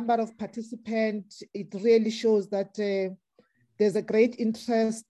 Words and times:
number 0.00 0.22
of 0.22 0.36
participants, 0.38 1.42
it 1.52 1.68
really 1.74 2.10
shows 2.10 2.48
that 2.48 2.70
uh, 2.78 3.14
there's 3.78 3.96
a 3.96 4.02
great 4.02 4.36
interest 4.38 5.04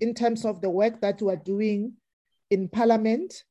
in 0.00 0.14
terms 0.14 0.44
of 0.46 0.60
the 0.62 0.70
work 0.70 1.00
that 1.02 1.20
we 1.20 1.30
are 1.30 1.36
doing 1.36 1.92
in 2.50 2.68
Parliament. 2.68 3.44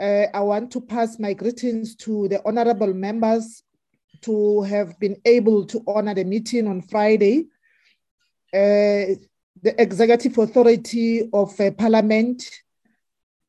Uh, 0.00 0.26
I 0.34 0.40
want 0.40 0.72
to 0.72 0.80
pass 0.80 1.18
my 1.20 1.34
greetings 1.34 1.94
to 1.96 2.28
the 2.28 2.42
honorable 2.44 2.92
members 2.92 3.62
to 4.22 4.62
have 4.62 4.98
been 4.98 5.16
able 5.24 5.64
to 5.66 5.82
honor 5.86 6.14
the 6.14 6.24
meeting 6.24 6.66
on 6.66 6.82
Friday. 6.82 7.46
Uh, 8.52 9.14
the 9.62 9.74
executive 9.78 10.36
authority 10.38 11.28
of 11.32 11.60
uh, 11.60 11.70
Parliament, 11.72 12.42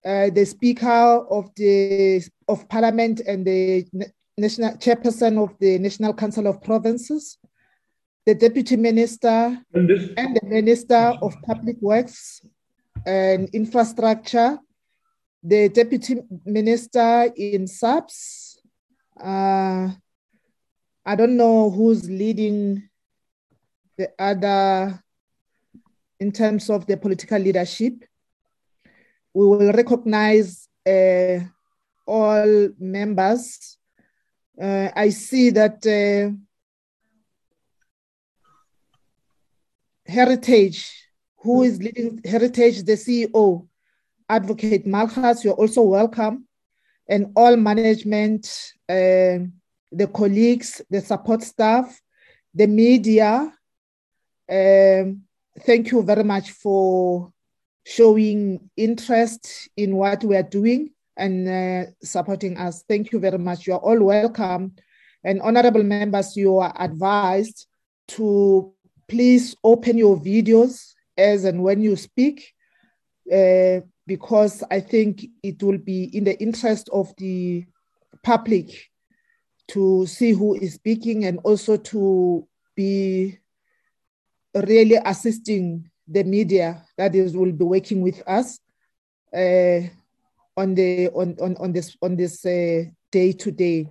uh, 0.06 0.30
the 0.30 0.46
Speaker 0.46 1.26
of 1.30 1.50
the 1.56 2.24
of 2.48 2.68
Parliament, 2.70 3.22
and 3.28 3.46
the 3.46 3.88
national 4.39 4.77
chairperson 4.77 5.41
of 5.41 5.58
the 5.60 5.77
National 5.79 6.13
Council 6.13 6.48
of 6.48 6.62
Provinces, 6.63 7.38
the 8.25 8.36
Deputy 8.36 8.75
Minister, 8.75 9.58
and, 9.74 9.89
and 10.17 10.36
the 10.36 10.48
Minister 10.48 11.13
of 11.22 11.36
Public 11.43 11.77
Works 11.81 12.41
and 13.05 13.50
Infrastructure, 13.53 14.58
the 15.43 15.69
Deputy 15.69 16.22
Minister 16.46 17.31
in 17.36 17.67
SAPS. 17.67 18.62
Uh, 19.19 19.89
I 21.05 21.15
don't 21.15 21.38
know 21.38 21.69
who's 21.69 22.10
leading 22.10 22.89
the 23.98 24.12
other 24.19 25.03
in 26.19 26.31
terms 26.31 26.69
of 26.69 26.86
the 26.86 26.98
political 26.98 27.40
leadership. 27.40 27.94
We 29.33 29.46
will 29.46 29.72
recognize 29.72 30.68
uh, 30.85 31.40
all 32.05 32.70
members. 32.79 33.77
Uh, 34.61 34.89
I 34.93 35.09
see 35.09 35.51
that 35.51 35.85
uh, 35.87 36.35
Heritage, 40.05 40.91
who 41.37 41.63
is 41.63 41.81
leading 41.81 42.22
Heritage, 42.25 42.83
the 42.83 42.93
CEO, 42.93 43.67
Advocate 44.27 44.85
Malgas, 44.85 45.45
you're 45.45 45.53
also 45.53 45.83
welcome. 45.83 46.45
And 47.07 47.31
all 47.35 47.55
management, 47.55 48.74
uh, 48.89 49.48
the 49.91 50.07
colleagues, 50.13 50.81
the 50.89 51.00
support 51.00 51.41
staff, 51.41 52.00
the 52.53 52.67
media, 52.67 53.53
um, 54.51 55.22
thank 55.61 55.91
you 55.91 56.03
very 56.03 56.24
much 56.24 56.51
for 56.51 57.31
showing 57.85 58.69
interest 58.75 59.69
in 59.77 59.95
what 59.95 60.24
we 60.24 60.35
are 60.35 60.43
doing 60.43 60.91
and 61.20 61.48
uh, 61.48 61.92
supporting 62.01 62.58
us. 62.58 62.84
Thank 62.88 63.12
you 63.12 63.20
very 63.20 63.38
much. 63.38 63.68
You 63.68 63.74
are 63.74 63.79
all 63.79 64.01
welcome. 64.01 64.74
And 65.24 65.42
honorable 65.42 65.84
members, 65.84 66.36
you 66.38 66.58
are 66.58 66.74
advised 66.79 67.68
to 68.10 68.74
please 69.08 69.55
open 69.64 69.98
your 69.98 70.18
videos 70.18 70.94
as 71.18 71.44
and 71.44 71.62
when 71.62 71.82
you 71.82 71.96
speak, 71.96 72.53
uh, 73.32 73.82
because 74.08 74.64
I 74.72 74.79
think 74.79 75.25
it 75.44 75.62
will 75.62 75.77
be 75.77 76.05
in 76.16 76.24
the 76.24 76.40
interest 76.42 76.90
of 76.94 77.14
the 77.18 77.66
public 78.24 78.90
to 79.70 80.05
see 80.08 80.32
who 80.32 80.55
is 80.55 80.75
speaking 80.75 81.25
and 81.25 81.40
also 81.44 81.77
to 81.77 82.48
be 82.75 83.38
really 84.55 84.98
assisting 85.05 85.90
the 86.08 86.24
media 86.24 86.84
that 86.98 87.14
is 87.14 87.38
will 87.38 87.51
be 87.51 87.66
working 87.66 88.01
with 88.01 88.24
us 88.27 88.60
uh, 89.34 89.82
on 90.59 90.75
the 90.75 91.07
on, 91.09 91.37
on, 91.41 91.55
on 91.57 91.72
this 91.72 91.95
on 92.01 92.15
this 92.15 92.45
uh, 92.45 92.83
day 93.11 93.31
to 93.31 93.51
day. 93.51 93.87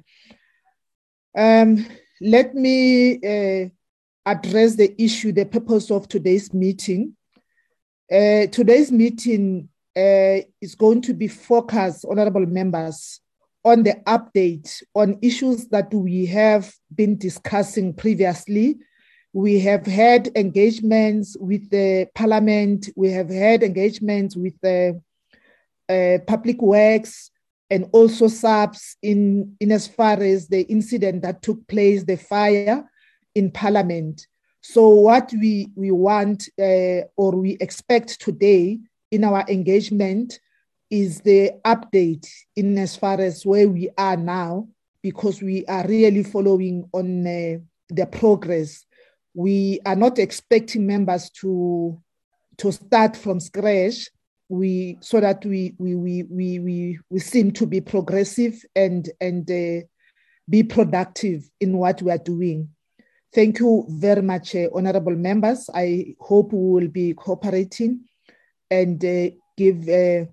Um, 1.37 1.87
let 2.21 2.55
me 2.55 3.15
uh, 3.17 3.69
address 4.27 4.77
the 4.77 4.95
issue, 5.03 5.33
the 5.33 5.47
purpose 5.47 5.91
of 5.91 6.09
today's 6.09 6.53
meeting. 6.53 7.17
Uh, 8.11 8.47
today's 8.47 8.93
meeting 8.93 9.69
uh, 9.97 10.39
is 10.61 10.75
going 10.77 11.01
to 11.03 11.15
be 11.15 11.29
focused, 11.29 12.05
honorable 12.09 12.47
members, 12.47 13.21
on 13.65 13.83
the 13.83 13.95
update 14.07 14.83
on 14.95 15.19
issues 15.23 15.69
that 15.69 15.93
we 15.93 16.27
have 16.27 16.75
been 16.95 17.17
discussing 17.17 17.95
previously 17.95 18.79
we 19.33 19.61
have 19.61 19.87
had 19.87 20.31
engagements 20.37 21.37
with 21.39 21.69
the 21.71 22.09
parliament, 22.15 22.89
we 22.97 23.11
have 23.11 23.29
had 23.29 23.63
engagements 23.63 24.37
with 24.37 24.55
the 24.63 25.01
uh, 25.89 26.19
public 26.27 26.61
works 26.61 27.31
and 27.71 27.89
also 27.93 28.29
SAPS 28.29 28.97
in, 29.03 29.57
in 29.61 29.73
as 29.73 29.87
far 29.87 30.23
as 30.23 30.49
the 30.49 30.63
incident 30.63 31.23
that 31.23 31.43
took 31.43 31.67
place, 31.69 32.05
the 32.05 32.17
fire 32.17 32.89
in 33.35 33.51
parliament. 33.51 34.27
So 34.61 34.89
what 34.89 35.33
we, 35.33 35.69
we 35.77 35.91
want 35.91 36.49
uh, 36.59 37.07
or 37.17 37.33
we 37.37 37.57
expect 37.61 38.21
today 38.21 38.79
in 39.11 39.25
our 39.25 39.45
engagement 39.49 40.41
is 40.91 41.21
the 41.21 41.53
update 41.65 42.27
in 42.57 42.79
as 42.79 42.97
far 42.97 43.21
as 43.21 43.45
where 43.45 43.69
we 43.69 43.91
are 43.99 44.17
now, 44.17 44.69
because 45.03 45.43
we 45.43 45.65
are 45.67 45.87
really 45.87 46.23
following 46.23 46.89
on 46.93 47.27
uh, 47.27 47.59
the 47.91 48.07
progress 48.07 48.87
we 49.39 49.79
are 49.87 49.95
not 49.95 50.19
expecting 50.19 50.85
members 50.85 51.31
to 51.31 51.97
to 52.57 52.73
start 52.73 53.17
from 53.17 53.39
scratch 53.39 54.11
we 54.49 54.97
so 55.01 55.21
that 55.21 55.45
we 55.45 55.75
we 55.79 55.95
we 55.95 56.23
we 56.25 56.59
we, 56.59 56.99
we 57.11 57.19
seem 57.19 57.53
to 57.53 57.67
be 57.67 57.81
progressive 57.81 58.65
and 58.75 59.09
and 59.21 59.51
uh, 59.51 59.87
be 60.49 60.63
productive 60.63 61.49
in 61.61 61.77
what 61.77 62.01
we 62.03 62.11
are 62.11 62.19
doing. 62.19 62.71
Thank 63.35 63.59
you 63.61 63.85
very 63.89 64.23
much 64.23 64.55
uh, 64.55 64.69
honorable 64.75 65.15
members. 65.15 65.69
I 65.75 66.15
hope 66.19 66.53
we 66.53 66.81
will 66.81 66.89
be 66.89 67.13
cooperating 67.13 68.05
and 68.71 69.05
uh, 69.05 69.31
give 69.57 69.87
uh, 69.89 70.25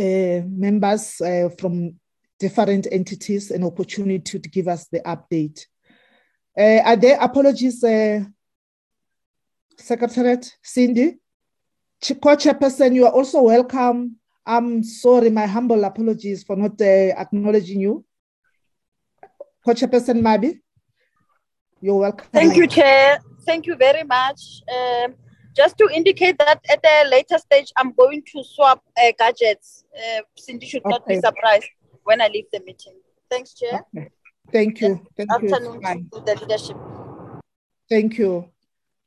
uh, 0.00 0.42
members 0.46 1.20
uh, 1.20 1.50
from 1.58 1.96
different 2.38 2.86
entities 2.90 3.50
an 3.50 3.64
opportunity 3.64 4.38
to 4.38 4.48
give 4.48 4.68
us 4.68 4.86
the 4.88 5.00
update. 5.00 5.66
Are 6.56 6.96
there 6.96 7.18
apologies, 7.20 7.84
Secretariat? 9.76 10.56
Cindy? 10.62 11.18
Co-chairperson, 12.02 12.94
you 12.94 13.06
are 13.06 13.12
also 13.12 13.42
welcome. 13.42 14.16
I'm 14.46 14.82
sorry, 14.82 15.30
my 15.30 15.46
humble 15.46 15.82
apologies 15.84 16.44
for 16.44 16.56
not 16.56 16.80
uh, 16.80 16.84
acknowledging 16.84 17.80
you. 17.80 18.04
Co-chairperson 19.64 20.20
Mabi, 20.22 20.60
you're 21.80 21.98
welcome. 21.98 22.26
Thank 22.32 22.56
you, 22.56 22.66
Chair. 22.66 23.18
Thank 23.44 23.66
you 23.66 23.76
very 23.76 24.04
much. 24.04 24.62
Um, 24.72 25.14
just 25.54 25.76
to 25.78 25.88
indicate 25.92 26.38
that 26.38 26.60
at 26.70 26.84
a 26.84 27.08
later 27.08 27.36
stage, 27.38 27.72
I'm 27.76 27.92
going 27.92 28.22
to 28.32 28.44
swap 28.44 28.82
uh, 28.96 29.12
gadgets. 29.18 29.84
Uh, 29.96 30.20
Cindy 30.36 30.66
should 30.66 30.82
not 30.84 31.06
be 31.06 31.16
surprised 31.16 31.68
when 32.04 32.20
I 32.20 32.28
leave 32.28 32.46
the 32.52 32.60
meeting. 32.60 32.94
Thanks, 33.28 33.54
Chair. 33.54 33.82
Okay. 33.96 34.08
Thank 34.52 34.80
you. 34.80 35.04
Thank 35.16 35.30
Afternoon 35.30 35.80
you. 35.82 36.06
to 36.12 36.20
the 36.24 36.34
leadership. 36.40 36.76
Thank 37.90 38.18
you. 38.18 38.48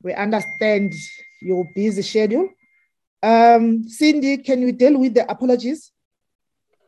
We 0.04 0.14
understand 0.14 0.94
your 1.42 1.66
busy 1.74 2.02
schedule. 2.02 2.50
Um, 3.24 3.88
Cindy, 3.88 4.38
can 4.38 4.62
you 4.62 4.72
deal 4.72 5.00
with 5.00 5.14
the 5.14 5.30
apologies? 5.30 5.92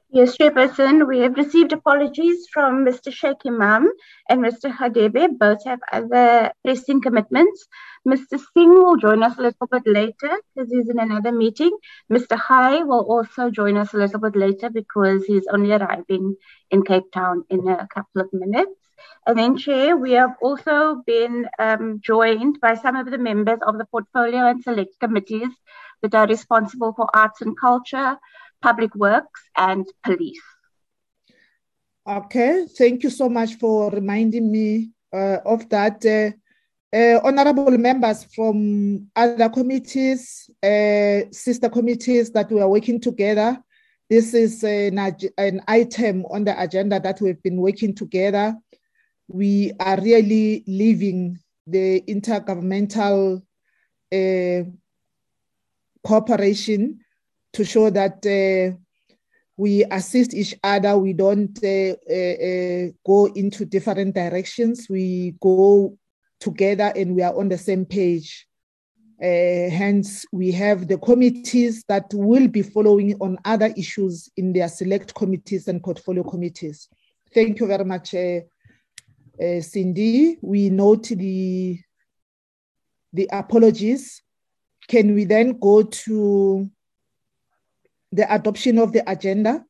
Yes, 0.09 0.37
Chairperson, 0.37 1.07
we 1.07 1.19
have 1.19 1.35
received 1.37 1.73
apologies 1.73 2.47
from 2.53 2.85
Mr. 2.85 3.11
Shaik 3.11 3.41
Emam 3.47 3.87
and 4.29 4.41
Mr. 4.41 4.71
Hadebe. 4.71 5.39
Both 5.39 5.65
have 5.65 5.79
other 5.91 6.51
pressing 6.63 7.01
commitments. 7.01 7.65
Mr. 8.07 8.39
Singh 8.53 8.69
will 8.69 8.97
join 8.97 9.23
us 9.23 9.39
a 9.39 9.41
little 9.41 9.67
bit 9.71 9.81
later 9.87 10.37
because 10.53 10.69
he's 10.69 10.87
in 10.87 10.99
another 10.99 11.31
meeting. 11.31 11.75
Mr. 12.11 12.37
Hai 12.37 12.83
will 12.83 13.05
also 13.09 13.49
join 13.49 13.75
us 13.75 13.93
a 13.95 13.97
little 13.97 14.19
bit 14.19 14.35
later 14.35 14.69
because 14.69 15.25
he's 15.25 15.47
only 15.51 15.71
arriving 15.71 16.35
in 16.69 16.83
Cape 16.83 17.11
Town 17.11 17.43
in 17.49 17.67
a 17.67 17.87
couple 17.87 18.21
of 18.21 18.31
minutes. 18.33 18.71
And 19.25 19.37
then, 19.37 19.57
Chair, 19.57 19.97
we 19.97 20.11
have 20.11 20.35
also 20.43 21.01
been 21.07 21.47
um, 21.57 22.01
joined 22.03 22.59
by 22.61 22.75
some 22.75 22.95
of 22.95 23.09
the 23.09 23.17
members 23.17 23.59
of 23.65 23.79
the 23.79 23.85
portfolio 23.85 24.47
and 24.47 24.61
select 24.61 24.99
committees 24.99 25.49
that 26.03 26.13
are 26.13 26.27
responsible 26.27 26.93
for 26.93 27.07
arts 27.15 27.41
and 27.41 27.57
culture, 27.57 28.17
public 28.61 28.93
works, 28.93 29.41
and 29.57 29.87
police. 30.03 30.41
Okay, 32.05 32.65
thank 32.77 33.03
you 33.03 33.09
so 33.09 33.29
much 33.29 33.55
for 33.55 33.89
reminding 33.89 34.51
me 34.51 34.91
uh, 35.13 35.37
of 35.45 35.67
that. 35.69 36.05
Uh, 36.05 36.37
uh, 36.95 37.19
honorable 37.23 37.75
members 37.77 38.25
from 38.35 39.07
other 39.15 39.49
committees, 39.49 40.49
uh, 40.61 41.21
sister 41.31 41.69
committees 41.69 42.29
that 42.31 42.51
we 42.51 42.61
are 42.61 42.69
working 42.69 42.99
together. 42.99 43.57
This 44.09 44.35
is 44.35 44.63
an, 44.63 44.99
an 45.37 45.61
item 45.67 46.25
on 46.25 46.43
the 46.43 46.61
agenda 46.61 46.99
that 46.99 47.19
we've 47.19 47.41
been 47.41 47.57
working 47.57 47.95
together. 47.95 48.55
We 49.27 49.71
are 49.79 49.99
really 49.99 50.63
leaving 50.67 51.39
the 51.65 52.01
intergovernmental 52.01 53.41
uh, 54.11 54.69
cooperation 56.05 56.99
to 57.53 57.63
show 57.63 57.89
that 57.89 58.25
uh, 58.25 58.77
we 59.57 59.83
assist 59.85 60.33
each 60.33 60.55
other. 60.63 60.97
We 60.97 61.13
don't 61.13 61.57
uh, 61.63 61.95
uh, 62.09 62.47
uh, 62.47 62.91
go 63.05 63.25
into 63.35 63.65
different 63.65 64.15
directions. 64.15 64.87
We 64.89 65.35
go 65.39 65.97
together 66.39 66.91
and 66.95 67.15
we 67.15 67.21
are 67.21 67.37
on 67.37 67.49
the 67.49 67.57
same 67.57 67.85
page. 67.85 68.47
Uh, 69.21 69.69
hence, 69.69 70.25
we 70.33 70.51
have 70.51 70.87
the 70.87 70.97
committees 70.97 71.83
that 71.87 72.05
will 72.13 72.47
be 72.47 72.61
following 72.61 73.15
on 73.21 73.37
other 73.45 73.71
issues 73.77 74.29
in 74.35 74.51
their 74.51 74.67
select 74.67 75.13
committees 75.13 75.67
and 75.67 75.81
portfolio 75.81 76.23
committees. 76.23 76.89
Thank 77.33 77.59
you 77.59 77.67
very 77.67 77.85
much, 77.85 78.15
uh, 78.15 78.41
Cindy. 79.61 80.39
We 80.41 80.69
note 80.69 81.09
the, 81.09 81.79
the 83.13 83.29
apologies. 83.31 84.21
Can 84.87 85.15
we 85.15 85.25
then 85.25 85.57
go 85.59 85.83
to 85.83 86.69
the 88.11 88.33
adoption 88.33 88.77
of 88.79 88.91
the 88.91 89.09
agenda? 89.09 89.65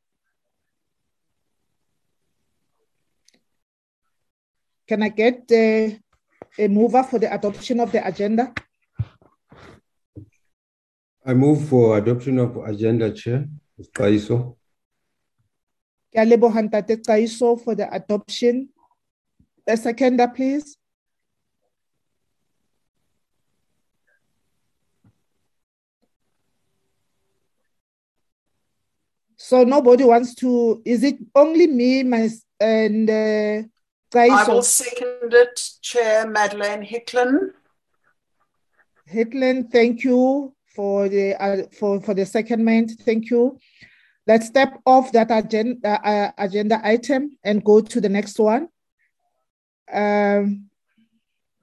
Can 4.87 5.03
I 5.03 5.09
get 5.09 5.49
uh, 5.51 5.95
a 6.59 6.67
mover 6.67 7.03
for 7.03 7.19
the 7.19 7.33
adoption 7.33 7.79
of 7.79 7.91
the 7.91 8.05
agenda? 8.05 8.53
I 11.25 11.33
move 11.33 11.69
for 11.69 11.97
adoption 11.97 12.37
of 12.39 12.57
agenda, 12.57 13.11
Chair. 13.11 13.47
Kaiso. 13.95 14.57
Kaiso 16.97 17.63
for 17.63 17.75
the 17.75 17.91
adoption. 17.93 18.69
A 19.65 19.77
seconder, 19.77 20.27
please. 20.27 20.77
So 29.43 29.65
nobody 29.65 30.05
wants 30.05 30.35
to, 30.35 30.81
is 30.85 31.03
it 31.03 31.17
only 31.35 31.67
me 31.67 32.01
my, 32.01 32.29
and 32.61 33.09
uh, 33.09 33.63
I 34.15 34.47
will 34.47 34.63
second 34.63 35.33
it, 35.33 35.69
Chair 35.81 36.25
Madeleine 36.25 36.81
Hicklin. 36.81 37.49
Hicklin, 39.11 39.69
thank 39.69 40.05
you 40.05 40.55
for 40.73 41.09
the 41.09 41.35
uh, 41.35 41.63
for 41.77 41.99
for 41.99 42.13
the 42.13 42.21
secondment. 42.21 42.97
Thank 43.01 43.29
you. 43.31 43.59
Let's 44.25 44.47
step 44.47 44.79
off 44.85 45.11
that 45.11 45.29
agenda 45.29 45.89
uh, 45.91 46.31
agenda 46.37 46.79
item 46.81 47.37
and 47.43 47.65
go 47.65 47.81
to 47.81 47.99
the 47.99 48.07
next 48.07 48.39
one. 48.39 48.69
Um, 49.91 50.69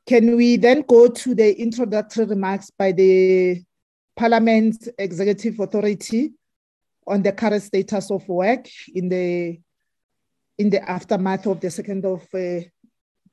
can 0.07 0.37
we 0.37 0.59
then 0.59 0.83
go 0.83 1.09
to 1.09 1.35
the 1.35 1.59
introductory 1.59 2.27
remarks 2.27 2.71
by 2.71 2.93
the 2.93 3.65
Parliament's 4.17 4.87
Executive 4.99 5.59
Authority 5.61 6.35
on 7.07 7.23
the 7.23 7.33
current 7.33 7.63
status 7.63 8.11
of 8.11 8.29
work 8.29 8.69
in 8.95 9.09
the 9.09 9.59
in 10.59 10.69
the 10.69 10.91
aftermath 10.91 11.47
of 11.47 11.59
the 11.61 11.69
2nd 11.69 12.05
of 12.05 12.23
uh, 12.35 12.63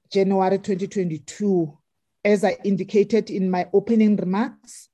January 0.10 0.58
2022, 0.60 1.77
as 2.23 2.45
I 2.45 2.56
indicated 2.63 3.30
in 3.30 3.51
my 3.51 3.67
opening 3.73 4.15
remarks, 4.15 4.88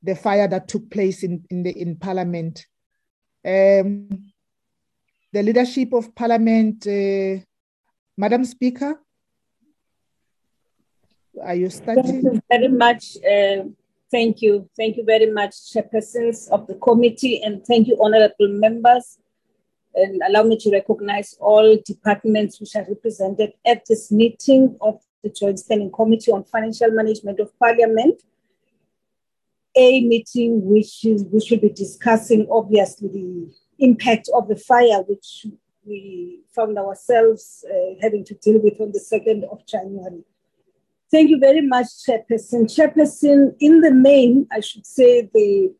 the 0.00 0.14
fire 0.14 0.46
that 0.46 0.68
took 0.68 0.88
place 0.88 1.24
in, 1.24 1.44
in, 1.50 1.64
the, 1.64 1.70
in 1.70 1.96
Parliament. 1.96 2.64
Um, 3.44 4.08
the 5.32 5.42
leadership 5.42 5.92
of 5.92 6.14
Parliament, 6.14 6.86
uh, 6.86 7.42
Madam 8.16 8.44
Speaker, 8.44 9.00
are 11.42 11.54
you 11.56 11.70
starting? 11.70 12.04
Thank 12.04 12.24
you 12.24 12.42
very 12.48 12.68
much. 12.68 13.16
Uh, 13.16 13.64
thank 14.10 14.42
you. 14.42 14.68
Thank 14.76 14.96
you 14.96 15.04
very 15.04 15.30
much, 15.30 15.52
chairpersons 15.72 16.48
of 16.50 16.66
the 16.66 16.74
committee, 16.74 17.42
and 17.42 17.64
thank 17.64 17.88
you, 17.88 17.98
honorable 18.02 18.48
members. 18.48 19.18
And 19.94 20.22
allow 20.28 20.44
me 20.44 20.56
to 20.58 20.70
recognize 20.70 21.34
all 21.40 21.76
departments 21.84 22.60
which 22.60 22.76
are 22.76 22.86
represented 22.88 23.52
at 23.66 23.82
this 23.86 24.12
meeting 24.12 24.76
of 24.80 25.00
the 25.24 25.30
Joint 25.30 25.58
Standing 25.58 25.90
Committee 25.90 26.30
on 26.30 26.44
Financial 26.44 26.90
Management 26.90 27.40
of 27.40 27.50
Parliament 27.58 28.22
a 29.76 30.04
meeting 30.04 30.64
which 30.64 31.04
is 31.04 31.24
we 31.32 31.40
should 31.40 31.60
be 31.60 31.68
discussing 31.68 32.46
obviously 32.50 33.08
the 33.08 33.50
impact 33.78 34.28
of 34.34 34.48
the 34.48 34.56
fire 34.56 35.02
which 35.06 35.46
we 35.86 36.40
found 36.54 36.76
ourselves 36.76 37.64
uh, 37.70 37.94
having 38.02 38.24
to 38.24 38.34
deal 38.34 38.60
with 38.60 38.80
on 38.80 38.92
the 38.92 39.00
2nd 39.00 39.44
of 39.50 39.64
January. 39.66 40.24
Thank 41.10 41.30
you 41.30 41.40
very 41.40 41.60
much, 41.60 41.86
Chairperson. 42.06 42.66
Chairperson, 42.66 43.56
in 43.58 43.80
the 43.80 43.90
main, 43.90 44.46
I 44.52 44.60
should 44.60 44.86
say 44.86 45.28
the 45.34 45.74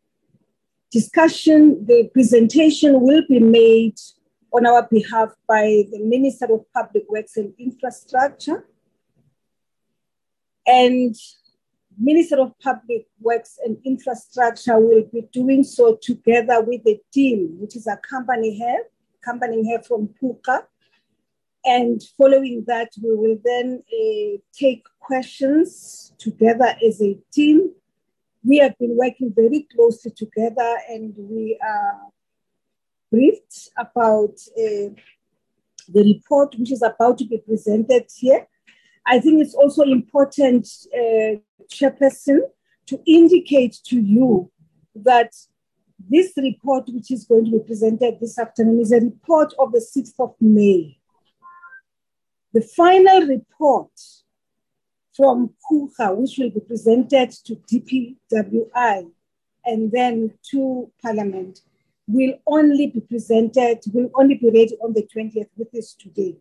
discussion, 0.91 1.87
the 1.87 2.11
presentation 2.13 3.01
will 3.01 3.23
be 3.29 3.39
made 3.39 3.97
on 4.53 4.67
our 4.67 4.89
behalf 4.91 5.31
by 5.47 5.85
the 5.93 6.01
Minister 6.01 6.47
of 6.53 6.65
Public 6.75 7.05
Works 7.09 7.37
and 7.37 7.55
Infrastructure. 7.61 8.67
And 10.67 11.15
Minister 11.97 12.41
of 12.41 12.59
Public 12.59 13.07
Works 13.21 13.57
and 13.65 13.77
Infrastructure 13.85 14.81
will 14.81 15.05
be 15.13 15.29
doing 15.33 15.63
so 15.63 15.97
together 16.03 16.61
with 16.61 16.83
the 16.83 16.99
team, 17.13 17.57
which 17.61 17.77
is 17.77 17.87
accompanying 17.87 18.61
her, 18.61 18.79
accompanying 19.23 19.71
her 19.71 19.83
from 19.85 20.09
Puka. 20.09 20.67
And 21.65 22.03
following 22.17 22.65
that, 22.67 22.91
we 23.03 23.15
will 23.15 23.39
then 23.45 23.83
uh, 23.93 24.39
take 24.53 24.85
questions 24.99 26.13
together 26.19 26.75
as 26.87 27.03
a 27.03 27.19
team. 27.33 27.73
We 28.43 28.59
have 28.59 28.79
been 28.79 28.97
working 28.97 29.33
very 29.35 29.67
closely 29.75 30.13
together 30.13 30.79
and 30.89 31.15
we 31.17 31.59
are 31.63 32.01
briefed 33.11 33.71
about 33.77 34.39
uh, 34.57 34.95
the 35.89 36.15
report 36.15 36.55
which 36.59 36.73
is 36.73 36.83
about 36.83 37.19
to 37.19 37.27
be 37.27 37.39
presented 37.39 38.07
here. 38.17 38.47
I 39.07 39.19
think 39.19 39.43
it's 39.43 39.55
also 39.55 39.83
important, 39.83 40.67
uh, 40.95 41.37
Chairperson, 41.71 42.41
to 42.87 43.01
indicate 43.07 43.77
to 43.87 44.01
you 44.01 44.51
that 44.95 45.33
this 46.09 46.33
report, 46.37 46.85
which 46.89 47.11
is 47.11 47.25
going 47.25 47.45
to 47.47 47.51
be 47.53 47.65
presented 47.67 48.19
this 48.21 48.39
afternoon, 48.39 48.81
is 48.81 48.93
a 48.93 49.01
report 49.01 49.53
of 49.59 49.73
the 49.73 49.81
6th 49.81 50.15
of 50.19 50.35
May. 50.41 51.00
The 52.53 52.63
final 52.63 53.27
report 53.29 53.93
from 55.17 55.55
KUHA, 55.71 56.17
which 56.17 56.37
will 56.39 56.51
be 56.51 56.61
presented 56.61 57.31
to 57.45 57.55
DPWI 57.55 59.11
and 59.65 59.93
then 59.93 60.33
to 60.51 60.91
Parliament, 61.01 61.61
will 62.09 62.35
only 62.49 62.89
be 62.89 63.01
presented, 63.01 63.79
will 63.93 64.11
only 64.15 64.35
be 64.35 64.47
ready 64.47 64.77
on 64.83 64.95
the 64.95 65.07
20th, 65.15 65.49
which 65.55 65.69
is 65.75 65.95
today. 65.95 66.37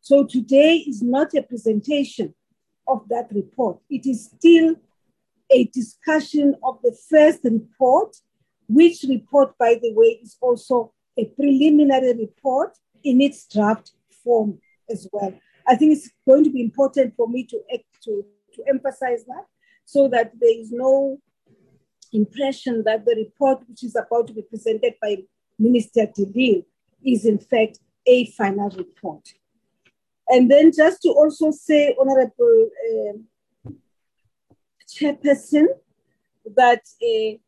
So 0.00 0.24
today 0.24 0.76
is 0.86 1.00
not 1.00 1.32
a 1.34 1.42
presentation 1.42 2.34
of 2.86 3.08
that 3.08 3.28
report. 3.32 3.78
It 3.88 4.04
is 4.04 4.26
still 4.36 4.76
a 5.50 5.64
discussion 5.64 6.56
of 6.62 6.78
the 6.82 6.94
first 7.08 7.40
report, 7.44 8.16
which 8.68 9.04
report, 9.08 9.56
by 9.56 9.78
the 9.80 9.94
way, 9.94 10.18
is 10.22 10.36
also 10.42 10.92
a 11.16 11.24
preliminary 11.24 12.12
report 12.18 12.76
in 13.02 13.22
its 13.22 13.46
draft 13.46 13.92
form 14.22 14.58
as 14.90 15.08
well. 15.12 15.34
I 15.66 15.76
think 15.76 15.92
it's 15.96 16.10
going 16.26 16.44
to 16.44 16.50
be 16.50 16.62
important 16.62 17.14
for 17.16 17.28
me 17.28 17.44
to, 17.44 17.60
to, 18.04 18.24
to 18.54 18.62
emphasize 18.68 19.24
that 19.26 19.44
so 19.84 20.08
that 20.08 20.32
there 20.40 20.60
is 20.60 20.70
no 20.72 21.18
impression 22.12 22.82
that 22.84 23.04
the 23.04 23.14
report 23.16 23.62
which 23.68 23.82
is 23.84 23.96
about 23.96 24.26
to 24.26 24.34
be 24.34 24.42
presented 24.42 24.94
by 25.00 25.16
Minister 25.58 26.06
de 26.06 26.64
is 27.04 27.24
in 27.24 27.38
fact 27.38 27.78
a 28.06 28.30
final 28.32 28.70
report. 28.70 29.28
And 30.28 30.50
then 30.50 30.72
just 30.74 31.02
to 31.02 31.10
also 31.10 31.50
say, 31.50 31.94
Honorable 32.00 32.68
uh, 32.90 33.70
Chairperson, 34.88 35.66
that 36.56 36.82
uh, 37.02 37.38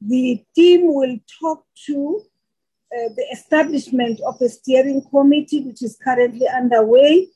the 0.00 0.44
team 0.54 0.92
will 0.94 1.16
talk 1.40 1.64
to 1.86 2.22
uh, 2.92 3.08
the 3.16 3.26
establishment 3.32 4.20
of 4.26 4.40
a 4.40 4.48
steering 4.48 5.02
committee, 5.10 5.60
which 5.60 5.82
is 5.82 5.98
currently 6.02 6.46
underway. 6.48 7.28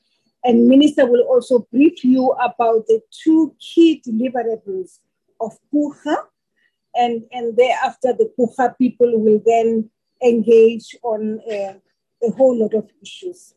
And 0.45 0.67
Minister 0.67 1.07
will 1.07 1.23
also 1.23 1.67
brief 1.71 2.03
you 2.05 2.31
about 2.43 2.87
the 2.87 3.01
two 3.11 3.55
key 3.61 4.03
deliverables 4.07 4.99
of 5.41 5.53
KUHA. 5.73 6.17
And, 6.95 7.23
and 7.33 7.57
thereafter, 7.57 8.13
the 8.13 8.33
KUHA 8.39 8.77
people 8.79 9.19
will 9.19 9.41
then 9.45 9.91
engage 10.23 10.97
on 11.03 11.41
uh, 11.51 11.75
a 12.23 12.31
whole 12.37 12.59
lot 12.59 12.75
of 12.75 12.91
issues. 13.03 13.55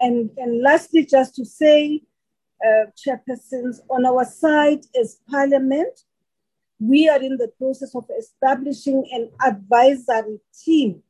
And, 0.00 0.30
and 0.36 0.62
lastly, 0.62 1.06
just 1.06 1.34
to 1.36 1.44
say, 1.44 2.02
uh, 2.64 2.86
chairpersons, 2.96 3.80
on 3.90 4.06
our 4.06 4.24
side 4.24 4.80
as 4.98 5.20
Parliament, 5.30 6.00
we 6.80 7.08
are 7.08 7.22
in 7.22 7.36
the 7.36 7.48
process 7.58 7.94
of 7.94 8.04
establishing 8.18 9.06
an 9.12 9.30
advisory 9.44 10.40
team, 10.64 11.02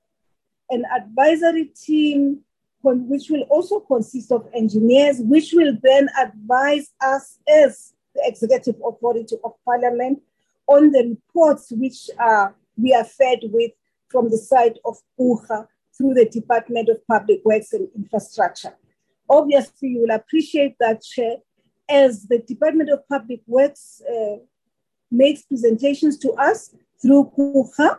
an 0.71 0.85
advisory 0.95 1.67
team 1.67 2.41
which 2.83 3.31
will 3.31 3.43
also 3.51 3.81
consist 3.81 4.31
of 4.31 4.47
engineers, 4.55 5.17
which 5.21 5.53
will 5.55 5.75
then 5.83 6.09
advise 6.21 6.93
us 7.01 7.39
as 7.49 7.95
the 8.15 8.23
executive 8.27 8.77
authority 8.87 9.37
of 9.43 9.53
Parliament 9.65 10.21
on 10.67 10.93
the 10.93 11.17
reports 11.17 11.73
which 11.73 12.11
are, 12.19 12.55
we 12.77 12.93
are 12.93 13.05
fed 13.05 13.39
with 13.45 13.73
from 14.09 14.31
the 14.31 14.37
side 14.37 14.79
of 14.85 14.97
PUHA 15.19 15.67
through 15.97 16.15
the 16.15 16.27
Department 16.27 16.89
of 16.89 17.07
Public 17.07 17.41
Works 17.45 17.73
and 17.73 17.89
Infrastructure. 17.97 18.75
Obviously, 19.29 19.89
you 19.89 20.01
will 20.03 20.15
appreciate 20.15 20.77
that, 20.81 21.03
Chair, 21.03 21.37
as 21.89 22.27
the 22.27 22.39
Department 22.39 22.91
of 22.91 23.09
Public 23.09 23.41
Works 23.47 24.03
uh, 24.09 24.37
makes 25.11 25.43
presentations 25.43 26.19
to 26.19 26.33
us 26.33 26.75
through 27.01 27.33
PUHA. 27.37 27.99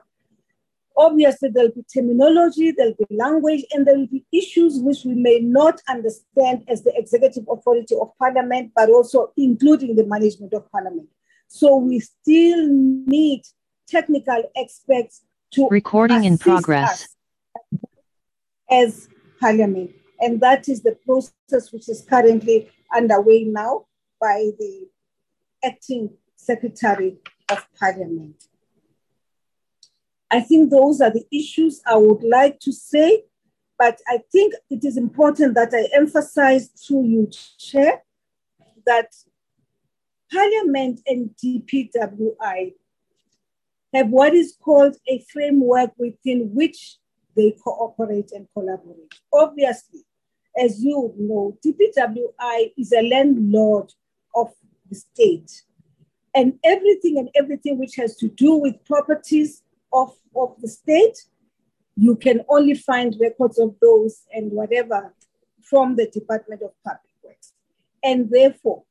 Obviously, 0.98 1.50
there'll 1.50 1.72
be 1.72 1.84
terminology, 1.94 2.72
there'll 2.72 2.94
be 2.94 3.16
language, 3.16 3.66
and 3.72 3.86
there 3.86 3.98
will 3.98 4.08
be 4.08 4.26
issues 4.32 4.80
which 4.80 5.04
we 5.04 5.14
may 5.14 5.40
not 5.40 5.82
understand 5.90 6.64
as 6.70 6.84
the 6.84 6.94
executive 6.96 7.44
authority 7.52 7.96
of 8.00 8.12
Parliament, 8.18 8.72
but 8.76 8.90
also 8.90 9.34
including 9.36 9.96
the 9.96 10.06
management 10.06 10.54
of 10.54 10.70
Parliament. 10.72 11.08
So 11.48 11.76
we 11.76 12.00
still 12.00 12.68
need 12.70 13.42
technical 13.88 14.44
experts 14.56 15.24
to 15.52 15.68
recording 15.70 16.24
in 16.24 16.38
progress 16.38 17.08
as 18.70 19.08
Parliament. 19.40 19.92
And 20.20 20.40
that 20.42 20.70
is 20.70 20.82
the 20.82 20.98
process 21.06 21.72
which 21.72 21.90
is 21.90 22.06
currently 22.10 22.70
underway 22.96 23.44
now 23.44 23.86
by 24.20 24.52
the 24.58 24.88
acting 25.64 26.10
Secretary 26.36 27.18
of 27.50 27.66
Parliament. 27.80 28.44
I 30.36 30.42
think 30.42 30.70
those 30.70 31.00
are 31.00 31.12
the 31.12 31.26
issues 31.32 31.82
I 31.86 31.96
would 31.96 32.22
like 32.22 32.60
to 32.62 32.74
say, 32.74 33.24
but 33.80 34.00
I 34.08 34.20
think 34.34 34.54
it 34.70 34.84
is 34.84 34.98
important 34.98 35.56
that 35.56 35.74
I 35.74 35.88
emphasize 35.96 36.68
to 36.88 36.96
you, 36.96 37.30
Chair, 37.58 38.04
that 38.86 39.16
Parliament 40.30 41.00
and 41.08 41.30
DPWI 41.42 42.74
have 43.94 44.10
what 44.10 44.34
is 44.34 44.58
called 44.62 44.98
a 45.08 45.24
framework 45.32 45.92
within 45.98 46.54
which 46.54 46.98
they 47.38 47.56
cooperate 47.64 48.32
and 48.34 48.46
collaborate. 48.54 49.14
Obviously, 49.34 50.02
as 50.58 50.84
you 50.84 51.14
know, 51.18 51.58
DPWI 51.66 52.74
is 52.78 52.92
a 52.92 53.08
landlord 53.08 53.94
of 54.36 54.52
the 54.90 54.96
state. 54.96 55.64
And 56.34 56.60
everything 56.66 57.20
and 57.20 57.30
everything 57.36 57.80
which 57.80 57.96
has 57.96 58.18
to 58.18 58.28
do 58.28 58.56
with 58.56 58.84
properties 58.84 59.62
of, 59.96 60.12
of 60.36 60.56
the 60.62 60.68
state, 60.68 61.18
you 61.96 62.16
can 62.18 62.42
only 62.50 62.76
find 62.76 63.16
records 63.20 63.58
of 63.58 63.76
those 63.82 64.24
and 64.34 64.52
whatever 64.52 65.14
from 65.64 65.96
the 65.96 66.08
Department 66.08 66.62
of 66.62 66.72
Public 66.84 67.14
Works. 67.24 67.54
And 68.04 68.30
therefore, 68.30 68.84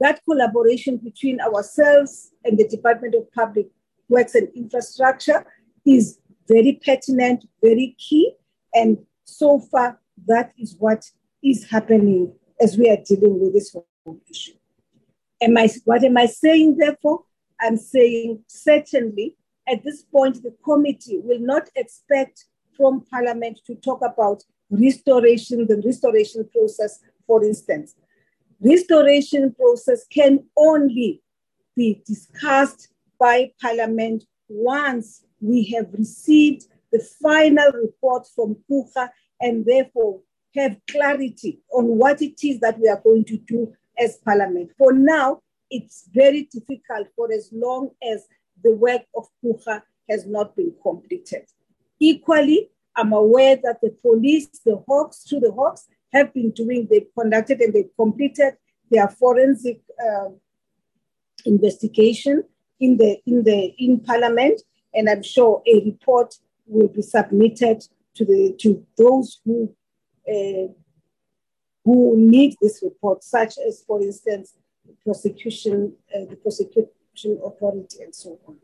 that 0.00 0.20
collaboration 0.24 0.96
between 0.98 1.40
ourselves 1.40 2.32
and 2.44 2.58
the 2.58 2.68
Department 2.68 3.14
of 3.14 3.32
Public 3.32 3.68
Works 4.08 4.34
and 4.34 4.48
Infrastructure 4.54 5.46
is 5.86 6.18
very 6.48 6.80
pertinent, 6.84 7.44
very 7.62 7.96
key. 7.98 8.32
And 8.74 8.98
so 9.24 9.60
far, 9.60 10.00
that 10.26 10.52
is 10.58 10.76
what 10.78 11.04
is 11.42 11.64
happening 11.64 12.32
as 12.60 12.76
we 12.76 12.90
are 12.90 12.98
dealing 13.06 13.40
with 13.40 13.54
this 13.54 13.72
whole 13.72 14.20
issue. 14.28 14.52
Am 15.40 15.56
I, 15.56 15.68
what 15.84 16.02
am 16.02 16.16
I 16.16 16.26
saying, 16.26 16.76
therefore? 16.78 17.22
I'm 17.60 17.76
saying 17.76 18.42
certainly 18.48 19.36
at 19.70 19.84
this 19.84 20.02
point, 20.02 20.42
the 20.42 20.54
committee 20.64 21.20
will 21.22 21.40
not 21.40 21.68
expect 21.76 22.44
from 22.76 23.04
Parliament 23.10 23.60
to 23.66 23.74
talk 23.74 24.00
about 24.02 24.42
restoration, 24.70 25.66
the 25.66 25.82
restoration 25.84 26.48
process, 26.52 27.00
for 27.26 27.44
instance. 27.44 27.94
Restoration 28.60 29.54
process 29.54 30.06
can 30.06 30.44
only 30.56 31.22
be 31.76 32.02
discussed 32.06 32.88
by 33.18 33.52
Parliament 33.60 34.24
once 34.48 35.24
we 35.40 35.64
have 35.74 35.86
received 35.92 36.66
the 36.92 37.00
final 37.22 37.70
report 37.72 38.26
from 38.34 38.56
PUHA 38.70 39.10
and 39.40 39.64
therefore 39.64 40.20
have 40.56 40.76
clarity 40.90 41.60
on 41.72 41.84
what 41.98 42.22
it 42.22 42.42
is 42.42 42.58
that 42.60 42.78
we 42.80 42.88
are 42.88 43.00
going 43.02 43.24
to 43.26 43.36
do 43.36 43.72
as 43.98 44.18
Parliament. 44.24 44.70
For 44.78 44.92
now, 44.92 45.40
it's 45.70 46.08
very 46.12 46.48
difficult 46.50 47.08
for 47.14 47.30
as 47.32 47.50
long 47.52 47.90
as 48.02 48.26
the 48.62 48.72
work 48.72 49.02
of 49.14 49.26
PUHA 49.44 49.82
has 50.08 50.26
not 50.26 50.56
been 50.56 50.74
completed. 50.82 51.44
Equally, 52.00 52.70
I'm 52.96 53.12
aware 53.12 53.56
that 53.56 53.80
the 53.80 53.90
police, 54.02 54.48
the 54.64 54.82
Hawks, 54.88 55.24
through 55.28 55.40
the 55.40 55.52
Hawks, 55.52 55.86
have 56.12 56.32
been 56.32 56.50
doing, 56.50 56.88
they've 56.90 57.06
conducted 57.18 57.60
and 57.60 57.72
they've 57.72 57.96
completed 57.96 58.54
their 58.90 59.08
forensic 59.08 59.80
uh, 60.02 60.30
investigation 61.44 62.44
in 62.80 62.96
the 62.96 63.18
in 63.26 63.44
the 63.44 63.74
in 63.78 64.00
Parliament, 64.00 64.62
and 64.94 65.08
I'm 65.08 65.22
sure 65.22 65.62
a 65.66 65.84
report 65.84 66.34
will 66.66 66.88
be 66.88 67.02
submitted 67.02 67.84
to 68.14 68.24
the 68.24 68.54
to 68.60 68.84
those 68.96 69.40
who 69.44 69.74
uh, 70.28 70.72
who 71.84 72.16
need 72.16 72.54
this 72.60 72.80
report, 72.82 73.24
such 73.24 73.54
as, 73.66 73.82
for 73.86 74.00
instance, 74.02 74.54
prosecution, 75.04 75.94
uh, 76.14 76.26
the 76.28 76.36
authority, 77.24 78.02
and 78.02 78.14
so 78.14 78.38
on. 78.46 78.56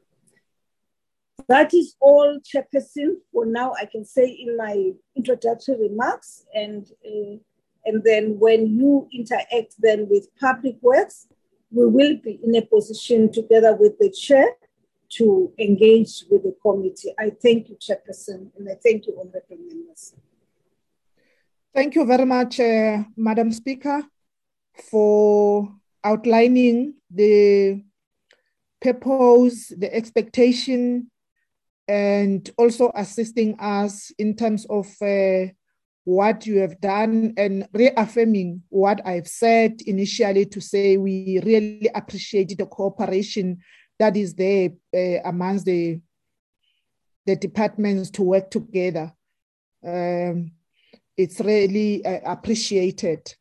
That 1.49 1.75
is 1.75 1.97
all, 2.01 2.39
Chairperson, 2.41 3.17
for 3.33 3.45
now 3.45 3.75
I 3.79 3.87
can 3.87 4.05
say 4.05 4.27
in 4.27 4.57
my 4.57 4.93
introductory 5.17 5.77
remarks. 5.89 6.47
And, 6.55 6.87
uh, 7.05 7.37
and 7.85 8.03
then 8.03 8.39
when 8.39 8.67
you 8.67 9.09
interact 9.13 9.75
then 9.79 10.09
with 10.09 10.29
Public 10.41 10.77
Works, 10.81 11.27
we 11.71 11.87
will 11.87 12.17
be 12.23 12.41
in 12.43 12.55
a 12.55 12.63
position 12.63 13.31
together 13.33 13.77
with 13.79 13.99
the 13.99 14.11
chair 14.11 14.47
to 15.11 15.53
engage 15.59 16.25
with 16.31 16.45
the 16.45 16.55
committee. 16.63 17.13
I 17.19 17.31
thank 17.31 17.69
you, 17.69 17.77
Chairperson, 17.77 18.51
and 18.57 18.69
I 18.69 18.77
thank 18.83 19.07
you, 19.07 19.15
honorable 19.19 19.59
members. 19.69 20.15
Thank 21.75 21.97
you 21.97 22.07
very 22.07 22.25
much, 22.25 22.61
uh, 22.61 23.03
Madam 23.17 23.53
Speaker, 23.53 24.05
for 24.91 25.69
outlining 26.05 26.95
the 27.11 27.83
purpose, 28.85 29.73
the 29.77 29.93
expectation, 29.93 31.11
and 31.89 32.51
also 32.59 32.93
assisting 32.95 33.59
us 33.59 34.13
in 34.19 34.37
terms 34.37 34.67
of 34.69 34.87
uh, 35.03 35.47
what 36.05 36.47
you 36.47 36.59
have 36.59 36.81
done 36.81 37.33
and 37.37 37.67
reaffirming 37.73 38.63
what 38.69 39.01
I've 39.07 39.27
said 39.27 39.81
initially 39.87 40.45
to 40.47 40.61
say 40.61 40.99
we 40.99 41.41
really 41.43 41.91
appreciate 41.95 42.57
the 42.57 42.67
cooperation 42.67 43.59
that 43.99 44.17
is 44.17 44.35
there 44.35 44.71
uh, 44.95 45.21
amongst 45.25 45.65
the, 45.65 46.01
the 47.27 47.37
departments 47.37 48.11
to 48.11 48.23
work 48.23 48.51
together. 48.51 49.13
Um, 49.87 50.53
it's 51.17 51.41
really 51.41 52.05
uh, 52.05 52.21
appreciated. 52.33 53.35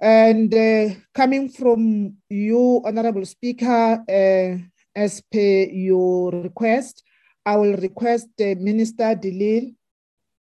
And 0.00 0.52
uh, 0.52 0.94
coming 1.14 1.48
from 1.48 2.16
you, 2.28 2.82
Honorable 2.84 3.24
Speaker, 3.24 4.04
uh, 4.06 4.58
as 4.94 5.22
per 5.32 5.64
your 5.70 6.30
request, 6.32 7.02
I 7.44 7.56
will 7.56 7.76
request 7.76 8.28
Minister 8.38 9.14
de 9.14 9.30
Lille, 9.30 9.70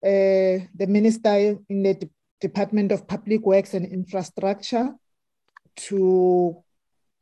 uh, 0.03 0.67
the 0.75 0.87
Minister 0.89 1.59
in 1.69 1.83
the 1.83 1.95
D 1.95 2.11
Department 2.41 2.93
of 2.93 3.07
Public 3.07 3.47
Works 3.47 3.75
and 3.75 3.87
Infrastructure, 3.87 4.95
to 5.77 6.63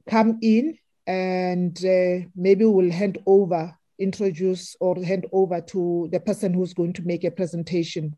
come 0.09 0.39
in 0.43 0.79
and 1.07 1.77
uh, 1.85 2.27
maybe 2.35 2.65
we'll 2.65 2.91
hand 2.91 3.19
over, 3.27 3.77
introduce 3.99 4.77
or 4.81 5.03
hand 5.03 5.27
over 5.31 5.61
to 5.61 6.09
the 6.11 6.21
person 6.21 6.55
who's 6.55 6.75
going 6.75 6.95
to 6.95 7.03
make 7.03 7.25
a 7.25 7.31
presentation 7.31 8.17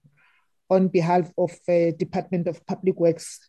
on 0.71 0.89
behalf 0.89 1.31
of 1.37 1.51
uh, 1.69 1.91
Department 1.99 2.49
of 2.49 2.65
Public 2.67 2.99
Works 2.99 3.41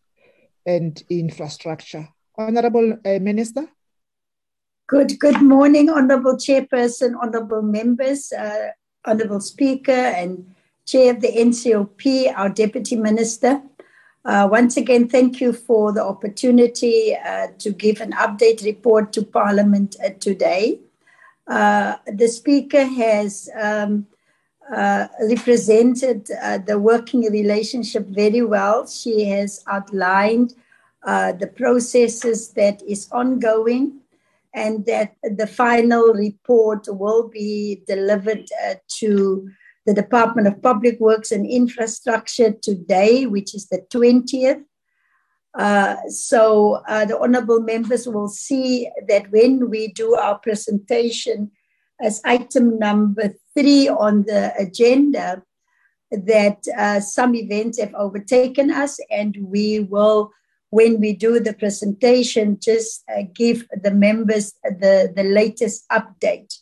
and 0.67 1.01
Infrastructure. 1.09 2.07
Honorable 2.37 2.97
uh, 3.03 3.19
Minister. 3.19 3.67
Good, 4.87 5.19
good 5.19 5.41
morning, 5.41 5.89
Honorable 5.89 6.35
Chairperson, 6.35 7.15
Honorable 7.19 7.61
members, 7.61 8.31
uh, 8.31 8.69
Honorable 9.05 9.41
Speaker 9.41 9.91
and 9.91 10.53
Chair 10.85 11.15
of 11.15 11.21
the 11.21 11.27
NCOP, 11.27 12.33
our 12.37 12.49
Deputy 12.49 12.95
Minister. 12.95 13.61
Uh, 14.23 14.47
once 14.49 14.77
again, 14.77 15.07
thank 15.07 15.41
you 15.41 15.51
for 15.51 15.91
the 15.93 16.03
opportunity 16.03 17.15
uh, 17.15 17.47
to 17.59 17.71
give 17.71 18.01
an 18.01 18.11
update 18.11 18.63
report 18.63 19.11
to 19.13 19.23
Parliament 19.23 19.95
uh, 20.03 20.09
today. 20.19 20.79
Uh, 21.47 21.95
the 22.07 22.27
Speaker 22.27 22.83
has 22.85 23.49
um, 23.59 24.05
uh, 24.75 25.07
represented 25.29 26.29
uh, 26.43 26.57
the 26.57 26.77
working 26.77 27.21
relationship 27.31 28.05
very 28.07 28.41
well. 28.41 28.85
She 28.85 29.23
has 29.25 29.63
outlined 29.65 30.55
uh, 31.05 31.31
the 31.31 31.47
processes 31.47 32.49
that 32.49 32.81
is 32.81 33.07
ongoing 33.13 34.01
and 34.53 34.85
that 34.85 35.15
the 35.23 35.47
final 35.47 36.13
report 36.13 36.85
will 36.89 37.29
be 37.29 37.81
delivered 37.87 38.45
uh, 38.65 38.75
to 38.99 39.49
the 39.85 39.93
Department 39.93 40.49
of 40.49 40.61
Public 40.61 40.99
Works 40.99 41.31
and 41.31 41.49
Infrastructure 41.49 42.51
today, 42.51 43.25
which 43.25 43.55
is 43.55 43.69
the 43.69 43.85
20th. 43.89 44.65
Uh, 45.57 45.95
so 46.09 46.83
the 46.87 47.17
honorable 47.17 47.61
members 47.61 48.05
will 48.05 48.27
see 48.27 48.89
that 49.07 49.31
when 49.31 49.69
we 49.69 49.87
do 49.87 50.13
our 50.15 50.37
presentation 50.39 51.51
as 52.01 52.21
item 52.25 52.77
number 52.79 53.33
three 53.55 53.89
on 53.89 54.23
the 54.23 54.53
agenda 54.57 55.43
that 56.11 56.59
uh, 56.77 56.99
some 56.99 57.35
events 57.35 57.79
have 57.79 57.93
overtaken 57.95 58.71
us, 58.71 58.99
and 59.09 59.35
we 59.41 59.79
will, 59.79 60.31
when 60.69 60.99
we 60.99 61.13
do 61.13 61.39
the 61.39 61.53
presentation, 61.53 62.57
just 62.61 63.03
uh, 63.09 63.23
give 63.33 63.67
the 63.83 63.91
members 63.91 64.53
the, 64.63 65.11
the 65.15 65.23
latest 65.23 65.85
update. 65.91 66.53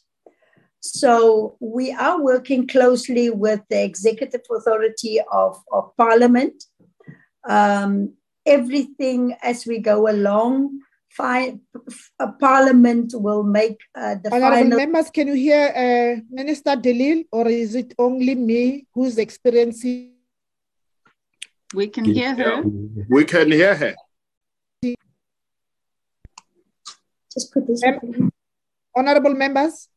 So 0.79 1.57
we 1.59 1.91
are 1.91 2.21
working 2.21 2.67
closely 2.67 3.29
with 3.29 3.61
the 3.69 3.83
Executive 3.83 4.41
Authority 4.55 5.19
of, 5.31 5.61
of 5.71 5.95
Parliament. 5.97 6.63
Um, 7.47 8.13
everything 8.45 9.35
as 9.41 9.65
we 9.65 9.79
go 9.79 10.07
along, 10.07 10.79
fi- 11.17 11.57
a 12.19 12.27
Parliament 12.33 13.11
will 13.15 13.43
make 13.43 13.77
uh, 13.95 14.15
the 14.23 14.29
Honorable 14.33 14.55
final. 14.57 14.77
members, 14.77 15.09
can 15.09 15.27
you 15.27 15.33
hear 15.35 15.71
uh, 15.75 16.21
Minister 16.29 16.75
de 16.75 16.93
Lille, 16.93 17.23
or 17.31 17.47
is 17.47 17.73
it 17.75 17.93
only 17.97 18.35
me 18.35 18.85
who's 18.93 19.17
experiencing? 19.17 20.11
We 21.73 21.87
can 21.87 22.05
hear 22.05 22.35
her. 22.35 22.61
We 23.09 23.25
can 23.25 23.51
hear 23.51 23.75
her. 23.75 23.95
Just 27.33 27.51
put 27.53 27.67
this. 27.67 27.81
Mem- 27.83 28.31
Honorable 28.97 29.33
members, 29.33 29.89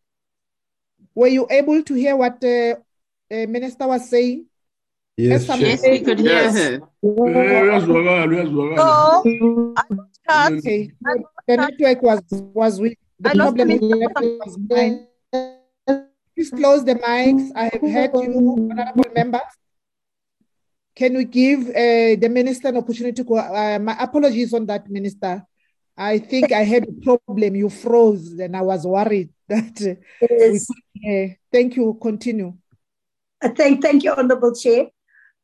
were 1.14 1.28
you 1.28 1.46
able 1.50 1.82
to 1.84 1.94
hear 1.94 2.16
what 2.16 2.40
the 2.40 2.82
uh, 3.30 3.46
minister 3.46 3.86
was 3.86 4.08
saying? 4.10 4.46
Yes, 5.16 5.46
some- 5.46 5.60
Yes, 5.60 5.82
we 5.82 6.00
could 6.00 6.18
hear 6.18 6.30
Yes. 6.30 6.56
her. 6.58 6.80
No, 7.02 7.24
I 7.36 7.76
got 7.76 7.86
cut. 9.98 10.07
Okay, 10.30 10.92
the 11.46 11.56
network 11.56 12.02
was 12.02 12.22
was 12.30 12.80
weak. 12.80 12.98
The 13.20 13.30
I 13.30 13.34
problem 13.34 13.68
with 13.68 13.80
the 13.80 13.88
the 13.88 13.96
network 13.96 14.46
was 14.46 14.58
mine. 14.68 15.06
Please 16.34 16.50
close 16.50 16.84
the 16.84 16.94
mics. 16.94 17.50
I 17.56 17.64
have 17.72 17.82
heard 17.82 18.10
you, 18.22 18.68
honorable 18.70 19.10
members. 19.14 19.40
Can 20.94 21.16
we 21.16 21.24
give 21.24 21.68
uh, 21.70 22.18
the 22.20 22.28
minister 22.28 22.68
an 22.68 22.76
opportunity 22.76 23.24
to? 23.24 23.34
Uh, 23.34 23.78
my 23.80 23.96
apologies 23.98 24.52
on 24.52 24.66
that, 24.66 24.88
minister. 24.90 25.42
I 25.96 26.18
think 26.18 26.52
I 26.52 26.62
had 26.62 26.86
a 26.86 26.92
problem. 27.04 27.56
You 27.56 27.70
froze, 27.70 28.32
and 28.38 28.56
I 28.56 28.62
was 28.62 28.86
worried 28.86 29.30
that 29.48 29.80
uh, 29.82 29.94
Yes. 30.20 30.66
couldn't. 30.66 31.32
Uh, 31.32 31.34
thank 31.50 31.76
you. 31.76 31.98
Continue. 32.00 32.54
Uh, 33.40 33.48
Thank, 33.50 33.82
thank 33.82 34.02
you, 34.02 34.12
Honorable 34.12 34.52
Chair. 34.54 34.88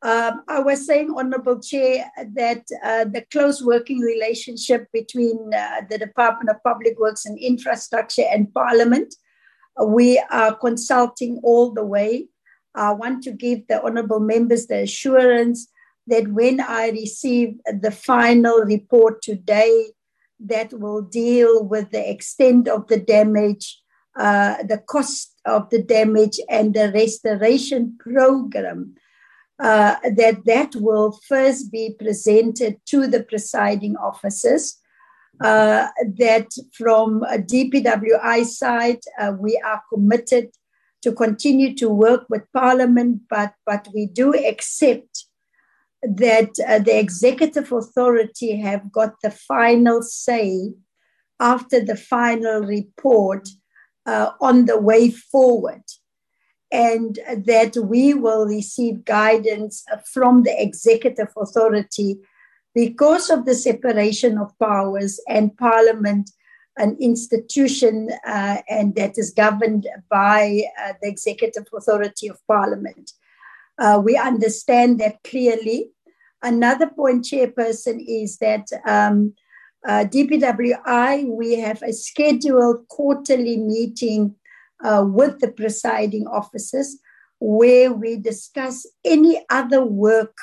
Um, 0.04 0.42
I 0.48 0.60
was 0.60 0.86
saying, 0.86 1.14
Honorable 1.16 1.60
Chair, 1.60 2.04
that 2.34 2.66
uh, 2.84 3.04
the 3.04 3.24
close 3.30 3.62
working 3.64 4.00
relationship 4.00 4.86
between 4.92 5.50
uh, 5.54 5.80
the 5.88 5.96
Department 5.96 6.50
of 6.50 6.62
Public 6.62 6.98
Works 6.98 7.24
and 7.24 7.38
Infrastructure 7.38 8.26
and 8.30 8.52
Parliament, 8.52 9.14
we 9.82 10.22
are 10.30 10.54
consulting 10.56 11.40
all 11.42 11.72
the 11.72 11.86
way. 11.86 12.28
I 12.74 12.92
want 12.92 13.22
to 13.22 13.32
give 13.32 13.66
the 13.66 13.82
Honorable 13.82 14.20
members 14.20 14.66
the 14.66 14.82
assurance 14.82 15.68
that 16.06 16.28
when 16.28 16.60
I 16.60 16.90
receive 16.90 17.56
the 17.64 17.90
final 17.90 18.58
report 18.58 19.22
today, 19.22 19.86
that 20.38 20.74
will 20.74 21.00
deal 21.00 21.64
with 21.64 21.92
the 21.92 22.10
extent 22.10 22.68
of 22.68 22.88
the 22.88 22.98
damage, 22.98 23.80
uh, 24.18 24.62
the 24.64 24.82
cost 24.86 25.34
of 25.46 25.70
the 25.70 25.82
damage, 25.82 26.38
and 26.50 26.74
the 26.74 26.92
restoration 26.92 27.96
program, 27.98 28.96
uh, 29.60 29.96
that 30.16 30.44
that 30.44 30.74
will 30.76 31.18
first 31.28 31.70
be 31.70 31.94
presented 31.98 32.80
to 32.86 33.06
the 33.06 33.22
presiding 33.22 33.96
officers. 33.96 34.80
Uh, 35.40 35.88
that 36.16 36.48
from 36.72 37.20
DPWI 37.22 38.44
side, 38.44 39.00
uh, 39.18 39.32
we 39.38 39.60
are 39.66 39.82
committed 39.92 40.50
to 41.02 41.12
continue 41.12 41.74
to 41.74 41.88
work 41.88 42.24
with 42.30 42.50
Parliament, 42.52 43.20
but, 43.28 43.52
but 43.66 43.88
we 43.92 44.06
do 44.06 44.32
accept 44.32 45.26
that 46.02 46.50
uh, 46.66 46.78
the 46.78 46.98
executive 46.98 47.72
authority 47.72 48.56
have 48.56 48.92
got 48.92 49.14
the 49.22 49.30
final 49.30 50.02
say 50.02 50.72
after 51.40 51.84
the 51.84 51.96
final 51.96 52.62
report 52.62 53.48
uh, 54.06 54.30
on 54.40 54.66
the 54.66 54.78
way 54.78 55.10
forward 55.10 55.82
and 56.74 57.20
that 57.46 57.76
we 57.76 58.14
will 58.14 58.46
receive 58.46 59.04
guidance 59.04 59.84
from 60.12 60.42
the 60.42 60.54
executive 60.60 61.28
authority 61.36 62.18
because 62.74 63.30
of 63.30 63.44
the 63.44 63.54
separation 63.54 64.36
of 64.36 64.58
powers 64.58 65.20
and 65.28 65.56
parliament 65.56 66.30
an 66.76 66.96
institution 67.00 68.10
uh, 68.26 68.56
and 68.68 68.96
that 68.96 69.16
is 69.16 69.30
governed 69.30 69.86
by 70.10 70.62
uh, 70.84 70.92
the 71.00 71.08
executive 71.08 71.64
authority 71.72 72.26
of 72.26 72.44
parliament. 72.48 73.12
Uh, 73.78 74.00
we 74.04 74.16
understand 74.16 74.98
that 74.98 75.22
clearly. 75.22 75.90
Another 76.42 76.88
point 76.88 77.24
chairperson 77.24 78.04
is 78.06 78.38
that 78.38 78.66
um, 78.84 79.34
uh, 79.86 80.04
dpwi 80.04 81.26
we 81.26 81.54
have 81.60 81.82
a 81.82 81.92
scheduled 81.92 82.88
quarterly 82.88 83.56
meeting 83.56 84.34
uh, 84.84 85.04
with 85.06 85.40
the 85.40 85.50
presiding 85.50 86.26
officers, 86.26 86.98
where 87.40 87.92
we 87.92 88.16
discuss 88.16 88.86
any 89.04 89.44
other 89.50 89.84
work 89.84 90.36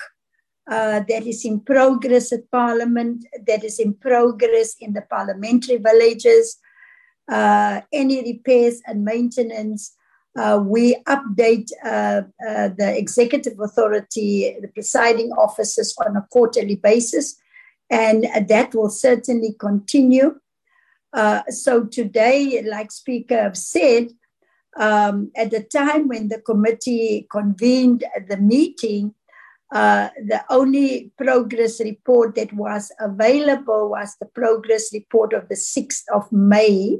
uh, 0.69 1.01
that 1.07 1.25
is 1.25 1.45
in 1.45 1.59
progress 1.59 2.31
at 2.31 2.49
Parliament, 2.51 3.25
that 3.47 3.63
is 3.63 3.79
in 3.79 3.93
progress 3.93 4.75
in 4.79 4.93
the 4.93 5.01
parliamentary 5.01 5.77
villages, 5.77 6.57
uh, 7.31 7.81
any 7.93 8.21
repairs 8.23 8.81
and 8.87 9.05
maintenance. 9.05 9.95
Uh, 10.37 10.61
we 10.63 10.95
update 11.07 11.69
uh, 11.83 12.21
uh, 12.47 12.69
the 12.77 12.95
executive 12.97 13.59
authority, 13.59 14.55
the 14.61 14.67
presiding 14.69 15.31
officers 15.33 15.93
on 16.05 16.15
a 16.15 16.25
quarterly 16.31 16.75
basis, 16.75 17.37
and 17.89 18.25
that 18.47 18.73
will 18.73 18.89
certainly 18.89 19.53
continue. 19.59 20.39
So 21.49 21.83
today, 21.83 22.63
like 22.65 22.91
Speaker 22.91 23.51
said, 23.53 24.11
um, 24.77 25.31
at 25.35 25.51
the 25.51 25.63
time 25.63 26.07
when 26.07 26.29
the 26.29 26.39
committee 26.39 27.27
convened 27.29 28.03
the 28.27 28.37
meeting, 28.37 29.13
uh, 29.71 30.09
the 30.25 30.43
only 30.49 31.11
progress 31.17 31.79
report 31.79 32.35
that 32.35 32.51
was 32.53 32.91
available 32.99 33.89
was 33.89 34.15
the 34.19 34.25
progress 34.25 34.93
report 34.93 35.33
of 35.33 35.47
the 35.49 35.55
6th 35.55 36.03
of 36.13 36.29
May, 36.31 36.97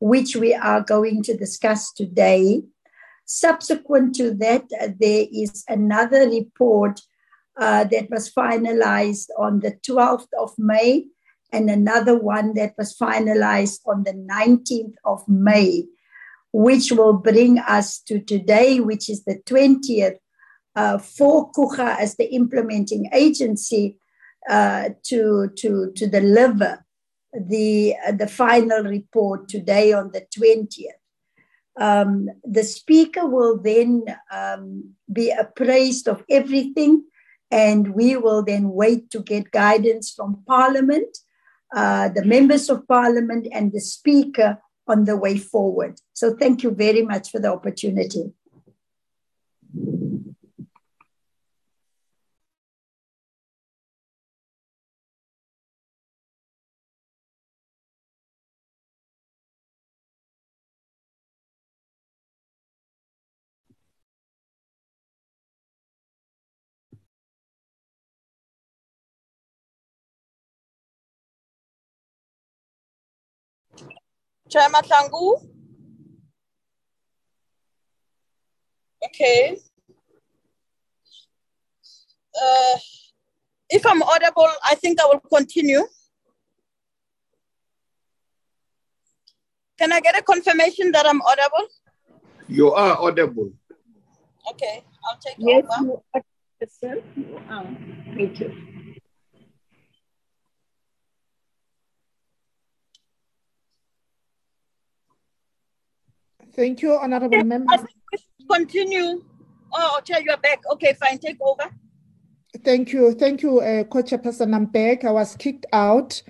which 0.00 0.34
we 0.34 0.54
are 0.54 0.80
going 0.80 1.22
to 1.22 1.36
discuss 1.36 1.92
today. 1.92 2.62
Subsequent 3.26 4.14
to 4.16 4.34
that, 4.34 4.64
uh, 4.80 4.88
there 4.98 5.26
is 5.32 5.64
another 5.68 6.28
report 6.28 7.00
uh, 7.60 7.84
that 7.84 8.10
was 8.10 8.32
finalized 8.32 9.28
on 9.38 9.60
the 9.60 9.72
12th 9.88 10.28
of 10.38 10.52
May, 10.58 11.06
and 11.52 11.68
another 11.68 12.18
one 12.18 12.54
that 12.54 12.74
was 12.78 12.96
finalized 12.96 13.80
on 13.86 14.04
the 14.04 14.12
19th 14.12 14.94
of 15.04 15.28
May 15.28 15.84
which 16.52 16.92
will 16.92 17.14
bring 17.14 17.58
us 17.58 18.00
to 18.00 18.20
today, 18.20 18.80
which 18.80 19.08
is 19.08 19.24
the 19.24 19.40
20th, 19.46 20.16
uh, 20.76 20.98
for 20.98 21.50
Coega 21.52 21.98
as 21.98 22.16
the 22.16 22.32
implementing 22.34 23.08
agency 23.12 23.96
uh, 24.48 24.90
to, 25.04 25.50
to, 25.56 25.92
to 25.94 26.06
deliver 26.06 26.84
the, 27.32 27.94
uh, 28.06 28.12
the 28.12 28.26
final 28.26 28.82
report 28.84 29.48
today 29.48 29.92
on 29.92 30.10
the 30.12 30.26
20th. 30.36 31.00
Um, 31.78 32.28
the 32.44 32.64
speaker 32.64 33.26
will 33.26 33.58
then 33.58 34.04
um, 34.30 34.94
be 35.12 35.30
appraised 35.30 36.08
of 36.08 36.24
everything, 36.28 37.04
and 37.50 37.94
we 37.94 38.16
will 38.16 38.42
then 38.42 38.70
wait 38.70 39.10
to 39.10 39.20
get 39.20 39.50
guidance 39.50 40.10
from 40.10 40.42
Parliament, 40.46 41.16
uh, 41.74 42.08
the 42.08 42.24
members 42.24 42.68
of 42.68 42.86
Parliament, 42.86 43.46
and 43.52 43.72
the 43.72 43.80
speaker 43.80 44.58
on 44.90 45.04
the 45.04 45.16
way 45.16 45.38
forward. 45.38 46.00
So 46.12 46.34
thank 46.34 46.62
you 46.62 46.70
very 46.70 47.02
much 47.02 47.30
for 47.30 47.38
the 47.38 47.52
opportunity. 47.52 48.32
Chair 74.50 74.68
Matlangu? 74.68 75.40
Okay. 79.06 79.56
Uh, 82.34 82.76
if 83.70 83.86
I'm 83.86 84.02
audible, 84.02 84.48
I 84.64 84.74
think 84.74 85.00
I 85.00 85.06
will 85.06 85.20
continue. 85.20 85.82
Can 89.78 89.92
I 89.92 90.00
get 90.00 90.18
a 90.18 90.22
confirmation 90.22 90.92
that 90.92 91.06
I'm 91.06 91.22
audible? 91.22 91.68
You 92.48 92.72
are 92.72 92.98
audible. 93.00 93.52
Okay, 94.50 94.82
I'll 95.08 95.18
take 95.18 95.36
Yes, 95.38 95.64
over. 95.70 95.84
you 95.86 96.02
are, 96.14 96.22
Chairperson. 96.60 97.02
You 97.16 97.40
are. 97.48 97.64
Thank 98.16 98.40
you. 98.40 98.69
Thank 106.60 106.82
you, 106.82 106.92
honorable 106.92 107.42
members. 107.42 107.80
Continue. 108.52 109.24
Oh, 109.72 109.98
Chair, 110.04 110.20
you 110.20 110.30
are 110.30 110.36
back. 110.36 110.60
Okay, 110.72 110.92
fine. 110.92 111.16
Take 111.16 111.38
over. 111.40 111.70
Thank 112.62 112.92
you. 112.92 113.14
Thank 113.14 113.40
you, 113.40 113.60
uh, 113.60 113.84
Co-Chairperson. 113.84 114.54
I'm 114.54 114.66
back. 114.66 115.06
I 115.06 115.10
was 115.10 115.34
kicked 115.36 115.64
out. 115.72 116.22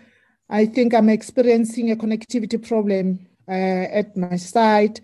I 0.48 0.66
think 0.66 0.94
I'm 0.94 1.08
experiencing 1.08 1.90
a 1.90 1.96
connectivity 1.96 2.64
problem 2.64 3.26
uh, 3.48 3.98
at 4.00 4.16
my 4.16 4.36
site. 4.36 5.00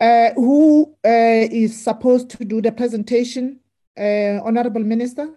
Uh, 0.00 0.30
who 0.34 0.96
uh, 1.04 1.44
is 1.64 1.84
supposed 1.84 2.30
to 2.30 2.44
do 2.46 2.62
the 2.62 2.72
presentation? 2.72 3.60
Uh, 3.98 4.40
Honorable 4.42 4.82
Minister? 4.82 5.28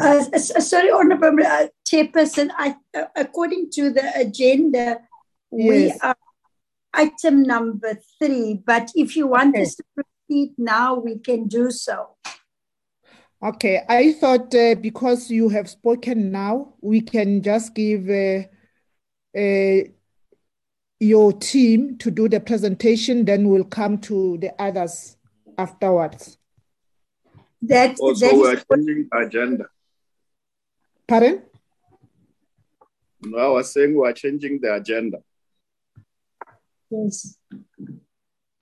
Uh, 0.00 0.22
sorry, 0.38 0.90
Honorable 0.90 1.44
uh, 1.46 1.66
Chairperson, 1.86 2.50
I, 2.56 2.76
uh, 2.96 3.04
according 3.16 3.70
to 3.72 3.90
the 3.90 4.10
agenda, 4.14 5.00
we 5.50 5.92
are 6.02 6.16
item 6.94 7.42
number 7.42 7.98
three, 8.18 8.60
but 8.64 8.90
if 8.94 9.16
you 9.16 9.26
want 9.26 9.54
Okay. 9.54 9.62
us 9.62 9.76
to 9.76 9.84
proceed 9.94 10.52
now, 10.58 10.94
we 10.94 11.18
can 11.18 11.48
do 11.48 11.70
so. 11.70 12.16
Okay, 13.42 13.82
I 13.88 14.12
thought 14.12 14.54
uh, 14.54 14.74
because 14.74 15.30
you 15.30 15.48
have 15.48 15.68
spoken 15.68 16.30
now, 16.30 16.74
we 16.82 17.00
can 17.00 17.42
just 17.42 17.74
give 17.74 18.08
uh, 18.10 18.42
uh, 19.38 19.88
your 20.98 21.32
team 21.32 21.96
to 21.98 22.10
do 22.10 22.28
the 22.28 22.40
presentation, 22.40 23.24
then 23.24 23.48
we'll 23.48 23.64
come 23.64 23.98
to 23.98 24.36
the 24.38 24.52
others 24.60 25.16
afterwards. 25.56 26.36
That, 27.62 27.98
Also, 28.00 28.26
that 28.26 28.36
we're 28.36 28.76
changing 28.76 29.08
the 29.10 29.18
agenda. 29.18 29.64
Pardon? 31.06 31.42
No, 33.22 33.38
I 33.38 33.48
was 33.48 33.72
saying 33.72 33.94
we 33.94 34.08
are 34.08 34.12
changing 34.12 34.60
the 34.60 34.74
agenda. 34.74 35.18
yes. 36.90 37.36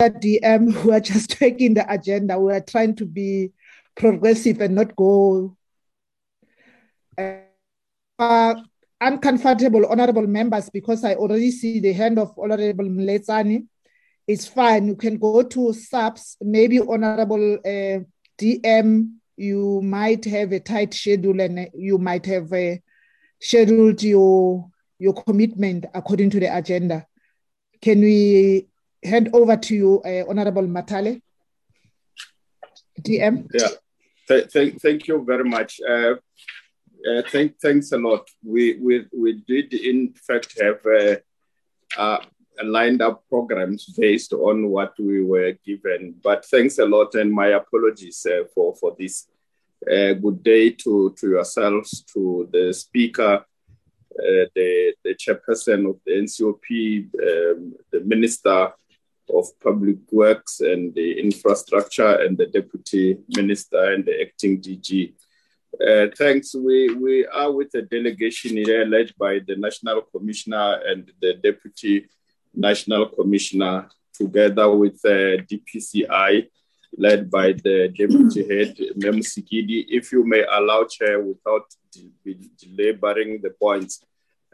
At 0.00 0.20
DM, 0.20 0.84
we 0.84 0.92
are 0.92 1.00
just 1.00 1.30
taking 1.30 1.74
the 1.74 1.90
agenda. 1.92 2.38
We 2.38 2.52
are 2.52 2.60
trying 2.60 2.96
to 2.96 3.06
be 3.06 3.52
progressive 3.94 4.60
and 4.60 4.74
not 4.74 4.94
go 4.96 5.56
uh, 7.16 7.38
uh, 8.18 8.54
uncomfortable, 9.00 9.86
honorable 9.86 10.26
members, 10.26 10.70
because 10.70 11.04
I 11.04 11.14
already 11.14 11.50
see 11.50 11.80
the 11.80 11.92
hand 11.92 12.18
of 12.18 12.32
Honorable 12.38 12.86
Mletsani. 12.86 13.66
It's 14.26 14.46
fine. 14.46 14.88
You 14.88 14.96
can 14.96 15.18
go 15.18 15.42
to 15.42 15.72
subs, 15.72 16.36
maybe 16.40 16.80
Honorable 16.80 17.58
uh, 17.64 18.00
DM. 18.38 19.14
You 19.36 19.80
might 19.82 20.24
have 20.24 20.52
a 20.52 20.60
tight 20.60 20.94
schedule 20.94 21.40
and 21.40 21.68
you 21.74 21.98
might 21.98 22.26
have 22.26 22.52
scheduled 23.40 24.02
your 24.02 24.70
your 24.98 25.14
commitment 25.14 25.86
according 25.94 26.30
to 26.30 26.40
the 26.40 26.56
agenda. 26.56 27.06
Can 27.80 28.00
we 28.00 28.66
hand 29.04 29.30
over 29.32 29.56
to 29.56 29.74
you, 29.74 30.02
uh, 30.02 30.24
Honorable 30.28 30.64
Mathale? 30.66 31.22
DM. 33.00 33.46
Yeah. 33.54 33.68
Th- 34.26 34.50
thank, 34.50 34.82
thank 34.82 35.06
you 35.06 35.24
very 35.24 35.44
much. 35.44 35.80
Uh, 35.88 36.14
uh, 37.08 37.22
thank, 37.30 37.60
thanks 37.60 37.92
a 37.92 37.98
lot. 37.98 38.28
We, 38.44 38.76
we, 38.80 39.06
we 39.16 39.34
did, 39.46 39.72
in 39.72 40.14
fact, 40.14 40.60
have 40.60 40.84
uh, 40.84 41.16
uh, 41.96 42.18
lined 42.64 43.02
up 43.02 43.24
programs 43.28 43.86
based 43.86 44.32
on 44.32 44.68
what 44.68 44.94
we 44.98 45.22
were 45.22 45.56
given. 45.64 46.14
But 46.22 46.44
thanks 46.46 46.78
a 46.78 46.86
lot, 46.86 47.14
and 47.14 47.32
my 47.32 47.48
apologies 47.48 48.26
uh, 48.26 48.44
for, 48.54 48.74
for 48.76 48.96
this. 48.98 49.26
Uh, 49.88 50.12
good 50.14 50.42
day 50.42 50.70
to, 50.70 51.14
to 51.18 51.28
yourselves, 51.28 52.02
to 52.12 52.48
the 52.52 52.72
speaker, 52.74 53.44
uh, 54.18 54.44
the, 54.54 54.94
the 55.04 55.14
chairperson 55.14 55.88
of 55.88 56.00
the 56.04 56.12
NCOP, 56.12 57.14
um, 57.22 57.74
the 57.92 58.00
minister 58.00 58.72
of 59.32 59.46
Public 59.60 59.98
Works 60.10 60.60
and 60.60 60.92
the 60.94 61.20
Infrastructure, 61.20 62.22
and 62.24 62.36
the 62.36 62.46
Deputy 62.46 63.18
Minister 63.28 63.92
and 63.92 64.04
the 64.04 64.20
Acting 64.20 64.60
DG. 64.60 65.12
Uh, 65.80 66.06
thanks. 66.16 66.54
We, 66.54 66.94
we 66.94 67.26
are 67.26 67.52
with 67.52 67.72
a 67.74 67.82
delegation 67.82 68.56
here 68.56 68.84
led 68.84 69.12
by 69.16 69.40
the 69.46 69.54
National 69.56 70.02
Commissioner 70.02 70.80
and 70.86 71.10
the 71.20 71.34
Deputy 71.34 72.08
National 72.58 73.06
Commissioner, 73.08 73.88
together 74.12 74.68
with 74.74 75.00
uh, 75.04 75.38
DPCI, 75.48 76.48
led 76.96 77.30
by 77.30 77.52
the 77.52 77.88
Deputy 77.96 78.42
Head, 78.50 78.76
Mem 78.96 79.20
Sikidi. 79.20 79.84
If 79.88 80.12
you 80.12 80.26
may 80.26 80.44
allow, 80.50 80.84
Chair, 80.84 81.22
without 81.22 81.66
belaboring 82.24 83.40
the 83.40 83.50
points, 83.50 84.02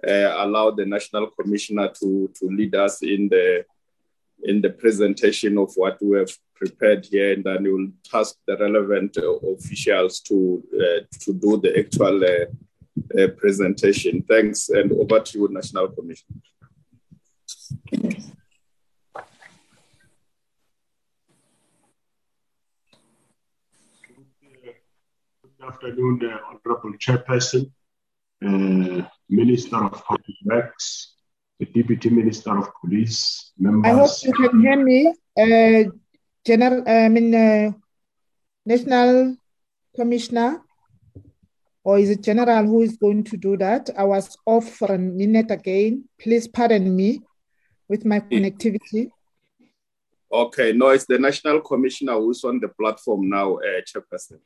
uh, 0.07 0.35
allow 0.37 0.71
the 0.71 0.85
National 0.85 1.29
Commissioner 1.29 1.89
to, 2.01 2.31
to 2.39 2.47
lead 2.47 2.75
us 2.75 3.03
in 3.03 3.29
the 3.29 3.65
in 4.43 4.61
the 4.61 4.69
presentation 4.69 5.57
of 5.57 5.73
what 5.77 5.97
we 6.03 6.19
have 6.19 6.31
prepared 6.55 7.07
here, 7.07 7.33
and 7.33 7.45
then 7.45 7.63
we 7.63 7.73
will 7.73 7.89
task 8.05 8.37
the 8.47 8.57
relevant 8.59 9.17
uh, 9.17 9.33
officials 9.55 10.21
to 10.21 10.63
uh, 10.75 11.01
to 11.21 11.33
do 11.33 11.57
the 11.57 11.79
actual 11.79 12.23
uh, 12.23 13.23
uh, 13.23 13.29
presentation. 13.39 14.23
Thanks, 14.29 14.69
and 14.69 14.93
over 14.93 15.21
to 15.21 15.39
you, 15.39 15.49
National 15.51 15.89
Commission. 15.89 16.43
Good 17.91 18.13
afternoon, 25.67 26.21
uh, 26.25 26.39
Honorable 26.49 26.93
Chairperson, 26.99 27.73
uh, 28.45 29.09
Minister 29.29 29.77
of 29.77 30.05
Public 30.05 30.37
Works, 30.45 31.15
the 31.59 31.67
Deputy 31.67 32.11
Minister 32.11 32.57
of 32.59 32.69
Police, 32.81 33.53
I 33.85 33.91
hope 33.91 34.11
you 34.23 34.33
can 34.33 34.61
hear 34.61 34.85
me. 34.85 35.15
Uh, 35.37 35.91
General, 36.45 36.85
I 36.87 37.09
mean, 37.09 37.35
uh, 37.35 37.73
National 38.67 39.37
Commissioner, 39.97 40.61
or 41.83 41.99
is 41.99 42.11
it 42.11 42.21
General 42.21 42.65
who 42.67 42.83
is 42.83 42.97
going 42.97 43.25
to 43.25 43.37
do 43.37 43.57
that? 43.57 43.91
I 43.97 44.05
was 44.05 44.37
off 44.45 44.69
for 44.69 44.93
a 44.93 44.99
minute 44.99 45.51
again. 45.51 46.05
Please 46.21 46.47
pardon 46.47 46.95
me 46.95 47.23
with 47.89 48.05
my 48.05 48.21
connectivity. 48.21 49.11
Okay, 50.33 50.73
no, 50.73 50.89
it's 50.89 51.07
the 51.07 51.19
National 51.19 51.61
Commissioner 51.61 52.15
who's 52.15 52.43
on 52.45 52.59
the 52.61 52.69
platform 52.69 53.29
now, 53.29 53.57
uh, 53.57 53.81
Chairperson. 53.89 54.41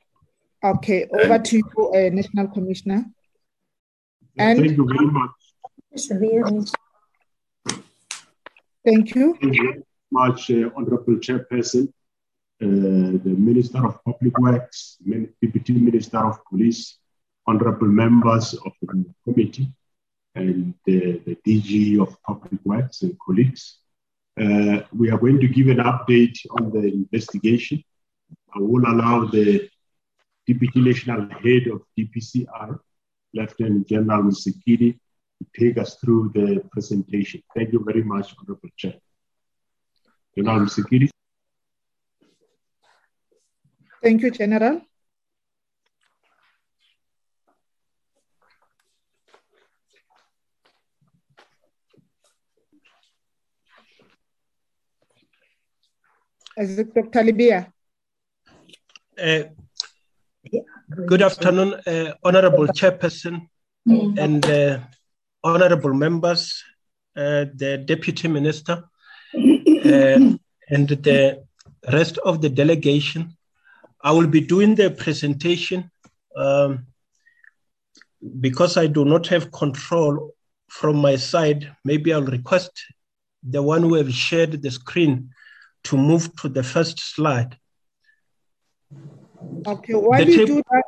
Okay, 0.62 1.06
over 1.12 1.34
And- 1.34 1.44
to 1.44 1.56
you, 1.56 1.64
uh, 1.94 2.10
National 2.12 2.48
Commissioner. 2.48 3.04
And 4.36 4.58
Thank 4.58 4.76
you 4.76 4.86
very 4.86 5.06
much. 5.06 5.30
thank 8.84 9.14
you. 9.14 9.36
Thank 9.40 9.56
you 9.56 9.62
very 9.72 9.82
much, 10.10 10.50
uh, 10.50 10.70
Honorable 10.76 11.16
Chairperson, 11.16 11.88
uh, 12.60 13.18
the 13.24 13.34
Minister 13.38 13.84
of 13.86 14.02
Public 14.04 14.38
Works, 14.38 14.98
Deputy 15.42 15.72
Minister 15.74 16.18
of 16.18 16.38
Police, 16.48 16.98
honorable 17.46 17.88
members 17.88 18.54
of 18.54 18.72
the 18.80 18.86
committee, 19.24 19.68
and 20.34 20.74
uh, 20.88 21.18
the 21.26 21.36
DG 21.46 22.00
of 22.00 22.20
Public 22.22 22.60
Works 22.64 23.02
and 23.02 23.16
colleagues. 23.24 23.78
Uh, 24.40 24.82
we 24.92 25.10
are 25.10 25.18
going 25.18 25.40
to 25.40 25.48
give 25.48 25.68
an 25.68 25.78
update 25.78 26.38
on 26.50 26.70
the 26.70 26.84
investigation. 26.92 27.82
I 28.54 28.60
will 28.60 28.84
allow 28.86 29.24
the 29.26 29.68
Deputy 30.46 30.80
National 30.80 31.28
Head 31.42 31.66
of 31.66 31.82
DPCI, 31.98 32.78
Lieutenant 33.34 33.88
General 33.88 34.22
Musikidi, 34.22 34.98
to 35.38 35.46
take 35.58 35.78
us 35.78 35.96
through 35.96 36.30
the 36.34 36.62
presentation. 36.72 37.42
Thank 37.54 37.72
you 37.72 37.82
very 37.84 38.02
much, 38.02 38.34
Honorable 38.38 38.70
Chair. 38.76 38.94
General 40.36 40.60
Musikidi. 40.60 41.10
Thank 44.02 44.22
you, 44.22 44.30
General. 44.30 44.80
Is 56.58 56.76
it 56.76 56.92
Dr. 56.92 57.22
Lebeya? 57.22 57.72
Uh, 59.16 59.44
Good 61.06 61.22
afternoon, 61.22 61.74
uh, 61.86 62.14
Honorable 62.24 62.66
Chairperson 62.66 63.46
and 63.86 64.44
uh, 64.44 64.78
Honorable 65.44 65.94
members, 65.94 66.64
uh, 67.16 67.44
the 67.54 67.82
Deputy 67.84 68.26
Minister, 68.26 68.82
uh, 69.34 70.18
and 70.74 70.88
the 70.88 71.44
rest 71.92 72.18
of 72.18 72.40
the 72.40 72.48
delegation. 72.48 73.36
I 74.02 74.10
will 74.10 74.26
be 74.26 74.40
doing 74.40 74.74
the 74.74 74.90
presentation 74.90 75.92
um, 76.34 76.86
because 78.40 78.76
I 78.76 78.88
do 78.88 79.04
not 79.04 79.28
have 79.28 79.52
control 79.52 80.32
from 80.68 80.96
my 80.96 81.14
side, 81.14 81.70
maybe 81.84 82.12
I'll 82.12 82.22
request 82.22 82.72
the 83.48 83.62
one 83.62 83.82
who 83.82 83.94
have 83.94 84.12
shared 84.12 84.60
the 84.60 84.70
screen 84.72 85.30
to 85.84 85.96
move 85.96 86.34
to 86.36 86.48
the 86.48 86.62
first 86.62 86.98
slide. 87.00 87.56
Okay, 89.66 89.94
while 89.94 90.24
The 90.24 90.32
you 90.32 90.46
do 90.46 90.62
that, 90.70 90.84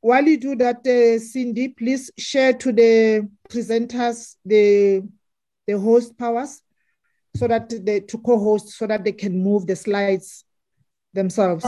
while 0.00 0.24
you 0.24 0.38
do 0.38 0.56
that, 0.56 0.86
uh, 0.86 1.18
Cindy, 1.18 1.68
please 1.68 2.10
share 2.18 2.52
to 2.54 2.72
the 2.72 3.28
presenters 3.48 4.36
the 4.44 5.02
the 5.66 5.78
host 5.78 6.18
powers, 6.18 6.60
so 7.36 7.48
that 7.48 7.70
they 7.84 8.00
to 8.00 8.18
co-host, 8.18 8.70
so 8.70 8.86
that 8.86 9.04
they 9.04 9.12
can 9.12 9.42
move 9.42 9.66
the 9.66 9.76
slides 9.76 10.44
themselves. 11.12 11.64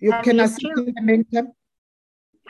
You 0.00 0.12
um, 0.12 0.22
can 0.22 0.36
yes, 0.36 0.50
assist 0.50 0.62
Chair. 0.62 0.72
in 0.76 0.94
the 0.94 1.02
meantime. 1.02 1.52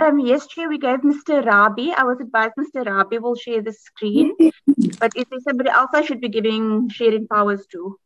Um, 0.01 0.19
yes, 0.21 0.47
Chair, 0.47 0.69
we 0.69 0.79
gave 0.79 1.01
Mr. 1.01 1.45
Rabi. 1.45 1.93
I 1.93 2.03
was 2.03 2.19
advised 2.21 2.53
Mr. 2.59 2.85
Rabi 2.85 3.19
will 3.19 3.35
share 3.35 3.63
the 3.63 3.73
screen. 3.73 4.35
but 5.01 5.13
is 5.17 5.25
there 5.31 5.41
somebody 5.41 5.71
else 5.71 5.91
I 5.95 6.03
should 6.03 6.21
be 6.21 6.29
giving 6.29 6.89
sharing 6.91 7.27
powers 7.29 7.67
to? 7.73 7.99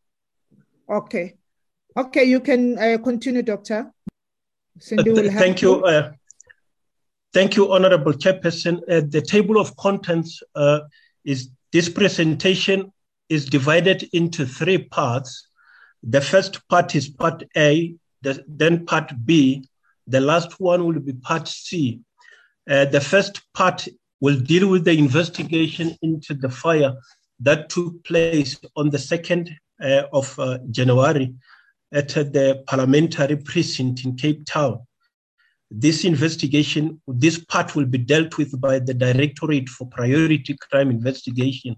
Okay, 0.91 1.36
okay, 1.97 2.24
you 2.24 2.41
can 2.41 2.76
uh, 2.76 2.99
continue, 2.99 3.43
Doctor. 3.43 3.93
Cindy 4.80 5.11
will 5.11 5.30
Thank 5.30 5.62
you. 5.62 5.84
Uh, 5.84 6.12
thank 7.32 7.55
you, 7.55 7.72
Honorable 7.72 8.12
Chairperson. 8.12 8.80
Uh, 8.88 9.03
the 9.09 9.22
table 9.22 9.61
of 9.61 9.76
contents 9.76 10.43
uh, 10.57 10.80
is 11.24 11.51
this 11.72 11.88
presentation 11.88 12.93
is 13.28 13.45
divided 13.45 14.09
into 14.12 14.45
three 14.45 14.78
parts. 14.78 15.49
The 16.03 16.20
first 16.20 16.66
part 16.68 16.97
is 16.97 17.09
part 17.09 17.45
A, 17.57 17.95
the, 18.22 18.43
then 18.49 18.84
part 18.84 19.12
B. 19.24 19.64
The 20.09 20.20
last 20.20 20.59
one 20.59 20.84
will 20.84 20.99
be 20.99 21.12
part 21.12 21.47
C. 21.47 22.01
Uh, 22.68 22.86
the 22.86 23.01
first 23.01 23.43
part 23.55 23.86
will 24.20 24.41
deal 24.41 24.68
with 24.68 24.84
the 24.84 24.99
investigation 24.99 25.97
into 26.03 26.34
the 26.34 26.49
fire 26.49 26.95
that 27.38 27.68
took 27.68 28.03
place 28.03 28.59
on 28.76 28.91
the 28.91 28.99
2nd 28.99 29.51
uh, 29.51 29.55
of 30.12 30.39
uh, 30.39 30.59
January 30.70 31.35
at 31.93 32.09
the 32.09 32.62
parliamentary 32.66 33.37
precinct 33.37 34.05
in 34.05 34.16
Cape 34.16 34.45
Town. 34.45 34.81
This 35.70 36.05
investigation, 36.05 37.01
this 37.07 37.39
part 37.45 37.76
will 37.76 37.87
be 37.87 37.99
dealt 37.99 38.37
with 38.39 38.61
by 38.61 38.81
the 38.81 38.95
Directorate 38.95 39.68
for 39.68 39.87
Priority 39.89 40.57
Crime 40.57 40.91
Investigation. 40.91 41.76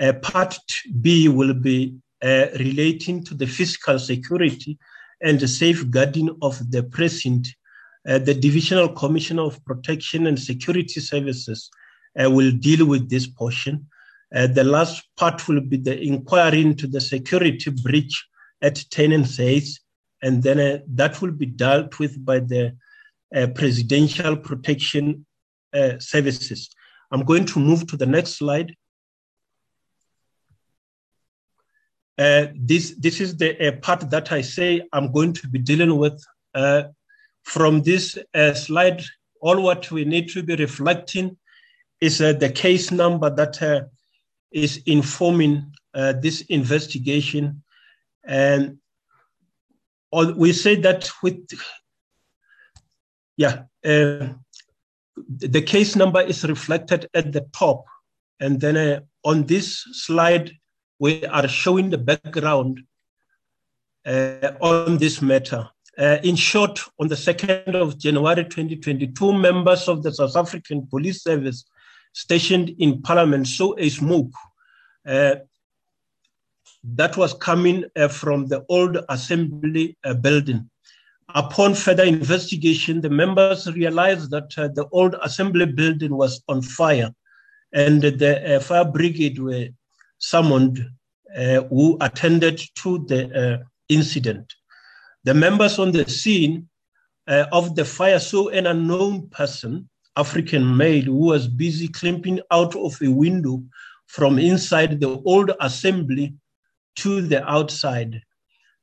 Uh, 0.00 0.14
part 0.14 0.58
B 1.00 1.28
will 1.28 1.54
be 1.54 1.94
uh, 2.22 2.46
relating 2.58 3.22
to 3.24 3.34
the 3.34 3.46
fiscal 3.46 3.98
security 3.98 4.78
and 5.20 5.38
the 5.38 5.48
safeguarding 5.48 6.30
of 6.40 6.58
the 6.70 6.82
precinct. 6.82 7.54
Uh, 8.08 8.18
the 8.18 8.34
Divisional 8.34 8.88
Commissioner 8.88 9.42
of 9.42 9.62
Protection 9.64 10.26
and 10.26 10.38
Security 10.38 11.00
Services 11.00 11.70
uh, 12.22 12.30
will 12.30 12.52
deal 12.52 12.86
with 12.86 13.10
this 13.10 13.26
portion. 13.26 13.86
Uh, 14.34 14.46
the 14.46 14.64
last 14.64 15.08
part 15.16 15.48
will 15.48 15.60
be 15.60 15.76
the 15.76 15.98
inquiry 16.00 16.60
into 16.60 16.86
the 16.86 17.00
security 17.00 17.70
breach 17.70 18.26
at 18.60 18.74
Tuynhuys 18.74 19.78
and 20.22 20.42
then 20.42 20.58
uh, 20.58 20.78
that 20.88 21.20
will 21.22 21.30
be 21.30 21.46
dealt 21.46 21.98
with 21.98 22.24
by 22.24 22.40
the 22.40 22.76
uh, 23.34 23.46
Presidential 23.54 24.36
Protection 24.36 25.24
Services. 25.98 26.70
I'm 27.10 27.24
going 27.24 27.44
to 27.46 27.60
move 27.60 27.86
to 27.88 27.96
the 27.96 28.06
next 28.06 28.38
slide. 28.38 28.74
Uh, 32.18 32.46
this, 32.56 32.94
this 32.98 33.20
is 33.20 33.36
the 33.36 33.68
uh, 33.68 33.72
part 33.80 34.10
that 34.10 34.32
I 34.32 34.40
say 34.40 34.82
I'm 34.92 35.12
going 35.12 35.34
to 35.34 35.48
be 35.48 35.58
dealing 35.58 35.96
with. 35.96 36.24
Uh, 36.54 36.84
from 37.44 37.82
this 37.82 38.18
slide, 38.54 39.04
all 39.40 39.62
what 39.62 39.90
we 39.90 40.04
need 40.04 40.28
to 40.30 40.42
be 40.42 40.56
reflecting 40.56 41.36
is 42.00 42.18
the 42.18 42.52
case 42.54 42.90
number 42.90 43.30
that 43.30 43.88
is 44.52 44.82
informing 44.86 45.74
uh, 45.94 46.12
this 46.12 46.42
investigation. 46.42 47.62
And 48.24 48.78
we 50.12 50.52
say 50.52 50.76
that 50.76 51.10
with, 51.22 51.46
yeah, 53.36 53.64
uh, 53.84 54.28
the 55.16 55.62
case 55.62 55.96
number 55.96 56.20
is 56.20 56.44
reflected 56.44 57.08
at 57.14 57.32
the 57.32 57.46
top. 57.52 57.84
And 58.40 58.60
then 58.60 58.76
uh, 58.76 59.00
on 59.24 59.44
this 59.44 59.84
slide, 59.92 60.52
we 60.98 61.24
are 61.26 61.48
showing 61.48 61.90
the 61.90 61.98
background 61.98 62.80
uh, 64.06 64.52
on 64.60 64.98
this 64.98 65.20
matter. 65.20 65.68
Uh, 65.98 66.18
in 66.22 66.36
short, 66.36 66.80
on 67.00 67.08
the 67.08 67.16
2nd 67.16 67.74
of 67.74 67.98
January 67.98 68.44
2022, 68.44 69.32
members 69.32 69.88
of 69.88 70.02
the 70.04 70.12
South 70.12 70.36
African 70.36 70.86
Police 70.86 71.24
Service 71.24 71.64
stationed 72.12 72.70
in 72.78 73.02
Parliament 73.02 73.46
saw 73.46 73.74
a 73.78 73.88
smoke 73.88 74.32
uh, 75.06 75.36
that 76.84 77.16
was 77.16 77.34
coming 77.34 77.84
uh, 77.96 78.08
from 78.08 78.46
the 78.46 78.64
old 78.68 78.98
assembly 79.08 79.96
uh, 80.04 80.14
building. 80.14 80.68
Upon 81.34 81.74
further 81.74 82.04
investigation, 82.04 83.00
the 83.00 83.10
members 83.10 83.70
realized 83.72 84.30
that 84.30 84.56
uh, 84.56 84.68
the 84.68 84.86
old 84.92 85.14
assembly 85.22 85.66
building 85.66 86.16
was 86.16 86.42
on 86.48 86.62
fire, 86.62 87.10
and 87.72 88.00
the 88.02 88.56
uh, 88.56 88.60
fire 88.60 88.84
brigade 88.84 89.38
were 89.38 89.68
summoned 90.18 90.88
uh, 91.36 91.62
who 91.64 91.98
attended 92.00 92.60
to 92.76 93.04
the 93.06 93.62
incident. 93.88 94.54
The 95.24 95.34
members 95.34 95.78
on 95.78 95.92
the 95.92 96.08
scene 96.08 96.68
of 97.26 97.74
the 97.74 97.84
fire 97.84 98.18
saw 98.18 98.48
an 98.48 98.66
unknown 98.66 99.28
person, 99.28 99.90
African 100.18 100.76
maid 100.76 101.04
who 101.04 101.26
was 101.32 101.46
busy 101.46 101.88
climbing 101.88 102.40
out 102.50 102.74
of 102.74 103.00
a 103.00 103.08
window 103.08 103.62
from 104.06 104.38
inside 104.38 105.00
the 105.00 105.20
old 105.24 105.52
assembly 105.60 106.34
to 106.96 107.22
the 107.22 107.48
outside. 107.48 108.20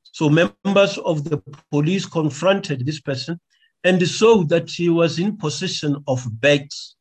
So 0.03 0.29
members 0.29 0.97
of 0.99 1.25
the 1.25 1.41
police 1.71 2.05
confronted 2.05 2.85
this 2.85 3.01
person 3.01 3.39
and 3.83 4.07
saw 4.07 4.43
that 4.45 4.69
he 4.69 4.87
was 4.89 5.19
in 5.19 5.37
possession 5.37 5.97
of 6.07 6.25
bags 6.39 6.95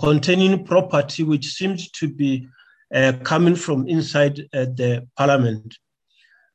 containing 0.00 0.64
property 0.64 1.22
which 1.22 1.46
seemed 1.46 1.80
to 1.94 2.08
be 2.08 2.48
uh, 2.94 3.12
coming 3.24 3.56
from 3.56 3.86
inside 3.88 4.40
uh, 4.54 4.66
the 4.80 5.06
parliament. 5.18 5.76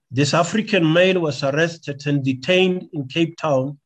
This 0.09 0.33
African 0.33 0.91
male 0.91 1.19
was 1.19 1.43
arrested 1.43 2.01
and 2.07 2.23
detained 2.23 2.89
in 2.93 3.07
Cape 3.07 3.37
Town 3.37 3.77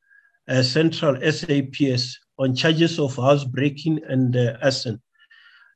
uh, 0.47 0.63
Central 0.63 1.15
SAPS 1.21 2.17
on 2.38 2.55
charges 2.55 2.99
of 2.99 3.15
housebreaking 3.15 4.01
and 4.07 4.36
uh, 4.36 4.57
arson. 4.61 5.01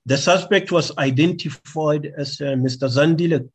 The 0.06 0.18
suspect 0.18 0.72
was 0.72 0.96
identified 0.98 2.12
as 2.18 2.42
uh, 2.42 2.56
Mr. 2.56 2.90
Zandile 2.90 3.50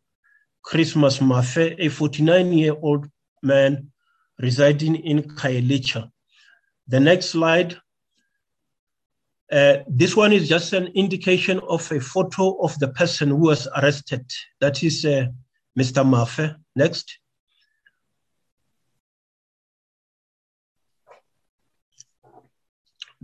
Christmas 0.62 1.18
Mafe, 1.18 1.76
a 1.78 1.88
49 1.88 2.52
year 2.52 2.74
old 2.80 3.08
man 3.42 3.90
residing 4.38 4.96
in 4.96 5.22
Khayelitsha. 5.22 6.10
The 6.88 7.00
next 7.00 7.26
slide. 7.30 7.76
Uh, 9.52 9.78
this 9.86 10.16
one 10.16 10.32
is 10.32 10.48
just 10.48 10.72
an 10.72 10.86
indication 10.94 11.60
of 11.68 11.90
a 11.92 12.00
photo 12.00 12.56
of 12.62 12.76
the 12.78 12.88
person 12.88 13.28
who 13.28 13.36
was 13.36 13.68
arrested. 13.76 14.24
That 14.60 14.82
is 14.82 15.04
uh, 15.04 15.26
Mr. 15.78 16.04
Mafe. 16.04 16.56
Next. 16.74 17.18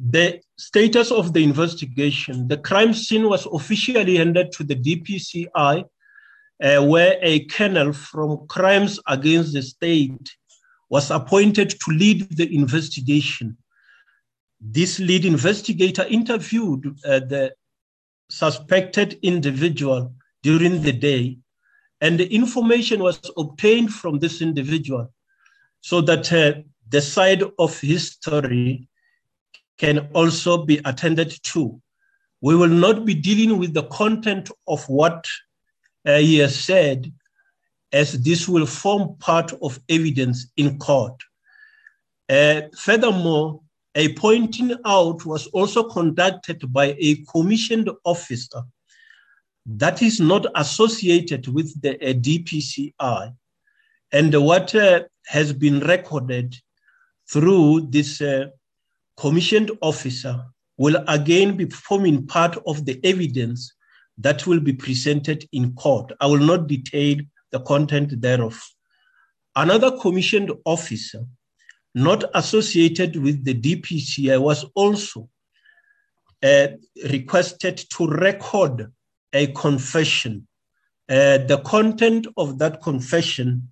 The 0.09 0.41
status 0.57 1.11
of 1.11 1.35
the 1.35 1.43
investigation. 1.45 2.49
The 2.49 2.57
crime 2.57 2.95
scene 2.95 3.29
was 3.29 3.47
officially 3.47 4.17
handed 4.17 4.51
to 4.53 4.65
the 4.65 4.77
DPCI, 4.77 5.85
uh, 6.63 6.85
where 6.87 7.19
a 7.21 7.45
colonel 7.47 7.93
from 7.93 8.47
Crimes 8.47 8.99
Against 9.07 9.53
the 9.53 9.63
State 9.63 10.37
was 10.89 11.11
appointed 11.11 11.71
to 11.71 11.91
lead 11.91 12.35
the 12.37 12.55
investigation. 12.55 13.59
This 14.61 14.99
lead 14.99 15.25
investigator 15.27 16.05
interviewed 16.09 16.87
uh, 17.05 17.21
the 17.21 17.53
suspected 18.31 19.19
individual 19.23 20.15
during 20.43 20.81
the 20.81 20.93
day, 20.93 21.39
and 22.01 22.19
the 22.19 22.33
information 22.35 23.03
was 23.03 23.21
obtained 23.37 23.93
from 23.93 24.19
this 24.19 24.41
individual 24.41 25.13
so 25.83 26.01
that 26.01 26.33
uh, 26.33 26.61
the 26.89 27.03
side 27.03 27.43
of 27.59 27.79
his 27.81 28.13
story 28.13 28.90
can 29.81 30.11
also 30.13 30.67
be 30.67 30.79
attended 30.85 31.33
to. 31.43 31.81
We 32.43 32.55
will 32.55 32.77
not 32.87 33.07
be 33.07 33.15
dealing 33.15 33.59
with 33.59 33.73
the 33.73 33.85
content 33.85 34.51
of 34.69 34.87
what 34.89 35.27
uh, 36.07 36.19
he 36.19 36.39
has 36.39 36.55
said, 36.59 37.11
as 37.91 38.23
this 38.23 38.47
will 38.47 38.67
form 38.67 39.17
part 39.19 39.53
of 39.63 39.81
evidence 39.89 40.53
in 40.59 40.79
court. 40.79 41.19
Uh, 42.29 42.63
furthermore, 42.77 43.63
a 43.95 44.13
pointing 44.15 44.73
out 44.85 45.25
was 45.25 45.47
also 45.49 45.83
conducted 45.89 46.71
by 46.71 46.95
a 46.99 47.17
commissioned 47.33 47.91
officer 48.05 48.63
that 49.65 50.03
is 50.03 50.21
not 50.21 50.45
associated 50.57 51.49
with 51.49 51.81
the 51.81 51.95
uh, 51.97 52.13
DPCI. 52.13 53.35
And 54.13 54.35
what 54.45 54.75
uh, 54.75 55.05
has 55.27 55.55
been 55.55 55.81
recorded 55.81 56.55
through 57.33 57.89
this 57.91 58.21
uh, 58.21 58.47
commissioned 59.21 59.71
officer 59.83 60.43
will 60.79 61.05
again 61.07 61.55
be 61.55 61.67
forming 61.67 62.27
part 62.27 62.57
of 62.67 62.87
the 62.87 62.99
evidence 63.05 63.75
that 64.17 64.47
will 64.47 64.61
be 64.61 64.73
presented 64.73 65.47
in 65.53 65.75
court. 65.75 66.11
I 66.21 66.27
will 66.27 66.47
not 66.53 66.67
detail 66.67 67.19
the 67.53 67.61
content 67.61 68.21
thereof. 68.23 68.59
Another 69.55 69.91
commissioned 69.99 70.51
officer 70.65 71.27
not 71.95 72.25
associated 72.35 73.17
with 73.17 73.45
the 73.45 73.55
DPCI 73.55 74.41
was 74.41 74.65
also 74.75 75.29
uh, 76.43 76.69
requested 77.11 77.77
to 77.77 78.07
record 78.07 78.91
a 79.35 79.49
confession. 79.49 80.47
Uh, 81.11 81.39
the 81.39 81.61
content 81.67 82.27
of 82.39 82.59
that 82.59 82.81
confession 82.81 83.71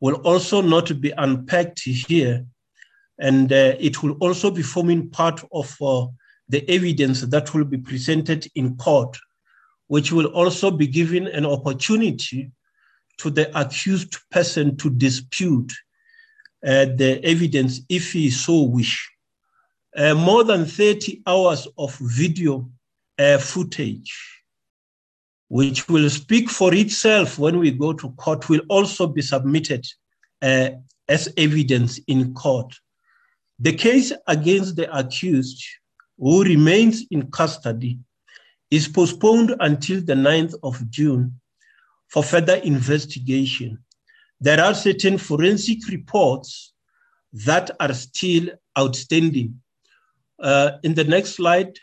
will 0.00 0.16
also 0.26 0.60
not 0.60 1.00
be 1.00 1.10
unpacked 1.16 1.80
here, 1.84 2.44
and 3.18 3.52
uh, 3.52 3.74
it 3.78 4.02
will 4.02 4.12
also 4.20 4.50
be 4.50 4.62
forming 4.62 5.08
part 5.10 5.42
of 5.52 5.76
uh, 5.80 6.06
the 6.48 6.68
evidence 6.68 7.22
that 7.22 7.54
will 7.54 7.64
be 7.64 7.78
presented 7.78 8.46
in 8.54 8.76
court, 8.76 9.16
which 9.86 10.12
will 10.12 10.26
also 10.26 10.70
be 10.70 10.86
given 10.86 11.26
an 11.28 11.46
opportunity 11.46 12.50
to 13.18 13.30
the 13.30 13.58
accused 13.58 14.18
person 14.30 14.76
to 14.76 14.90
dispute 14.90 15.72
uh, 16.66 16.86
the 16.96 17.20
evidence 17.22 17.80
if 17.88 18.12
he 18.12 18.30
so 18.30 18.62
wish. 18.62 19.10
Uh, 19.96 20.14
more 20.14 20.42
than 20.42 20.64
30 20.64 21.22
hours 21.26 21.68
of 21.78 21.96
video 21.98 22.68
uh, 23.18 23.38
footage, 23.38 24.42
which 25.48 25.88
will 25.88 26.10
speak 26.10 26.50
for 26.50 26.74
itself 26.74 27.38
when 27.38 27.58
we 27.58 27.70
go 27.70 27.92
to 27.92 28.10
court, 28.12 28.48
will 28.48 28.62
also 28.68 29.06
be 29.06 29.22
submitted 29.22 29.86
uh, 30.42 30.70
as 31.08 31.32
evidence 31.36 32.00
in 32.08 32.34
court. 32.34 32.74
The 33.58 33.72
case 33.72 34.12
against 34.26 34.76
the 34.76 34.96
accused, 34.96 35.62
who 36.18 36.42
remains 36.42 37.04
in 37.10 37.30
custody, 37.30 37.98
is 38.70 38.88
postponed 38.88 39.54
until 39.60 40.00
the 40.00 40.14
9th 40.14 40.54
of 40.62 40.90
June 40.90 41.40
for 42.08 42.22
further 42.22 42.56
investigation. 42.56 43.78
There 44.40 44.60
are 44.60 44.74
certain 44.74 45.18
forensic 45.18 45.86
reports 45.88 46.72
that 47.32 47.70
are 47.80 47.92
still 47.94 48.50
outstanding. 48.78 49.60
Uh, 50.40 50.72
in 50.82 50.94
the 50.94 51.04
next 51.04 51.36
slide, 51.36 51.78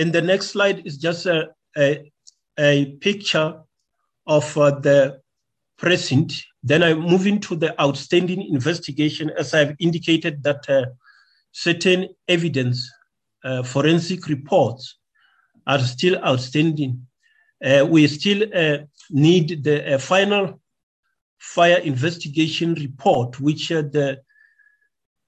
in 0.00 0.12
the 0.12 0.22
next 0.22 0.46
slide 0.48 0.86
is 0.86 0.96
just 0.96 1.26
a, 1.26 1.48
a, 1.76 2.10
a 2.58 2.70
picture 3.06 3.48
of 4.26 4.56
uh, 4.56 4.70
the 4.80 5.20
present 5.78 6.32
then 6.62 6.82
I 6.82 6.94
move 6.94 7.26
into 7.26 7.56
the 7.56 7.80
outstanding 7.80 8.42
investigation, 8.42 9.30
as 9.30 9.54
I've 9.54 9.74
indicated 9.78 10.42
that 10.42 10.68
uh, 10.68 10.86
certain 11.52 12.08
evidence, 12.28 12.90
uh, 13.44 13.62
forensic 13.62 14.26
reports 14.26 14.98
are 15.66 15.78
still 15.78 16.22
outstanding. 16.22 17.06
Uh, 17.64 17.86
we 17.88 18.06
still 18.08 18.44
uh, 18.54 18.78
need 19.10 19.64
the 19.64 19.94
uh, 19.94 19.98
final 19.98 20.60
fire 21.38 21.78
investigation 21.78 22.74
report, 22.74 23.40
which 23.40 23.68
the 23.68 24.20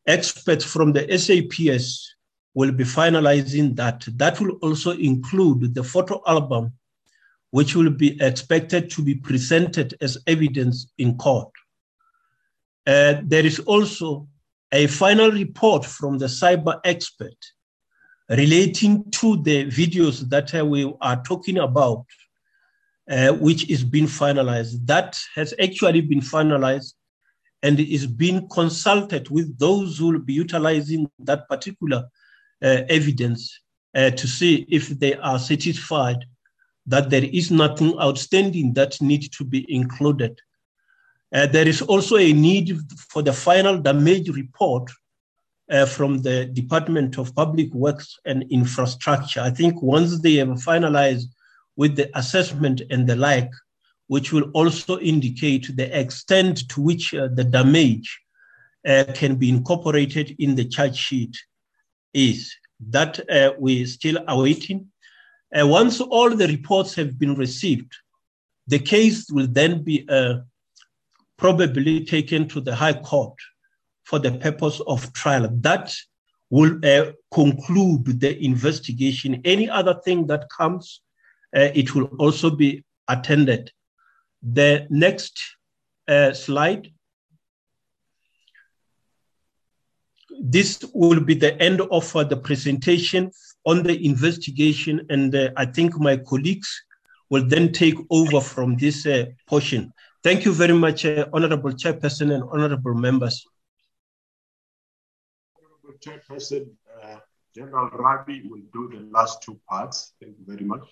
experts 0.07 0.65
from 0.65 0.93
the 0.93 1.07
SAPS 1.17 2.12
will 2.55 2.73
be 2.73 2.85
finalizing 2.85 3.77
that. 3.77 4.05
That 4.17 4.41
will 4.41 4.57
also 4.63 4.93
include 4.93 5.75
the 5.75 5.85
photo 5.85 6.23
album 6.27 6.73
which 7.51 7.75
will 7.75 7.91
be 7.91 8.21
expected 8.21 8.91
to 8.91 9.03
be 9.03 9.15
presented 9.15 9.95
as 10.01 10.17
evidence 10.27 10.91
in 10.99 11.17
court. 11.19 11.51
Uh, 12.87 13.17
there 13.23 13.45
is 13.45 13.59
also 13.61 14.27
a 14.73 14.87
final 14.87 15.31
report 15.31 15.85
from 15.85 16.17
the 16.19 16.27
cyber 16.27 16.81
expert 16.85 17.37
relating 18.31 19.05
to 19.11 19.37
the 19.43 19.67
videos 19.67 20.27
that 20.31 20.55
uh, 20.55 20.65
we 20.65 20.91
are 21.03 21.23
talking 21.23 21.59
about, 21.59 22.07
uh, 23.11 23.33
which 23.35 23.69
is 23.69 23.85
being 23.85 24.07
finalized. 24.07 24.87
That 24.87 25.19
has 25.35 25.53
actually 25.63 26.01
been 26.01 26.21
finalized 26.21 26.95
and 27.63 27.79
is 27.79 28.07
being 28.07 28.49
consulted 28.49 29.29
with 29.29 29.59
those 29.59 29.99
who 29.99 30.13
will 30.13 30.21
be 30.21 30.33
utilizing 30.33 31.11
that 31.19 31.47
particular 31.51 32.09
evidence 32.63 33.59
uh, 33.95 34.11
to 34.11 34.27
see 34.27 34.67
if 34.69 34.89
they 34.89 35.15
are 35.17 35.39
satisfied 35.39 36.25
that 36.87 37.11
there 37.11 37.25
is 37.25 37.51
nothing 37.51 37.99
outstanding 38.01 38.73
that 38.75 39.01
needs 39.01 39.29
to 39.29 39.45
be 39.45 39.65
included. 39.73 40.41
Uh, 41.33 41.47
there 41.47 41.69
is 41.69 41.81
also 41.83 42.17
a 42.17 42.33
need 42.33 42.79
for 43.11 43.23
the 43.23 43.33
final 43.33 43.79
damage 43.79 44.29
report 44.31 44.91
uh, 45.71 45.87
from 45.87 46.21
the 46.23 46.47
Department 46.47 47.19
of 47.19 47.35
Public 47.35 47.73
Works 47.73 48.19
and 48.27 48.45
Infrastructure. 48.51 49.41
I 49.41 49.51
think 49.51 49.81
once 49.81 50.21
they 50.21 50.35
have 50.35 50.49
finalized 50.49 51.27
with 51.77 51.97
the 51.97 52.11
assessment 52.19 52.83
and 52.91 53.07
the 53.07 53.17
like, 53.17 53.51
which 54.09 54.33
will 54.33 54.51
also 54.53 54.99
indicate 54.99 55.75
the 55.77 55.99
extent 55.99 56.69
to 56.69 56.83
which 56.83 57.15
uh, 57.15 57.29
the 57.33 57.45
damage 57.45 58.21
uh, 58.87 59.05
can 59.15 59.37
be 59.37 59.49
incorporated 59.49 60.35
in 60.39 60.55
the 60.55 60.67
charge 60.67 60.97
sheet 60.97 61.37
is. 62.15 62.55
That 62.91 63.21
uh, 63.31 63.53
we're 63.59 63.87
still 63.87 64.19
awaiting. 64.29 64.89
Uh, 65.57 65.67
once 65.67 66.01
all 66.01 66.31
the 66.31 66.49
reports 66.49 66.95
have 66.95 67.19
been 67.19 67.35
received, 67.35 67.93
the 68.67 68.79
case 68.79 69.31
will 69.31 69.47
then 69.47 69.83
be 69.83 70.07
uh, 70.09 70.39
probably 71.37 72.05
taken 72.05 72.49
to 72.49 72.61
the 72.61 72.75
High 72.75 72.95
Court 72.95 73.35
for 74.05 74.19
the 74.19 74.33
purpose 74.33 74.81
of 74.87 75.13
trial. 75.13 75.49
That 75.61 75.95
will 76.51 76.79
uh, 76.85 77.13
conclude 77.33 78.21
the 78.21 78.45
investigation. 78.45 79.41
Any 79.45 79.69
other 79.71 79.95
thing 80.05 80.27
that 80.27 80.49
comes, 80.51 81.01
uh, 81.57 81.71
it 81.75 81.95
will 81.95 82.11
also 82.19 82.51
be 82.51 82.85
attended. 83.09 83.73
The 84.43 84.87
next 84.91 85.43
uh, 86.09 86.33
slide. 86.33 86.92
This 90.45 90.85
will 90.93 91.21
be 91.21 91.35
the 91.35 91.57
end 91.63 91.81
of 91.81 92.17
uh, 92.17 92.25
the 92.25 92.37
presentation 92.37 93.31
on 93.65 93.85
the 93.85 94.05
investigation, 94.05 95.07
and 95.09 95.33
uh, 95.33 95.51
I 95.57 95.67
think 95.67 95.97
my 96.01 96.17
colleagues 96.17 96.69
will 97.31 97.47
then 97.47 97.71
take 97.71 97.95
over 98.11 98.41
from 98.41 98.77
this 98.77 99.07
uh, 99.07 99.27
portion. 99.47 99.93
Thank 100.25 100.45
you 100.45 100.53
very 100.53 100.73
much, 100.75 101.05
uh, 101.05 101.29
Honorable 101.33 101.71
Chairperson 101.71 102.35
and 102.35 102.43
Honorable 102.43 102.95
members. 102.95 103.47
Honorable 105.57 105.97
Chairperson, 106.01 106.71
uh, 107.01 107.19
General 107.55 107.91
Rabi 107.91 108.43
will 108.45 108.63
do 108.73 108.91
the 108.93 109.09
last 109.13 109.43
two 109.43 109.61
parts. 109.69 110.15
Thank 110.21 110.39
you 110.41 110.45
very 110.45 110.65
much. 110.65 110.89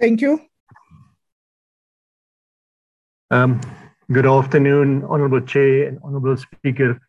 Thank 0.00 0.20
you. 0.20 0.40
Um, 3.30 3.60
good 4.10 4.26
afternoon, 4.26 5.04
Honorable 5.04 5.40
Chair 5.42 5.86
and 5.86 6.00
Honorable 6.02 6.36
Speaker 6.36 7.00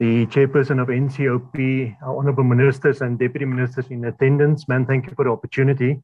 the 0.00 0.24
chairperson 0.26 0.80
of 0.80 0.88
NCOP, 0.88 1.94
our 2.02 2.16
honorable 2.16 2.42
ministers 2.42 3.02
and 3.02 3.18
deputy 3.18 3.44
ministers 3.44 3.86
in 3.90 4.06
attendance. 4.06 4.66
Man, 4.66 4.86
thank 4.86 5.06
you 5.06 5.12
for 5.14 5.26
the 5.26 5.30
opportunity. 5.30 6.00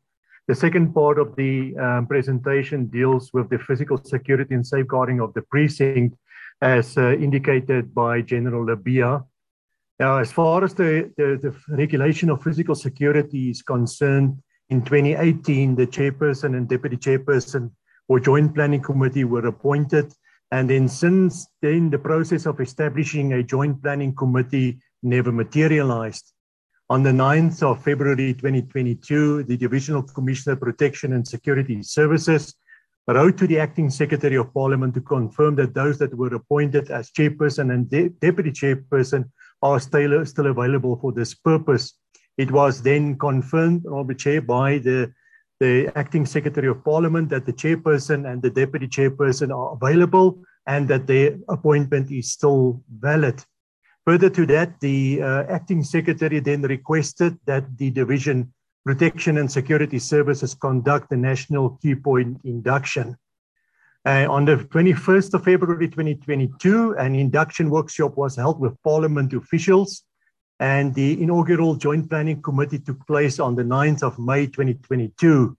The 0.48 0.54
second 0.54 0.92
part 0.92 1.18
of 1.18 1.34
the 1.34 1.74
um, 1.78 2.06
presentation 2.06 2.86
deals 2.86 3.32
with 3.32 3.48
the 3.48 3.58
physical 3.58 3.96
security 3.96 4.54
and 4.54 4.66
safeguarding 4.66 5.20
of 5.20 5.32
the 5.32 5.40
precinct, 5.40 6.14
as 6.60 6.98
uh, 6.98 7.14
indicated 7.14 7.94
by 7.94 8.20
General 8.20 8.66
Lebeya. 8.66 9.24
Now, 9.98 10.18
as 10.18 10.30
far 10.30 10.62
as 10.62 10.74
the, 10.74 11.10
the, 11.16 11.38
the 11.42 11.74
regulation 11.74 12.28
of 12.28 12.42
physical 12.42 12.74
security 12.74 13.48
is 13.48 13.62
concerned, 13.62 14.36
in 14.68 14.82
2018, 14.82 15.74
the 15.74 15.86
chairperson 15.86 16.54
and 16.54 16.68
deputy 16.68 16.98
chairperson 16.98 17.70
or 18.08 18.20
joint 18.20 18.54
planning 18.54 18.82
committee 18.82 19.24
were 19.24 19.46
appointed 19.46 20.12
and 20.52 20.70
then 20.70 20.88
since 20.88 21.48
then, 21.60 21.90
the 21.90 21.98
process 21.98 22.46
of 22.46 22.60
establishing 22.60 23.32
a 23.32 23.42
joint 23.42 23.82
planning 23.82 24.14
committee 24.14 24.78
never 25.02 25.32
materialized. 25.32 26.32
On 26.88 27.02
the 27.02 27.10
9th 27.10 27.62
of 27.64 27.82
February 27.82 28.32
2022, 28.34 29.42
the 29.42 29.56
Divisional 29.56 30.04
Commissioner 30.04 30.54
Protection 30.54 31.14
and 31.14 31.26
Security 31.26 31.82
Services 31.82 32.54
wrote 33.08 33.36
to 33.38 33.46
the 33.48 33.58
Acting 33.58 33.90
Secretary 33.90 34.36
of 34.36 34.54
Parliament 34.54 34.94
to 34.94 35.00
confirm 35.00 35.56
that 35.56 35.74
those 35.74 35.98
that 35.98 36.14
were 36.14 36.34
appointed 36.34 36.90
as 36.90 37.10
chairperson 37.10 37.72
and 37.74 37.90
de- 37.90 38.10
deputy 38.10 38.52
chairperson 38.52 39.28
are 39.62 39.80
still, 39.80 40.24
still 40.26 40.46
available 40.46 40.96
for 40.96 41.12
this 41.12 41.34
purpose. 41.34 41.94
It 42.38 42.52
was 42.52 42.82
then 42.82 43.18
confirmed, 43.18 43.84
Honorable 43.86 44.14
Chair, 44.14 44.42
by 44.42 44.78
the 44.78 45.12
the 45.60 45.90
acting 45.96 46.26
secretary 46.26 46.68
of 46.68 46.84
parliament 46.84 47.28
that 47.30 47.46
the 47.46 47.52
chairperson 47.52 48.30
and 48.30 48.42
the 48.42 48.50
deputy 48.50 48.86
chairperson 48.86 49.54
are 49.54 49.72
available 49.72 50.42
and 50.66 50.88
that 50.88 51.06
their 51.06 51.38
appointment 51.48 52.10
is 52.10 52.32
still 52.32 52.82
valid. 52.90 53.42
Further 54.04 54.30
to 54.30 54.46
that, 54.46 54.78
the 54.80 55.22
uh, 55.22 55.44
acting 55.48 55.82
secretary 55.82 56.40
then 56.40 56.62
requested 56.62 57.38
that 57.46 57.76
the 57.78 57.90
division 57.90 58.52
protection 58.84 59.38
and 59.38 59.50
security 59.50 59.98
services 59.98 60.54
conduct 60.54 61.10
the 61.10 61.16
national 61.16 61.70
key 61.82 61.96
point 61.96 62.38
induction. 62.44 63.16
Uh, 64.06 64.24
on 64.30 64.44
the 64.44 64.56
21st 64.56 65.34
of 65.34 65.42
February 65.42 65.88
2022, 65.88 66.94
an 66.96 67.16
induction 67.16 67.68
workshop 67.68 68.16
was 68.16 68.36
held 68.36 68.60
with 68.60 68.80
Parliament 68.84 69.32
officials, 69.32 70.04
and 70.60 70.94
the 70.94 71.22
inaugural 71.22 71.74
Joint 71.74 72.08
Planning 72.08 72.40
Committee 72.42 72.78
took 72.78 73.06
place 73.06 73.38
on 73.38 73.54
the 73.54 73.62
9th 73.62 74.02
of 74.02 74.18
May 74.18 74.46
2022. 74.46 75.56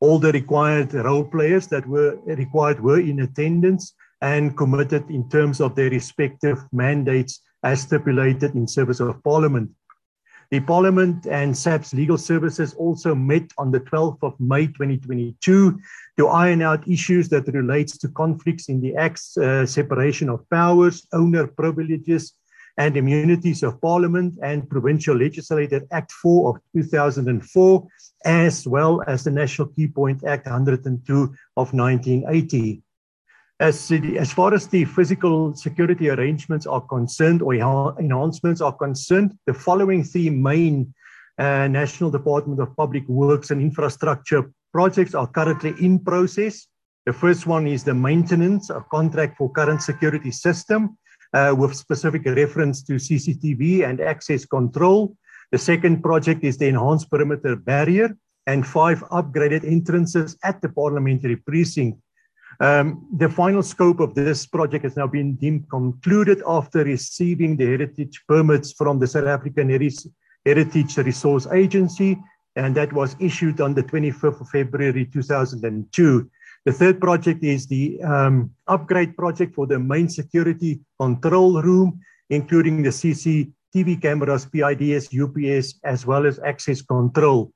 All 0.00 0.18
the 0.18 0.32
required 0.32 0.94
role 0.94 1.24
players 1.24 1.66
that 1.68 1.86
were 1.86 2.18
required 2.24 2.80
were 2.80 3.00
in 3.00 3.20
attendance 3.20 3.94
and 4.20 4.56
committed 4.56 5.10
in 5.10 5.28
terms 5.28 5.60
of 5.60 5.74
their 5.74 5.90
respective 5.90 6.58
mandates 6.72 7.40
as 7.62 7.82
stipulated 7.82 8.54
in 8.54 8.66
service 8.66 9.00
of 9.00 9.22
Parliament. 9.22 9.70
The 10.50 10.60
Parliament 10.60 11.26
and 11.26 11.54
SAPS 11.54 11.92
legal 11.92 12.16
services 12.16 12.72
also 12.72 13.14
met 13.14 13.52
on 13.58 13.70
the 13.70 13.80
12th 13.80 14.22
of 14.22 14.40
May 14.40 14.66
2022 14.66 15.78
to 16.16 16.28
iron 16.28 16.62
out 16.62 16.88
issues 16.88 17.28
that 17.28 17.48
relates 17.48 17.98
to 17.98 18.08
conflicts 18.08 18.70
in 18.70 18.80
the 18.80 18.96
Act's 18.96 19.36
uh, 19.36 19.66
separation 19.66 20.30
of 20.30 20.48
powers, 20.48 21.06
owner 21.12 21.46
privileges, 21.46 22.32
and 22.78 22.96
immunities 22.96 23.64
of 23.64 23.80
Parliament 23.80 24.38
and 24.40 24.70
Provincial 24.70 25.16
Legislative 25.16 25.82
Act 25.90 26.12
4 26.12 26.50
of 26.50 26.62
2004, 26.72 27.86
as 28.24 28.66
well 28.66 29.02
as 29.08 29.24
the 29.24 29.32
National 29.32 29.66
Key 29.68 29.88
Point 29.88 30.24
Act 30.24 30.46
102 30.46 31.34
of 31.56 31.74
1980. 31.74 32.82
As, 33.60 33.90
as 33.90 34.32
far 34.32 34.54
as 34.54 34.68
the 34.68 34.84
physical 34.84 35.52
security 35.56 36.08
arrangements 36.08 36.66
are 36.66 36.80
concerned 36.80 37.42
or 37.42 37.54
enhancements 37.54 38.60
are 38.60 38.72
concerned, 38.72 39.36
the 39.46 39.54
following 39.54 40.04
three 40.04 40.30
main 40.30 40.94
uh, 41.38 41.66
National 41.66 42.10
Department 42.10 42.60
of 42.60 42.76
Public 42.76 43.08
Works 43.08 43.50
and 43.50 43.60
Infrastructure 43.60 44.52
projects 44.72 45.14
are 45.16 45.26
currently 45.26 45.74
in 45.80 45.98
process. 45.98 46.68
The 47.06 47.12
first 47.12 47.48
one 47.48 47.66
is 47.66 47.82
the 47.82 47.94
maintenance 47.94 48.70
of 48.70 48.88
contract 48.90 49.36
for 49.36 49.50
current 49.50 49.82
security 49.82 50.30
system 50.30 50.96
uh, 51.34 51.54
with 51.56 51.74
specific 51.74 52.24
reference 52.24 52.82
to 52.82 52.94
CCTV 52.94 53.88
and 53.88 54.00
access 54.00 54.44
control. 54.44 55.16
The 55.52 55.58
second 55.58 56.02
project 56.02 56.44
is 56.44 56.58
the 56.58 56.68
enhanced 56.68 57.10
perimeter 57.10 57.56
barrier 57.56 58.16
and 58.46 58.66
five 58.66 59.00
upgraded 59.10 59.64
entrances 59.64 60.36
at 60.42 60.60
the 60.62 60.68
parliamentary 60.68 61.36
precinct 61.36 62.00
um, 62.60 63.06
the 63.16 63.28
final 63.28 63.62
scope 63.62 64.00
of 64.00 64.14
this 64.14 64.46
project 64.46 64.84
has 64.84 64.96
now 64.96 65.06
been 65.06 65.36
deemed 65.36 65.70
concluded 65.70 66.42
after 66.46 66.82
receiving 66.82 67.56
the 67.56 67.66
heritage 67.66 68.22
permits 68.26 68.72
from 68.72 68.98
the 68.98 69.06
South 69.06 69.26
African 69.26 69.68
Heritage 70.44 70.96
Resource 70.96 71.46
Agency, 71.52 72.18
and 72.56 72.74
that 72.74 72.92
was 72.92 73.14
issued 73.20 73.60
on 73.60 73.74
the 73.74 73.82
25th 73.82 74.40
of 74.40 74.48
February 74.48 75.06
2002. 75.06 76.30
The 76.68 76.74
third 76.74 77.00
project 77.00 77.42
is 77.42 77.66
the 77.66 77.98
um, 78.02 78.50
upgrade 78.66 79.16
project 79.16 79.54
for 79.54 79.66
the 79.66 79.78
main 79.78 80.06
security 80.06 80.80
control 81.00 81.62
room, 81.62 81.98
including 82.28 82.82
the 82.82 82.90
CCTV 82.90 84.02
cameras, 84.02 84.44
PIDS, 84.44 85.08
UPS, 85.08 85.80
as 85.82 86.04
well 86.04 86.26
as 86.26 86.38
access 86.40 86.82
control. 86.82 87.54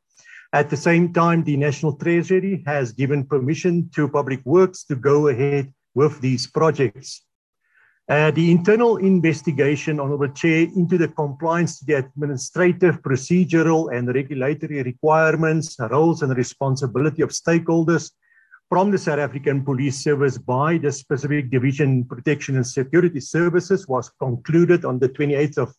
At 0.54 0.70
the 0.70 0.78
same 0.78 1.12
time, 1.12 1.44
the 1.44 1.58
National 1.58 1.94
Treasury 1.94 2.62
has 2.64 2.92
given 2.92 3.26
permission 3.26 3.90
to 3.94 4.08
Public 4.08 4.40
Works 4.46 4.84
to 4.84 4.96
go 4.96 5.28
ahead 5.28 5.70
with 5.94 6.18
these 6.22 6.46
projects. 6.46 7.22
Uh, 8.08 8.30
the 8.30 8.50
internal 8.50 8.96
investigation, 8.96 10.00
Honorable 10.00 10.32
Chair, 10.32 10.68
into 10.74 10.96
the 10.96 11.08
compliance 11.08 11.80
to 11.80 11.84
the 11.84 11.98
administrative, 11.98 13.02
procedural, 13.02 13.94
and 13.94 14.08
regulatory 14.14 14.82
requirements, 14.82 15.76
roles, 15.90 16.22
and 16.22 16.34
responsibility 16.34 17.20
of 17.20 17.28
stakeholders 17.28 18.12
from 18.72 18.90
the 18.90 18.96
South 18.96 19.18
African 19.18 19.62
Police 19.62 20.02
Service 20.02 20.38
by 20.38 20.78
the 20.78 20.90
specific 20.90 21.50
Division 21.50 22.04
Protection 22.06 22.56
and 22.56 22.66
Security 22.66 23.20
Services 23.20 23.86
was 23.86 24.08
concluded 24.18 24.86
on 24.86 24.98
the 24.98 25.10
28th 25.10 25.58
of 25.58 25.74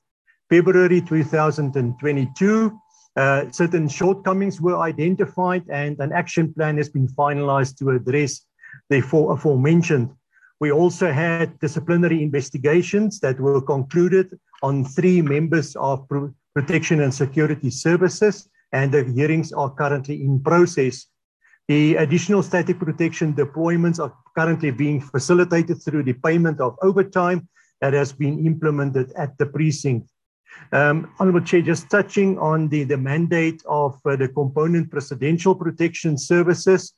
February 0.48 1.02
2022 1.02 2.80
uh, 3.16 3.50
certain 3.50 3.90
shortcomings 3.90 4.62
were 4.62 4.78
identified 4.78 5.64
and 5.72 6.00
an 6.02 6.12
action 6.14 6.54
plan 6.54 6.78
has 6.78 6.88
been 6.88 7.08
finalized 7.08 7.80
to 7.80 7.90
address 7.90 8.46
the 8.92 9.00
aforementioned. 9.00 10.12
We 10.60 10.72
also 10.72 11.12
had 11.12 11.58
disciplinary 11.58 12.22
investigations 12.22 13.20
that 13.22 13.40
were 13.40 13.60
concluded 13.60 14.38
on 14.62 14.86
three 14.86 15.20
members 15.24 15.76
of 15.78 16.08
Pro 16.08 16.32
Protection 16.54 17.02
and 17.02 17.12
Security 17.12 17.72
Services, 17.72 18.48
and 18.72 18.92
the 18.92 19.04
hearings 19.04 19.52
are 19.52 19.72
currently 19.72 20.22
in 20.22 20.40
process. 20.44 21.08
The 21.68 21.96
additional 21.96 22.44
static 22.44 22.78
protection 22.80 23.34
deployments 23.34 24.00
are 24.00 24.14
currently 24.38 24.72
being 24.72 25.00
facilitated 25.00 25.82
through 25.82 26.04
the 26.04 26.14
payment 26.14 26.60
of 26.60 26.78
overtime 26.82 27.48
that 27.80 27.94
has 27.94 28.12
been 28.12 28.46
implemented 28.46 29.14
at 29.14 29.38
the 29.38 29.46
precinct. 29.46 30.10
Um, 30.72 31.12
Honorable 31.20 31.42
Chair, 31.42 31.62
just 31.62 31.90
touching 31.90 32.38
on 32.38 32.70
the, 32.70 32.84
the 32.84 32.98
mandate 32.98 33.62
of 33.68 34.00
uh, 34.06 34.16
the 34.16 34.28
component 34.28 34.92
presidential 34.92 35.56
protection 35.56 36.18
services, 36.18 36.94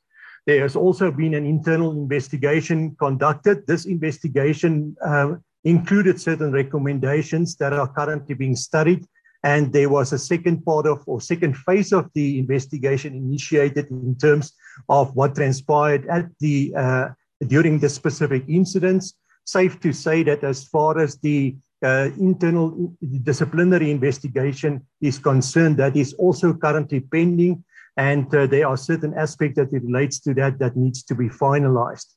there 0.46 0.62
has 0.62 0.76
also 0.76 1.10
been 1.10 1.34
an 1.34 1.46
internal 1.46 1.92
investigation 1.92 2.94
conducted. 2.98 3.66
This 3.66 3.86
investigation 3.86 4.96
uh, 5.04 5.34
included 5.64 6.20
certain 6.20 6.52
recommendations 6.52 7.56
that 7.56 7.72
are 7.72 7.88
currently 7.88 8.34
being 8.34 8.54
studied. 8.54 9.04
And 9.46 9.72
there 9.72 9.88
was 9.88 10.12
a 10.12 10.18
second 10.18 10.64
part 10.64 10.86
of 10.88 11.04
or 11.06 11.20
second 11.20 11.56
phase 11.56 11.92
of 11.92 12.10
the 12.14 12.40
investigation 12.40 13.14
initiated 13.14 13.86
in 13.92 14.16
terms 14.16 14.52
of 14.88 15.14
what 15.14 15.36
transpired 15.36 16.04
at 16.08 16.26
the 16.40 16.74
uh, 16.74 17.06
during 17.46 17.78
the 17.78 17.88
specific 17.88 18.42
incidents. 18.48 19.14
Safe 19.44 19.78
to 19.84 19.92
say 19.92 20.24
that 20.24 20.42
as 20.42 20.64
far 20.64 20.98
as 20.98 21.20
the 21.20 21.54
uh, 21.80 22.08
internal 22.18 22.92
disciplinary 23.22 23.92
investigation 23.92 24.84
is 25.00 25.16
concerned, 25.20 25.76
that 25.76 25.94
is 25.94 26.12
also 26.14 26.52
currently 26.52 26.98
pending, 26.98 27.62
and 27.96 28.26
uh, 28.34 28.48
there 28.48 28.66
are 28.66 28.76
certain 28.76 29.14
aspects 29.14 29.56
that 29.58 29.72
it 29.72 29.84
relates 29.84 30.18
to 30.24 30.34
that 30.34 30.58
that 30.58 30.74
needs 30.76 31.04
to 31.04 31.14
be 31.14 31.28
finalized. 31.28 32.08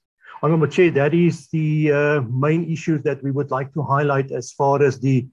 Honorable 0.42 0.72
Chair, 0.76 0.90
that 0.92 1.14
is 1.14 1.48
the 1.50 1.92
uh, 1.92 2.22
main 2.22 2.72
issues 2.72 3.04
that 3.04 3.22
we 3.22 3.30
would 3.30 3.52
like 3.52 3.72
to 3.74 3.84
highlight 3.84 4.32
as 4.32 4.52
far 4.52 4.82
as 4.82 5.00
the 5.00 5.28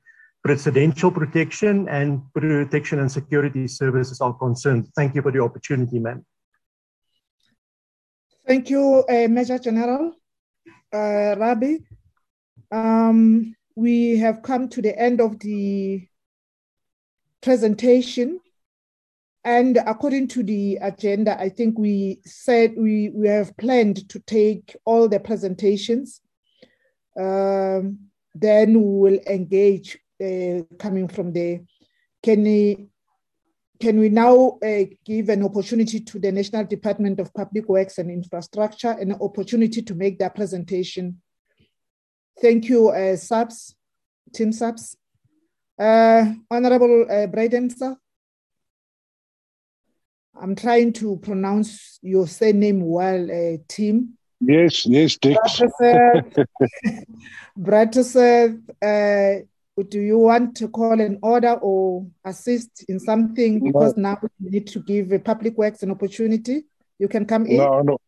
presidential 0.46 1.10
protection 1.10 1.88
and 1.88 2.22
protection 2.32 3.00
and 3.00 3.10
security 3.10 3.66
services 3.66 4.20
are 4.20 4.32
concerned. 4.32 4.86
Thank 4.94 5.16
you 5.16 5.22
for 5.22 5.32
the 5.32 5.40
opportunity, 5.40 5.98
ma'am. 5.98 6.24
Thank 8.46 8.70
you, 8.70 9.04
uh, 9.08 9.26
Major 9.28 9.58
General 9.58 10.12
uh, 10.92 11.34
Rabie. 11.42 11.84
Um, 12.70 13.56
we 13.74 14.18
have 14.18 14.42
come 14.42 14.68
to 14.68 14.80
the 14.80 14.96
end 14.96 15.20
of 15.20 15.40
the 15.40 16.06
presentation. 17.42 18.38
And 19.42 19.78
according 19.78 20.28
to 20.28 20.44
the 20.44 20.78
agenda, 20.80 21.40
I 21.40 21.48
think 21.48 21.76
we 21.76 22.20
said 22.24 22.74
we, 22.76 23.10
we 23.10 23.26
have 23.26 23.56
planned 23.56 24.08
to 24.10 24.20
take 24.20 24.76
all 24.84 25.08
the 25.08 25.18
presentations. 25.18 26.20
Um, 27.18 27.98
then 28.32 28.74
we 28.74 29.10
will 29.10 29.20
engage 29.26 29.98
coming 30.78 31.08
from 31.08 31.32
there. 31.32 31.60
Can 32.22 32.42
we, 32.42 32.88
can 33.80 34.00
we 34.00 34.08
now 34.08 34.58
uh, 34.64 34.84
give 35.04 35.28
an 35.28 35.44
opportunity 35.44 36.00
to 36.00 36.18
the 36.18 36.32
National 36.32 36.64
Department 36.64 37.20
of 37.20 37.32
Public 37.34 37.68
Works 37.68 37.98
and 37.98 38.10
Infrastructure 38.10 38.92
an 38.92 39.12
opportunity 39.20 39.82
to 39.82 39.94
make 39.94 40.18
their 40.18 40.30
presentation 40.30 41.20
Thank 42.40 42.68
you, 42.68 42.90
uh, 42.90 43.16
SAPS, 43.16 43.74
Team 44.34 44.52
SAPS. 44.52 44.96
Uh, 45.78 46.32
Honorable 46.50 47.06
uh, 47.10 47.26
Braden, 47.26 47.70
sir. 47.70 47.96
I'm 50.38 50.54
trying 50.54 50.92
to 50.94 51.16
pronounce 51.16 51.98
your 52.02 52.26
surname 52.26 52.82
well, 52.82 53.30
uh, 53.30 53.56
Tim. 53.68 54.18
Yes, 54.40 54.84
yes, 54.84 55.16
Dix. 55.16 55.38
Brauteseth, 57.58 58.60
uh, 58.82 59.46
do 59.82 60.00
you 60.00 60.18
want 60.18 60.56
to 60.56 60.68
call 60.68 61.00
an 61.00 61.18
order 61.22 61.52
or 61.52 62.06
assist 62.24 62.84
in 62.88 62.98
something? 62.98 63.62
Because 63.62 63.96
no. 63.96 64.10
now 64.10 64.18
we 64.40 64.50
need 64.50 64.66
to 64.68 64.80
give 64.80 65.12
Public 65.24 65.56
Works 65.58 65.82
an 65.82 65.90
opportunity. 65.90 66.64
You 66.98 67.08
can 67.08 67.26
come 67.26 67.46
in. 67.46 67.58
No, 67.58 67.82
no. 67.82 67.98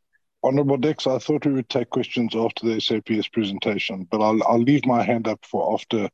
Honorable 0.43 0.77
Dix, 0.77 1.07
I 1.07 1.19
thought 1.19 1.45
we 1.45 1.53
would 1.53 1.69
take 1.69 1.91
questions 1.91 2.35
after 2.37 2.67
the 2.67 2.81
SAPS 2.81 3.29
presentation, 3.29 4.07
but 4.11 4.21
I'll, 4.23 4.41
I'll 4.45 4.63
leave 4.63 4.87
my 4.87 5.03
hand 5.03 5.27
up 5.27 5.45
for 5.45 5.75
after 5.75 6.09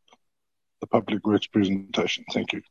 the 0.81 0.87
Public 0.87 1.27
Works 1.27 1.47
presentation. 1.47 2.25
Thank 2.33 2.55
you. 2.55 2.63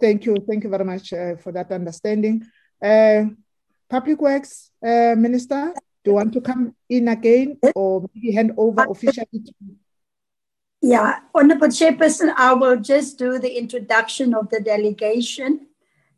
Thank 0.00 0.24
you. 0.24 0.36
Thank 0.48 0.64
you 0.64 0.70
very 0.70 0.84
much 0.84 1.12
uh, 1.12 1.36
for 1.36 1.52
that 1.52 1.70
understanding. 1.70 2.46
Uh, 2.82 3.24
Public 3.88 4.20
Works 4.20 4.70
uh, 4.82 5.14
Minister, 5.16 5.74
do 6.02 6.10
you 6.10 6.14
want 6.14 6.32
to 6.32 6.40
come 6.40 6.74
in 6.88 7.08
again 7.08 7.58
or 7.74 8.08
maybe 8.14 8.32
hand 8.32 8.52
over 8.56 8.86
officially 8.88 9.26
to 9.32 9.52
yeah, 10.82 11.20
Honorable 11.34 11.68
Chairperson, 11.68 12.32
I 12.36 12.54
will 12.54 12.76
just 12.76 13.18
do 13.18 13.38
the 13.38 13.58
introduction 13.58 14.34
of 14.34 14.48
the 14.50 14.60
delegation 14.60 15.66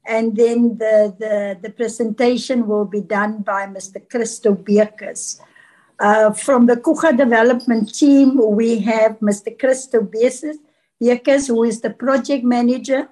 and 0.05 0.37
then 0.37 0.79
the, 0.79 1.15
the, 1.19 1.59
the 1.63 1.71
presentation 1.71 2.67
will 2.67 2.85
be 2.85 3.01
done 3.01 3.43
by 3.43 3.67
Mr. 3.67 4.09
Christo 4.09 4.55
Beekes. 4.55 5.41
Uh, 5.99 6.33
from 6.33 6.67
the 6.67 6.77
Coega 6.77 7.17
development 7.17 7.95
team, 7.95 8.41
we 8.57 8.81
have 8.81 9.21
Mr. 9.21 9.57
Christo 9.57 10.01
Bekes, 10.01 11.47
who 11.47 11.63
is 11.63 11.81
the 11.81 11.91
project 11.91 12.45
manager. 12.45 13.09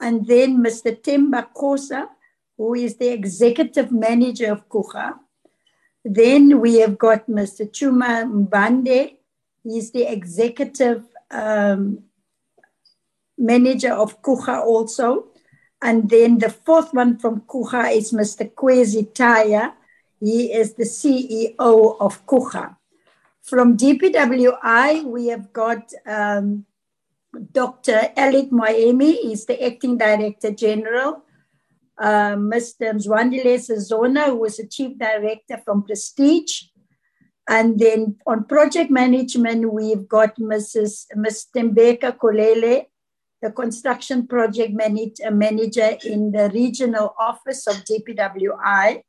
And 0.00 0.26
then 0.26 0.58
Mr. 0.58 1.00
Temba 1.00 1.46
Kosa, 1.54 2.08
who 2.56 2.74
is 2.74 2.96
the 2.96 3.12
executive 3.12 3.92
manager 3.92 4.52
of 4.52 4.68
Coega. 4.68 5.14
Then 6.04 6.60
we 6.60 6.76
have 6.76 6.98
got 6.98 7.28
Mr. 7.28 7.70
Chuma 7.70 8.24
Mbande. 8.24 9.17
He's 9.62 9.90
the 9.90 10.10
executive 10.10 11.04
um, 11.30 12.04
manager 13.36 13.92
of 13.92 14.22
Coega 14.22 14.60
also. 14.60 15.28
And 15.80 16.10
then 16.10 16.38
the 16.38 16.50
fourth 16.50 16.92
one 16.92 17.18
from 17.18 17.42
Coega 17.42 17.96
is 17.96 18.12
Mr. 18.12 18.52
Kwezi 18.52 19.12
Taya. 19.12 19.74
He 20.20 20.52
is 20.52 20.74
the 20.74 20.84
CEO 20.84 21.96
of 22.00 22.26
Coega. 22.26 22.76
From 23.42 23.76
DPWI, 23.76 25.04
we 25.04 25.28
have 25.28 25.52
got 25.52 25.92
um, 26.04 26.66
Dr. 27.52 28.12
Alec 28.16 28.50
Moemi, 28.50 29.16
he's 29.22 29.46
the 29.46 29.64
acting 29.64 29.96
director 29.96 30.50
general. 30.50 31.22
Uh, 31.96 32.36
Mr. 32.36 32.92
Mzwandile 32.94 33.58
Zona, 33.80 34.26
who 34.26 34.44
is 34.44 34.56
the 34.58 34.66
chief 34.66 34.98
director 34.98 35.60
from 35.64 35.82
Prestige. 35.82 36.64
And 37.48 37.78
then 37.78 38.16
on 38.26 38.44
project 38.44 38.90
management, 38.90 39.72
we've 39.72 40.06
got 40.06 40.36
Mrs. 40.36 41.06
Ms. 41.16 41.46
Tembeka 41.56 42.18
Kolele, 42.18 42.84
the 43.40 43.50
construction 43.50 44.26
project 44.26 44.74
uh, 45.24 45.30
manager 45.30 45.96
in 46.04 46.30
the 46.30 46.50
regional 46.52 47.14
office 47.18 47.66
of 47.66 47.76
DPWI. 47.84 49.02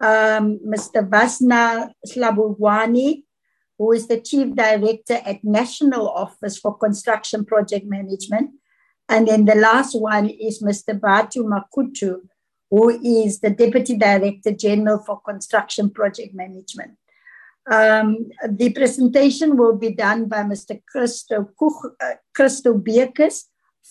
Um, 0.00 0.58
Mr. 0.66 1.06
Vasna 1.08 1.92
Slabugwani, 2.08 3.24
who 3.78 3.92
is 3.92 4.08
the 4.08 4.20
chief 4.20 4.54
director 4.56 5.20
at 5.24 5.44
National 5.44 6.08
Office 6.08 6.58
for 6.58 6.76
Construction 6.76 7.44
Project 7.44 7.86
Management. 7.86 8.50
And 9.08 9.28
then 9.28 9.44
the 9.44 9.54
last 9.54 9.94
one 9.94 10.28
is 10.28 10.62
Mr. 10.62 10.98
Batu 10.98 11.44
Makutu, 11.44 12.22
who 12.70 12.88
is 12.88 13.40
the 13.40 13.50
deputy 13.50 13.96
director 13.96 14.52
general 14.52 14.98
for 14.98 15.20
Construction 15.20 15.90
Project 15.90 16.34
Management. 16.34 16.92
Um, 17.70 18.28
the 18.48 18.70
presentation 18.70 19.56
will 19.56 19.76
be 19.76 19.94
done 19.94 20.26
by 20.26 20.42
Mr. 20.42 20.82
Christo, 20.84 21.50
Kuch, 21.60 21.94
uh, 22.00 22.14
Christo 22.34 22.74
Bekes 22.74 23.44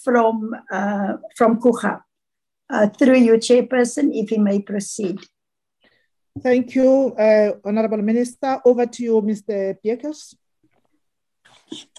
from, 0.03 0.51
uh, 0.71 1.13
from 1.35 1.59
Kucha. 1.59 2.01
Uh, 2.69 2.87
through 2.87 3.17
you, 3.17 3.33
Chairperson, 3.33 4.11
if 4.13 4.29
he 4.29 4.37
may 4.37 4.61
proceed. 4.61 5.19
Thank 6.41 6.75
you, 6.75 7.13
uh, 7.19 7.51
Honorable 7.65 8.01
Minister. 8.01 8.61
Over 8.65 8.85
to 8.85 9.03
you, 9.03 9.21
Mr. 9.21 9.75
Bekes. 9.83 10.35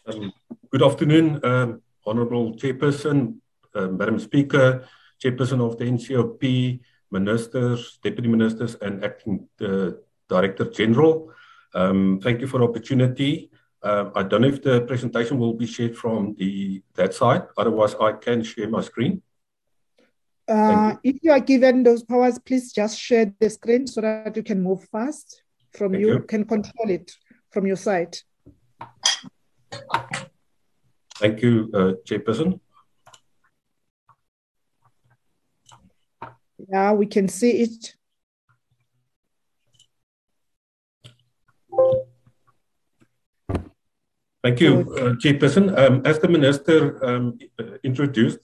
Um, 0.06 0.32
good 0.70 0.82
afternoon, 0.82 1.40
um, 1.44 1.82
Honorable 2.06 2.54
Chairperson, 2.54 3.36
uh, 3.74 3.88
Madam 3.88 4.18
Speaker, 4.18 4.86
Chairperson 5.22 5.60
of 5.60 5.78
the 5.78 5.84
NCOP, 5.84 6.80
Ministers, 7.10 7.98
Deputy 8.02 8.28
Ministers, 8.28 8.74
and 8.80 9.04
Acting 9.04 9.48
uh, 9.60 9.90
Director 10.28 10.64
General. 10.70 11.32
Um, 11.74 12.20
thank 12.22 12.40
you 12.40 12.46
for 12.46 12.58
the 12.58 12.64
opportunity. 12.64 13.50
Uh, 13.82 14.10
I 14.14 14.22
don't 14.22 14.42
know 14.42 14.48
if 14.48 14.62
the 14.62 14.82
presentation 14.82 15.38
will 15.38 15.54
be 15.54 15.66
shared 15.66 15.96
from 15.96 16.34
the 16.38 16.82
that 16.94 17.14
side. 17.14 17.42
Otherwise, 17.56 17.94
I 18.00 18.12
can 18.12 18.42
share 18.44 18.68
my 18.68 18.80
screen. 18.80 19.22
Uh, 20.46 20.96
you. 21.02 21.14
If 21.14 21.22
you 21.22 21.32
are 21.32 21.40
given 21.40 21.82
those 21.82 22.02
powers, 22.02 22.38
please 22.38 22.72
just 22.72 22.98
share 22.98 23.32
the 23.40 23.50
screen 23.50 23.86
so 23.86 24.00
that 24.00 24.36
you 24.36 24.42
can 24.42 24.62
move 24.62 24.84
fast 24.90 25.42
from 25.72 25.94
you, 25.94 26.08
you, 26.08 26.20
can 26.20 26.44
control 26.44 26.90
it 26.90 27.12
from 27.50 27.66
your 27.66 27.76
side. 27.76 28.16
Thank 31.16 31.42
you, 31.42 31.70
uh, 31.74 31.92
Chairperson. 32.04 32.60
Yeah, 36.68 36.92
we 36.92 37.06
can 37.06 37.28
see 37.28 37.62
it. 37.62 37.94
Thank 44.42 44.60
you, 44.60 44.92
uh, 44.98 45.14
Chairperson. 45.22 45.78
Um, 45.78 46.02
as 46.04 46.18
the 46.18 46.28
Minister 46.28 47.04
um, 47.06 47.38
introduced, 47.84 48.40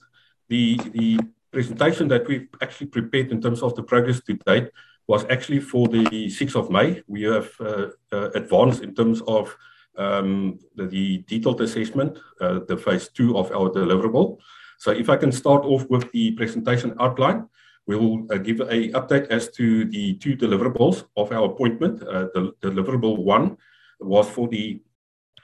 the, 0.47 0.77
the 0.93 1.19
presentation 1.51 2.07
that 2.07 2.25
we've 2.25 2.47
actually 2.61 2.87
prepared 2.87 3.31
in 3.31 3.41
terms 3.41 3.61
of 3.61 3.75
the 3.75 3.83
progress 3.83 4.21
to 4.21 4.33
date 4.33 4.71
was 5.07 5.25
actually 5.29 5.59
for 5.59 5.87
the 5.87 6.05
6th 6.05 6.55
of 6.55 6.69
May. 6.69 7.01
We 7.07 7.23
have 7.23 7.49
uh, 7.59 7.87
uh, 8.13 8.29
advanced 8.31 8.81
in 8.81 8.95
terms 8.95 9.21
of 9.27 9.53
um, 9.97 10.59
the, 10.75 10.85
the, 10.85 11.17
detailed 11.27 11.59
assessment, 11.61 12.19
uh, 12.39 12.59
the 12.67 12.77
phase 12.77 13.09
two 13.09 13.37
of 13.37 13.51
our 13.51 13.69
deliverable. 13.69 14.37
So 14.77 14.91
if 14.91 15.09
I 15.09 15.17
can 15.17 15.31
start 15.31 15.65
off 15.65 15.89
with 15.89 16.09
the 16.13 16.31
presentation 16.31 16.95
outline, 16.99 17.49
we'll 17.89 18.27
uh, 18.31 18.37
give 18.37 18.59
an 18.59 18.91
update 18.99 19.25
as 19.37 19.49
to 19.49 19.85
the 19.85 20.13
two 20.21 20.35
deliverables 20.37 21.05
of 21.17 21.31
our 21.31 21.45
appointment. 21.51 21.95
Uh, 22.03 22.27
the 22.35 22.53
deliverable 22.61 23.17
one 23.17 23.57
was 23.99 24.29
for 24.29 24.47
the 24.47 24.79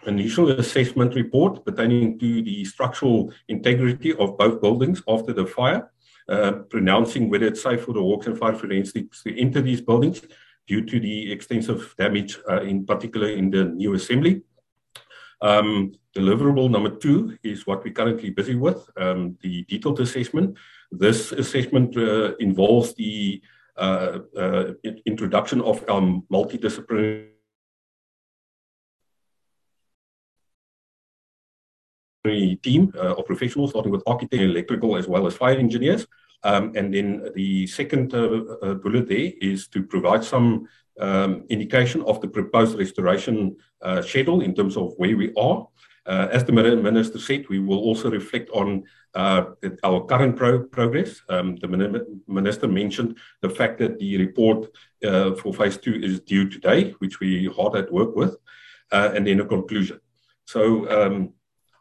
initial 0.05 0.51
assessment 0.51 1.15
report 1.15 1.65
pertaining 1.65 2.19
to 2.19 2.43
the 2.43 2.63
structural 2.63 3.33
integrity 3.47 4.13
of 4.13 4.37
both 4.37 4.61
buildings 4.61 5.01
after 5.07 5.33
the 5.33 5.47
fire, 5.57 5.91
uh, 6.29 6.51
pronouncing 6.69 7.31
whether 7.31 7.47
it's 7.47 7.63
safe 7.63 7.81
for 7.83 7.93
the 7.93 8.05
Hawks 8.07 8.27
and 8.27 8.37
fire 8.37 8.53
forensics 8.53 9.23
to 9.23 9.35
enter 9.39 9.61
these 9.61 9.81
buildings 9.81 10.21
due 10.67 10.85
to 10.85 10.99
the 10.99 11.31
extensive 11.31 11.95
damage, 11.97 12.37
in 12.61 12.85
particular 12.85 13.29
in 13.29 13.49
the 13.49 13.63
new 13.65 13.95
assembly. 13.95 14.43
Um, 15.41 15.93
deliverable 16.15 16.69
number 16.69 16.91
two 16.91 17.37
is 17.43 17.67
what 17.67 17.83
we're 17.83 17.93
currently 17.93 18.29
busy 18.29 18.55
with, 18.55 18.87
um, 18.97 19.37
the 19.41 19.63
detailed 19.63 19.99
assessment. 19.99 20.57
This 20.91 21.31
assessment 21.31 21.97
uh, 21.97 22.35
involves 22.37 22.93
the 22.95 23.41
uh, 23.77 24.19
uh 24.37 24.71
introduction 25.05 25.59
of 25.59 25.83
our 25.89 26.01
multidisciplinary 26.31 27.27
team 32.63 32.93
uh, 32.95 33.15
of 33.15 33.25
professionals, 33.25 33.71
starting 33.71 33.91
with 33.91 34.03
architects, 34.07 34.43
electrical, 34.43 34.95
as 34.95 35.07
well 35.07 35.27
as 35.27 35.35
fire 35.35 35.57
engineers. 35.57 36.07
Um, 36.43 36.71
and 36.75 36.93
then 36.93 37.29
the 37.35 37.67
second 37.67 38.13
uh, 38.13 38.43
uh, 38.61 38.73
bullet 38.75 39.07
there 39.07 39.31
is 39.41 39.67
to 39.69 39.83
provide 39.83 40.23
some 40.23 40.67
um, 40.99 41.43
indication 41.49 42.01
of 42.03 42.21
the 42.21 42.27
proposed 42.27 42.77
restoration 42.77 43.57
schedule 44.01 44.41
in 44.41 44.55
terms 44.55 44.77
of 44.77 44.93
where 44.97 45.17
we 45.17 45.33
are. 45.35 45.67
Uh, 46.05 46.27
as 46.31 46.43
the 46.43 46.51
minister 46.51 47.19
said, 47.19 47.45
we 47.49 47.59
will 47.59 47.79
also 47.79 48.11
reflect 48.11 48.49
on 48.51 48.83
uh, 49.15 49.45
our 49.83 50.05
current 50.05 50.35
pro 50.35 50.63
progress. 50.63 51.21
Um, 51.29 51.55
the 51.55 51.67
minister 52.27 52.67
mentioned 52.67 53.17
the 53.41 53.49
fact 53.49 53.79
that 53.79 53.97
the 53.99 54.17
report 54.17 54.67
uh, 55.03 55.35
for 55.35 55.53
phase 55.53 55.77
two 55.77 55.95
is 55.95 56.19
due 56.19 56.49
today, 56.49 56.91
which 56.99 57.19
we 57.19 57.45
hard 57.55 57.75
at 57.75 57.91
work 57.91 58.15
with, 58.15 58.35
and 58.91 59.25
then 59.25 59.39
a 59.39 59.45
conclusion. 59.45 59.99
So, 60.45 60.89
um, 60.89 61.33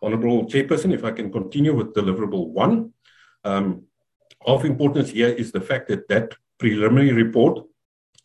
Honorable 0.03 0.45
Chairperson, 0.45 0.93
if 0.93 1.03
I 1.03 1.13
can 1.13 1.33
continue 1.33 1.75
with 1.75 1.95
deliverable 1.95 2.49
one. 2.49 2.93
Um, 3.43 3.85
of 4.47 4.65
importance 4.67 5.11
here 5.11 5.29
is 5.29 5.51
the 5.51 5.61
fact 5.61 5.89
that 5.89 6.09
that 6.09 6.35
preliminary 6.59 7.13
report 7.13 7.65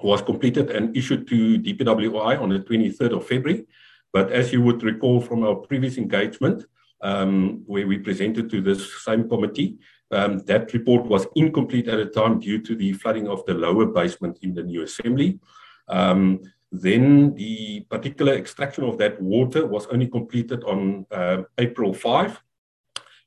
was 0.02 0.22
completed 0.22 0.72
and 0.72 0.96
issued 0.96 1.28
to 1.30 1.60
DPWI 1.60 2.42
on 2.42 2.50
the 2.50 2.60
23rd 2.60 3.16
of 3.16 3.28
February. 3.28 3.66
But 4.12 4.32
as 4.32 4.52
you 4.52 4.62
would 4.62 4.84
recall 4.84 5.22
from 5.22 5.44
our 5.44 5.56
previous 5.56 5.98
engagement, 5.98 6.66
um, 7.02 7.64
where 7.66 7.88
we 7.88 7.98
presented 7.98 8.50
to 8.50 8.62
this 8.62 9.04
same 9.04 9.28
committee, 9.30 9.78
um, 10.12 10.40
that 10.40 10.74
report 10.74 11.06
was 11.06 11.28
incomplete 11.36 11.88
at 11.88 11.98
the 11.98 12.06
time 12.06 12.40
due 12.40 12.62
to 12.62 12.76
the 12.76 12.94
flooding 12.94 13.28
of 13.28 13.46
the 13.46 13.54
lower 13.54 13.86
basement 13.86 14.40
in 14.42 14.54
the 14.54 14.64
new 14.64 14.84
assembly. 14.84 15.40
Um, 15.88 16.42
then 16.72 17.34
the 17.36 17.82
particular 17.90 18.34
extraction 18.34 18.84
of 18.84 18.98
that 19.00 19.22
water 19.22 19.66
was 19.66 19.88
only 19.88 20.08
completed 20.08 20.64
on 20.64 21.06
uh, 21.12 21.44
April 21.58 21.94
5, 21.94 22.42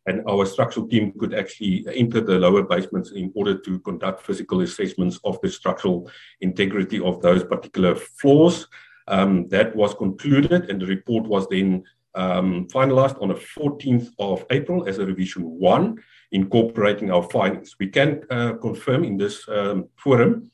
and 0.06 0.22
our 0.28 0.46
structural 0.46 0.88
team 0.88 1.12
could 1.18 1.34
actually 1.34 1.84
enter 1.94 2.20
the 2.20 2.38
lower 2.38 2.62
basements 2.62 3.12
in 3.12 3.32
order 3.34 3.56
to 3.58 3.78
conduct 3.80 4.22
physical 4.22 4.60
assessments 4.60 5.18
of 5.24 5.40
the 5.42 5.48
structural 5.48 6.10
integrity 6.40 7.00
of 7.00 7.22
those 7.22 7.44
particular 7.44 7.94
floors. 7.94 8.66
Um, 9.08 9.48
that 9.48 9.74
was 9.74 9.94
concluded, 9.94 10.70
and 10.70 10.80
the 10.80 10.86
report 10.86 11.26
was 11.26 11.48
then 11.48 11.84
um, 12.14 12.66
finalized 12.68 13.20
on 13.22 13.28
the 13.28 13.34
14th 13.34 14.08
of 14.18 14.44
April 14.50 14.88
as 14.88 14.98
a 14.98 15.06
revision 15.06 15.42
one, 15.42 16.02
incorporating 16.30 17.10
our 17.10 17.22
findings. 17.22 17.76
We 17.78 17.88
can 17.88 18.22
uh, 18.30 18.54
confirm 18.54 19.04
in 19.04 19.16
this 19.16 19.48
um, 19.48 19.88
forum 19.96 20.50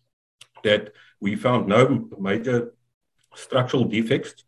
that 0.65 0.93
we 1.21 1.37
found 1.37 1.69
no 1.69 2.09
major 2.19 2.75
structural 3.35 3.85
defects, 3.85 4.45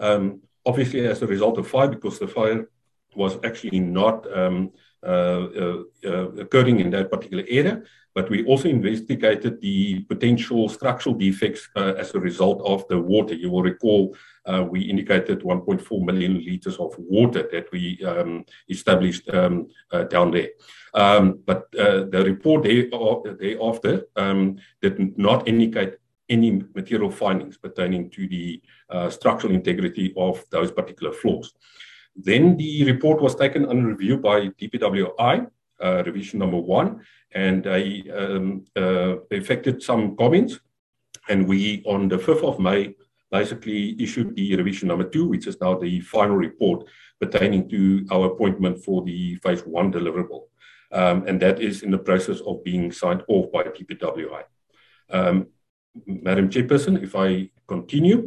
um, 0.00 0.40
obviously 0.66 1.06
as 1.06 1.22
a 1.22 1.26
result 1.26 1.58
of 1.58 1.68
fire, 1.68 1.88
because 1.88 2.18
the 2.18 2.28
fire 2.28 2.68
was 3.14 3.38
actually 3.44 3.80
not 3.80 4.26
um, 4.36 4.72
uh, 5.02 5.06
uh, 5.06 5.82
uh, 6.06 6.28
occurring 6.40 6.80
in 6.80 6.90
that 6.90 7.10
particular 7.10 7.44
area. 7.48 7.82
But 8.14 8.30
we 8.30 8.44
also 8.46 8.68
investigated 8.68 9.60
the 9.60 10.00
potential 10.04 10.68
structural 10.68 11.14
defects 11.14 11.68
uh, 11.76 11.94
as 11.98 12.14
a 12.14 12.20
result 12.20 12.62
of 12.64 12.86
the 12.88 12.98
water. 12.98 13.34
You 13.34 13.50
will 13.50 13.62
recall 13.62 14.16
uh, 14.46 14.64
we 14.68 14.80
indicated 14.82 15.40
1.4 15.40 16.04
million 16.04 16.44
liters 16.44 16.76
of 16.76 16.94
water 16.98 17.48
that 17.50 17.70
we 17.72 18.02
um, 18.04 18.44
established 18.68 19.28
um, 19.30 19.68
uh, 19.90 20.04
down 20.04 20.30
there. 20.30 20.48
Um, 20.94 21.40
but 21.44 21.70
the 21.72 22.22
report 22.24 22.64
day, 22.64 22.88
thereafter 23.40 24.06
um, 24.16 24.56
did 24.80 25.18
not 25.18 25.48
indicate 25.48 25.94
any 26.28 26.62
material 26.74 27.10
findings 27.10 27.58
pertaining 27.58 28.10
to 28.10 28.28
the 28.28 28.62
structural 29.10 29.52
integrity 29.52 30.12
of 30.16 30.44
those 30.50 30.70
particular 30.70 31.12
floors. 31.12 31.54
Then 32.16 32.56
the 32.56 32.84
report 32.84 33.20
was 33.20 33.34
taken 33.34 33.66
under 33.66 33.88
review 33.88 34.18
by 34.18 34.48
DPWI, 34.48 35.50
uh, 35.80 36.02
revision 36.06 36.38
number 36.38 36.58
one, 36.58 37.00
and 37.32 37.64
they 37.64 38.04
um, 38.14 38.64
uh, 38.76 39.16
effected 39.30 39.82
some 39.82 40.16
comments. 40.16 40.60
And 41.28 41.48
we, 41.48 41.82
on 41.86 42.08
the 42.08 42.18
5th 42.18 42.44
of 42.44 42.60
May, 42.60 42.94
basically 43.38 43.80
issued 44.04 44.28
the 44.36 44.46
revision 44.60 44.86
number 44.88 45.08
two, 45.14 45.24
which 45.32 45.46
is 45.50 45.60
now 45.60 45.72
the 45.84 45.94
final 46.14 46.36
report 46.46 46.78
pertaining 47.20 47.62
to 47.68 48.06
our 48.14 48.26
appointment 48.32 48.76
for 48.84 48.98
the 49.08 49.34
phase 49.42 49.62
one 49.76 49.92
deliverable. 49.92 50.42
Um, 51.00 51.16
and 51.28 51.36
that 51.44 51.56
is 51.68 51.82
in 51.82 51.90
the 51.90 52.04
process 52.08 52.38
of 52.48 52.62
being 52.68 52.92
signed 52.92 53.22
off 53.26 53.50
by 53.54 53.64
DPWI. 53.64 54.42
Um, 55.18 55.36
Madam 56.06 56.46
Chairperson, 56.48 57.02
if 57.02 57.12
I 57.16 57.50
continue, 57.66 58.18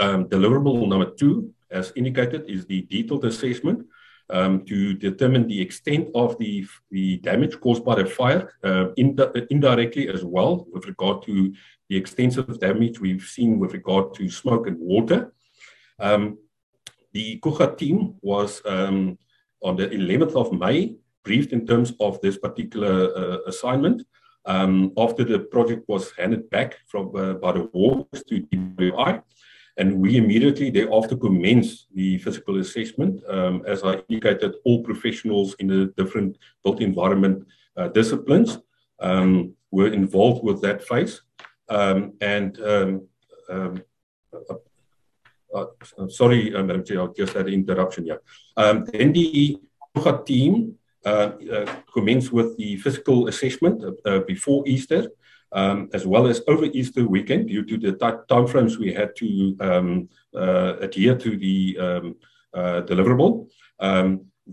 um, 0.00 0.20
deliverable 0.34 0.88
number 0.88 1.10
two 1.20 1.34
as 1.70 1.92
indicated, 1.96 2.42
is 2.48 2.64
the 2.66 2.80
detailed 2.94 3.24
assessment 3.24 3.78
um, 4.30 4.64
to 4.64 4.94
determine 4.94 5.46
the 5.46 5.60
extent 5.60 6.08
of 6.14 6.38
the, 6.38 6.66
the 6.90 7.18
damage 7.18 7.60
caused 7.60 7.84
by 7.84 7.94
the 7.96 8.06
fire, 8.06 8.54
uh, 8.64 8.86
in 8.96 9.14
the, 9.16 9.46
indirectly 9.50 10.08
as 10.08 10.24
well, 10.24 10.66
with 10.72 10.86
regard 10.86 11.22
to 11.26 11.52
the 11.88 11.96
extensive 11.96 12.58
damage 12.58 13.00
we've 13.00 13.22
seen 13.22 13.58
with 13.58 13.72
regard 13.72 14.14
to 14.14 14.28
smoke 14.28 14.66
and 14.66 14.78
water. 14.78 15.32
Um, 15.98 16.38
the 17.12 17.38
Coega 17.40 17.76
team 17.76 18.16
was 18.22 18.62
um, 18.64 19.18
on 19.62 19.76
the 19.76 19.88
11th 19.88 20.34
of 20.34 20.52
May 20.52 20.96
briefed 21.24 21.52
in 21.52 21.66
terms 21.66 21.92
of 22.00 22.20
this 22.20 22.38
particular 22.38 23.10
uh, 23.16 23.38
assignment. 23.46 24.02
Um, 24.46 24.92
after 24.98 25.24
the 25.24 25.38
project 25.38 25.88
was 25.88 26.12
handed 26.12 26.50
back 26.50 26.76
from 26.86 27.16
uh, 27.16 27.34
by 27.34 27.52
the 27.52 27.70
Hawks 27.72 28.22
to 28.24 28.42
DPWI, 28.42 29.22
and 29.78 30.00
we 30.00 30.18
immediately 30.18 30.70
thereafter 30.70 31.16
commenced 31.16 31.86
the 31.94 32.18
physical 32.18 32.60
assessment. 32.60 33.22
Um, 33.26 33.62
as 33.66 33.82
I 33.82 34.02
indicated, 34.08 34.56
all 34.64 34.82
professionals 34.82 35.54
in 35.58 35.66
the 35.68 35.92
different 35.96 36.36
built 36.62 36.80
environment 36.80 37.46
uh, 37.76 37.88
disciplines 37.88 38.58
um, 39.00 39.54
were 39.70 39.88
involved 39.88 40.44
with 40.44 40.60
that 40.60 40.86
phase. 40.86 41.22
Um, 41.68 42.12
and 42.20 42.58
um, 42.60 43.08
um, 43.50 43.82
uh, 44.32 44.54
uh, 45.54 46.08
sorry, 46.08 46.54
uh, 46.54 46.62
Madam 46.62 46.84
Chair, 46.84 47.02
I 47.02 47.06
just 47.16 47.34
had 47.34 47.46
an 47.46 47.54
interruption 47.54 48.04
here. 48.04 48.20
Um, 48.56 48.84
the 48.84 49.58
team 50.26 50.74
uh, 51.06 51.08
uh, 51.52 51.76
commenced 51.92 52.32
with 52.32 52.56
the 52.56 52.76
physical 52.76 53.28
assessment 53.28 53.82
before 54.26 54.64
Easter 54.66 55.08
um, 55.54 55.88
as 55.94 56.04
well 56.06 56.26
as 56.26 56.42
over 56.48 56.66
Easter 56.66 57.06
weekend, 57.06 57.48
due 57.48 57.64
to 57.64 57.78
the 57.78 57.92
tight 57.92 58.26
timeframes 58.28 58.76
we 58.76 58.92
had 58.92 59.14
to 59.16 59.56
um, 59.60 60.08
uh, 60.34 60.74
adhere 60.80 61.16
to 61.16 61.36
the 61.36 61.78
um, 61.78 62.16
uh, 62.52 62.82
deliverable. 62.82 63.48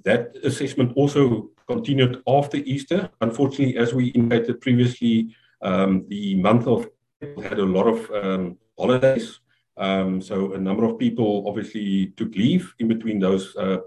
That 0.05 0.37
assessment 0.45 0.93
also 0.95 1.49
continued 1.67 2.23
after 2.25 2.57
Easter. 2.57 3.09
Unfortunately, 3.19 3.75
as 3.75 3.93
we 3.93 4.07
indicated 4.07 4.61
previously, 4.61 5.35
um, 5.61 6.05
the 6.07 6.35
month 6.35 6.65
of 6.65 6.87
had 7.43 7.59
a 7.59 7.65
lot 7.65 7.87
of 7.87 8.11
um, 8.11 8.57
holidays. 8.77 9.39
Um, 9.77 10.21
so 10.21 10.53
a 10.53 10.57
number 10.57 10.83
of 10.83 10.99
people 10.99 11.45
obviously 11.47 12.13
took 12.17 12.35
leave 12.35 12.73
in 12.79 12.87
between 12.87 13.19
those 13.19 13.55
uh, 13.55 13.77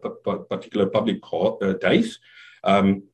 particular 0.48 0.86
public 0.86 1.18
uh, 1.32 1.74
days. 1.74 2.18
Um, 2.64 3.04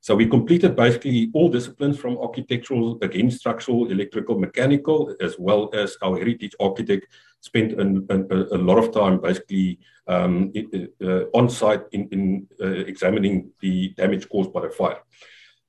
so 0.00 0.16
we 0.16 0.26
completed 0.26 0.74
basically 0.74 1.30
all 1.32 1.48
disciplines 1.48 1.96
from 1.96 2.18
architectural, 2.18 2.98
again, 3.02 3.30
structural, 3.30 3.90
electrical, 3.90 4.38
mechanical, 4.38 5.14
as 5.20 5.36
well 5.38 5.70
as 5.74 5.96
our 6.02 6.16
heritage 6.16 6.54
architect 6.58 7.06
spent 7.40 7.72
an, 7.80 8.06
an, 8.10 8.26
a 8.30 8.58
lot 8.58 8.78
of 8.78 8.92
time 8.92 9.20
basically 9.20 9.78
um, 10.08 10.52
uh, 11.04 11.24
on 11.34 11.48
site 11.48 11.82
in, 11.92 12.08
in 12.10 12.48
uh, 12.60 12.66
examining 12.66 13.50
the 13.60 13.90
damage 13.90 14.28
caused 14.28 14.52
by 14.52 14.62
the 14.62 14.70
fire. 14.70 15.02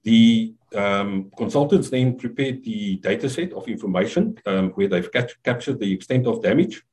The 0.04 0.54
um, 0.76 1.32
consultants 1.38 1.90
then 1.90 2.18
prepared 2.18 2.64
the 2.64 2.98
data 2.98 3.30
set 3.30 3.54
of 3.54 3.68
information 3.68 4.38
um, 4.46 4.70
where 4.72 4.88
they've 4.88 5.12
captured 5.44 5.80
the 5.80 5.92
extent 5.92 6.28
of 6.28 6.42
damage. 6.42 6.84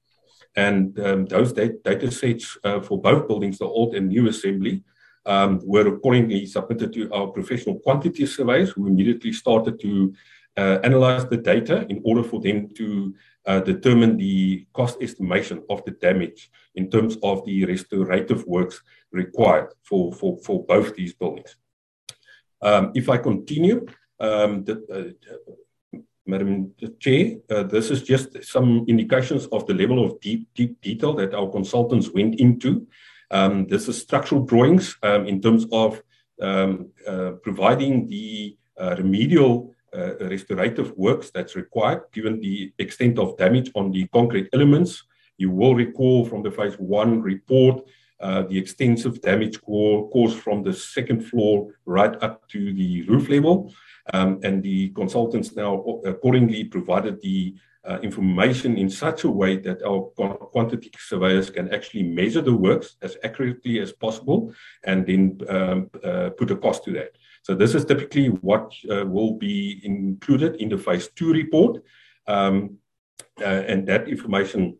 And 0.57 0.99
um, 1.01 1.27
those 1.27 1.53
data 1.53 2.11
sets 2.11 2.59
uh, 2.65 2.81
for 2.81 3.01
both 3.01 3.29
buildings, 3.29 3.59
the 3.59 3.67
old 3.67 3.95
and 3.95 4.09
new 4.09 4.29
assembly, 4.29 4.83
um, 5.27 5.61
were 5.65 5.87
accordingly 5.87 6.47
submitted 6.47 6.93
to 6.95 7.13
our 7.13 7.29
professional 7.29 7.79
quantity 7.79 8.27
surveyors 8.27 8.71
who 8.71 8.87
immediately 8.87 9.33
started 9.33 9.79
to 9.81 10.13
uh, 10.57 10.79
analyze 10.83 11.27
the 11.27 11.37
data 11.37 11.87
in 11.89 12.01
order 12.05 12.25
for 12.25 12.41
them 12.41 12.69
to 12.75 13.15
uh, 13.47 13.61
determine 13.61 14.17
the 14.17 14.67
cost 14.73 14.99
estimation 15.01 15.63
of 15.71 15.85
the 15.85 15.93
damage 15.93 16.51
in 16.75 16.91
terms 16.91 17.17
of 17.23 17.45
the 17.45 17.65
restorative 17.65 18.45
works 18.47 18.83
required 19.13 19.69
for, 19.83 20.13
for, 20.13 20.39
for 20.39 20.65
both 20.65 20.95
these 20.95 21.15
buildings. 21.15 21.57
Um, 22.63 22.93
if 22.95 23.09
I 23.09 23.19
continue, 23.19 23.87
um, 24.19 24.65
the, 24.65 25.17
uh, 25.95 25.99
Madam 26.27 26.73
Chair, 26.99 27.37
uh, 27.51 27.63
this 27.65 27.91
is 27.91 28.03
just 28.03 28.45
some 28.45 28.85
indications 28.89 29.47
of 29.47 29.67
the 29.67 29.75
level 29.75 30.05
of 30.05 30.21
deep, 30.21 30.49
deep 30.55 30.81
detail 30.81 31.15
that 31.15 31.35
our 31.35 31.51
consultants 31.51 32.11
went 32.11 32.39
into 32.39 32.87
um, 33.31 33.67
this 33.67 33.89
is 33.89 34.01
structural 34.01 34.45
drawings 34.45 34.97
um, 35.03 35.27
in 35.27 35.41
terms 35.41 35.67
of 35.73 36.03
um, 36.43 36.91
uh, 37.07 37.33
providing 37.43 38.09
the 38.09 38.57
uh, 38.79 38.97
remedial 38.99 39.73
uh, 39.97 40.17
restorative 40.19 40.97
works 40.97 41.31
that's 41.31 41.57
required 41.57 42.03
given 42.13 42.41
the 42.41 42.73
extent 42.79 43.19
of 43.19 43.37
damage 43.37 43.71
on 43.75 43.91
the 43.91 44.07
concrete 44.09 44.49
elements. 44.53 45.05
You 45.37 45.51
will 45.51 45.75
recall 45.75 46.27
from 46.27 46.43
the 46.43 46.51
phase 46.51 46.75
one 46.75 47.23
report 47.23 47.89
uh, 48.21 48.43
the 48.43 48.59
extensive 48.59 49.21
damage 49.21 49.61
caused 49.63 50.39
from 50.39 50.63
the 50.63 50.73
second 50.73 51.21
floor 51.23 51.73
right 51.87 52.23
up 52.23 52.47
to 52.49 52.73
the 52.75 53.03
roof 53.03 53.29
level. 53.29 53.73
Um, 54.13 54.41
and 54.43 54.63
the 54.63 54.91
consultants 54.91 55.55
now 55.55 55.85
accordingly 56.05 56.65
provided 56.65 57.21
the 57.21 57.55
uh, 57.89 57.99
information 58.03 58.77
in 58.77 58.91
such 58.91 59.25
a 59.25 59.31
way 59.31 59.57
that 59.57 59.83
our 59.83 60.01
quantity 60.53 60.91
surveyors 60.99 61.49
can 61.49 61.73
actually 61.73 62.03
measure 62.03 62.43
the 62.43 62.55
works 62.55 62.97
as 63.03 63.17
accurately 63.25 63.79
as 63.81 63.93
possible 63.93 64.53
and 64.85 65.07
then 65.07 65.39
um, 65.49 65.91
uh, 66.05 66.31
put 66.31 66.51
a 66.51 66.57
cost 66.57 66.85
to 66.85 66.93
that. 66.93 67.13
So 67.43 67.55
this 67.55 67.75
is 67.75 67.85
typically 67.85 68.27
what 68.27 68.75
uh, 68.91 69.07
will 69.07 69.35
be 69.35 69.81
included 69.83 70.57
in 70.57 70.69
the 70.69 70.77
phase 70.77 71.09
two 71.09 71.33
report. 71.33 71.83
Um, 72.27 72.77
uh, 73.41 73.45
and 73.45 73.87
that 73.87 74.09
information, 74.09 74.77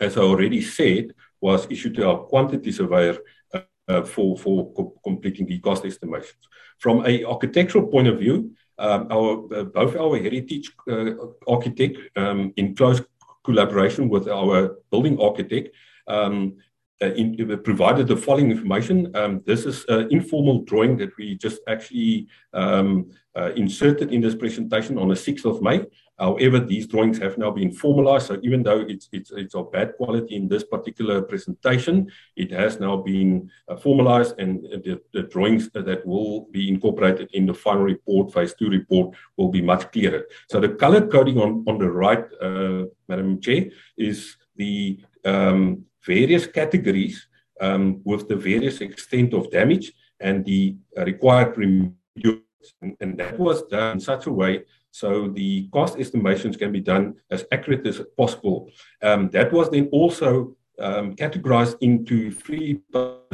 as 0.00 0.18
I 0.18 0.20
already 0.20 0.60
said, 0.60 1.14
was 1.40 1.66
issued 1.70 1.94
to 1.96 2.08
our 2.08 2.18
quantity 2.18 2.72
surveyor 2.72 3.18
uh, 3.52 3.60
uh, 3.88 4.02
for, 4.02 4.36
for 4.38 4.72
co 4.74 4.94
completing 5.04 5.46
the 5.46 5.58
cost 5.58 5.84
estimations. 5.84 6.48
From 6.78 7.04
a 7.06 7.24
architectural 7.24 7.86
point 7.86 8.08
of 8.08 8.18
view, 8.18 8.52
um, 8.78 9.06
our 9.10 9.44
uh, 9.54 9.64
both 9.64 9.96
our 9.96 10.16
heritage 10.18 10.72
uh, 10.90 11.12
architect 11.46 11.98
um, 12.16 12.52
in 12.56 12.74
close 12.74 13.00
collaboration 13.44 14.08
with 14.08 14.26
our 14.28 14.76
building 14.90 15.20
architect 15.20 15.74
um, 16.08 16.56
in, 17.00 17.50
uh, 17.50 17.56
provided 17.56 18.08
the 18.08 18.16
following 18.16 18.50
information. 18.50 19.14
Um, 19.16 19.42
this 19.46 19.66
is 19.66 19.84
an 19.88 20.08
informal 20.10 20.62
drawing 20.62 20.96
that 20.98 21.16
we 21.18 21.36
just 21.36 21.60
actually 21.68 22.28
um, 22.52 23.10
uh, 23.36 23.50
inserted 23.56 24.12
in 24.12 24.20
this 24.20 24.34
presentation 24.34 24.98
on 24.98 25.08
the 25.08 25.14
6th 25.14 25.44
of 25.44 25.62
May. 25.62 25.84
However, 26.18 26.60
these 26.60 26.86
drawings 26.86 27.18
have 27.18 27.36
now 27.38 27.50
been 27.50 27.72
formalized. 27.72 28.28
So 28.28 28.38
even 28.44 28.62
though 28.62 28.80
it's, 28.80 29.08
it's, 29.10 29.32
it's 29.32 29.56
of 29.56 29.72
bad 29.72 29.96
quality 29.96 30.36
in 30.36 30.46
this 30.46 30.62
particular 30.62 31.22
presentation, 31.22 32.08
it 32.36 32.52
has 32.52 32.78
now 32.78 32.98
been 32.98 33.50
uh, 33.68 33.76
formalized 33.76 34.38
and 34.38 34.62
the, 34.62 35.00
the, 35.12 35.22
drawings 35.24 35.70
that 35.70 36.06
will 36.06 36.46
be 36.52 36.68
incorporated 36.68 37.30
in 37.32 37.46
the 37.46 37.54
final 37.54 37.82
report, 37.82 38.32
phase 38.32 38.54
two 38.54 38.68
report, 38.68 39.16
will 39.36 39.48
be 39.48 39.60
much 39.60 39.90
clearer. 39.90 40.26
So 40.48 40.60
the 40.60 40.68
color 40.68 41.04
coding 41.08 41.38
on, 41.40 41.64
on 41.66 41.78
the 41.78 41.90
right, 41.90 42.24
uh, 42.40 42.84
Madam 43.08 43.40
Chair, 43.40 43.70
is 43.98 44.36
the 44.54 45.00
um, 45.24 45.84
various 46.06 46.46
categories 46.46 47.26
um, 47.60 48.00
with 48.04 48.28
the 48.28 48.36
various 48.36 48.80
extent 48.80 49.34
of 49.34 49.50
damage 49.50 49.92
and 50.20 50.44
the 50.44 50.76
required 50.96 51.56
remedial. 51.56 52.40
And, 52.80 52.96
and 53.00 53.18
that 53.18 53.38
was 53.38 53.62
done 53.64 53.92
in 53.92 54.00
such 54.00 54.26
a 54.26 54.32
way 54.32 54.64
so 54.94 55.26
the 55.26 55.66
cost 55.72 55.98
estimations 55.98 56.56
can 56.56 56.70
be 56.70 56.80
done 56.80 57.16
as 57.28 57.44
accurate 57.50 57.84
as 57.84 58.00
possible. 58.16 58.70
Um, 59.02 59.28
that 59.30 59.52
was 59.52 59.68
then 59.68 59.88
also 59.90 60.56
um, 60.78 61.16
categorized 61.16 61.78
into 61.80 62.30
three 62.30 62.80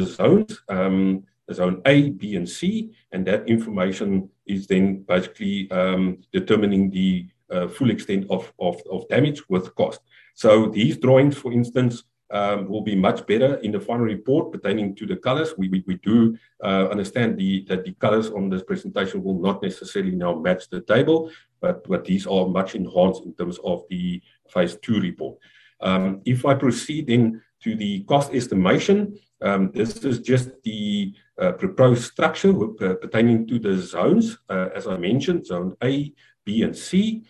zones. 0.00 0.62
Um, 0.70 1.24
zone 1.52 1.82
A, 1.84 2.10
B, 2.10 2.36
and 2.36 2.48
C, 2.48 2.92
and 3.12 3.26
that 3.26 3.46
information 3.48 4.30
is 4.46 4.66
then 4.66 5.02
basically 5.02 5.70
um, 5.70 6.18
determining 6.32 6.90
the 6.90 7.26
uh, 7.50 7.68
full 7.68 7.90
extent 7.90 8.24
of, 8.30 8.50
of, 8.58 8.80
of 8.90 9.06
damage 9.08 9.42
with 9.50 9.74
cost. 9.74 10.00
So 10.34 10.68
these 10.68 10.96
drawings, 10.96 11.36
for 11.36 11.52
instance, 11.52 12.04
um, 12.30 12.68
will 12.68 12.82
be 12.82 12.94
much 12.94 13.26
better 13.26 13.56
in 13.56 13.72
the 13.72 13.80
final 13.80 14.04
report 14.04 14.52
pertaining 14.52 14.94
to 14.96 15.06
the 15.06 15.16
colors. 15.16 15.54
We, 15.58 15.68
we, 15.68 15.84
we 15.86 15.96
do 15.96 16.36
uh, 16.62 16.88
understand 16.88 17.38
the, 17.38 17.64
that 17.68 17.84
the 17.84 17.92
colors 17.94 18.30
on 18.30 18.48
this 18.48 18.62
presentation 18.62 19.22
will 19.22 19.40
not 19.40 19.62
necessarily 19.62 20.14
now 20.14 20.34
match 20.34 20.68
the 20.70 20.80
table, 20.80 21.30
but, 21.60 21.86
but 21.88 22.04
these 22.04 22.26
are 22.26 22.46
much 22.48 22.74
enhanced 22.74 23.24
in 23.24 23.34
terms 23.34 23.58
of 23.64 23.84
the 23.90 24.22
phase 24.48 24.76
two 24.82 25.00
report. 25.00 25.38
Um, 25.80 26.20
if 26.24 26.44
I 26.44 26.54
proceed 26.54 27.06
then 27.06 27.42
to 27.64 27.74
the 27.74 28.02
cost 28.04 28.34
estimation, 28.34 29.18
um, 29.42 29.70
this 29.72 29.96
is 30.04 30.20
just 30.20 30.50
the 30.62 31.14
uh, 31.40 31.52
proposed 31.52 32.04
structure 32.04 32.50
uh, 32.50 32.94
pertaining 32.94 33.46
to 33.48 33.58
the 33.58 33.78
zones, 33.78 34.38
uh, 34.48 34.68
as 34.74 34.86
I 34.86 34.96
mentioned, 34.98 35.46
zone 35.46 35.76
A, 35.82 36.12
B, 36.44 36.62
and 36.62 36.76
C, 36.76 37.24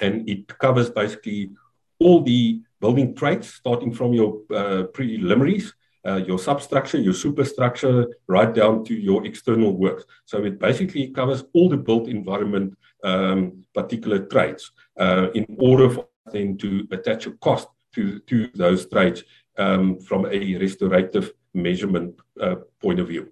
and 0.00 0.28
it 0.28 0.48
covers 0.58 0.90
basically 0.90 1.52
all 1.98 2.22
the 2.22 2.62
building 2.82 3.14
traits, 3.14 3.46
starting 3.62 3.92
from 3.98 4.12
your 4.12 4.30
uh, 4.54 4.82
preliminaries, 4.96 5.72
uh, 6.08 6.20
your 6.26 6.38
substructure, 6.38 6.98
your 6.98 7.14
superstructure, 7.14 7.96
right 8.26 8.52
down 8.52 8.84
to 8.84 8.94
your 9.08 9.24
external 9.24 9.72
works. 9.84 10.04
So 10.24 10.44
it 10.44 10.58
basically 10.58 11.04
covers 11.18 11.44
all 11.54 11.68
the 11.68 11.76
built 11.76 12.08
environment 12.08 12.76
um, 13.04 13.64
particular 13.72 14.18
traits 14.26 14.72
uh, 14.98 15.28
in 15.34 15.46
order 15.58 15.88
for 15.90 16.08
them 16.32 16.58
to 16.58 16.86
attach 16.90 17.26
a 17.26 17.32
cost 17.46 17.68
to, 17.94 18.18
to 18.20 18.48
those 18.54 18.88
traits 18.88 19.22
um, 19.58 20.00
from 20.00 20.26
a 20.26 20.56
restorative 20.56 21.32
measurement 21.54 22.14
uh, 22.40 22.56
point 22.80 23.00
of 23.00 23.08
view. 23.08 23.28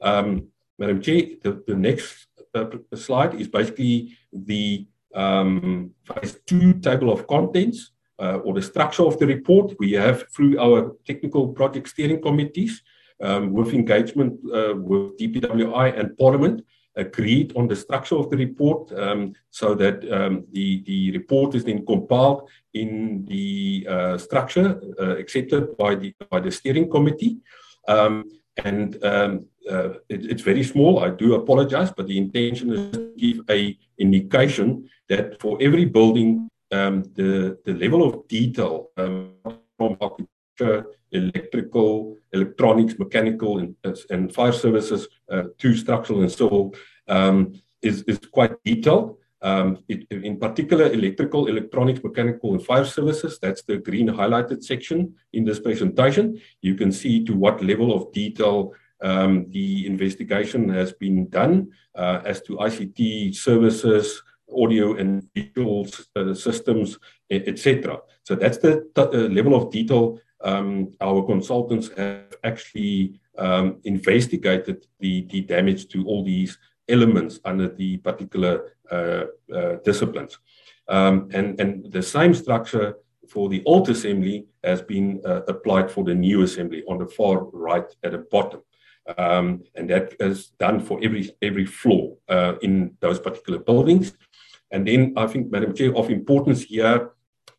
Um, 0.00 0.48
Madam 0.78 1.00
Chair, 1.00 1.22
the, 1.42 1.62
the 1.66 1.74
next 1.74 2.26
uh, 2.54 2.66
slide 2.94 3.34
is 3.34 3.48
basically 3.48 4.16
the 4.32 4.86
um, 5.14 5.92
phase 6.04 6.38
two 6.46 6.74
table 6.74 7.12
of 7.12 7.26
contents 7.26 7.92
uh, 8.22 8.38
or 8.44 8.54
the 8.54 8.62
structure 8.62 9.04
of 9.04 9.18
the 9.18 9.26
report. 9.26 9.74
We 9.78 9.92
have 9.92 10.24
through 10.34 10.58
our 10.58 10.96
technical 11.06 11.48
project 11.48 11.88
steering 11.88 12.22
committees 12.22 12.82
um, 13.22 13.52
with 13.52 13.74
engagement 13.74 14.40
uh, 14.52 14.74
with 14.76 15.18
DPWI 15.18 15.98
and 15.98 16.16
Parliament 16.16 16.64
agreed 16.96 17.52
on 17.56 17.66
the 17.68 17.76
structure 17.76 18.16
of 18.16 18.28
the 18.30 18.36
report 18.36 18.92
um, 18.92 19.32
so 19.50 19.74
that 19.74 19.96
um, 20.12 20.44
the, 20.52 20.82
the 20.86 21.10
report 21.12 21.54
is 21.54 21.64
then 21.64 21.84
compiled 21.86 22.48
in 22.74 23.24
the 23.26 23.86
uh, 23.88 24.18
structure 24.18 24.80
uh, 25.00 25.16
accepted 25.16 25.76
by 25.78 25.94
the, 25.94 26.14
by 26.30 26.38
the 26.38 26.50
steering 26.50 26.90
committee. 26.90 27.38
Um, 27.88 28.30
and 28.62 29.02
um, 29.02 29.46
uh, 29.70 29.90
it, 30.10 30.26
it's 30.30 30.42
very 30.42 30.62
small. 30.62 31.02
I 31.02 31.10
do 31.10 31.34
apologize, 31.34 31.90
but 31.96 32.06
the 32.06 32.18
intention 32.18 32.72
is 32.72 32.92
to 32.92 33.14
give 33.16 33.40
a 33.48 33.78
indication 33.98 34.88
that 35.08 35.40
for 35.40 35.56
every 35.62 35.86
building 35.86 36.50
um, 36.72 37.02
the, 37.14 37.58
the 37.64 37.74
level 37.74 38.02
of 38.02 38.26
detail 38.28 38.90
um, 38.96 39.34
from 39.76 39.96
architecture, 40.00 40.86
electrical, 41.12 42.16
electronics, 42.32 42.98
mechanical, 42.98 43.58
and, 43.58 43.76
and 44.10 44.34
fire 44.34 44.52
services 44.52 45.06
uh, 45.30 45.44
to 45.58 45.76
structural 45.76 46.22
and 46.22 46.32
civil 46.32 46.74
um, 47.08 47.52
is, 47.82 48.02
is 48.02 48.18
quite 48.18 48.52
detailed. 48.64 49.18
Um, 49.42 49.78
it, 49.88 50.06
in 50.10 50.38
particular, 50.38 50.86
electrical, 50.92 51.48
electronics, 51.48 52.02
mechanical, 52.02 52.54
and 52.54 52.64
fire 52.64 52.84
services, 52.84 53.38
that's 53.42 53.62
the 53.62 53.76
green 53.76 54.08
highlighted 54.08 54.62
section 54.62 55.14
in 55.32 55.44
this 55.44 55.58
presentation. 55.58 56.40
You 56.60 56.76
can 56.76 56.92
see 56.92 57.24
to 57.24 57.34
what 57.34 57.62
level 57.62 57.92
of 57.92 58.12
detail 58.12 58.72
um, 59.02 59.46
the 59.50 59.84
investigation 59.86 60.68
has 60.68 60.92
been 60.92 61.28
done 61.28 61.72
uh, 61.96 62.20
as 62.24 62.40
to 62.42 62.56
ICT 62.56 63.34
services, 63.34 64.22
audio 64.50 64.94
and 64.94 65.28
visual 65.34 65.86
uh, 66.16 66.34
systems, 66.34 66.98
etc. 67.30 67.98
So 68.24 68.34
that's 68.34 68.58
the 68.58 68.88
uh, 68.96 69.06
level 69.28 69.54
of 69.54 69.70
detail 69.70 70.18
um, 70.44 70.92
our 71.00 71.22
consultants 71.24 71.90
have 71.96 72.34
actually 72.44 73.20
um, 73.38 73.80
investigated 73.84 74.86
the, 75.00 75.26
the 75.30 75.42
damage 75.42 75.88
to 75.88 76.04
all 76.06 76.24
these 76.24 76.58
elements 76.88 77.40
under 77.44 77.68
the 77.68 77.98
particular 77.98 78.76
uh, 78.90 79.24
uh, 79.54 79.76
disciplines. 79.84 80.38
Um, 80.88 81.28
and, 81.32 81.58
and 81.60 81.90
the 81.92 82.02
same 82.02 82.34
structure 82.34 82.96
for 83.28 83.48
the 83.48 83.62
old 83.64 83.88
assembly 83.88 84.46
has 84.64 84.82
been 84.82 85.22
uh, 85.24 85.42
applied 85.48 85.90
for 85.90 86.04
the 86.04 86.14
new 86.14 86.42
assembly 86.42 86.82
on 86.88 86.98
the 86.98 87.06
far 87.06 87.44
right 87.44 87.86
at 88.02 88.12
the 88.12 88.18
bottom. 88.18 88.60
Um, 89.18 89.64
and 89.74 89.90
that 89.90 90.14
is 90.20 90.50
done 90.60 90.78
for 90.78 91.00
every 91.02 91.34
every 91.42 91.66
floor 91.66 92.16
uh, 92.28 92.54
in 92.62 92.96
those 93.00 93.18
particular 93.18 93.58
buildings. 93.58 94.16
And 94.72 94.86
then 94.86 95.12
I 95.16 95.26
think, 95.26 95.50
Madam 95.52 95.74
Chair, 95.74 95.94
of 95.94 96.10
importance 96.10 96.62
here 96.62 97.10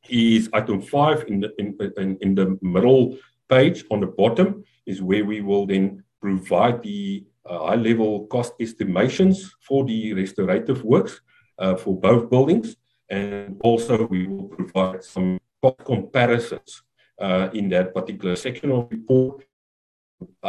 is 0.10 0.50
item 0.52 0.82
five 0.82 1.24
in 1.28 1.40
the, 1.42 1.54
in, 1.58 1.78
in, 1.98 2.18
in 2.22 2.36
the 2.36 2.58
middle 2.62 3.18
page 3.48 3.86
on 3.92 4.00
the 4.02 4.08
bottom 4.08 4.64
is 4.86 5.02
where 5.02 5.24
we 5.24 5.42
will 5.42 5.66
then 5.66 6.04
provide 6.20 6.82
the 6.84 7.24
uh, 7.46 7.68
high 7.68 7.76
level 7.76 8.26
cost 8.28 8.54
estimations 8.60 9.56
for 9.62 9.86
the 9.86 10.14
restorative 10.14 10.84
works 10.84 11.22
uh, 11.60 11.76
for 11.76 11.98
both 12.00 12.30
buildings. 12.30 12.76
And 13.10 13.60
also 13.64 14.08
we 14.08 14.28
will 14.28 14.48
provide 14.48 15.04
some 15.04 15.40
comparisons 15.86 16.82
uh, 17.22 17.50
in 17.54 17.70
that 17.70 17.94
particular 17.94 18.36
section 18.36 18.72
of 18.72 18.90
the 18.90 18.98
report. 18.98 19.46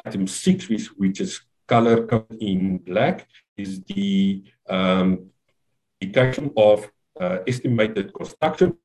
Item 0.04 0.26
six, 0.26 0.68
which, 0.68 0.86
which 0.96 1.20
is 1.20 1.42
color 1.66 2.06
coded 2.06 2.40
in 2.40 2.78
black, 2.78 3.26
is 3.56 3.82
the 3.82 4.44
um, 4.68 5.30
indication 6.04 6.52
of 6.56 6.90
uh, 7.20 7.38
estimated 7.46 8.12
construction, 8.14 8.76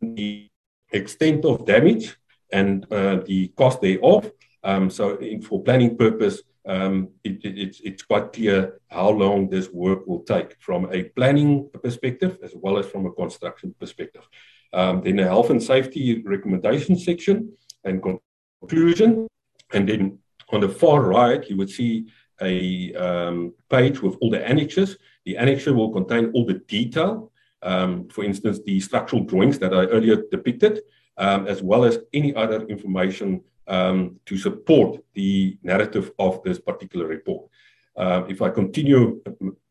the 0.00 0.48
extent 0.92 1.44
of 1.44 1.66
damage, 1.66 2.16
and 2.52 2.86
uh, 2.92 3.16
the 3.26 3.48
cost 3.56 3.80
thereof. 3.80 4.30
Um, 4.62 4.90
so, 4.90 5.16
in, 5.16 5.42
for 5.42 5.62
planning 5.62 5.96
purpose, 5.96 6.42
um, 6.66 7.08
it, 7.22 7.44
it, 7.44 7.58
it's, 7.58 7.80
it's 7.80 8.02
quite 8.02 8.32
clear 8.32 8.80
how 8.88 9.10
long 9.10 9.50
this 9.50 9.68
work 9.70 10.06
will 10.06 10.22
take 10.22 10.56
from 10.60 10.88
a 10.92 11.04
planning 11.16 11.68
perspective 11.82 12.38
as 12.42 12.52
well 12.54 12.78
as 12.78 12.86
from 12.86 13.06
a 13.06 13.12
construction 13.12 13.74
perspective. 13.78 14.26
Um, 14.72 15.02
then 15.02 15.16
the 15.16 15.24
health 15.24 15.50
and 15.50 15.62
safety 15.62 16.22
recommendation 16.22 16.96
section 16.96 17.52
and 17.84 18.02
conclusion. 18.02 19.28
And 19.72 19.88
then 19.88 20.18
on 20.50 20.60
the 20.60 20.68
far 20.68 21.02
right, 21.02 21.48
you 21.48 21.56
would 21.58 21.70
see 21.70 22.06
a 22.40 22.94
um, 22.94 23.54
page 23.70 24.02
with 24.02 24.16
all 24.20 24.30
the 24.30 24.46
annexes. 24.46 24.96
The 25.24 25.36
annexure 25.36 25.74
will 25.74 25.92
contain 25.92 26.30
all 26.34 26.44
the 26.44 26.60
detail, 26.68 27.32
um, 27.62 28.08
for 28.08 28.24
instance, 28.24 28.60
the 28.64 28.80
structural 28.80 29.24
drawings 29.24 29.58
that 29.58 29.72
I 29.72 29.86
earlier 29.86 30.22
depicted, 30.30 30.82
um, 31.16 31.46
as 31.46 31.62
well 31.62 31.84
as 31.84 31.98
any 32.12 32.34
other 32.34 32.62
information 32.66 33.42
um, 33.66 34.20
to 34.26 34.36
support 34.36 35.02
the 35.14 35.58
narrative 35.62 36.12
of 36.18 36.42
this 36.42 36.58
particular 36.58 37.06
report. 37.06 37.48
Uh, 37.96 38.24
if 38.28 38.42
I 38.42 38.50
continue, 38.50 39.22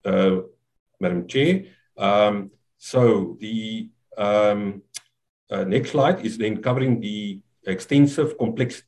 uh, 0.05 0.37
Madam 0.99 1.27
Chair, 1.27 1.63
um, 1.97 2.51
so 2.77 3.37
the 3.39 3.89
um, 4.17 4.81
uh, 5.49 5.63
next 5.63 5.91
slide 5.91 6.25
is 6.25 6.37
then 6.37 6.61
covering 6.61 6.99
the 6.99 7.41
extensive 7.67 8.37
complex, 8.37 8.83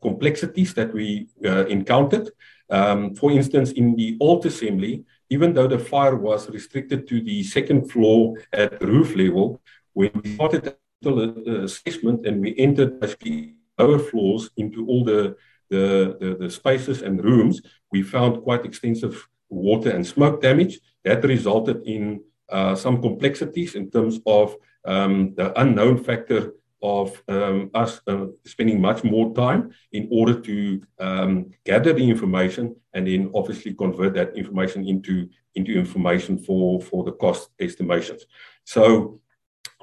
complexities 0.00 0.74
that 0.74 0.92
we 0.92 1.28
uh, 1.44 1.66
encountered. 1.66 2.30
Um, 2.70 3.14
for 3.14 3.30
instance, 3.30 3.72
in 3.72 3.96
the 3.96 4.16
old 4.20 4.44
assembly, 4.46 5.04
even 5.30 5.52
though 5.52 5.66
the 5.66 5.78
fire 5.78 6.16
was 6.16 6.50
restricted 6.50 7.06
to 7.08 7.20
the 7.20 7.42
second 7.42 7.90
floor 7.90 8.36
at 8.52 8.80
roof 8.82 9.14
level, 9.16 9.60
when 9.94 10.10
we 10.22 10.34
started 10.34 10.76
the 11.02 11.62
assessment 11.64 12.26
and 12.26 12.40
we 12.40 12.54
entered 12.58 13.00
basically 13.00 13.54
lower 13.78 13.98
floors 13.98 14.50
into 14.56 14.86
all 14.86 15.04
the, 15.04 15.36
the, 15.70 16.16
the, 16.20 16.36
the 16.40 16.50
spaces 16.50 17.02
and 17.02 17.24
rooms, 17.24 17.62
we 17.92 18.02
found 18.02 18.42
quite 18.42 18.64
extensive 18.64 19.28
water 19.48 19.90
and 19.90 20.06
smoke 20.06 20.42
damage. 20.42 20.80
That 21.04 21.24
resulted 21.24 21.86
in 21.86 22.22
uh, 22.50 22.74
some 22.74 23.00
complexities 23.00 23.74
in 23.74 23.90
terms 23.90 24.20
of 24.26 24.56
um, 24.84 25.34
the 25.36 25.58
unknown 25.60 26.02
factor 26.02 26.54
of 26.82 27.22
um, 27.28 27.70
us 27.74 28.00
uh, 28.06 28.26
spending 28.44 28.80
much 28.80 29.04
more 29.04 29.34
time 29.34 29.70
in 29.92 30.08
order 30.10 30.40
to 30.40 30.80
um, 31.00 31.50
gather 31.64 31.92
the 31.92 32.08
information 32.08 32.74
and 32.94 33.06
then 33.06 33.30
obviously 33.34 33.74
convert 33.74 34.14
that 34.14 34.36
information 34.36 34.86
into, 34.86 35.28
into 35.54 35.72
information 35.72 36.38
for, 36.38 36.80
for 36.80 37.04
the 37.04 37.12
cost 37.12 37.50
estimations. 37.60 38.26
So 38.64 39.20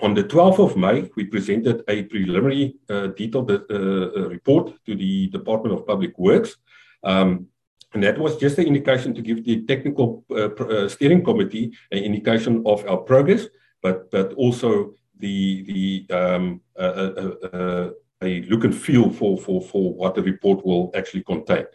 on 0.01 0.13
the 0.13 0.23
12th 0.23 0.59
of 0.59 0.77
May, 0.77 1.09
we 1.15 1.25
presented 1.25 1.83
a 1.87 2.03
preliminary 2.03 2.75
uh, 2.89 3.07
detailed 3.07 3.51
uh, 3.51 3.59
uh, 3.69 4.29
report 4.29 4.73
to 4.85 4.95
the 4.95 5.27
Department 5.27 5.73
of 5.73 5.87
Public 5.87 6.17
Works. 6.17 6.57
Um, 7.03 7.47
and 7.93 8.03
that 8.03 8.17
was 8.17 8.35
just 8.35 8.57
an 8.57 8.67
indication 8.67 9.13
to 9.13 9.21
give 9.21 9.45
the 9.45 9.61
technical 9.61 10.25
uh, 10.29 10.49
uh, 10.49 10.89
steering 10.89 11.23
committee 11.23 11.71
an 11.91 11.99
indication 11.99 12.61
of 12.65 12.85
our 12.89 12.97
progress, 12.97 13.45
but, 13.81 14.11
but 14.11 14.33
also 14.33 14.93
the, 15.19 16.05
the 16.09 16.15
um, 16.15 16.61
uh, 16.77 17.89
a 18.21 18.41
look 18.43 18.63
and 18.63 18.75
feel 18.75 19.09
for, 19.09 19.37
for, 19.37 19.61
for 19.61 19.93
what 19.93 20.15
the 20.15 20.21
report 20.21 20.65
will 20.65 20.91
actually 20.95 21.23
contain. 21.23 21.65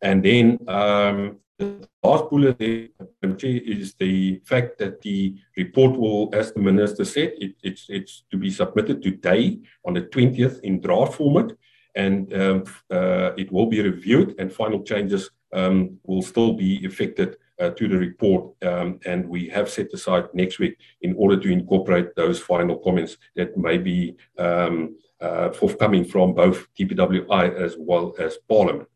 And 0.00 0.24
then 0.24 0.58
um, 0.68 1.38
the 1.58 1.88
last 2.02 2.30
bullet 2.30 2.56
is 2.60 3.94
the 3.94 4.40
fact 4.44 4.78
that 4.78 5.00
the 5.02 5.36
report 5.56 5.98
will, 5.98 6.30
as 6.32 6.52
the 6.52 6.60
minister 6.60 7.04
said, 7.04 7.32
it, 7.38 7.54
it's, 7.62 7.86
it's 7.88 8.24
to 8.30 8.36
be 8.36 8.50
submitted 8.50 9.02
today 9.02 9.58
on 9.84 9.94
the 9.94 10.02
20th 10.02 10.60
in 10.60 10.80
draft 10.80 11.14
format, 11.14 11.52
and 11.94 12.32
um, 12.32 12.64
uh, 12.90 13.32
it 13.36 13.50
will 13.50 13.66
be 13.66 13.82
reviewed, 13.82 14.34
and 14.38 14.52
final 14.52 14.82
changes 14.82 15.30
um, 15.52 15.98
will 16.04 16.22
still 16.22 16.52
be 16.52 16.76
effected 16.84 17.30
uh, 17.30 17.47
to 17.58 17.88
the 17.88 17.98
report. 17.98 18.54
Um, 18.62 19.00
and 19.04 19.28
we 19.28 19.48
have 19.48 19.68
set 19.68 19.92
aside 19.92 20.26
next 20.32 20.58
week 20.58 20.76
in 21.02 21.14
order 21.16 21.38
to 21.40 21.50
incorporate 21.50 22.14
those 22.14 22.40
final 22.40 22.78
comments 22.78 23.16
that 23.36 23.56
may 23.56 23.78
be 23.78 24.16
um, 24.38 24.96
uh, 25.20 25.50
forthcoming 25.50 26.04
from 26.04 26.34
both 26.34 26.66
DPWI 26.78 27.54
as 27.54 27.76
well 27.78 28.14
as 28.18 28.38
Parliament. 28.48 28.88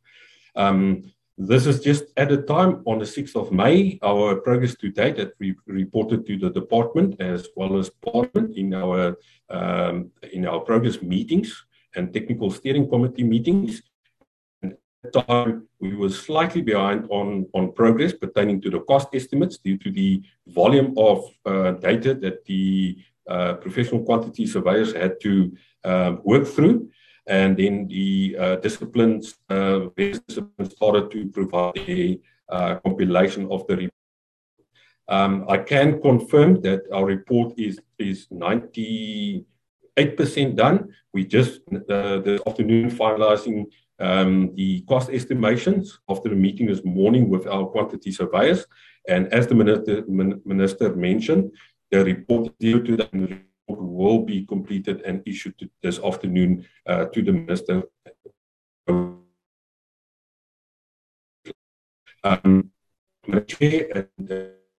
Um, 0.55 1.13
this 1.39 1.67
is 1.67 1.81
just 1.81 2.05
at 2.17 2.31
a 2.31 2.43
time 2.43 2.83
on 2.87 2.99
the 2.99 3.05
6th 3.05 3.35
of 3.35 3.53
May, 3.53 3.99
our 4.03 4.37
progress 4.37 4.77
to 4.77 4.91
date 4.91 5.17
that 5.17 5.33
we 5.41 5.57
reported 5.67 6.27
to 6.27 6.39
the 6.39 6.51
department 6.51 7.21
as 7.21 7.49
well 7.57 7.79
as 7.79 7.91
Parliament 7.91 8.57
in 8.57 8.75
our 8.75 9.17
in 10.33 10.47
our 10.47 10.61
progress 10.61 11.03
meetings 11.03 11.65
and 11.97 12.13
technical 12.13 12.51
steering 12.51 12.89
committee 12.89 13.25
meetings. 13.25 13.83
Time, 15.11 15.67
we 15.81 15.97
were 15.97 16.11
slightly 16.11 16.63
behind 16.63 17.07
on, 17.11 17.45
on 17.55 17.73
progress 17.73 18.13
pertaining 18.13 18.61
to 18.61 18.71
the 18.71 18.79
cost 18.81 19.09
estimates 19.15 19.59
due 19.59 19.77
to 19.79 19.91
the 19.91 20.23
volume 20.47 20.95
of 20.97 21.25
uh, 21.45 21.73
data 21.73 22.15
that 22.15 22.45
the 22.45 22.97
uh, 23.29 23.55
professional 23.55 24.05
quantity 24.05 24.47
surveyors 24.47 24.93
had 24.93 25.21
to 25.21 25.53
um, 25.83 26.21
work 26.23 26.47
through 26.47 26.89
and 27.27 27.57
then 27.57 27.89
the 27.89 28.37
uh, 28.39 28.57
disciplines, 28.57 29.35
disciplines 29.97 30.73
started 30.73 31.11
to 31.11 31.27
provide 31.31 31.79
a 31.89 32.21
compilation 32.85 33.51
of 33.51 33.67
the 33.67 33.77
report. 33.77 33.93
Um, 35.09 35.45
I 35.49 35.59
can 35.59 36.01
confirm 36.01 36.61
that 36.63 36.83
our 36.93 37.05
report 37.05 37.59
is 37.59 37.81
is 37.99 38.29
98% 38.29 39.45
done. 40.55 40.95
We 41.13 41.25
just 41.25 41.61
this 41.69 42.41
afternoon 42.47 42.91
finalizing 42.91 43.67
um, 44.03 44.55
the 44.57 44.83
cost 44.83 45.11
estimations 45.11 46.01
after 46.09 46.29
the 46.29 46.35
meeting 46.35 46.67
this 46.67 46.85
morning 46.85 47.29
with 47.29 47.47
our 47.47 47.67
quantity 47.67 48.11
surveyors. 48.11 48.67
And 49.09 49.33
as 49.33 49.47
the 49.47 49.55
minister, 49.55 50.05
minister 50.45 50.95
mentioned, 50.95 51.53
the 51.91 52.05
report 52.05 52.53
due 52.59 52.83
to 52.83 52.97
the 52.97 53.41
will 53.69 54.23
be 54.23 54.45
completed 54.45 55.03
and 55.03 55.23
issued 55.25 55.55
this 55.83 55.99
afternoon 56.01 56.67
uh, 56.87 57.07
to 57.07 57.23
the 57.23 57.33
minister. 57.33 57.83
Um, 58.89 59.23
and, 63.25 64.09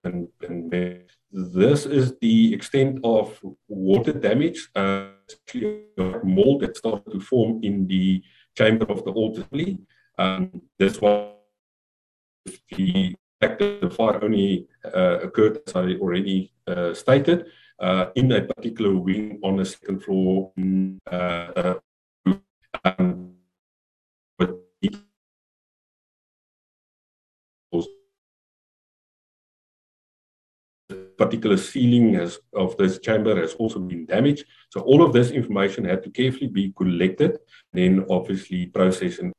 and, 0.04 0.28
and, 0.44 1.04
this 1.32 1.88
is 1.88 2.16
the 2.22 2.54
extent 2.54 3.00
of 3.04 3.40
water 3.68 4.14
damage, 4.14 4.70
uh, 4.76 5.08
mold 6.24 6.62
that 6.62 6.78
started 6.78 7.12
to 7.12 7.20
form 7.20 7.60
in 7.64 7.88
the 7.88 8.22
chamber 8.56 8.86
of 8.90 9.04
the 9.06 9.12
Old 9.12 9.38
Assembly. 9.38 9.80
Um, 10.18 10.62
this 10.78 11.02
was 11.02 11.34
the 12.72 13.16
fact 13.42 13.60
that 13.60 13.82
the 13.82 13.90
fire 13.90 14.24
only 14.24 14.68
uh, 14.86 15.20
occurred, 15.24 15.60
as 15.68 15.76
I 15.76 15.96
already 15.96 16.54
uh, 16.68 16.94
stated, 16.94 17.46
uh, 17.80 18.08
in 18.16 18.32
a 18.32 18.42
particular 18.42 18.96
wing 18.96 19.40
on 19.44 19.58
the 19.58 19.66
second 19.66 20.04
floor. 20.04 20.52
Uh, 21.12 21.76
um, 22.86 23.32
particular 31.18 31.57
ceiling 31.57 32.14
has, 32.15 32.40
of 32.53 32.77
this 32.77 32.99
chamber 32.99 33.35
has 33.40 33.53
also 33.56 33.80
been 33.80 34.06
damaged. 34.06 34.45
So 34.69 34.81
all 34.81 35.03
of 35.03 35.14
this 35.14 35.31
information 35.31 35.85
had 35.85 36.03
to 36.03 36.10
carefully 36.10 36.48
be 36.48 36.73
collected, 36.76 37.40
then 37.72 38.06
obviously 38.10 38.68
processed 38.68 39.19
and 39.19 39.34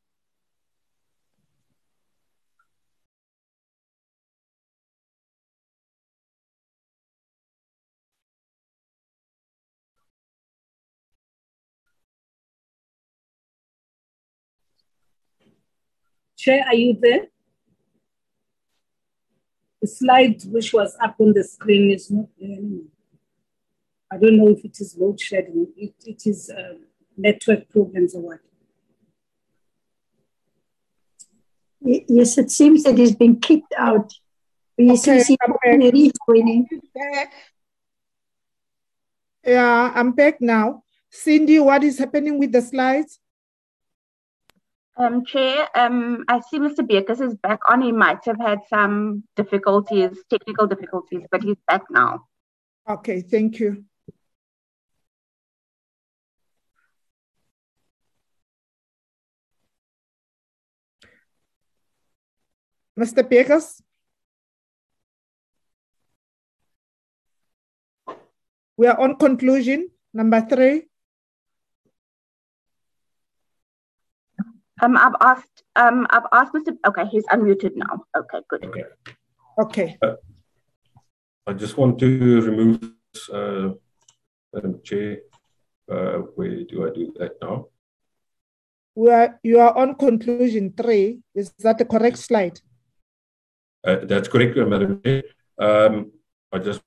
Chair, 16.44 16.62
are 16.66 16.74
you 16.74 16.94
there? 17.01 17.34
The 19.85 19.89
slide 19.89 20.43
which 20.47 20.73
was 20.73 20.97
up 20.98 21.16
on 21.20 21.35
the 21.35 21.44
screen 21.44 21.90
is 21.90 22.11
not 22.11 22.28
there 22.40 22.52
anymore. 22.52 22.86
I 24.11 24.16
don't 24.16 24.39
know 24.39 24.48
if 24.48 24.65
it 24.65 24.81
is 24.81 24.97
load 24.97 25.20
shedding, 25.20 25.66
it, 25.77 25.93
it 26.06 26.23
is 26.24 26.48
uh, 26.48 26.78
network 27.19 27.69
problems 27.69 28.15
or 28.15 28.23
what. 28.23 28.40
Yes, 31.82 32.39
it 32.39 32.51
seems 32.51 32.85
that 32.85 32.97
he's 32.97 33.15
been 33.15 33.39
kicked 33.39 33.74
out. 33.77 34.11
We 34.78 34.93
okay, 34.93 35.20
see 35.20 35.36
winning. 36.28 36.66
Yeah, 39.44 39.93
I'm 39.94 40.12
back 40.12 40.40
now. 40.40 40.82
Cindy, 41.11 41.59
what 41.61 41.85
is 41.85 41.98
happening 41.98 42.39
with 42.39 42.52
the 42.52 42.62
slides? 42.62 43.20
Um, 44.96 45.24
Chair, 45.24 45.68
um, 45.74 46.24
I 46.28 46.40
see 46.40 46.58
Mr. 46.58 46.86
Bekus 46.86 47.20
is 47.20 47.34
back 47.34 47.58
on. 47.68 47.82
He 47.82 47.90
might 47.90 48.24
have 48.26 48.38
had 48.38 48.60
some 48.68 49.24
difficulties, 49.34 50.16
technical 50.30 50.68
difficulties, 50.68 51.22
but 51.32 51.42
he's 51.42 51.56
back 51.66 51.82
now. 51.90 52.26
Okay, 52.88 53.20
thank 53.22 53.58
you. 53.58 53.84
Mr. 62.96 63.24
Bekus? 63.28 63.82
We 68.76 68.86
are 68.86 69.00
on 69.00 69.16
conclusion, 69.16 69.90
number 70.12 70.40
three. 70.48 70.86
Um, 74.82 74.96
I've 74.96 75.14
asked. 75.20 75.62
Um, 75.76 76.06
I've 76.10 76.26
asked 76.32 76.52
Mr. 76.55 76.76
Okay, 76.86 77.06
he's 77.10 77.24
unmuted 77.26 77.72
now. 77.76 78.05
Okay, 78.16 78.38
good. 78.48 78.64
Okay. 78.64 78.84
Okay. 79.59 79.98
Uh, 80.02 80.14
I 81.46 81.52
just 81.52 81.76
want 81.76 81.98
to 82.01 82.40
remove 82.40 82.80
this, 82.80 83.28
uh, 83.30 83.70
Madam 84.52 84.80
Chair. 84.82 85.18
Uh, 85.90 86.18
where 86.34 86.64
do 86.64 86.86
I 86.86 86.90
do 86.90 87.12
that 87.18 87.32
now? 87.42 87.68
We 88.96 89.10
are, 89.10 89.38
you 89.42 89.59
are 89.59 89.76
on 89.76 89.96
conclusion 89.96 90.72
three. 90.76 91.20
Is 91.34 91.52
that 91.59 91.78
the 91.78 91.84
correct 91.84 92.18
slide? 92.18 92.60
Uh, 93.84 93.96
that's 94.05 94.28
correct, 94.28 94.56
Madam 94.56 95.02
Chair. 95.02 95.22
Um, 95.59 96.12
I 96.52 96.59
just 96.59 96.80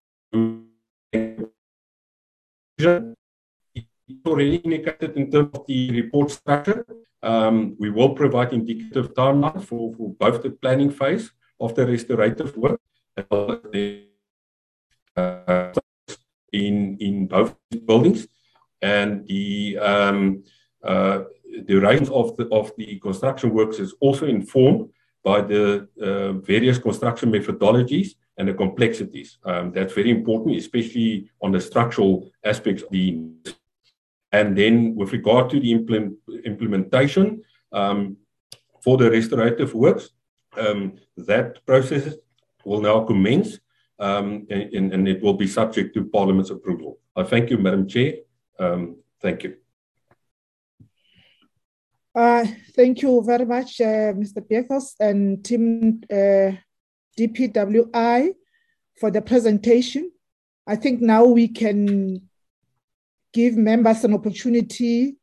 already 4.25 4.55
indicated 4.57 5.15
in 5.17 5.31
terms 5.31 5.49
of 5.53 5.65
the 5.67 5.91
report 5.91 6.31
structure. 6.31 6.85
Um, 7.23 7.75
we 7.79 7.89
will 7.89 8.13
provide 8.15 8.53
indicative 8.53 9.13
timeline 9.13 9.61
for, 9.63 9.93
for 9.95 10.13
both 10.13 10.43
the 10.43 10.51
planning 10.51 10.91
phase 10.91 11.31
of 11.59 11.73
the 11.75 11.85
restorative 11.85 12.55
work 12.55 12.79
and 13.17 14.03
uh, 15.15 15.73
in, 16.53 16.97
in 16.99 17.27
both 17.27 17.55
buildings 17.85 18.27
and 18.81 19.27
the 19.27 19.77
um, 19.79 20.43
uh, 20.83 21.23
duration 21.65 22.07
of 22.09 22.37
the, 22.37 22.47
of 22.51 22.71
the 22.77 22.99
construction 22.99 23.49
works 23.53 23.79
is 23.79 23.93
also 23.99 24.25
informed 24.27 24.89
by 25.23 25.41
the 25.41 25.87
uh, 26.01 26.33
various 26.33 26.77
construction 26.77 27.31
methodologies 27.31 28.09
and 28.37 28.47
the 28.47 28.53
complexities. 28.53 29.39
Um, 29.43 29.71
that's 29.71 29.93
very 29.93 30.11
important, 30.11 30.55
especially 30.55 31.29
on 31.41 31.51
the 31.51 31.59
structural 31.59 32.29
aspects 32.43 32.83
of 32.83 32.89
the 32.91 33.19
and 34.31 34.57
then 34.57 34.95
with 34.95 35.13
regard 35.13 35.49
to 35.51 35.59
the 35.59 35.71
implement, 35.71 36.15
implementation 36.45 37.43
um, 37.71 38.17
for 38.83 38.97
the 38.97 39.09
restorative 39.09 39.73
works, 39.73 40.09
um, 40.57 40.93
that 41.15 41.65
process 41.65 42.15
will 42.65 42.81
now 42.81 43.03
commence 43.03 43.59
um, 43.99 44.45
and, 44.49 44.93
and, 44.93 45.07
it 45.07 45.21
will 45.23 45.33
be 45.33 45.47
subject 45.47 45.93
to 45.95 46.05
Parliament's 46.05 46.51
approval. 46.51 46.99
I 47.15 47.23
thank 47.23 47.49
you, 47.49 47.57
Madam 47.57 47.87
Chair. 47.87 48.13
Um, 48.59 48.97
thank 49.21 49.43
you. 49.43 49.55
Uh, 52.13 52.45
thank 52.75 53.01
you 53.01 53.23
very 53.23 53.45
much, 53.45 53.81
uh, 53.81 54.13
Mr. 54.13 54.41
Bekus 54.41 54.95
and 54.99 55.43
Team 55.43 56.01
uh, 56.11 56.51
DPWI 57.17 58.33
for 58.99 59.11
the 59.11 59.21
presentation. 59.21 60.11
I 60.65 60.75
think 60.75 61.01
now 61.01 61.25
we 61.25 61.47
can 61.47 62.26
give 63.37 63.55
members 63.55 64.03
an 64.03 64.15
opportunity 64.15 65.15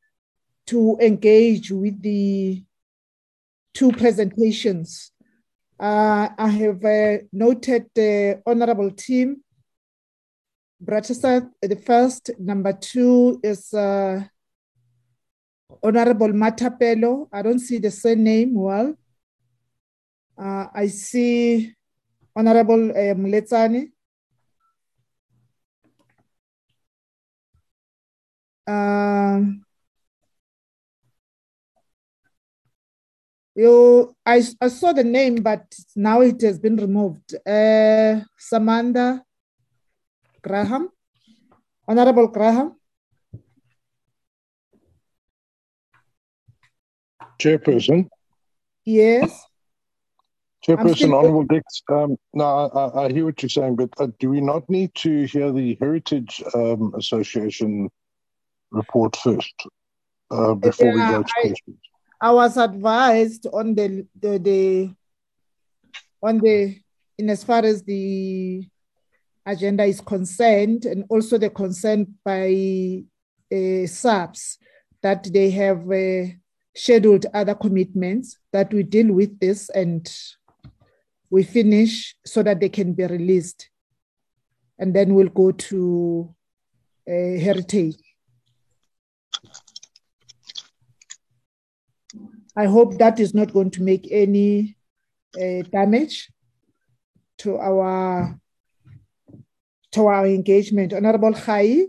to 0.68 0.96
engage 1.00 1.72
with 1.72 2.00
the 2.00 2.62
two 3.74 3.90
presentations. 3.90 5.10
Uh, 5.80 6.28
I 6.38 6.48
have 6.48 6.84
uh, 6.84 7.18
noted 7.32 7.86
the 7.92 8.40
honorable 8.46 8.92
Tim. 8.92 9.42
Brauteseth, 10.80 11.50
the 11.60 11.74
first. 11.74 12.30
Number 12.38 12.72
two 12.72 13.40
is 13.42 13.74
uh, 13.74 14.22
Honorable 15.82 16.28
Matapelo. 16.28 17.26
I 17.32 17.42
don't 17.42 17.58
see 17.58 17.78
the 17.78 17.90
surname 17.90 18.54
well. 18.54 18.94
Uh, 20.38 20.66
I 20.72 20.86
see 20.86 21.74
Honorable 22.36 22.92
uh. 22.92 23.93
Um, 28.66 29.64
you, 33.54 34.14
I, 34.24 34.42
I 34.60 34.68
saw 34.68 34.92
the 34.92 35.04
name, 35.04 35.36
but 35.36 35.74
now 35.94 36.20
it 36.22 36.40
has 36.42 36.58
been 36.58 36.76
removed. 36.76 37.34
Uh, 37.46 38.20
Samantha 38.38 39.22
Graham, 40.42 40.88
Honorable 41.86 42.28
Graham. 42.28 42.76
Chairperson. 47.38 48.08
Yes. 48.84 49.44
Chairperson, 50.66 51.12
Honourable 51.12 51.44
Dix, 51.44 51.82
um, 51.90 52.16
no, 52.32 52.44
I, 52.44 53.04
I 53.04 53.12
hear 53.12 53.26
what 53.26 53.42
you're 53.42 53.50
saying, 53.50 53.76
but 53.76 53.90
uh, 53.98 54.08
do 54.18 54.30
we 54.30 54.40
not 54.40 54.68
need 54.70 54.94
to 54.96 55.24
hear 55.24 55.52
the 55.52 55.76
Heritage 55.78 56.42
um, 56.54 56.94
Association 56.96 57.90
report 58.74 59.16
first 59.16 59.54
uh, 60.30 60.54
before 60.54 60.92
we 60.92 61.00
go 61.00 61.22
to 61.22 61.32
I- 61.38 61.40
questions? 61.42 61.78
I 62.20 62.30
was 62.30 62.56
advised 62.56 63.46
on 63.52 63.74
the, 63.74 64.06
the, 64.18 64.38
the 64.38 64.94
on 66.22 66.38
the 66.38 66.78
in 67.18 67.28
as 67.28 67.44
far 67.44 67.64
as 67.64 67.82
the 67.82 68.66
agenda 69.46 69.84
is 69.84 70.00
concerned, 70.00 70.86
and 70.86 71.04
also 71.10 71.36
the 71.38 71.50
concern 71.50 72.14
by 72.24 73.02
uh, 73.52 73.86
SAPS 73.86 74.58
that 75.02 75.28
they 75.32 75.50
have 75.50 75.90
uh, 75.90 76.24
scheduled 76.74 77.26
other 77.34 77.54
commitments 77.54 78.38
that 78.52 78.72
we 78.72 78.82
deal 78.82 79.12
with 79.12 79.38
this 79.38 79.68
and 79.68 80.10
we 81.30 81.42
finish 81.42 82.16
so 82.24 82.42
that 82.42 82.58
they 82.58 82.70
can 82.70 82.94
be 82.94 83.06
released, 83.06 83.68
and 84.78 84.94
then 84.94 85.14
we'll 85.14 85.28
go 85.28 85.52
to 85.52 86.34
uh, 87.06 87.12
heritage. 87.12 87.96
I 92.56 92.66
hope 92.66 92.98
that 92.98 93.18
is 93.18 93.34
not 93.34 93.52
going 93.52 93.70
to 93.72 93.82
make 93.82 94.06
any 94.10 94.76
uh, 95.36 95.62
damage 95.72 96.30
to 97.38 97.56
our 97.58 98.38
to 99.92 100.06
our 100.06 100.26
engagement. 100.26 100.92
Honorable 100.92 101.32
Khai, 101.32 101.86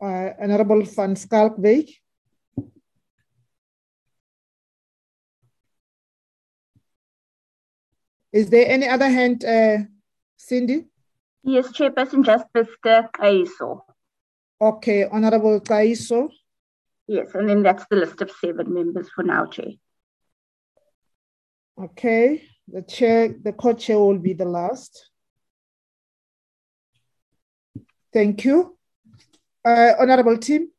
uh, 0.00 0.30
Honorable 0.40 0.82
Van 0.82 1.14
Schalkwyk. 1.14 1.90
Is 8.32 8.50
there 8.50 8.68
any 8.68 8.86
other 8.86 9.08
hand, 9.08 9.44
uh, 9.44 9.78
Cindy? 10.36 10.84
Yes, 11.42 11.68
Chairperson, 11.72 12.24
just 12.24 12.44
Mr. 12.54 13.08
Kaiso. 13.12 13.80
Okay, 14.60 15.04
Honorable 15.04 15.60
Kaiso. 15.60 16.28
Yes, 17.08 17.28
and 17.34 17.48
then 17.48 17.62
that's 17.62 17.84
the 17.88 17.96
list 17.96 18.20
of 18.20 18.30
seven 18.30 18.72
members 18.72 19.08
for 19.14 19.22
now, 19.22 19.46
Chair. 19.46 19.72
Okay, 21.78 22.42
the 22.68 22.82
chair, 22.82 23.34
the 23.42 23.52
co-chair 23.52 23.98
will 23.98 24.18
be 24.18 24.32
the 24.32 24.44
last. 24.46 25.10
Thank 28.12 28.44
you. 28.44 28.76
Uh, 29.64 29.92
Honorable 29.98 30.38
Tim. 30.38 30.70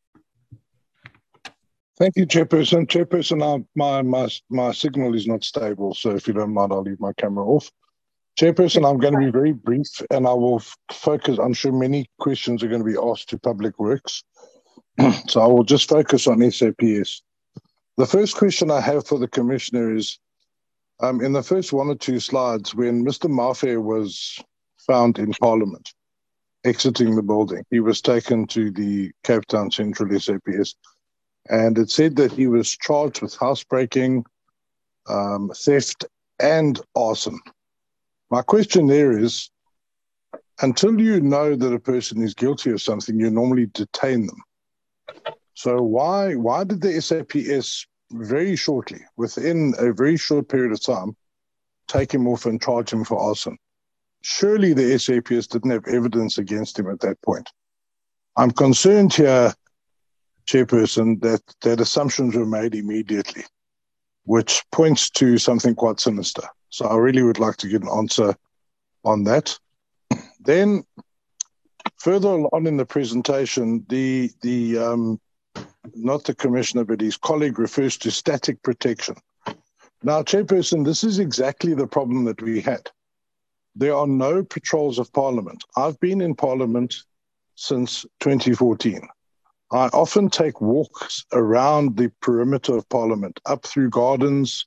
Thank 1.98 2.16
you, 2.16 2.26
Chairperson. 2.26 2.88
Chairperson, 2.88 3.41
uh, 3.41 3.64
my, 3.76 4.02
my, 4.02 4.30
my 4.49 4.72
signal 4.72 5.16
is 5.16 5.28
not 5.28 5.44
stable, 5.44 5.94
so 5.94 6.12
if 6.12 6.28
you 6.28 6.34
don't 6.34 6.54
mind, 6.54 6.72
I'll 6.72 6.82
leave 6.82 6.99
my 6.99 7.14
camera 7.14 7.45
off. 7.45 7.72
Chairperson, 8.40 8.88
I'm 8.88 8.99
going 8.99 9.14
to 9.14 9.20
be 9.20 9.32
very 9.32 9.52
brief 9.52 9.88
and 10.12 10.28
I 10.28 10.34
will 10.34 10.62
focus. 10.91 11.40
I'm 11.40 11.54
sure 11.54 11.72
many 11.72 12.08
questions 12.20 12.64
are 12.64 12.68
going 12.68 12.84
to 12.84 12.91
be 12.91 12.98
asked 13.02 13.30
to 13.30 13.40
Public 13.40 13.80
Works. 13.80 14.24
so 15.28 15.41
I 15.41 15.48
will 15.48 15.64
just 15.64 15.90
focus 15.90 16.28
on 16.28 16.40
SAPS. 16.52 17.22
The 17.98 18.06
first 18.06 18.36
question 18.36 18.72
I 18.72 18.82
have 18.82 19.07
for 19.07 19.18
the 19.18 19.28
Commissioner 19.28 19.95
is 19.95 20.19
um, 20.99 21.22
in 21.22 21.34
the 21.34 21.44
first 21.44 21.74
one 21.74 21.90
or 21.90 21.95
two 21.95 22.19
slides, 22.19 22.74
when 22.74 23.06
Mr. 23.06 23.30
Mafe 23.30 23.82
was 23.82 24.40
found 24.80 25.19
in 25.19 25.32
Parliament, 25.34 25.94
exiting 26.64 27.15
the 27.15 27.22
building, 27.22 27.64
he 27.69 27.80
was 27.80 28.02
taken 28.02 28.48
to 28.48 28.72
the 28.72 29.11
Cape 29.24 29.45
Town 29.45 29.69
Central 29.69 30.19
SAPS 30.19 30.76
and 31.49 31.78
it 31.78 31.90
said 31.90 32.15
that 32.18 32.32
he 32.32 32.48
was 32.48 32.76
charged 32.78 33.22
with 33.22 33.36
housebreaking, 33.36 34.26
um, 35.07 35.52
theft, 35.56 36.06
and 36.40 36.80
arson. 36.95 37.40
My 38.30 38.41
question 38.41 38.88
there 38.88 39.18
is 39.18 39.49
until 40.61 40.99
you 40.99 41.22
know 41.22 41.56
that 41.56 41.74
a 41.74 41.80
person 41.80 42.22
is 42.22 42.34
guilty 42.34 42.72
of 42.72 42.82
something, 42.82 43.19
you 43.19 43.30
normally 43.30 43.68
detain 43.68 44.26
them. 44.26 44.41
So 45.54 45.82
why 45.82 46.36
why 46.36 46.64
did 46.64 46.82
the 46.82 47.02
SAPS 47.02 47.88
very 48.12 48.56
shortly, 48.56 49.00
within 49.16 49.74
a 49.78 49.92
very 49.92 50.18
short 50.18 50.50
period 50.50 50.72
of 50.72 50.82
time, 50.82 51.16
take 51.88 52.14
him 52.14 52.28
off 52.28 52.46
and 52.46 52.62
charge 52.62 52.92
him 52.92 53.04
for 53.04 53.20
arson? 53.20 53.58
Surely 54.22 54.74
the 54.74 54.98
SAPS 55.00 55.48
didn't 55.48 55.72
have 55.72 55.88
evidence 55.88 56.38
against 56.38 56.78
him 56.78 56.90
at 56.90 57.00
that 57.00 57.22
point. 57.22 57.50
I'm 58.36 58.52
concerned 58.52 59.14
here, 59.14 59.54
Chairperson, 60.46 61.20
that 61.22 61.42
that 61.62 61.82
assumptions 61.82 62.36
were 62.36 62.46
made 62.46 62.76
immediately, 62.76 63.44
which 64.26 64.64
points 64.72 65.10
to 65.12 65.38
something 65.38 65.76
quite 65.76 66.00
sinister. 66.00 66.44
So 66.70 66.86
I 66.86 66.96
really 66.96 67.24
would 67.24 67.40
like 67.40 67.58
to 67.58 67.68
get 67.68 67.82
an 67.82 67.90
answer 67.90 68.36
on 69.04 69.24
that. 69.24 69.58
Then, 70.40 70.84
further 71.98 72.30
on 72.30 72.68
in 72.68 72.78
the 72.78 72.86
presentation, 72.86 73.86
the 73.90 74.32
the 74.41 74.78
um, 74.78 75.19
not 75.95 76.24
the 76.24 76.36
commissioner, 76.36 76.84
but 76.84 77.02
his 77.02 77.18
colleague 77.18 77.60
refers 77.60 77.98
to 77.98 78.11
static 78.11 78.61
protection. 78.64 79.15
Now, 80.03 80.22
Chairperson, 80.22 80.86
this 80.86 81.03
is 81.03 81.19
exactly 81.19 81.74
the 81.74 81.88
problem 81.88 82.26
that 82.26 82.41
we 82.41 82.61
had. 82.61 82.90
There 83.76 83.95
are 83.95 84.07
no 84.07 84.44
patrols 84.44 84.99
of 84.99 85.11
Parliament. 85.14 85.64
I've 85.76 85.99
been 85.99 86.22
in 86.22 86.36
Parliament 86.36 86.95
since 87.56 88.06
2014. 88.19 89.07
I 89.72 89.88
often 89.88 90.30
take 90.30 90.61
walks 90.61 91.26
around 91.34 91.98
the 91.98 92.11
perimeter 92.22 92.78
of 92.78 92.88
Parliament, 92.90 93.40
up 93.45 93.65
through 93.65 93.90
gardens, 93.90 94.65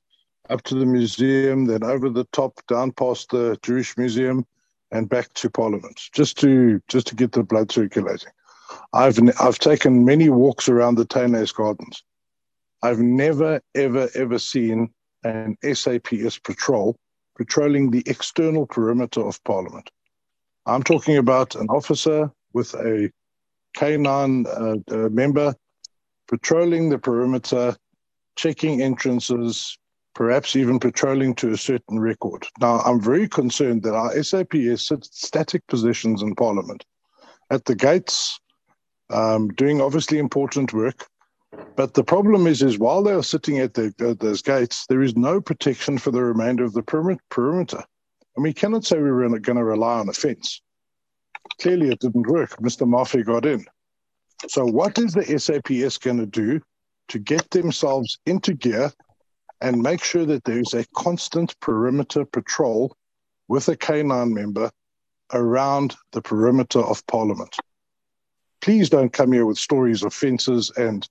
up 0.49 0.61
to 0.63 0.75
the 0.75 0.85
museum, 0.85 1.65
then 1.65 1.83
over 1.83 2.09
the 2.09 2.25
top, 2.25 2.59
down 2.67 2.91
past 2.91 3.29
the 3.31 3.57
Jewish 3.63 3.97
Museum, 3.97 4.45
and 4.91 5.09
back 5.09 5.33
to 5.35 5.49
Parliament, 5.49 6.01
just 6.13 6.37
to 6.39 6.81
just 6.87 7.07
to 7.07 7.15
get 7.15 7.31
the 7.31 7.43
blood 7.43 7.71
circulating. 7.71 8.31
I've 8.93 9.19
I've 9.39 9.59
taken 9.59 10.05
many 10.05 10.29
walks 10.29 10.69
around 10.69 10.95
the 10.95 11.05
Tuynhuys 11.05 11.53
Gardens. 11.53 12.03
I've 12.83 12.99
never 12.99 13.61
ever 13.75 14.09
ever 14.15 14.39
seen 14.39 14.89
an 15.23 15.57
SAPS 15.63 16.39
patrol 16.39 16.97
patrolling 17.37 17.91
the 17.91 18.03
external 18.05 18.65
perimeter 18.65 19.21
of 19.21 19.43
Parliament. 19.43 19.89
I'm 20.65 20.83
talking 20.83 21.17
about 21.17 21.55
an 21.55 21.67
officer 21.69 22.31
with 22.53 22.73
a 22.73 23.11
K9 23.77 24.45
uh, 24.45 25.05
uh, 25.05 25.09
member 25.09 25.55
patrolling 26.27 26.89
the 26.89 26.99
perimeter, 26.99 27.75
checking 28.35 28.81
entrances, 28.81 29.77
perhaps 30.13 30.55
even 30.55 30.79
patrolling 30.79 31.35
to 31.35 31.51
a 31.51 31.57
certain 31.57 31.99
record. 31.99 32.45
Now, 32.59 32.79
I'm 32.79 33.01
very 33.01 33.27
concerned 33.27 33.83
that 33.83 33.95
our 33.95 34.21
SAPS 34.21 34.87
sit 34.87 35.05
static 35.05 35.65
positions 35.67 36.21
in 36.21 36.35
Parliament 36.35 36.85
at 37.49 37.65
the 37.65 37.75
gates, 37.75 38.39
um, 39.09 39.49
doing 39.49 39.81
obviously 39.81 40.17
important 40.17 40.73
work. 40.73 41.07
But 41.75 41.93
the 41.93 42.03
problem 42.03 42.47
is, 42.47 42.61
is 42.61 42.79
while 42.79 43.03
they 43.03 43.11
are 43.11 43.23
sitting 43.23 43.59
at, 43.59 43.73
the, 43.73 43.93
at 43.99 44.19
those 44.19 44.41
gates, 44.41 44.85
there 44.87 45.01
is 45.01 45.15
no 45.15 45.41
protection 45.41 45.97
for 45.97 46.11
the 46.11 46.23
remainder 46.23 46.63
of 46.63 46.73
the 46.73 46.83
perimeter. 46.83 47.83
And 48.35 48.43
we 48.43 48.53
cannot 48.53 48.85
say 48.85 48.97
we 48.97 49.11
were 49.11 49.27
going 49.39 49.57
to 49.57 49.63
rely 49.63 49.99
on 49.99 50.09
a 50.09 50.13
fence. 50.13 50.61
Clearly, 51.59 51.89
it 51.89 51.99
didn't 51.99 52.27
work. 52.27 52.57
Mr. 52.57 52.87
Mafe 52.87 53.25
got 53.25 53.45
in. 53.45 53.65
So, 54.47 54.65
what 54.65 54.97
is 54.97 55.13
the 55.13 55.37
SAPS 55.37 55.97
going 55.97 56.17
to 56.17 56.25
do 56.25 56.61
to 57.09 57.19
get 57.19 57.49
themselves 57.51 58.17
into 58.25 58.53
gear 58.53 58.91
and 59.61 59.81
make 59.81 60.03
sure 60.03 60.25
that 60.25 60.43
there 60.43 60.59
is 60.59 60.73
a 60.73 60.85
constant 60.95 61.57
perimeter 61.59 62.25
patrol 62.25 62.95
with 63.47 63.67
a 63.67 63.75
K9 63.75 64.31
member 64.31 64.71
around 65.33 65.95
the 66.11 66.21
perimeter 66.21 66.79
of 66.79 67.05
Parliament? 67.07 67.55
Please 68.61 68.89
don't 68.89 69.13
come 69.13 69.31
here 69.31 69.45
with 69.45 69.57
stories 69.57 70.03
of 70.03 70.13
fences 70.13 70.71
and 70.77 71.07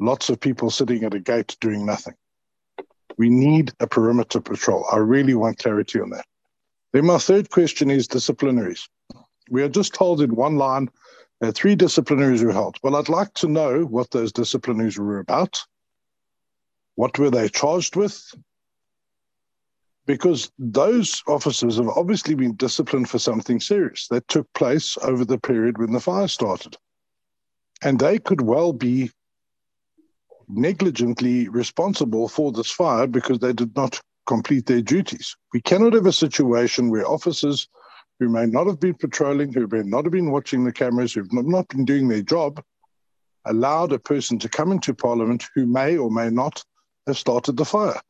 lots 0.00 0.30
of 0.30 0.40
people 0.40 0.70
sitting 0.70 1.04
at 1.04 1.14
a 1.14 1.20
gate 1.20 1.56
doing 1.60 1.86
nothing. 1.86 2.14
We 3.18 3.28
need 3.28 3.72
a 3.80 3.86
perimeter 3.86 4.40
patrol. 4.40 4.86
I 4.90 4.96
really 4.96 5.34
want 5.34 5.58
clarity 5.58 6.00
on 6.00 6.10
that. 6.10 6.24
Then 6.92 7.06
my 7.06 7.18
third 7.18 7.50
question 7.50 7.90
is 7.90 8.08
disciplinaries. 8.08 8.80
We 9.50 9.62
are 9.62 9.68
just 9.68 9.94
told 9.94 10.20
in 10.20 10.34
one 10.34 10.56
line 10.56 10.88
uh, 11.42 11.52
three 11.52 11.76
disciplinaries 11.76 12.44
were 12.44 12.52
held. 12.52 12.76
Well, 12.82 12.96
I'd 12.96 13.08
like 13.08 13.32
to 13.34 13.48
know 13.48 13.82
what 13.84 14.10
those 14.10 14.32
disciplinaries 14.32 14.98
were 14.98 15.18
about. 15.18 15.62
What 16.94 17.18
were 17.18 17.30
they 17.30 17.48
charged 17.48 17.96
with? 17.96 18.34
Because 20.06 20.50
those 20.58 21.22
officers 21.28 21.76
have 21.76 21.88
obviously 21.88 22.34
been 22.34 22.56
disciplined 22.56 23.08
for 23.08 23.18
something 23.18 23.60
serious 23.60 24.08
that 24.08 24.28
took 24.28 24.52
place 24.54 24.98
over 25.02 25.24
the 25.24 25.38
period 25.38 25.78
when 25.78 25.92
the 25.92 26.00
fire 26.00 26.28
started. 26.28 26.76
And 27.82 27.98
they 27.98 28.18
could 28.18 28.40
well 28.40 28.72
be 28.72 29.10
negligently 30.48 31.48
responsible 31.48 32.28
for 32.28 32.52
this 32.52 32.70
fire 32.70 33.06
because 33.06 33.38
they 33.38 33.52
did 33.52 33.74
not 33.76 34.00
complete 34.26 34.66
their 34.66 34.82
duties. 34.82 35.36
We 35.52 35.60
cannot 35.60 35.94
have 35.94 36.06
a 36.06 36.12
situation 36.12 36.90
where 36.90 37.06
officers 37.06 37.68
who 38.18 38.28
may 38.28 38.46
not 38.46 38.66
have 38.66 38.80
been 38.80 38.94
patrolling, 38.94 39.52
who 39.52 39.66
may 39.68 39.82
not 39.82 40.04
have 40.04 40.12
been 40.12 40.30
watching 40.30 40.64
the 40.64 40.72
cameras, 40.72 41.14
who've 41.14 41.32
not 41.32 41.68
been 41.68 41.84
doing 41.84 42.08
their 42.08 42.22
job, 42.22 42.62
allowed 43.46 43.92
a 43.92 43.98
person 43.98 44.38
to 44.38 44.48
come 44.48 44.70
into 44.72 44.92
Parliament 44.92 45.48
who 45.54 45.66
may 45.66 45.96
or 45.96 46.10
may 46.10 46.28
not 46.28 46.62
have 47.10 47.18
started 47.18 47.56
the 47.56 47.64
fire. 47.64 48.00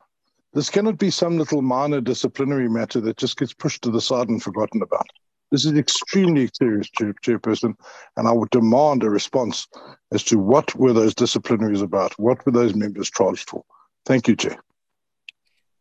This 0.53 0.69
cannot 0.69 0.97
be 0.97 1.09
some 1.09 1.37
little 1.37 1.61
minor 1.61 2.01
disciplinary 2.01 2.69
matter 2.69 3.01
that 3.01 3.17
just 3.17 3.37
gets 3.37 3.53
pushed 3.53 3.81
to 3.83 3.91
the 3.91 4.01
side 4.01 4.29
and 4.29 4.41
forgotten 4.41 4.81
about. 4.81 5.07
This 5.51 5.65
is 5.65 5.73
extremely 5.73 6.49
serious, 6.53 6.89
Chair, 6.89 7.13
Chairperson, 7.23 7.73
and 8.15 8.27
I 8.27 8.31
would 8.31 8.49
demand 8.51 9.03
a 9.03 9.09
response 9.09 9.67
as 10.13 10.23
to 10.25 10.37
what 10.37 10.73
were 10.75 10.93
those 10.93 11.13
disciplinaries 11.13 11.81
about? 11.81 12.17
What 12.17 12.45
were 12.45 12.53
those 12.53 12.73
members 12.73 13.09
charged 13.09 13.49
for? 13.49 13.63
Thank 14.05 14.27
you, 14.27 14.35
Chair. 14.35 14.57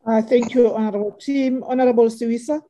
Uh, 0.05 0.23
thank 0.23 0.55
you, 0.55 0.75
Honorable 0.75 1.17
Tim. 1.21 1.63
Honorable 1.63 2.07
Siwisa. 2.07 2.61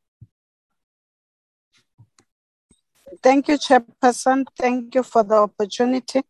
Thank 3.23 3.49
you, 3.49 3.57
Chairperson. 3.57 4.45
Thank 4.59 4.95
you 4.95 5.03
for 5.03 5.23
the 5.23 5.37
opportunity. 5.37 6.23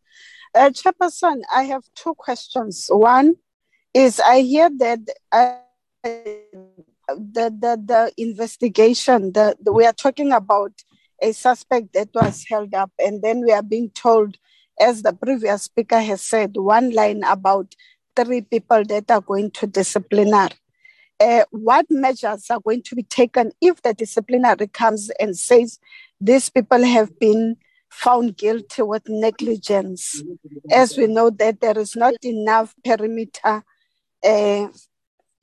Uh, 0.53 0.69
Chairperson, 0.69 1.41
I 1.53 1.63
have 1.63 1.83
two 1.95 2.13
questions. 2.15 2.87
One 2.89 3.35
is 3.93 4.19
I 4.19 4.41
hear 4.41 4.69
that 4.77 4.99
uh, 5.31 5.55
the, 6.03 7.53
the, 7.59 7.81
the 7.83 8.11
investigation, 8.17 9.33
the, 9.33 9.55
the, 9.61 9.71
we 9.71 9.85
are 9.85 9.93
talking 9.93 10.31
about 10.31 10.71
a 11.21 11.31
suspect 11.33 11.93
that 11.93 12.09
was 12.13 12.45
held 12.49 12.73
up, 12.73 12.91
and 12.97 13.21
then 13.21 13.43
we 13.45 13.51
are 13.51 13.63
being 13.63 13.89
told, 13.89 14.37
as 14.79 15.03
the 15.03 15.13
previous 15.13 15.63
speaker 15.63 15.99
has 15.99 16.21
said, 16.21 16.55
one 16.55 16.91
line 16.91 17.23
about 17.23 17.75
three 18.15 18.41
people 18.41 18.83
that 18.85 19.11
are 19.11 19.21
going 19.21 19.51
to 19.51 19.67
disciplinary. 19.67 20.51
Uh, 21.19 21.43
what 21.51 21.85
measures 21.89 22.49
are 22.49 22.59
going 22.59 22.81
to 22.81 22.95
be 22.95 23.03
taken 23.03 23.51
if 23.61 23.81
the 23.83 23.93
disciplinary 23.93 24.67
comes 24.67 25.11
and 25.19 25.37
says 25.37 25.79
these 26.19 26.49
people 26.49 26.83
have 26.83 27.19
been 27.19 27.55
found 27.91 28.35
guilty 28.37 28.81
with 28.81 29.07
negligence, 29.07 30.23
as 30.71 30.97
we 30.97 31.05
know 31.05 31.29
that 31.29 31.59
there 31.59 31.77
is 31.77 31.95
not 31.95 32.15
enough 32.23 32.73
perimeter 32.83 33.63
uh, 34.23 34.67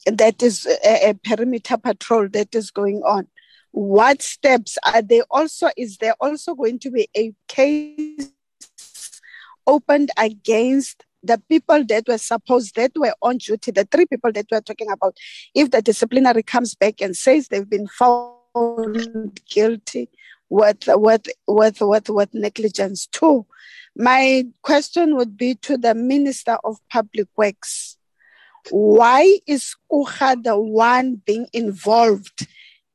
that 0.07 0.43
is 0.43 0.67
a, 0.67 1.11
a, 1.11 1.15
perimeter 1.15 1.77
patrol 1.77 2.29
that 2.29 2.55
is 2.55 2.71
going 2.71 3.03
on. 3.05 3.27
What 3.73 4.23
steps 4.23 4.79
are 4.85 5.03
they 5.03 5.23
also? 5.31 5.69
Is 5.77 5.99
there 5.99 6.15
also 6.21 6.55
going 6.55 6.79
to 6.81 6.91
be 6.91 7.09
a 7.17 7.35
case 7.49 8.31
opened 9.67 10.11
against 10.17 11.05
the 11.23 11.43
people 11.49 11.85
that 11.87 12.09
were 12.09 12.19
supposed 12.19 12.77
that 12.77 12.93
were 12.97 13.15
on 13.21 13.39
duty, 13.39 13.71
the 13.73 13.85
three 13.85 14.07
people 14.07 14.33
that 14.33 14.47
we're 14.51 14.61
talking 14.61 14.91
about? 14.91 15.17
If 15.55 15.71
the 15.71 15.83
disciplinary 15.83 16.43
comes 16.43 16.75
back 16.75 17.01
and 17.01 17.17
says 17.17 17.49
they've 17.49 17.69
been 17.69 17.89
found 17.89 19.41
guilty 19.49 20.09
with 20.49 20.85
with 20.89 21.29
with 21.47 21.81
with, 21.81 22.09
with 22.09 22.35
negligence 22.35 23.07
too. 23.07 23.47
My 23.97 24.45
question 24.63 25.17
would 25.17 25.37
be 25.37 25.57
to 25.57 25.77
the 25.77 25.95
Minister 25.95 26.57
of 26.65 26.79
Public 26.89 27.29
Works 27.37 27.98
why 28.70 29.39
is 29.47 29.74
Coega 29.90 30.43
the 30.43 30.59
one 30.59 31.22
being 31.26 31.47
involved 31.52 32.47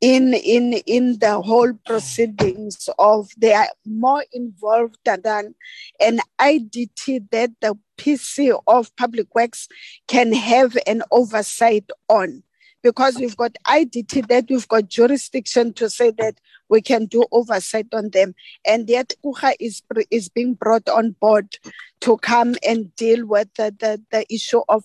in 0.02 0.34
in 0.34 0.73
in 0.85 1.19
the 1.19 1.41
whole 1.41 1.73
proceedings 1.85 2.90
of 2.99 3.30
they 3.38 3.53
are 3.53 3.69
more 3.85 4.26
involved 4.34 4.98
than 5.06 5.56
an 6.02 6.19
IDT 6.40 7.30
that 7.31 7.52
the 7.61 7.77
PC 7.98 8.60
of 8.68 8.95
Public 8.98 9.34
Works 9.34 9.68
can 10.07 10.34
have 10.34 10.77
an 10.85 11.03
oversight 11.11 11.90
on 12.10 12.44
because 12.81 13.15
we've 13.15 13.38
got 13.38 13.56
IDT 13.65 14.27
that 14.27 14.45
we've 14.49 14.68
got 14.68 14.90
jurisdiction 14.90 15.73
to 15.73 15.90
say 15.90 16.11
that 16.11 16.40
we 16.68 16.81
can 16.81 17.06
do 17.06 17.23
oversight 17.31 17.88
on 17.94 18.10
them. 18.10 18.35
And 18.68 18.90
yet 18.90 19.14
Coega 19.23 19.53
is, 19.60 19.81
is 20.11 20.27
being 20.27 20.53
brought 20.53 20.90
on 20.90 21.11
board 21.22 21.57
to 22.02 22.18
come 22.18 22.56
and 22.68 22.94
deal 22.95 23.26
with 23.26 23.48
the, 23.56 23.73
the, 23.80 24.02
the 24.11 24.26
issue 24.34 24.61
of 24.68 24.84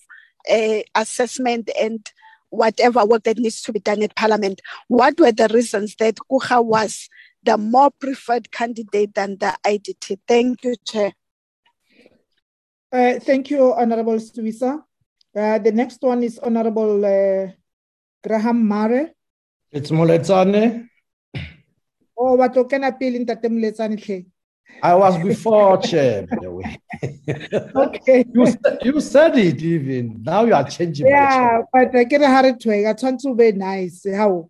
uh, 0.50 0.80
assessment 0.94 1.70
and 1.80 2.10
whatever 2.50 3.04
work 3.04 3.24
that 3.24 3.38
needs 3.38 3.62
to 3.62 3.72
be 3.72 3.80
done 3.80 4.02
at 4.02 4.16
Parliament. 4.16 4.60
What 4.88 5.18
were 5.20 5.32
the 5.32 5.48
reasons 5.52 5.96
that 5.96 6.16
Coega 6.30 6.64
was 6.64 7.08
the 7.42 7.58
more 7.58 7.90
preferred 7.90 8.50
candidate 8.50 9.14
than 9.14 9.38
the 9.38 9.56
IDT? 9.64 10.18
Thank 10.26 10.64
you, 10.64 10.74
Chair. 10.84 11.12
Uh, 12.90 13.18
thank 13.20 13.50
you, 13.50 13.74
Honorable 13.74 14.14
Siwisa. 14.14 14.82
Uh, 15.36 15.58
the 15.58 15.72
next 15.72 16.00
one 16.02 16.22
is 16.22 16.38
Honorable 16.38 17.04
uh, 17.04 17.52
Graham 18.26 18.66
Mare. 18.66 19.12
It's 19.70 19.90
Moletsane. 19.90 20.88
Oh, 22.16 22.34
what 22.34 22.68
can 22.68 22.84
I 22.84 22.88
appeal 22.88 23.14
in 23.14 23.26
Tatem 23.26 23.60
I 24.82 24.94
was 24.94 25.18
before 25.18 25.78
chair, 25.78 26.26
by 26.26 26.36
the 26.40 26.50
way. 26.50 26.78
okay. 27.74 28.24
You, 28.32 28.46
you 28.82 29.00
said 29.00 29.36
it 29.36 29.60
even. 29.62 30.22
Now 30.22 30.44
you 30.44 30.54
are 30.54 30.68
changing. 30.68 31.06
Yeah, 31.06 31.62
but 31.72 31.94
I 31.94 32.04
get 32.04 32.22
a 32.22 32.28
hard 32.28 32.60
to 32.60 32.72
I 32.72 32.94
want 33.02 33.20
to 33.20 33.34
be 33.34 33.52
nice. 33.52 34.06
How? 34.08 34.48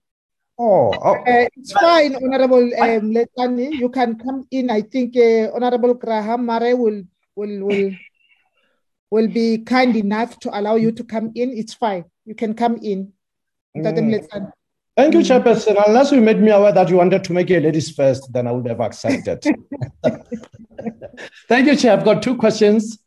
Oh, 0.58 0.92
oh. 0.92 1.14
Uh, 1.14 1.46
it's 1.56 1.72
fine, 1.72 2.16
Honorable 2.16 2.66
um, 2.66 3.14
Letani. 3.14 3.78
You 3.78 3.88
can 3.88 4.18
come 4.18 4.46
in. 4.50 4.70
I 4.70 4.82
think 4.82 5.16
uh, 5.16 5.50
Honorable 5.54 5.94
Graham 5.94 6.44
Mare 6.44 6.76
will 6.76 7.04
will 7.34 7.64
will 7.64 7.92
will 9.10 9.28
be 9.28 9.58
kind 9.58 9.96
enough 9.96 10.38
to 10.40 10.58
allow 10.58 10.74
you 10.74 10.92
to 10.92 11.04
come 11.04 11.32
in. 11.34 11.56
It's 11.56 11.74
fine. 11.74 12.04
You 12.26 12.34
can 12.34 12.54
come 12.54 12.76
in. 12.82 13.12
Mm. 13.76 14.52
Thank 14.98 15.14
you, 15.14 15.20
Chairperson. 15.20 15.80
Unless 15.86 16.10
you 16.10 16.20
made 16.20 16.40
me 16.40 16.50
aware 16.50 16.72
that 16.72 16.88
you 16.88 16.96
wanted 16.96 17.22
to 17.22 17.32
make 17.32 17.48
your 17.48 17.60
ladies 17.60 17.88
first, 17.88 18.32
then 18.32 18.48
I 18.48 18.50
would 18.50 18.66
have 18.66 18.80
accepted. 18.80 19.44
Thank 21.48 21.68
you, 21.68 21.76
Chair. 21.76 21.92
I've 21.92 22.04
got 22.04 22.20
two 22.20 22.36
questions. 22.36 22.98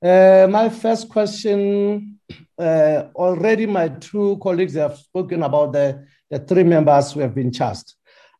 Uh, 0.00 0.46
my 0.48 0.68
first 0.68 1.08
question 1.08 2.20
uh, 2.56 3.06
already, 3.16 3.66
my 3.66 3.88
two 3.88 4.38
colleagues 4.40 4.74
have 4.74 4.96
spoken 4.96 5.42
about 5.42 5.72
the, 5.72 6.06
the 6.30 6.38
three 6.38 6.62
members 6.62 7.10
who 7.10 7.18
have 7.18 7.34
been 7.34 7.50
charged. 7.50 7.94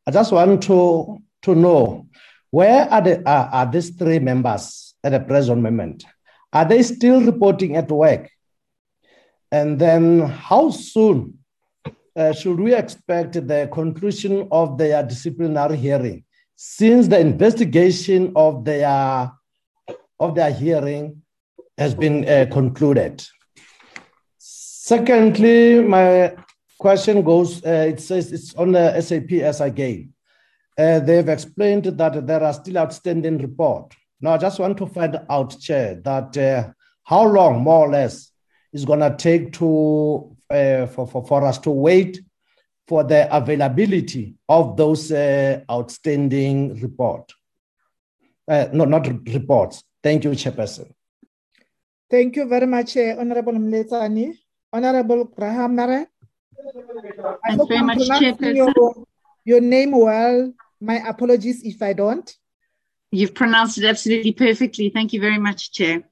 I 0.07 0.13
just 0.13 0.31
want 0.31 0.63
to, 0.63 1.19
to 1.43 1.55
know 1.57 2.07
where 2.53 2.89
are, 2.89 3.03
the, 3.03 3.29
are 3.29 3.69
these 3.69 3.91
three 3.91 4.21
members 4.21 4.95
at 5.03 5.11
the 5.11 5.19
present 5.19 5.61
moment? 5.61 6.05
Are 6.53 6.65
they 6.65 6.81
still 6.85 7.21
reporting 7.21 7.75
at 7.75 7.91
work? 7.91 8.31
And 9.51 9.81
then 9.81 10.21
how 10.21 10.71
soon 10.71 11.40
uh, 12.17 12.33
should 12.33 12.59
we 12.59 12.75
expect 12.75 13.35
the 13.35 13.69
conclusion 13.73 14.49
of 14.51 14.79
their 14.79 15.03
disciplinary 15.03 15.77
hearing? 15.77 16.25
Since 16.57 17.09
the 17.09 17.19
investigation 17.19 18.33
of 18.37 18.65
their 18.65 19.33
of 20.19 20.35
their 20.35 20.53
hearing 20.53 21.23
has 21.79 21.95
been 21.95 22.29
uh, 22.29 22.47
concluded. 22.53 23.25
Secondly 24.39 25.83
my 25.83 26.35
question 26.79 27.23
goes 27.23 27.65
uh, 27.65 27.87
it 27.89 28.01
says 28.01 28.33
it's 28.33 28.55
on 28.55 28.73
the 28.73 29.01
saps 29.01 29.61
again. 29.61 30.13
Uh, 30.77 30.99
they've 31.01 31.29
explained 31.29 31.85
that 31.85 32.27
there 32.27 32.43
are 32.43 32.53
still 32.53 32.79
outstanding 32.79 33.39
report. 33.39 33.95
Now 34.21 34.33
i 34.33 34.39
just 34.39 34.59
want 34.59 34.77
to 34.79 34.87
find 34.87 35.19
out 35.31 35.59
chair 35.59 35.95
that 36.05 36.37
uh, 36.37 36.73
how 37.05 37.27
long 37.27 37.63
more 37.63 37.87
or 37.87 37.91
less 37.91 38.31
is 38.73 38.85
going 38.85 39.01
to 39.01 39.17
take 39.17 39.53
to 39.55 40.37
uh, 40.51 40.87
for, 40.87 41.07
for, 41.07 41.25
for 41.25 41.45
us 41.45 41.59
to 41.59 41.71
wait 41.71 42.21
for 42.87 43.05
the 43.05 43.35
availability 43.35 44.35
of 44.49 44.77
those 44.77 45.13
uh, 45.13 45.61
outstanding 45.71 46.81
report. 46.81 47.33
Uh, 48.49 48.67
no, 48.73 48.85
not 48.85 49.07
reports. 49.29 49.85
Thank 50.03 50.25
you, 50.25 50.31
Chairperson. 50.31 50.91
Thank 52.11 52.35
you 52.35 52.49
very 52.49 52.67
much, 52.67 52.97
uh, 52.97 53.15
Honorable 53.19 53.53
Mletsani. 53.53 54.35
Honorable 54.73 55.25
Graham 55.25 55.77
Mare. 55.77 56.09
Thanks 57.47 57.67
very 57.69 57.83
much, 57.83 57.99
Chairperson. 57.99 58.57
Your, 58.57 59.07
your 59.45 59.61
name 59.61 59.93
well. 59.93 60.53
My 60.81 60.97
apologies 61.09 61.63
if 61.63 61.81
I 61.83 61.93
don't. 61.93 62.29
You've 63.13 63.35
pronounced 63.35 63.79
it 63.79 63.85
absolutely 63.85 64.33
perfectly. 64.33 64.91
Thank 64.91 65.13
you 65.13 65.21
very 65.21 65.39
much, 65.39 65.73
Chair. 65.73 66.03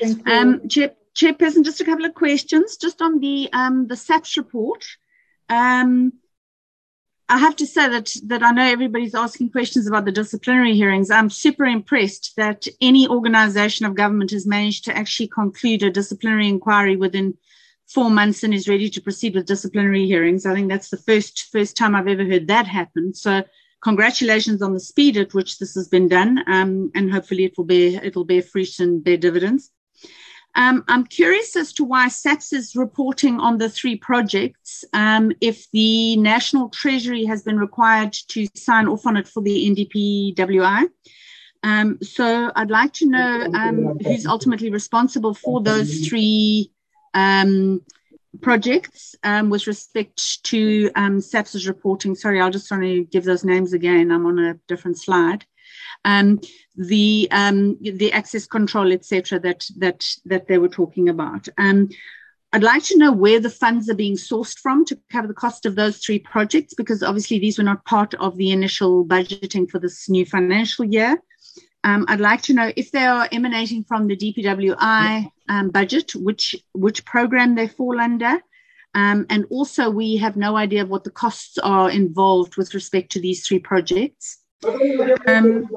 Thank 0.00 0.26
you. 0.26 0.32
Um, 0.32 0.68
Chair 0.68 0.90
Chairperson, 1.16 1.64
just 1.64 1.80
a 1.80 1.84
couple 1.84 2.04
of 2.04 2.14
questions. 2.14 2.76
Just 2.76 3.00
on 3.00 3.20
the 3.20 3.48
um, 3.52 3.86
the 3.86 3.96
SAPS 3.96 4.36
report. 4.36 4.84
Um, 5.48 6.12
I 7.28 7.38
have 7.38 7.56
to 7.56 7.66
say 7.66 7.88
that 7.88 8.14
that 8.26 8.42
I 8.42 8.52
know 8.52 8.64
everybody's 8.64 9.14
asking 9.14 9.50
questions 9.50 9.86
about 9.86 10.04
the 10.04 10.12
disciplinary 10.12 10.74
hearings. 10.74 11.10
I'm 11.10 11.30
super 11.30 11.64
impressed 11.64 12.34
that 12.36 12.66
any 12.80 13.08
organisation 13.08 13.86
of 13.86 13.96
government 13.96 14.30
has 14.30 14.46
managed 14.46 14.84
to 14.84 14.96
actually 14.96 15.28
conclude 15.28 15.82
a 15.82 15.90
disciplinary 15.90 16.48
inquiry 16.48 16.96
within 16.96 17.34
four 17.86 18.10
months 18.10 18.42
and 18.42 18.52
is 18.52 18.68
ready 18.68 18.90
to 18.90 19.00
proceed 19.00 19.34
with 19.34 19.46
disciplinary 19.46 20.06
hearings. 20.06 20.44
I 20.44 20.54
think 20.54 20.68
that's 20.68 20.90
the 20.90 20.98
first 20.98 21.48
first 21.50 21.76
time 21.76 21.94
I've 21.94 22.08
ever 22.08 22.24
heard 22.24 22.46
that 22.48 22.66
happen. 22.66 23.14
So 23.14 23.42
congratulations 23.82 24.62
on 24.62 24.74
the 24.74 24.80
speed 24.80 25.16
at 25.16 25.34
which 25.34 25.58
this 25.58 25.74
has 25.74 25.88
been 25.88 26.08
done, 26.08 26.44
um, 26.46 26.92
and 26.94 27.10
hopefully 27.10 27.44
it 27.44 27.56
will 27.56 27.64
bear 27.64 28.04
it 28.04 28.14
will 28.14 28.24
bear 28.24 28.42
fruit 28.42 28.78
and 28.78 29.02
bear 29.02 29.16
dividends. 29.16 29.70
Um, 30.56 30.84
I'm 30.88 31.04
curious 31.04 31.54
as 31.54 31.74
to 31.74 31.84
why 31.84 32.08
SAPS 32.08 32.54
is 32.54 32.74
reporting 32.74 33.38
on 33.40 33.58
the 33.58 33.68
three 33.68 33.96
projects 33.96 34.84
um, 34.94 35.30
if 35.42 35.70
the 35.70 36.16
National 36.16 36.70
Treasury 36.70 37.26
has 37.26 37.42
been 37.42 37.58
required 37.58 38.14
to 38.28 38.46
sign 38.54 38.88
off 38.88 39.06
on 39.06 39.18
it 39.18 39.28
for 39.28 39.42
the 39.42 40.34
NDPWI. 40.34 40.88
Um, 41.62 41.98
so 42.02 42.50
I'd 42.56 42.70
like 42.70 42.94
to 42.94 43.06
know 43.06 43.50
um, 43.52 43.98
who's 44.02 44.26
ultimately 44.26 44.70
responsible 44.70 45.34
for 45.34 45.62
those 45.62 46.08
three 46.08 46.72
um, 47.12 47.82
projects 48.40 49.14
um, 49.24 49.50
with 49.50 49.66
respect 49.66 50.42
to 50.44 50.90
SAPS's 51.20 51.68
reporting. 51.68 52.14
Sorry, 52.14 52.40
I'll 52.40 52.50
just 52.50 52.70
want 52.70 52.82
to 52.82 53.04
give 53.04 53.24
those 53.24 53.44
names 53.44 53.74
again. 53.74 54.10
I'm 54.10 54.24
on 54.24 54.38
a 54.38 54.54
different 54.68 54.98
slide. 54.98 55.44
Um, 56.06 56.40
the 56.76 57.28
um, 57.32 57.76
the 57.80 58.12
access 58.12 58.46
control, 58.46 58.92
etc. 58.92 59.40
That 59.40 59.66
that 59.76 60.06
that 60.24 60.46
they 60.46 60.58
were 60.58 60.68
talking 60.68 61.08
about. 61.08 61.48
Um, 61.58 61.88
I'd 62.52 62.62
like 62.62 62.84
to 62.84 62.98
know 62.98 63.12
where 63.12 63.40
the 63.40 63.50
funds 63.50 63.90
are 63.90 63.94
being 63.94 64.16
sourced 64.16 64.58
from 64.58 64.84
to 64.86 64.98
cover 65.10 65.28
the 65.28 65.34
cost 65.34 65.66
of 65.66 65.74
those 65.74 65.98
three 65.98 66.18
projects, 66.18 66.74
because 66.74 67.02
obviously 67.02 67.38
these 67.38 67.58
were 67.58 67.64
not 67.64 67.84
part 67.84 68.14
of 68.14 68.36
the 68.36 68.50
initial 68.50 69.04
budgeting 69.04 69.68
for 69.68 69.78
this 69.78 70.08
new 70.08 70.24
financial 70.24 70.84
year. 70.84 71.18
Um, 71.84 72.04
I'd 72.08 72.20
like 72.20 72.42
to 72.42 72.54
know 72.54 72.72
if 72.76 72.90
they 72.92 73.04
are 73.04 73.28
emanating 73.30 73.84
from 73.84 74.06
the 74.06 74.16
DPWI 74.16 75.30
um, 75.48 75.70
budget, 75.70 76.14
which 76.14 76.56
which 76.72 77.04
program 77.04 77.54
they 77.54 77.68
fall 77.68 78.00
under, 78.00 78.40
um, 78.94 79.26
and 79.28 79.44
also 79.50 79.90
we 79.90 80.16
have 80.16 80.36
no 80.36 80.56
idea 80.56 80.82
of 80.82 80.88
what 80.88 81.04
the 81.04 81.10
costs 81.10 81.58
are 81.58 81.90
involved 81.90 82.56
with 82.56 82.74
respect 82.74 83.12
to 83.12 83.20
these 83.20 83.46
three 83.46 83.58
projects. 83.58 84.38
Um, 85.28 85.68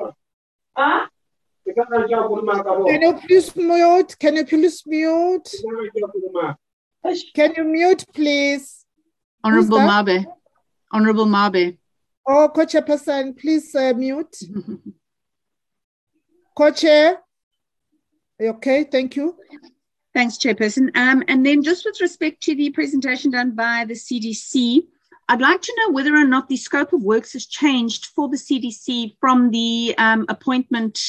can 2.87 3.01
you 3.01 3.13
please 3.13 3.55
mute? 3.55 4.15
Can 4.19 4.35
you 4.35 4.45
please 4.45 4.83
mute? 4.85 5.49
Can 7.35 7.53
you 7.55 7.63
mute, 7.63 8.05
please? 8.13 8.85
Honorable 9.43 9.79
Mabe. 9.79 10.25
Honorable 10.91 11.25
Mabe. 11.25 11.77
Oh, 12.27 12.51
co-chairperson, 12.53 13.37
please 13.37 13.73
uh, 13.75 13.93
mute. 13.95 14.35
Co-chair. 16.57 17.19
Okay, 18.41 18.83
thank 18.83 19.15
you. 19.15 19.35
Thanks, 20.13 20.37
Chairperson. 20.37 20.95
Um, 20.95 21.23
and 21.27 21.45
then 21.45 21.63
just 21.63 21.85
with 21.85 22.01
respect 22.01 22.41
to 22.43 22.55
the 22.55 22.71
presentation 22.71 23.31
done 23.31 23.51
by 23.51 23.85
the 23.85 23.93
CDC, 23.93 24.81
I'd 25.29 25.41
like 25.41 25.61
to 25.61 25.75
know 25.77 25.91
whether 25.91 26.15
or 26.15 26.25
not 26.25 26.49
the 26.49 26.57
scope 26.57 26.91
of 26.91 27.03
works 27.03 27.33
has 27.33 27.45
changed 27.45 28.07
for 28.07 28.27
the 28.27 28.35
CDC 28.35 29.15
from 29.19 29.51
the 29.51 29.93
um, 29.99 30.25
appointment, 30.27 30.99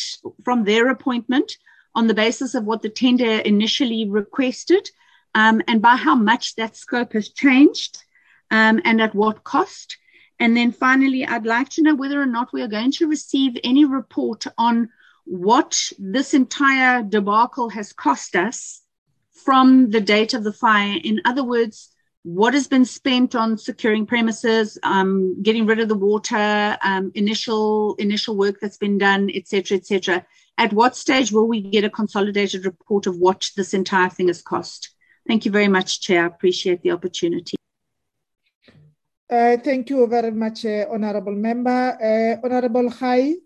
from 0.45 0.65
their 0.65 0.91
appointment 0.91 1.57
on 1.95 2.07
the 2.07 2.13
basis 2.13 2.55
of 2.55 2.65
what 2.65 2.83
the 2.83 2.91
tender 2.91 3.39
initially 3.39 4.07
requested, 4.07 4.91
um, 5.35 5.63
and 5.67 5.81
by 5.81 5.97
how 5.97 6.15
much 6.15 6.55
that 6.57 6.77
scope 6.77 7.15
has 7.15 7.31
changed 7.31 8.05
um, 8.51 8.83
and 8.85 9.01
at 9.01 9.15
what 9.15 9.43
cost. 9.43 9.97
And 10.39 10.55
then 10.55 10.71
finally, 10.71 11.25
I'd 11.25 11.47
like 11.47 11.71
to 11.71 11.83
know 11.83 11.95
whether 11.95 12.21
or 12.21 12.27
not 12.27 12.53
we 12.53 12.61
are 12.61 12.69
going 12.69 12.93
to 12.93 13.09
receive 13.09 13.57
any 13.65 13.87
report 13.87 14.45
on 14.59 14.91
what 15.25 15.81
this 15.99 16.35
entire 16.35 17.03
debacle 17.03 17.71
has 17.71 17.95
cost 17.95 18.37
us 18.37 18.83
from 19.33 19.89
the 19.89 20.01
date 20.03 20.35
of 20.35 20.45
the 20.45 20.53
fire. 20.53 20.99
In 21.03 21.23
other 21.25 21.43
words, 21.43 21.89
what 22.23 22.53
has 22.53 22.69
been 22.69 22.85
spent 22.85 23.35
on 23.35 23.57
securing 23.57 24.05
premises, 24.05 24.79
um, 24.83 25.43
getting 25.43 25.67
rid 25.67 25.81
of 25.81 25.89
the 25.89 25.95
water, 25.95 26.77
um, 26.83 27.11
initial 27.15 27.95
initial 27.95 28.37
work 28.37 28.59
that's 28.61 28.77
been 28.77 28.99
done, 28.99 29.31
etc., 29.35 29.79
etc. 29.79 30.27
At 30.59 30.73
what 30.73 30.97
stage 30.97 31.33
will 31.33 31.49
we 31.49 31.63
get 31.63 31.85
a 31.85 31.91
consolidated 31.91 32.67
report 32.67 33.07
of 33.07 33.17
what 33.17 33.49
this 33.57 33.73
entire 33.73 34.11
thing 34.11 34.29
has 34.29 34.43
cost? 34.43 34.95
Thank 35.27 35.47
you 35.47 35.51
very 35.51 35.69
much, 35.69 36.01
Chair. 36.03 36.25
I 36.25 36.27
appreciate 36.27 36.83
the 36.83 36.91
opportunity. 36.91 37.57
Uh, 39.31 39.57
thank 39.59 39.89
you 39.89 40.07
very 40.07 40.33
much, 40.33 40.65
uh, 40.67 40.87
Honourable 40.91 41.37
Member. 41.37 41.97
Uh, 42.03 42.45
Honourable 42.45 42.91
Khai. 42.91 43.37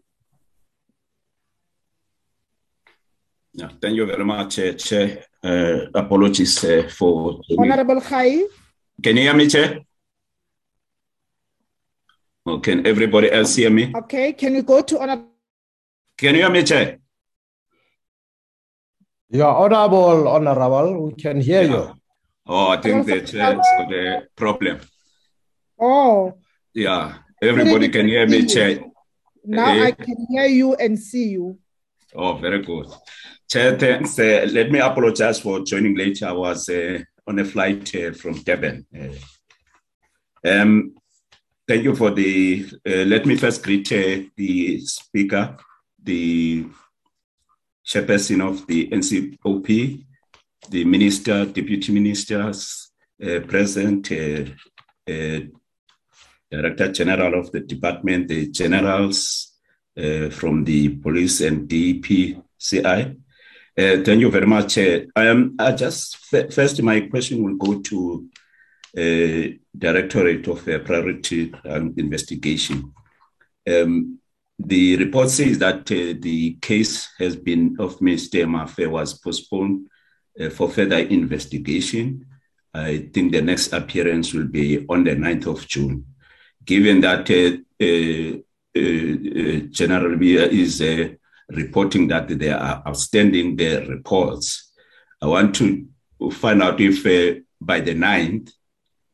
Yeah, 3.53 3.69
thank 3.81 3.95
you 3.95 4.07
very 4.07 4.25
much, 4.25 4.59
uh, 4.59 4.73
Chair. 4.73 5.27
Uh, 5.45 5.87
apologies 5.95 6.65
uh, 6.65 6.89
for. 6.91 7.41
Honourable 7.57 8.01
Khai. 8.01 8.43
Can 9.03 9.17
you 9.17 9.23
hear 9.23 9.35
me, 9.35 9.49
Chair? 9.49 9.81
Oh, 12.47 12.59
can 12.61 12.87
everybody 12.87 13.31
else 13.31 13.57
hear 13.57 13.71
me? 13.71 13.93
Okay, 13.95 14.33
can 14.33 14.55
you 14.55 14.63
go 14.63 14.83
to 14.83 15.01
honorable? 15.01 15.29
Can 16.17 16.35
you 16.35 16.43
hear 16.43 16.51
me, 16.51 16.63
Chair? 16.63 16.99
You 19.31 19.43
are 19.43 19.57
honorable, 19.57 20.29
honorable. 20.29 21.07
We 21.07 21.15
can 21.15 21.41
hear 21.41 21.63
yeah. 21.63 21.71
you. 21.71 21.95
Oh, 22.47 22.69
I 22.69 22.81
think 22.81 23.07
the 23.07 23.23
chair 23.23 23.55
has 23.55 23.57
got 23.57 23.93
a 23.93 24.23
problem. 24.37 24.81
Oh. 25.81 26.35
Yeah, 26.75 27.15
everybody 27.43 27.89
can 27.89 28.07
hear 28.07 28.29
me, 28.29 28.45
Chair. 28.47 28.85
Now 29.45 29.67
uh, 29.67 29.85
I 29.85 29.93
can 29.93 30.27
hear 30.31 30.47
you 30.47 30.75
and 30.75 30.99
see 30.99 31.29
you. 31.31 31.59
Oh, 32.15 32.35
very 32.35 32.63
good. 32.63 32.87
Chair, 33.49 33.79
thanks. 33.79 34.19
Uh, 34.19 34.47
let 34.51 34.71
me 34.71 34.79
apologize 34.79 35.41
for 35.41 35.61
joining 35.61 35.97
late. 35.97 36.23
I 36.23 36.33
was 36.33 36.69
uh, 36.69 37.01
on 37.27 37.39
a 37.39 37.45
flight 37.45 37.95
uh, 37.95 38.13
from 38.13 38.35
Durban. 38.43 38.87
Uh, 38.95 40.49
um, 40.49 40.95
thank 41.67 41.85
you 41.85 41.95
for 41.95 42.11
the. 42.11 42.67
Uh, 42.87 43.05
let 43.05 43.27
me 43.27 43.37
first 43.37 43.63
greet 43.63 43.91
uh, 43.93 44.29
the 44.37 44.81
speaker, 44.81 45.57
the 46.03 46.67
chairperson 47.85 48.47
of 48.47 48.67
the 48.67 48.89
NCOP, 48.89 50.05
the 50.71 50.85
minister, 50.85 51.47
deputy 51.47 51.93
ministers, 51.93 52.91
uh, 53.25 53.41
present, 53.41 54.11
uh, 54.13 54.45
director 56.51 56.93
general 56.93 57.41
of 57.41 57.51
the 57.53 57.61
department, 57.61 58.29
the 58.29 58.49
generals 58.51 59.51
from 60.31 60.65
the 60.65 60.89
police 60.97 61.41
and 61.41 61.69
DPCI. 61.69 63.17
Uh, 63.77 64.05
thank 64.05 64.21
you 64.21 64.31
very 64.31 64.47
much. 64.47 64.79
Uh, 64.79 65.01
I. 65.17 65.73
Just 65.73 66.19
first, 66.27 66.81
my 66.81 67.01
question 67.01 67.43
will 67.43 67.57
go 67.57 67.81
to 67.81 68.29
uh, 68.97 69.49
Directorate 69.77 70.47
of 70.47 70.69
uh, 70.69 70.79
Priority 70.79 71.53
and 71.65 71.99
Investigation. 71.99 72.93
Um, 73.69 74.21
the 74.57 74.97
report 74.99 75.31
says 75.31 75.59
that 75.59 75.91
uh, 75.91 76.15
the 76.21 76.57
case 76.63 77.09
has 77.19 77.35
been 77.35 77.75
of 77.81 77.99
Mr. 77.99 78.47
Mafe 78.47 78.89
was 78.89 79.15
postponed 79.19 79.89
for 80.53 80.69
further 80.69 80.99
investigation. 80.99 82.25
I 82.73 83.09
think 83.13 83.33
the 83.33 83.43
next 83.43 83.73
appearance 83.73 84.33
will 84.33 84.47
be 84.47 84.87
on 84.89 85.03
the 85.03 85.17
9th 85.17 85.47
of 85.47 85.67
June. 85.67 86.07
Given 86.65 87.01
that 87.01 87.27
General 87.27 88.45
Lebeya 90.11 90.49
is 90.49 90.81
reporting 91.51 92.09
that 92.09 92.29
there 92.29 92.59
are 92.59 92.83
outstanding 92.87 93.57
their 93.57 93.87
reports. 93.87 94.73
I 95.21 95.27
want 95.27 95.55
to 95.57 95.87
find 96.33 96.63
out 96.63 96.81
if 96.81 97.05
uh, 97.07 97.41
by 97.61 97.81
the 97.81 97.95
9th 97.95 98.51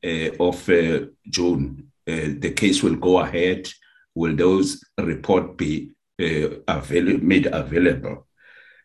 uh, 0.05 0.45
of 0.45 0.69
uh, 0.69 1.07
June, 1.29 1.91
uh, 2.09 2.35
the 2.39 2.53
case 2.53 2.83
will 2.83 2.97
go 2.97 3.19
ahead. 3.21 3.69
Will 4.15 4.35
those 4.35 4.83
reports 4.99 5.55
be 5.57 5.91
uh, 6.21 6.57
avail- 6.67 7.19
made 7.19 7.47
available? 7.47 8.27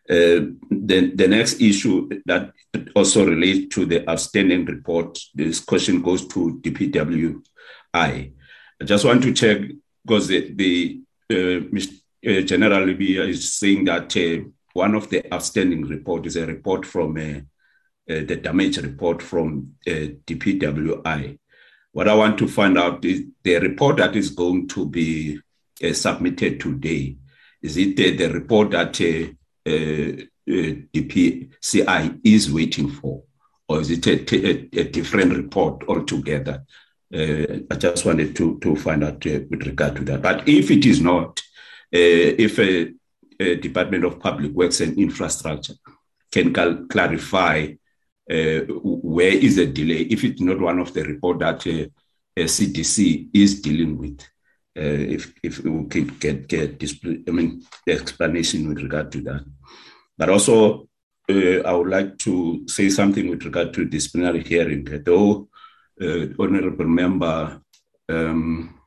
Uh, 0.08 0.54
the, 0.70 1.12
the 1.14 1.26
next 1.26 1.60
issue 1.60 2.08
that 2.26 2.52
also 2.94 3.26
relates 3.26 3.74
to 3.74 3.84
the 3.86 4.08
outstanding 4.08 4.64
report, 4.64 5.18
this 5.34 5.58
question 5.58 6.00
goes 6.00 6.28
to 6.28 6.60
DPWI. 6.62 7.42
I 7.92 8.84
just 8.84 9.04
want 9.04 9.22
to 9.24 9.32
check 9.32 9.62
because 10.04 10.28
the, 10.28 10.52
the 10.54 11.00
uh, 12.24 12.40
General 12.42 12.86
Lebeya 12.86 13.28
is 13.28 13.52
saying 13.54 13.84
that 13.84 14.16
uh, 14.16 14.48
one 14.72 14.94
of 14.94 15.10
the 15.10 15.32
outstanding 15.32 15.82
reports 15.82 16.28
is 16.28 16.36
a 16.36 16.46
report 16.46 16.86
from 16.86 17.16
uh, 17.16 17.40
uh 18.08 18.24
the 18.24 18.36
damage 18.36 18.78
report 18.78 19.22
from 19.22 19.74
uh, 19.86 20.08
DPWI. 20.26 21.38
What 21.92 22.08
I 22.08 22.14
want 22.14 22.38
to 22.38 22.48
find 22.48 22.78
out 22.78 23.04
is 23.04 23.22
the 23.42 23.58
report 23.58 23.98
that 23.98 24.16
is 24.16 24.30
going 24.30 24.68
to 24.68 24.86
be 24.86 25.38
uh, 25.82 25.92
submitted 25.92 26.60
today. 26.60 27.16
Is 27.62 27.76
it 27.76 27.96
the 27.96 28.28
report 28.28 28.70
that 28.70 28.92
DPCI 30.46 32.20
is 32.22 32.52
waiting 32.52 32.90
for, 32.90 33.22
or 33.68 33.80
is 33.80 33.90
it 33.90 34.06
a, 34.06 34.78
a, 34.78 34.84
different 34.84 35.34
report 35.34 35.82
altogether? 35.88 36.64
I 37.12 37.76
just 37.78 38.04
wanted 38.04 38.36
to, 38.36 38.58
to 38.60 38.76
find 38.76 39.02
out 39.02 39.24
with 39.24 39.66
regard 39.66 39.96
to 39.96 40.04
that. 40.04 40.22
But 40.22 40.46
if 40.48 40.70
it 40.70 40.86
is 40.86 41.00
not, 41.00 41.42
if 41.92 42.58
a, 42.58 42.92
a, 43.40 43.56
Department 43.56 44.04
of 44.04 44.18
Public 44.20 44.52
Works 44.52 44.80
and 44.80 44.98
Infrastructure 44.98 45.74
can 46.30 46.52
cal- 46.52 46.86
clarify 46.88 47.72
uh, 48.30 48.60
where 48.82 49.32
is 49.32 49.56
the 49.56 49.66
delay, 49.66 50.02
if 50.10 50.24
it's 50.24 50.40
not 50.40 50.60
one 50.60 50.78
of 50.80 50.92
the 50.92 51.04
report 51.04 51.38
that 51.38 51.66
uh, 51.66 51.86
CDC 52.36 53.28
is 53.32 53.60
dealing 53.60 53.98
with, 53.98 54.20
uh, 54.76 55.14
if 55.14 55.32
if 55.42 55.60
we 55.60 55.86
could 55.86 56.18
get 56.18 56.48
get 56.48 56.78
display, 56.78 57.22
I 57.28 57.30
mean 57.30 57.62
the 57.86 57.92
explanation 57.92 58.68
with 58.68 58.82
regard 58.82 59.12
to 59.12 59.20
that. 59.22 59.44
But 60.18 60.30
also, 60.30 60.88
I 61.28 61.72
would 61.72 61.88
like 61.88 62.18
to 62.18 62.64
say 62.68 62.88
something 62.88 63.28
with 63.28 63.44
regard 63.44 63.72
to 63.74 63.84
disciplinary 63.84 64.42
hearing, 64.42 64.84
though 65.04 65.48
uh, 66.00 66.26
honorable 66.38 66.86
member 66.86 67.60
um, 68.08 68.78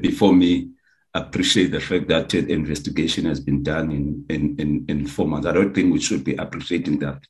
before 0.00 0.34
me 0.34 0.70
appreciate 1.14 1.70
the 1.72 1.80
fact 1.80 2.08
that 2.08 2.28
the 2.28 2.50
investigation 2.52 3.24
has 3.26 3.40
been 3.40 3.62
done 3.62 3.90
in, 3.90 4.24
in, 4.28 4.56
in, 4.58 4.84
in 4.88 5.06
four 5.06 5.26
months. 5.26 5.46
I 5.46 5.52
don't 5.52 5.74
think 5.74 5.92
we 5.92 6.00
should 6.00 6.24
be 6.24 6.36
appreciating 6.36 6.98
that. 7.00 7.20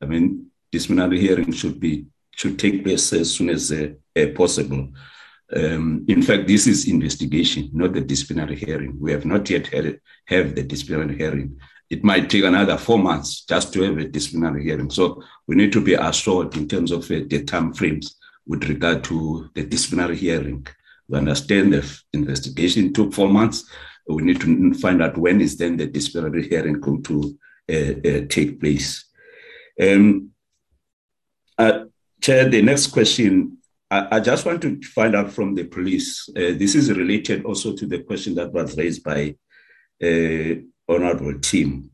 I 0.00 0.06
mean, 0.06 0.46
disciplinary 0.70 1.20
hearing 1.20 1.52
should 1.52 1.80
be 1.80 2.06
should 2.36 2.58
take 2.58 2.82
place 2.82 3.12
as 3.12 3.32
soon 3.32 3.48
as 3.48 3.70
uh, 3.70 3.90
uh, 4.16 4.26
possible. 4.34 4.88
Um, 5.54 6.04
in 6.08 6.20
fact, 6.20 6.48
this 6.48 6.66
is 6.66 6.88
investigation, 6.88 7.70
not 7.72 7.92
the 7.92 8.00
disciplinary 8.00 8.56
hearing. 8.56 8.98
We 8.98 9.12
have 9.12 9.24
not 9.24 9.48
yet 9.48 9.68
had 9.68 10.00
have 10.26 10.54
the 10.56 10.64
disciplinary 10.64 11.16
hearing 11.16 11.60
it 11.90 12.02
might 12.02 12.30
take 12.30 12.44
another 12.44 12.76
four 12.76 12.98
months 12.98 13.42
just 13.42 13.72
to 13.72 13.82
have 13.82 13.98
a 13.98 14.08
disciplinary 14.08 14.64
hearing. 14.64 14.90
So 14.90 15.22
we 15.46 15.54
need 15.54 15.72
to 15.72 15.80
be 15.80 15.94
assured 15.94 16.56
in 16.56 16.66
terms 16.66 16.90
of 16.90 17.04
uh, 17.10 17.20
the 17.28 17.44
time 17.44 17.72
frames 17.72 18.16
with 18.46 18.68
regard 18.68 19.04
to 19.04 19.50
the 19.54 19.64
disciplinary 19.64 20.16
hearing. 20.16 20.66
We 21.08 21.18
understand 21.18 21.72
the 21.72 22.00
investigation 22.12 22.92
took 22.92 23.12
four 23.12 23.28
months. 23.28 23.68
We 24.06 24.22
need 24.22 24.40
to 24.40 24.74
find 24.74 25.02
out 25.02 25.18
when 25.18 25.40
is 25.40 25.56
then 25.56 25.76
the 25.76 25.86
disciplinary 25.86 26.48
hearing 26.48 26.80
going 26.80 27.02
to 27.04 27.38
uh, 27.70 27.74
uh, 28.08 28.20
take 28.28 28.60
place. 28.60 29.04
Um, 29.80 30.30
uh, 31.58 31.84
Chair, 32.20 32.48
the 32.48 32.62
next 32.62 32.88
question, 32.88 33.58
I, 33.90 34.16
I, 34.16 34.20
just 34.20 34.46
want 34.46 34.62
to 34.62 34.80
find 34.82 35.14
out 35.14 35.30
from 35.30 35.54
the 35.54 35.64
police. 35.64 36.28
Uh, 36.30 36.52
this 36.56 36.74
is 36.74 36.90
related 36.90 37.44
also 37.44 37.74
to 37.76 37.86
the 37.86 38.02
question 38.02 38.34
that 38.36 38.52
was 38.52 38.76
raised 38.76 39.04
by 39.04 39.34
uh, 40.02 40.54
honorable 40.88 41.38
Tim. 41.40 41.90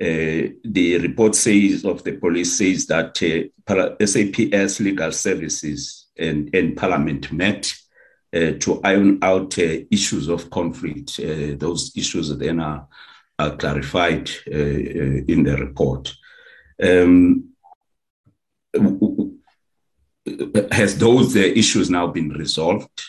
Uh, 0.00 0.54
the 0.62 0.98
report 1.02 1.34
says 1.34 1.84
of 1.84 2.04
the 2.04 2.12
police 2.12 2.56
says 2.56 2.86
that 2.86 3.20
uh, 3.22 4.06
SAPS 4.06 4.80
Legal 4.80 5.10
Services 5.10 6.07
and, 6.18 6.54
and 6.54 6.76
Parliament 6.76 7.32
met 7.32 7.72
uh, 8.34 8.52
to 8.60 8.80
iron 8.84 9.18
out 9.22 9.58
uh, 9.58 9.78
issues 9.90 10.28
of 10.28 10.50
conflict. 10.50 11.18
Uh, 11.20 11.56
those 11.56 11.92
issues 11.96 12.36
then 12.36 12.60
are, 12.60 12.86
are 13.38 13.56
clarified 13.56 14.30
in 14.46 15.44
the 15.44 15.56
report. 15.58 16.12
Um, 16.82 17.50
has 20.72 20.98
those 20.98 21.36
issues 21.36 21.88
now 21.88 22.08
been 22.08 22.30
resolved? 22.30 23.02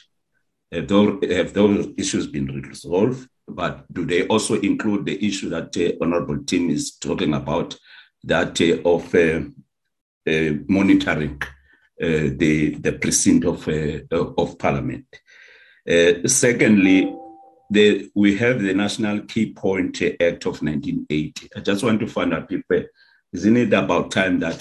Have 0.71 0.87
those, 0.87 1.19
have 1.31 1.53
those 1.53 1.87
issues 1.97 2.27
been 2.27 2.47
resolved? 2.47 3.27
but 3.49 3.91
do 3.93 4.05
they 4.05 4.27
also 4.27 4.59
include 4.61 5.05
the 5.05 5.25
issue 5.25 5.49
that 5.49 5.75
uh, 5.77 6.03
Honorable 6.03 6.43
Tim 6.45 6.69
is 6.69 6.95
talking 6.95 7.33
about, 7.33 7.77
that 8.23 8.59
uh, 8.61 8.89
of 8.89 9.13
uh, 9.15 9.41
monitoring 10.67 11.41
the 11.99 12.75
the 12.79 12.93
precinct 12.93 13.45
of 13.45 13.67
uh, 13.67 13.99
of 14.37 14.57
Parliament? 14.57 15.05
secondly, 16.25 17.15
the, 17.71 18.11
we 18.15 18.35
have 18.37 18.61
the 18.61 18.73
National 18.73 19.21
Key 19.21 19.53
Point 19.53 20.01
Act 20.01 20.45
of 20.45 20.61
1980. 20.61 21.49
I 21.55 21.59
just 21.61 21.83
want 21.83 21.99
to 21.99 22.07
find 22.07 22.33
out, 22.33 22.47
people, 22.47 22.83
isn't 23.33 23.57
it 23.57 23.73
about 23.73 24.11
time 24.11 24.39
that 24.39 24.59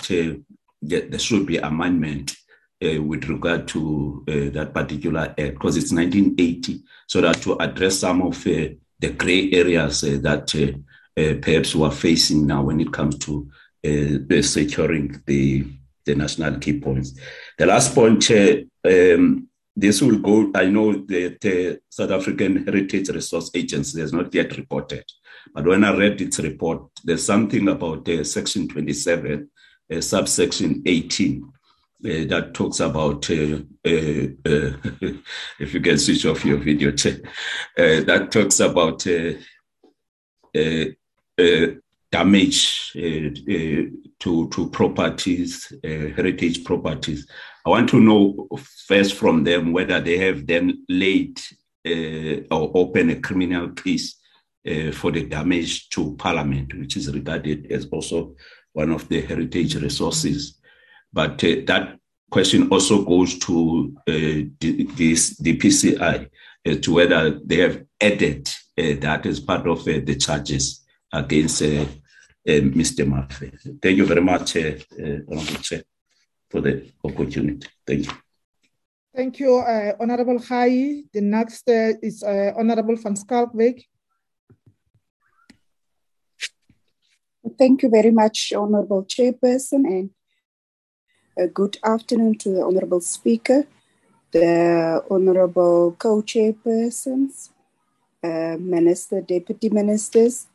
there 0.83 1.19
should 1.19 1.47
be 1.47 1.59
amendment 1.59 2.35
uh, 2.85 3.03
with 3.03 3.29
regard 3.29 3.67
to 3.69 4.25
uh, 4.29 4.51
that 4.51 4.73
particular 4.73 5.21
act 5.21 5.37
because 5.37 5.77
it's 5.77 5.93
1980 5.93 6.83
so 7.07 7.21
that 7.21 7.37
to 7.43 7.57
address 7.59 7.99
some 7.99 8.23
of 8.23 8.37
uh, 8.47 8.69
the 9.01 9.11
gray 9.17 9.51
areas 9.53 10.05
uh, 10.05 10.19
that 10.21 10.55
uh, 10.55 11.21
uh, 11.21 11.35
perhaps 11.43 11.75
we're 11.75 11.91
facing 11.91 12.47
now 12.47 12.63
when 12.63 12.81
it 12.81 12.93
comes 12.93 13.19
to 13.19 13.49
securing 14.43 15.21
the, 15.27 15.67
the 16.09 16.15
national 16.15 16.59
key 16.59 16.81
points. 16.81 17.13
The 17.57 17.67
last 17.67 17.95
point, 17.95 18.31
um, 18.31 19.49
this 19.77 20.03
will 20.03 20.19
go, 20.19 20.51
I 20.55 20.67
know 20.67 20.93
that 20.93 21.39
the 21.41 21.81
South 21.89 22.11
African 22.11 22.65
Heritage 22.65 23.11
Resource 23.11 23.51
Agency 23.55 24.01
has 24.01 24.13
not 24.13 24.35
yet 24.35 24.57
reported, 24.57 25.05
but 25.55 25.65
when 25.65 25.85
I 25.85 25.97
read 25.97 26.21
its 26.21 26.41
report, 26.41 26.83
there's 27.05 27.25
something 27.25 27.69
about 27.69 28.09
uh, 28.09 28.25
Section 28.25 28.67
27, 28.69 29.49
uh, 29.93 30.01
subsection 30.01 30.83
18, 30.85 31.43
uh, 32.05 32.25
that 32.29 32.55
talks 32.55 32.79
about 32.81 33.29
uh, 33.29 33.59
uh, 33.85 34.27
uh 34.47 34.73
if 35.59 35.75
you 35.75 35.81
can 35.81 35.99
switch 35.99 36.25
off 36.27 36.45
your 36.45 36.59
video 36.59 36.91
uh, 36.91 38.05
that 38.05 38.29
talks 38.31 38.61
about 38.61 39.05
uh, 39.05 39.33
damage 42.11 42.93
to 44.21 44.49
to 44.51 44.69
properties 44.71 45.73
heritage 45.83 46.65
properties. 46.65 47.29
I 47.65 47.71
want 47.71 47.89
to 47.91 48.01
know 48.01 48.49
first 48.87 49.15
from 49.15 49.45
them 49.45 49.73
whether 49.73 50.01
they 50.01 50.19
have 50.19 50.47
then 50.47 50.85
laid 50.89 51.41
or 52.51 52.73
opened 52.75 53.11
a 53.11 53.21
criminal 53.21 53.71
case 53.71 54.17
for 54.93 55.13
the 55.13 55.25
damage 55.25 55.89
to 55.91 56.17
parliament 56.17 56.75
which 56.75 56.97
is 56.97 57.13
regarded 57.13 57.71
as 57.71 57.87
also 57.87 58.35
one 58.73 58.91
of 58.91 59.09
the 59.09 59.21
heritage 59.21 59.75
resources. 59.77 60.59
But 61.13 61.43
uh, 61.45 61.63
that 61.67 61.99
question 62.31 62.69
also 62.69 63.05
goes 63.05 63.39
to 63.41 63.97
uh, 64.07 64.13
this, 64.61 65.41
DPCI 65.41 66.29
as 66.65 66.81
to 66.81 66.95
whether 66.95 67.39
they 67.45 67.57
have 67.57 67.85
added 68.01 68.49
uh, 68.79 68.95
that 69.01 69.27
as 69.27 69.41
part 69.41 69.67
of 69.67 69.81
uh, 69.81 70.01
the 70.05 70.17
charges 70.17 70.85
against 71.13 71.63
uh, 71.63 71.67
uh, 71.67 71.87
Uh, 72.49 72.65
Mr. 72.81 73.05
Mafe. 73.05 73.53
Thank 73.83 73.99
you 73.99 74.07
very 74.07 74.23
much, 74.23 74.57
uh, 74.57 74.61
uh, 74.61 75.19
Honorable 75.29 75.61
Chair, 75.61 75.83
for 76.49 76.63
the 76.63 76.91
opportunity. 77.05 77.69
Thank 77.87 78.07
you. 78.07 78.13
Thank 79.15 79.39
you, 79.39 79.57
uh, 79.59 79.93
Honorable 80.01 80.39
Hai. 80.39 81.03
The 81.13 81.21
next 81.21 81.69
is 81.69 82.23
Honorable 82.23 82.97
van 82.97 83.17
Schalkwyk. 83.17 83.85
Thank 87.59 87.83
you 87.83 87.91
very 87.91 88.13
much, 88.13 88.55
Honorable 88.55 89.05
Chairperson, 89.05 89.85
and 89.85 90.11
a 91.37 91.49
good 91.49 91.77
afternoon 91.85 92.39
to 92.39 92.49
the 92.49 92.63
Honorable 92.63 93.03
Speaker, 93.03 93.67
the 94.33 95.05
Honorable 95.11 95.97
Co-Chairpersons, 95.99 97.51
uh, 98.25 98.57
Minister, 98.59 99.21
Deputy 99.21 99.69
Ministers, 99.69 100.47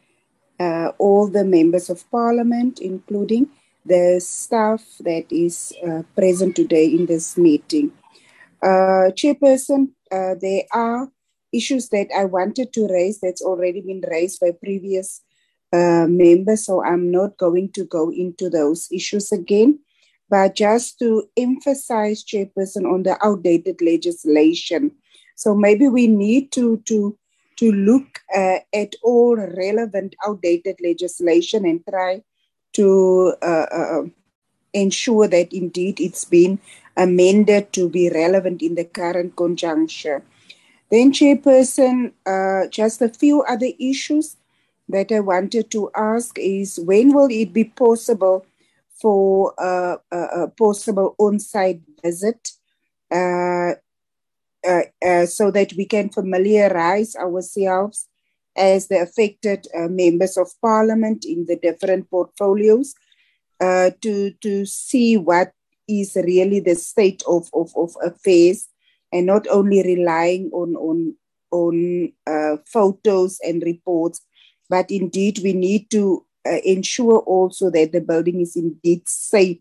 uh, 0.59 0.91
all 0.97 1.27
the 1.27 1.43
members 1.43 1.89
of 1.89 2.09
Parliament, 2.11 2.79
including 2.79 3.49
the 3.85 4.19
staff 4.19 4.83
that 5.01 5.25
is 5.31 5.73
uh, 5.85 6.03
present 6.15 6.55
today 6.55 6.85
in 6.85 7.05
this 7.05 7.37
meeting. 7.37 7.91
Uh, 8.61 9.11
Chairperson, 9.11 9.89
uh, 10.11 10.35
there 10.39 10.63
are 10.71 11.09
issues 11.51 11.89
that 11.89 12.07
I 12.15 12.25
wanted 12.25 12.71
to 12.73 12.87
raise 12.87 13.19
that's 13.19 13.41
already 13.41 13.81
been 13.81 14.03
raised 14.09 14.39
by 14.39 14.51
previous 14.51 15.21
uh, 15.73 16.07
members, 16.07 16.65
so 16.65 16.83
I'm 16.83 17.11
not 17.11 17.37
going 17.37 17.71
to 17.73 17.83
go 17.85 18.09
into 18.09 18.49
those 18.49 18.87
issues 18.91 19.31
again 19.31 19.79
but 20.33 20.55
just 20.55 20.97
to 20.97 21.29
emphasize, 21.37 22.23
Chairperson, 22.23 22.91
on 22.91 23.03
the 23.03 23.23
outdated 23.23 23.79
legislation. 23.83 24.89
So 25.35 25.53
maybe 25.53 25.87
we 25.89 26.07
need 26.07 26.51
to, 26.53 26.81
to, 26.85 27.15
to 27.57 27.71
look 27.71 28.19
uh, 28.35 28.59
at 28.73 28.95
all 29.03 29.35
relevant 29.35 30.15
outdated 30.25 30.77
legislation 30.81 31.65
and 31.65 31.85
try 31.87 32.21
to 32.73 33.35
uh, 33.41 33.65
uh, 33.71 34.03
ensure 34.73 35.27
that 35.27 35.53
indeed 35.53 35.99
it's 35.99 36.25
been 36.25 36.59
amended 36.97 37.71
to 37.73 37.89
be 37.89 38.09
relevant 38.09 38.61
in 38.61 38.75
the 38.75 38.85
current 38.85 39.35
conjuncture. 39.35 40.23
Then, 40.89 41.11
Chairperson, 41.11 42.13
uh, 42.25 42.67
just 42.69 43.01
a 43.01 43.09
few 43.09 43.41
other 43.43 43.69
issues 43.79 44.37
that 44.89 45.11
I 45.11 45.21
wanted 45.21 45.71
to 45.71 45.89
ask 45.95 46.37
is 46.37 46.79
when 46.79 47.13
will 47.13 47.29
it 47.31 47.53
be 47.53 47.63
possible 47.63 48.45
for 49.01 49.53
a, 49.57 49.97
a 50.11 50.47
possible 50.49 51.15
on-site 51.17 51.81
visit 52.03 52.51
uh, 53.11 53.73
uh, 54.65 54.83
uh, 55.05 55.25
so 55.25 55.51
that 55.51 55.73
we 55.73 55.85
can 55.85 56.09
familiarize 56.09 57.17
ourselves 57.17 58.07
as 58.55 58.87
the 58.87 59.01
affected 59.01 59.67
uh, 59.75 59.89
members 59.89 60.37
of 60.37 60.47
parliament 60.61 61.25
in 61.25 61.45
the 61.47 61.57
different 61.57 62.09
portfolios 62.09 62.93
uh, 63.59 63.89
to, 64.01 64.31
to 64.41 64.65
see 64.65 65.17
what 65.17 65.51
is 65.87 66.15
really 66.15 66.61
the 66.61 66.75
state 66.75 67.21
of, 67.27 67.49
of, 67.53 67.71
of 67.75 67.93
affairs 68.01 68.69
and 69.11 69.25
not 69.25 69.45
only 69.49 69.83
relying 69.83 70.49
on, 70.53 70.75
on, 70.75 71.15
on 71.51 72.13
photos 72.65 73.39
and 73.43 73.63
reports, 73.63 74.21
but 74.69 74.89
indeed 74.89 75.39
we 75.43 75.51
need 75.51 75.89
to 75.91 76.25
ensure 76.63 77.19
also 77.19 77.69
that 77.69 77.91
the 77.91 78.01
building 78.01 78.39
is 78.39 78.55
indeed 78.55 79.01
safe 79.07 79.59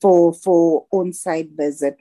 for, 0.00 0.32
for 0.32 0.86
on-site 0.92 1.50
visit. 1.56 2.00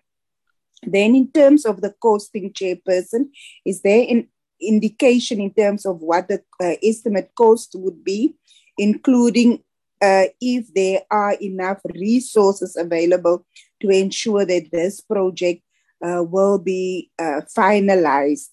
Then 0.88 1.16
in 1.16 1.32
terms 1.32 1.66
of 1.66 1.82
the 1.82 1.94
costing 2.02 2.52
chairperson, 2.54 3.30
is 3.66 3.82
there 3.82 4.06
an 4.10 4.28
indication 4.62 5.42
in 5.42 5.54
terms 5.54 5.86
of 5.86 6.02
what 6.02 6.28
the 6.28 6.42
uh, 6.62 6.76
estimate 6.84 7.32
cost 7.36 7.76
would 7.76 8.04
be, 8.04 8.36
including 8.78 9.64
uh, 10.02 10.26
if 10.42 10.74
there 10.74 11.02
are 11.10 11.34
enough 11.42 11.80
resources 11.94 12.76
available 12.76 13.46
to 13.82 13.90
ensure 13.90 14.46
that 14.46 14.70
this 14.72 15.02
project 15.02 15.62
uh, 16.06 16.24
will 16.24 16.60
be 16.60 17.10
uh, 17.20 17.42
finalized. 17.56 18.50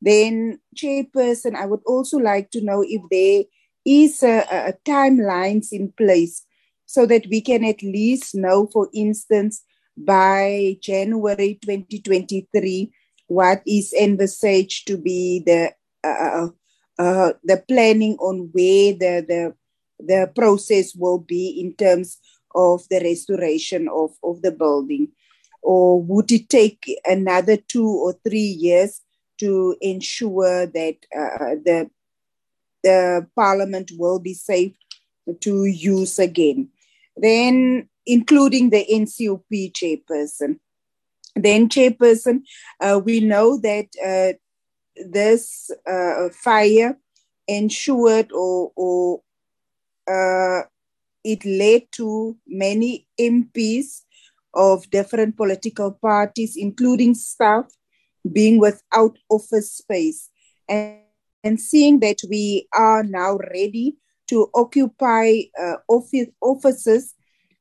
Then, 0.00 0.58
Chairperson, 0.76 1.54
I 1.54 1.66
would 1.66 1.82
also 1.86 2.18
like 2.18 2.50
to 2.50 2.60
know 2.60 2.84
if 2.86 3.02
there 3.10 3.44
is 3.84 4.22
a, 4.22 4.40
a 4.50 4.74
timelines 4.84 5.68
in 5.72 5.92
place 5.92 6.44
so 6.86 7.06
that 7.06 7.26
we 7.30 7.40
can 7.40 7.64
at 7.64 7.82
least 7.82 8.34
know, 8.34 8.66
for 8.66 8.88
instance, 8.92 9.62
by 9.96 10.76
January 10.80 11.58
2023, 11.62 12.92
what 13.26 13.62
is 13.66 13.92
envisaged 13.92 14.86
to 14.86 14.96
be 14.96 15.42
the 15.44 15.72
uh, 16.04 16.48
uh, 16.98 17.32
the 17.44 17.62
planning 17.68 18.16
on 18.18 18.50
where 18.52 18.92
the, 18.92 19.24
the 19.26 19.54
the 19.98 20.30
process 20.34 20.94
will 20.94 21.18
be 21.18 21.60
in 21.60 21.74
terms 21.74 22.18
of 22.54 22.86
the 22.88 23.00
restoration 23.00 23.88
of, 23.88 24.10
of 24.22 24.42
the 24.42 24.52
building? 24.52 25.08
Or 25.62 26.02
would 26.02 26.30
it 26.32 26.48
take 26.48 26.84
another 27.04 27.56
two 27.56 27.86
or 27.86 28.14
three 28.24 28.40
years 28.40 29.00
to 29.38 29.76
ensure 29.80 30.66
that 30.66 30.96
uh, 31.16 31.56
the, 31.64 31.90
the 32.82 33.26
parliament 33.36 33.92
will 33.96 34.18
be 34.18 34.34
safe 34.34 34.74
to 35.40 35.64
use 35.64 36.18
again? 36.18 36.68
Then, 37.16 37.88
including 38.06 38.70
the 38.70 38.84
NCOP 38.90 39.72
chairperson. 39.72 40.58
Then, 41.34 41.68
chairperson, 41.68 42.42
uh, 42.80 43.00
we 43.02 43.20
know 43.20 43.58
that 43.58 43.86
uh, 44.04 44.36
this 45.10 45.70
uh, 45.86 46.28
fire 46.30 46.98
ensured 47.48 48.30
or, 48.32 48.72
or 48.76 49.20
uh, 50.08 50.62
it 51.24 51.44
led 51.44 51.82
to 51.92 52.36
many 52.46 53.06
MPs 53.18 54.02
of 54.54 54.88
different 54.90 55.36
political 55.36 55.92
parties, 55.92 56.56
including 56.56 57.14
staff, 57.14 57.66
being 58.30 58.58
without 58.58 59.18
office 59.30 59.72
space. 59.72 60.28
And, 60.68 60.98
and 61.44 61.60
seeing 61.60 62.00
that 62.00 62.18
we 62.28 62.68
are 62.72 63.02
now 63.02 63.38
ready 63.52 63.96
to 64.28 64.48
occupy 64.54 65.40
uh, 65.60 65.76
office, 65.88 66.28
offices, 66.40 67.14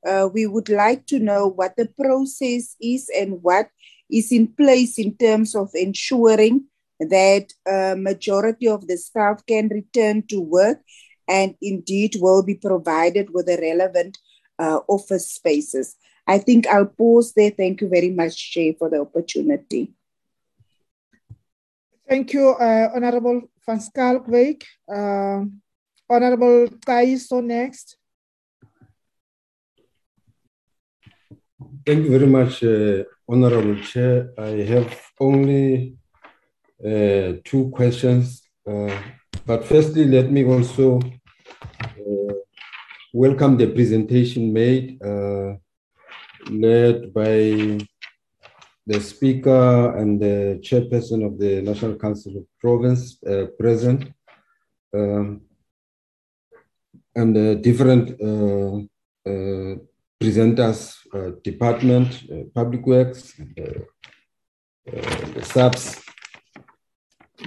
uh, 0.06 0.30
we 0.34 0.48
would 0.48 0.69
like 0.69 1.06
to 1.07 1.19
know 1.19 1.48
what 1.48 1.76
the 1.78 1.88
process 1.99 2.76
is 2.82 3.10
and 3.15 3.41
what 3.41 3.69
is 4.10 4.32
in 4.32 4.48
place 4.48 4.98
in 4.98 5.15
terms 5.15 5.56
of 5.56 5.69
ensuring 5.73 6.65
that 6.99 7.53
a 7.68 7.95
majority 7.95 8.68
of 8.68 8.88
the 8.88 8.98
staff 8.98 9.45
can 9.45 9.69
return 9.69 10.23
to 10.28 10.40
work 10.40 10.80
and 11.28 11.56
indeed 11.61 12.15
will 12.19 12.44
be 12.44 12.56
provided 12.56 13.30
with 13.34 13.45
the 13.45 13.57
relevant 13.61 14.18
uh, 14.60 14.80
office 14.88 15.32
spaces. 15.32 15.95
I 16.28 16.38
think 16.38 16.68
I'll 16.68 16.86
pause 16.86 17.34
there. 17.34 17.52
Thank 17.52 17.82
you 17.82 17.90
very 17.90 18.10
much, 18.10 18.52
Chair, 18.52 18.73
for 18.78 18.90
the 18.90 19.02
opportunity. 19.02 19.94
Thank 22.07 22.34
you, 22.34 22.49
uh, 22.49 22.91
Honorable 22.94 23.49
Van 23.65 23.80
Schalkwyk. 23.80 24.64
Uh, 24.88 25.45
Honorable 26.10 26.68
Kaiso 26.86 27.41
next. 27.41 27.98
Thank 31.84 32.03
you 32.06 32.12
very 32.12 32.28
much, 32.28 32.64
uh, 32.64 33.03
Honorable 33.28 33.82
Chair. 33.82 34.30
I 34.38 34.49
have 34.74 34.95
only 35.20 35.95
uh, 36.80 37.41
two 37.44 37.72
questions. 37.74 38.44
Uh, 38.68 38.95
but 39.48 39.66
firstly, 39.66 40.06
let 40.06 40.32
me 40.32 40.45
also 40.45 40.99
uh, 40.99 42.34
welcome 43.12 43.58
the 43.58 43.66
presentation 43.66 44.53
made, 44.53 45.02
uh, 45.03 45.56
led 46.52 47.12
by 47.12 47.80
the 48.86 48.99
Speaker 48.99 49.98
and 49.98 50.22
the 50.22 50.60
Chairperson 50.62 51.26
of 51.26 51.40
the 51.40 51.64
National 51.64 51.95
Council 51.95 52.38
of 52.38 52.45
Province 52.60 53.18
uh, 53.24 53.48
present, 53.58 54.14
um, 54.94 55.41
and 57.16 57.36
the 57.36 57.56
different 57.56 58.22
presenters, 60.22 60.80
uh, 61.14 61.31
department, 61.43 62.10
uh, 62.31 62.43
public 62.53 62.85
works, 62.85 63.39
uh, 63.39 63.81
the 64.85 65.43
SAPS. 65.43 65.84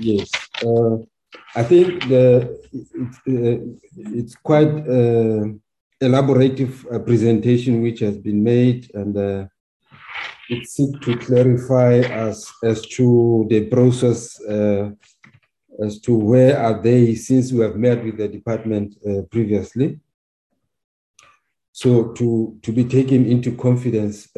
Yes. 0.00 0.30
I 1.56 1.62
think 1.62 2.08
the, 2.08 2.58
it's, 2.72 3.18
uh, 3.28 3.56
it's 4.18 4.34
quite 4.34 4.68
uh, 4.68 5.44
elaborative 6.02 6.84
uh, 6.92 6.98
presentation 6.98 7.80
which 7.80 8.00
has 8.00 8.18
been 8.18 8.42
made 8.42 8.90
and 8.94 9.16
uh, 9.16 9.46
it 10.50 10.66
seeks 10.66 10.98
to 11.00 11.16
clarify 11.16 12.00
as, 12.00 12.50
as 12.62 12.82
to 12.96 13.46
the 13.48 13.66
process 13.66 14.40
uh, 14.42 14.90
as 15.82 16.00
to 16.00 16.14
where 16.14 16.58
are 16.58 16.80
they 16.80 17.14
since 17.14 17.52
we 17.52 17.60
have 17.60 17.76
met 17.76 18.04
with 18.04 18.16
the 18.18 18.28
department 18.28 18.94
uh, 19.08 19.22
previously. 19.30 19.98
So 21.76 22.12
to, 22.12 22.56
to 22.62 22.72
be 22.72 22.84
taken 22.84 23.26
into 23.26 23.56
confidence 23.56 24.28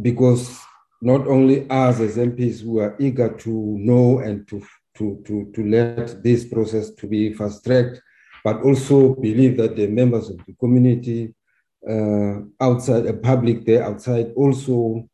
because 0.00 0.58
not 1.02 1.26
only 1.26 1.68
us 1.68 2.00
as 2.00 2.16
MPs 2.16 2.62
who 2.62 2.78
are 2.78 2.96
eager 2.98 3.28
to 3.28 3.50
know 3.50 4.20
and 4.20 4.48
to, 4.48 4.62
to, 4.96 5.22
to, 5.26 5.52
to 5.54 5.68
let 5.68 6.22
this 6.24 6.46
process 6.46 6.92
to 6.92 7.06
be 7.06 7.34
fast-tracked, 7.34 8.00
but 8.42 8.62
also 8.62 9.14
believe 9.16 9.58
that 9.58 9.76
the 9.76 9.86
members 9.86 10.30
of 10.30 10.38
the 10.46 10.54
community 10.54 11.34
uh, 11.86 12.40
outside, 12.58 13.04
the 13.04 13.20
public 13.22 13.66
there 13.66 13.84
outside 13.84 14.32
also 14.34 15.06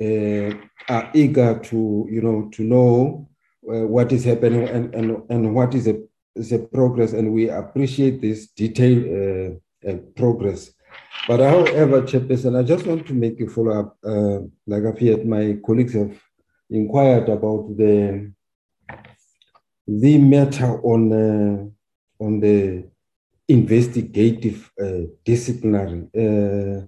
uh, 0.00 0.50
are 0.88 1.10
eager 1.12 1.58
to, 1.58 2.08
you 2.10 2.22
know, 2.22 2.48
to 2.54 2.62
know 2.62 3.28
uh, 3.68 3.86
what 3.86 4.12
is 4.12 4.24
happening 4.24 4.66
and, 4.66 4.94
and, 4.94 5.22
and 5.28 5.54
what 5.54 5.74
is 5.74 5.86
a, 5.88 6.00
a 6.52 6.58
progress. 6.58 7.12
And 7.12 7.32
we 7.32 7.48
appreciate 7.48 8.20
this 8.20 8.48
detailed 8.48 9.58
uh, 9.88 9.96
progress. 10.16 10.72
But 11.28 11.40
however, 11.40 12.02
Chairperson, 12.02 12.58
I 12.58 12.62
just 12.62 12.86
want 12.86 13.06
to 13.06 13.14
make 13.14 13.40
a 13.40 13.46
follow 13.46 13.80
up. 13.80 13.96
Uh, 14.04 14.40
like 14.66 14.84
I've 14.84 15.24
my 15.26 15.58
colleagues 15.64 15.94
have 15.94 16.18
inquired 16.70 17.28
about 17.28 17.76
the 17.76 18.32
the 19.86 20.18
matter 20.18 20.80
on 20.82 21.12
uh, 21.12 22.24
on 22.24 22.40
the 22.40 22.84
investigative 23.48 24.70
uh, 24.80 25.02
disciplinary. 25.24 26.08
Uh, 26.16 26.86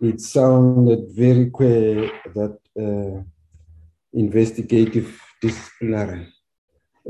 it 0.00 0.20
sounded 0.20 1.08
very 1.10 1.50
clear 1.50 2.10
that 2.34 2.58
uh, 2.78 3.22
investigative 4.12 5.20
disciplinary. 5.40 6.26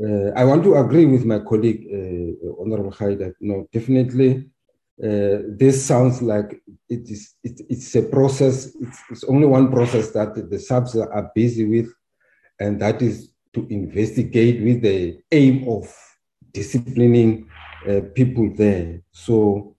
Uh, 0.00 0.30
I 0.36 0.44
want 0.44 0.62
to 0.64 0.76
agree 0.76 1.06
with 1.06 1.24
my 1.24 1.40
colleague, 1.40 1.86
Honorable 2.60 2.92
Khai, 2.92 3.18
that 3.18 3.34
no, 3.40 3.66
definitely 3.72 4.48
uh, 5.02 5.46
this 5.46 5.84
sounds 5.86 6.20
like 6.22 6.60
it 6.88 7.08
is 7.08 7.34
it, 7.44 7.60
it's 7.68 7.94
a 7.94 8.02
process 8.02 8.74
it's, 8.80 8.98
it's, 9.10 9.24
only 9.24 9.46
one 9.46 9.70
process 9.70 10.10
that 10.10 10.34
the 10.50 10.58
SAPS 10.58 10.96
are 10.96 11.30
busy 11.36 11.64
with 11.64 11.88
and 12.58 12.80
that 12.80 13.00
is 13.00 13.30
to 13.54 13.64
investigate 13.70 14.60
with 14.60 14.82
the 14.82 15.20
aim 15.30 15.68
of 15.68 15.88
disciplining 16.52 17.48
uh, 17.88 18.00
people 18.12 18.52
there. 18.56 19.00
So 19.12 19.76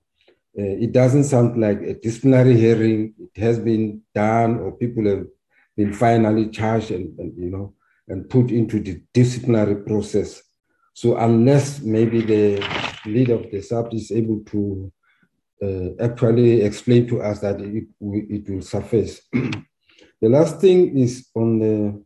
uh, 0.58 0.76
it 0.86 0.94
doesn't 0.94 1.26
sound 1.26 1.60
like 1.60 1.82
a 1.82 1.96
disciplinary 1.96 2.56
hearing. 2.56 3.14
It 3.20 3.42
has 3.42 3.60
been 3.60 4.02
done 4.16 4.60
or 4.60 4.72
people 4.72 5.06
have 5.06 5.26
been 5.76 5.94
finally 5.94 6.48
charged 6.50 6.92
and, 6.92 7.18
and 7.20 7.38
you 7.38 7.50
know 7.50 7.74
and 8.10 8.30
put 8.30 8.52
into 8.52 8.80
the 8.80 9.02
disciplinary 9.14 9.76
process 9.84 10.42
so 10.94 11.16
unless 11.16 11.80
maybe 11.80 12.20
the 12.20 12.62
leader 13.06 13.36
of 13.36 13.50
the 13.50 13.62
SAPS 13.62 13.96
is 13.96 14.12
able 14.12 14.42
to 14.48 14.92
uh, 15.64 16.04
actually 16.04 16.62
explain 16.62 17.08
to 17.08 17.22
us 17.22 17.40
that 17.40 17.62
it, 17.62 17.86
it 18.02 18.50
will 18.50 18.62
surface. 18.62 19.22
the 19.32 20.30
last 20.30 20.60
thing 20.60 20.98
is 20.98 21.30
on 21.36 21.60
the, 21.60 22.04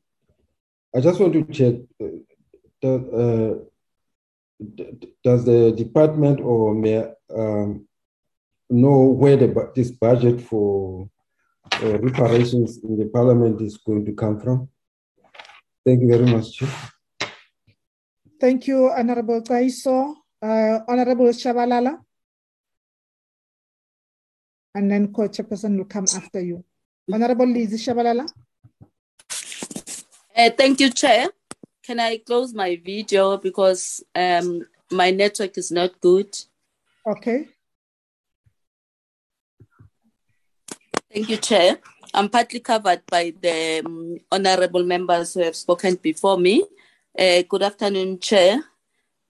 I 0.95 1.01
just 1.01 1.19
want 1.19 1.33
to 1.33 1.43
check, 1.45 1.75
uh, 1.99 2.07
does, 2.81 3.01
uh, 3.13 3.53
does 5.23 5.45
the 5.45 5.71
department 5.71 6.39
or 6.41 6.75
may 6.75 7.03
um, 7.35 7.87
know 8.69 9.05
where 9.05 9.37
the, 9.37 9.71
this 9.75 9.89
budget 9.89 10.39
for 10.39 11.09
uh, 11.81 11.97
reparations 11.99 12.77
in 12.83 12.97
the 12.97 13.05
parliament 13.05 13.59
is 13.61 13.77
going 13.77 14.05
to 14.05 14.13
come 14.13 14.39
from? 14.39 14.69
Thank 15.85 16.01
you 16.01 16.07
very 16.07 16.25
much, 16.25 16.63
Thank 18.39 18.67
you, 18.67 18.89
Honorable 18.89 19.41
Taiso. 19.41 20.15
Uh, 20.41 20.79
Honorable 20.87 21.27
Shabalala. 21.27 21.99
And 24.75 24.89
then 24.89 25.13
co-chairperson 25.13 25.77
will 25.77 25.85
come 25.85 26.05
after 26.15 26.41
you. 26.41 26.63
Honorable 27.11 27.47
Lizzie 27.47 27.77
Shabalala. 27.77 28.27
Uh, 30.35 30.49
thank 30.57 30.79
you, 30.79 30.89
Chair. 30.89 31.29
Can 31.83 31.99
I 31.99 32.17
close 32.17 32.53
my 32.53 32.81
video 32.83 33.37
because 33.37 34.03
um, 34.15 34.65
my 34.89 35.11
network 35.11 35.57
is 35.57 35.69
not 35.71 35.99
good? 35.99 36.35
Okay. 37.05 37.47
Thank 41.13 41.29
you, 41.29 41.37
Chair. 41.37 41.77
I'm 42.15 42.29
partly 42.29 42.59
covered 42.59 43.01
by 43.07 43.33
the 43.41 43.81
um, 43.83 44.17
honorable 44.31 44.83
members 44.83 45.33
who 45.33 45.39
have 45.41 45.55
spoken 45.55 45.95
before 45.95 46.37
me. 46.37 46.63
Uh, 47.17 47.41
good 47.49 47.63
afternoon, 47.63 48.19
Chair, 48.19 48.63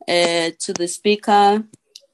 uh, 0.05 0.49
to 0.59 0.73
the 0.73 0.87
Speaker, 0.89 1.63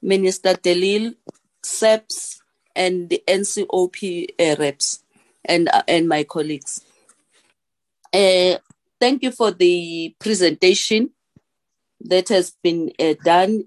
Minister 0.00 0.54
Delil, 0.54 1.16
SAPS, 1.64 2.40
and 2.76 3.08
the 3.08 3.20
NCOP 3.26 4.26
uh, 4.38 4.56
reps, 4.60 5.02
and, 5.44 5.68
uh, 5.68 5.82
and 5.88 6.08
my 6.08 6.22
colleagues. 6.22 6.84
Uh, 8.14 8.58
thank 9.00 9.24
you 9.24 9.32
for 9.32 9.50
the 9.50 10.14
presentation 10.20 11.10
that 12.00 12.28
has 12.28 12.52
been 12.62 12.92
uh, 13.00 13.14
done. 13.24 13.64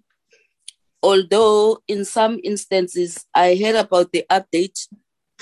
Although 1.01 1.79
in 1.85 2.05
some 2.05 2.39
instances 2.45 3.25
I 3.35 3.55
heard 3.61 3.75
about 3.75 4.13
the 4.13 4.25
update, 4.29 4.87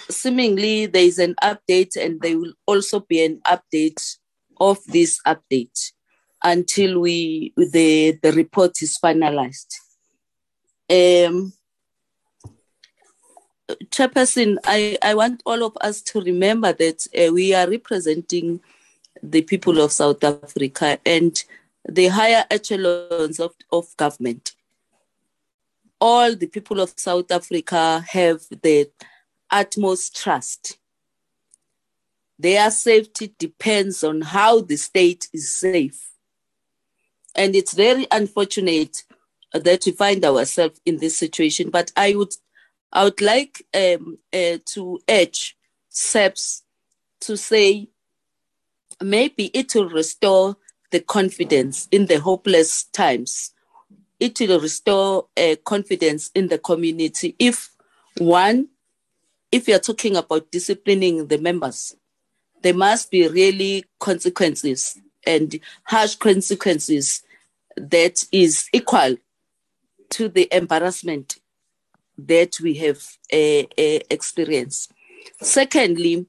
seemingly 0.10 0.86
there 0.86 1.04
is 1.04 1.20
an 1.20 1.36
update 1.44 1.96
and 1.96 2.20
there 2.22 2.38
will 2.38 2.54
also 2.66 3.00
be 3.00 3.24
an 3.24 3.42
update 3.46 4.18
of 4.60 4.80
this 4.88 5.20
update 5.26 5.92
until 6.44 7.00
we 7.00 7.54
the 7.58 8.18
the 8.22 8.32
report 8.34 8.82
is 8.82 8.98
finalized. 8.98 9.76
Um, 10.90 11.54
Chairperson, 13.86 14.58
I, 14.66 14.98
I 15.02 15.14
want 15.16 15.42
all 15.46 15.64
of 15.64 15.78
us 15.80 16.02
to 16.02 16.22
remember 16.22 16.74
that 16.74 17.08
uh, 17.18 17.32
we 17.32 17.54
are 17.54 17.70
representing 17.70 18.60
the 19.24 19.42
people 19.42 19.80
of 19.80 19.92
South 19.92 20.24
Africa 20.24 21.00
and 21.06 21.42
the 21.88 22.08
higher 22.08 22.46
echelons 22.50 23.40
of, 23.40 23.54
of 23.72 23.96
government. 23.98 24.54
All 26.00 26.36
the 26.36 26.48
people 26.48 26.80
of 26.82 26.94
South 26.98 27.32
Africa 27.32 28.04
have 28.10 28.42
the 28.62 28.90
utmost 29.52 30.16
trust. 30.16 30.78
Their 32.40 32.72
safety 32.72 33.34
depends 33.38 34.04
on 34.04 34.22
how 34.22 34.62
the 34.62 34.78
state 34.78 35.28
is 35.34 35.54
safe. 35.54 36.12
And 37.36 37.56
it's 37.56 37.74
very 37.74 38.08
unfortunate 38.12 39.04
that 39.54 39.86
we 39.86 39.92
find 39.92 40.24
ourselves 40.26 40.80
in 40.86 40.98
this 40.98 41.18
situation. 41.18 41.70
But 41.70 41.92
I 41.96 42.16
would, 42.16 42.34
I 42.92 43.04
would 43.04 43.22
like 43.22 43.64
um, 43.74 44.18
uh, 44.34 44.58
to 44.66 45.00
urge 45.10 45.56
SAPS 45.90 46.64
to 47.22 47.38
say 47.38 47.90
maybe 49.02 49.46
it 49.54 49.74
will 49.76 49.90
restore 49.90 50.58
the 50.92 51.00
confidence 51.00 51.88
in 51.92 52.08
the 52.08 52.20
hopeless 52.20 52.84
times. 52.86 53.54
It 54.20 54.40
will 54.40 54.60
restore 54.60 55.28
uh, 55.38 55.56
confidence 55.64 56.30
in 56.36 56.48
the 56.48 56.58
community 56.58 57.36
if 57.40 57.72
one, 58.18 58.68
if 59.52 59.68
you're 59.68 59.80
talking 59.80 60.16
about 60.16 60.52
disciplining 60.52 61.28
the 61.28 61.38
members, 61.38 61.96
there 62.62 62.74
must 62.74 63.12
be 63.12 63.28
really 63.28 63.86
consequences 64.00 65.00
and 65.26 65.60
harsh 65.84 66.16
consequences 66.16 67.24
that 67.76 68.26
is 68.32 68.70
equal 68.74 69.18
to 70.10 70.30
the 70.30 70.48
embarrassment 70.52 71.38
that 72.18 72.60
we 72.62 72.76
have 72.76 73.02
uh, 73.34 73.64
uh, 73.78 74.00
experienced. 74.10 74.92
Secondly, 75.42 76.26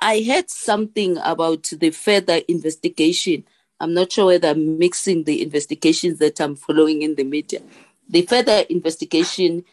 I 0.00 0.22
heard 0.22 0.50
something 0.50 1.18
about 1.18 1.70
the 1.72 1.90
further 1.90 2.40
investigation. 2.48 3.44
I'm 3.80 3.94
not 3.94 4.12
sure 4.12 4.26
whether 4.26 4.48
I'm 4.48 4.78
mixing 4.78 5.24
the 5.24 5.42
investigations 5.42 6.18
that 6.18 6.40
I'm 6.40 6.56
following 6.56 7.02
in 7.02 7.14
the 7.14 7.24
media. 7.24 7.60
The 8.08 8.22
further 8.22 8.64
investigation 8.70 9.64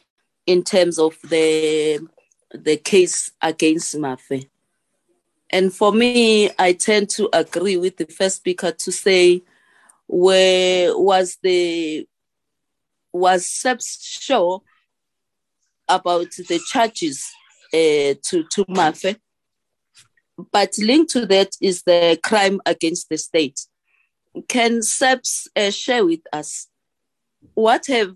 in 0.46 0.64
terms 0.64 1.00
of 1.00 1.18
the 1.24 2.08
the 2.54 2.78
case 2.78 3.32
against 3.42 3.96
Mafe. 3.96 4.48
And 5.50 5.74
for 5.74 5.92
me, 5.92 6.50
I 6.58 6.74
tend 6.74 7.10
to 7.12 7.30
agree 7.34 7.78
with 7.78 7.98
the 7.98 8.06
first 8.06 8.38
speaker 8.38 8.72
to 8.72 8.92
say, 8.92 9.42
where 10.08 10.98
was 10.98 11.38
the 11.42 12.08
was 13.14 13.48
SAPS 13.48 14.20
sure 14.22 14.62
about 15.88 16.32
the 16.32 16.60
charges 16.68 17.30
uh, 17.74 18.16
to 18.24 18.44
to 18.52 18.66
Mafe? 18.70 19.18
But 20.52 20.78
linked 20.78 21.12
to 21.12 21.26
that 21.28 21.56
is 21.62 21.84
the 21.84 22.18
crime 22.24 22.62
against 22.66 23.10
the 23.10 23.18
state. 23.18 23.60
Can 24.48 24.82
SAPS 24.82 25.50
uh, 25.56 25.70
share 25.70 26.06
with 26.06 26.22
us 26.32 26.68
what 27.54 27.88
have 27.88 28.16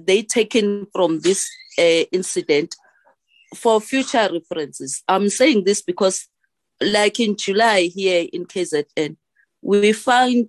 they 0.00 0.22
taken 0.22 0.86
from 0.92 1.20
this 1.20 1.48
uh, 1.78 2.04
incident 2.12 2.76
for 3.54 3.80
future 3.80 4.28
references? 4.32 5.02
I'm 5.08 5.28
saying 5.28 5.64
this 5.64 5.82
because 5.82 6.28
like 6.80 7.20
in 7.20 7.36
July 7.36 7.82
here 7.82 8.26
in 8.32 8.46
KZN, 8.46 9.16
we 9.62 9.92
find 9.92 10.48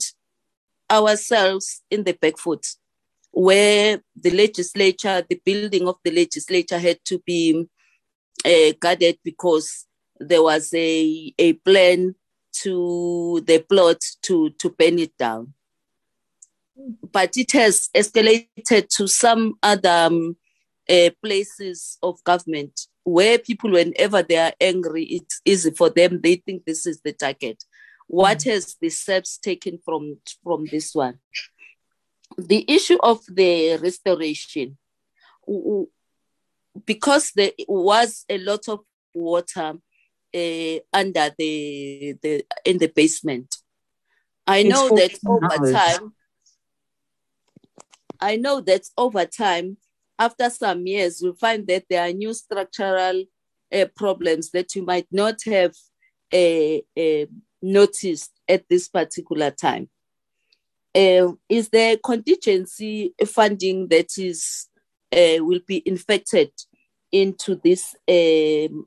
ourselves 0.90 1.82
in 1.90 2.03
the 2.03 2.14
back 2.14 2.38
foot 2.38 2.65
where 3.32 4.02
the 4.15 4.32
legislature, 4.32 5.23
the 5.28 5.41
building 5.45 5.88
of 5.88 5.95
the 6.03 6.11
legislature 6.11 6.78
had 6.78 6.99
to 7.06 7.19
be 7.19 7.68
uh, 8.45 8.73
guarded 8.80 9.18
because 9.23 9.86
there 10.19 10.44
was 10.44 10.73
a, 10.73 11.34
a 11.40 11.53
plan 11.53 12.14
to 12.52 13.41
the 13.45 13.60
plot 13.60 13.98
to, 14.22 14.49
to 14.52 14.69
burn 14.69 14.99
it 14.99 15.18
down. 15.18 15.53
But 17.11 17.38
it 17.38 17.52
has 17.53 17.90
escalated 17.95 18.90
to 18.98 19.07
some 19.07 19.56
other 19.64 20.07
um, 20.07 20.36
uh, 20.90 21.10
places 21.23 21.98
of 22.03 22.23
government 22.23 22.88
where 23.03 23.40
people, 23.40 23.72
whenever 23.72 24.22
they 24.23 24.38
are 24.38 24.53
angry, 24.60 25.03
it's 25.06 25.41
easy 25.45 25.72
for 25.72 25.90
them. 25.90 26.19
They 26.22 26.36
think 26.36 26.65
this 26.65 26.86
is 26.86 27.02
the 27.02 27.14
target. 27.14 27.64
What 28.07 28.40
mm. 28.40 28.52
has 28.52 28.76
the 28.80 28.90
SAPS 28.90 29.38
taken 29.38 29.80
from, 29.84 30.18
from 30.44 30.65
this 30.65 30.94
one? 30.94 31.19
The 32.38 32.65
issue 32.69 32.98
of 33.02 33.22
the 33.28 33.78
restoration, 33.78 34.78
because 36.86 37.32
there 37.36 37.52
was 37.68 38.26
a 38.30 38.38
lot 38.38 38.69
of 38.69 38.80
water 39.14 39.73
uh, 40.34 40.76
under 40.94 41.30
the, 41.38 42.15
the 42.22 42.45
in 42.64 42.78
the 42.78 42.88
basement. 42.88 43.57
I 44.48 44.64
know 44.64 44.90
that 44.90 45.18
over 45.28 45.72
time, 45.72 46.14
I 48.19 48.38
know 48.38 48.61
that 48.61 48.84
over 48.98 49.26
time, 49.26 49.78
after 50.22 50.52
some 50.52 50.85
years, 50.85 51.19
we 51.23 51.34
find 51.34 51.65
that 51.65 51.85
there 51.89 52.07
are 52.07 52.14
new 52.14 52.31
structural 52.31 53.23
uh, 53.73 53.85
problems 53.95 54.52
that 54.52 54.76
you 54.76 54.84
might 54.84 55.07
not 55.11 55.39
have 55.48 55.73
uh, 56.31 57.26
noticed 57.61 58.31
at 58.48 58.69
this 58.69 58.88
particular 58.88 59.49
time. 59.49 59.89
Is 60.93 61.69
there 61.69 61.98
contingency 61.98 63.15
funding 63.26 63.88
that 63.88 64.11
is 64.18 64.68
will 65.11 65.61
be 65.65 65.81
infected 65.88 66.52
into 67.11 67.60
this 67.64 67.95
um, 68.07 68.85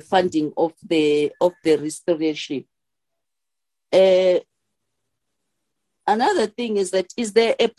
funding 0.00 0.52
of 0.56 0.72
the 0.82 1.30
of 1.40 1.52
the 1.62 1.76
restoration? 1.76 2.64
another 6.08 6.46
thing 6.46 6.76
is 6.76 6.90
that 6.90 7.06
is 7.16 7.32
there 7.32 7.54
a 7.60 7.70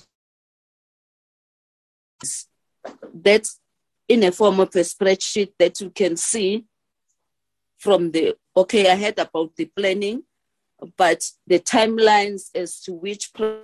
that's 3.13 3.59
in 4.07 4.23
a 4.23 4.31
form 4.31 4.59
of 4.59 4.69
a 4.75 4.79
spreadsheet 4.79 5.51
that 5.59 5.79
you 5.81 5.89
can 5.89 6.15
see 6.15 6.65
from 7.77 8.11
the 8.11 8.35
okay 8.55 8.89
i 8.89 8.95
heard 8.95 9.19
about 9.19 9.55
the 9.55 9.65
planning 9.65 10.23
but 10.97 11.23
the 11.45 11.59
timelines 11.59 12.49
as 12.55 12.79
to 12.81 12.93
which 12.93 13.33
pro- 13.33 13.61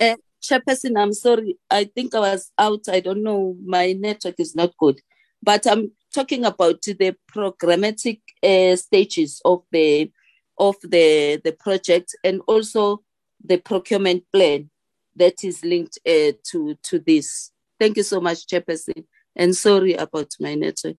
Uh, 0.00 0.14
Chairperson, 0.40 0.96
I'm 0.96 1.12
sorry. 1.12 1.58
I 1.68 1.84
think 1.84 2.14
I 2.14 2.20
was 2.20 2.52
out. 2.56 2.88
I 2.88 3.00
don't 3.00 3.22
know. 3.22 3.56
My 3.64 3.92
network 3.92 4.36
is 4.38 4.54
not 4.54 4.76
good. 4.78 5.00
But 5.42 5.66
I'm 5.66 5.90
talking 6.14 6.44
about 6.44 6.82
the 6.82 7.14
programmatic 7.32 8.20
uh, 8.42 8.76
stages 8.76 9.40
of 9.44 9.62
the 9.70 10.10
of 10.58 10.76
the 10.82 11.40
the 11.44 11.52
project 11.52 12.16
and 12.24 12.40
also 12.46 13.02
the 13.44 13.58
procurement 13.58 14.24
plan 14.32 14.70
that 15.16 15.44
is 15.44 15.64
linked 15.64 15.98
uh, 16.06 16.32
to 16.44 16.76
to 16.82 16.98
this. 16.98 17.52
Thank 17.78 17.96
you 17.96 18.02
so 18.02 18.20
much, 18.20 18.46
Chairperson, 18.46 19.04
and 19.36 19.54
sorry 19.54 19.94
about 19.94 20.34
my 20.40 20.54
network. 20.54 20.96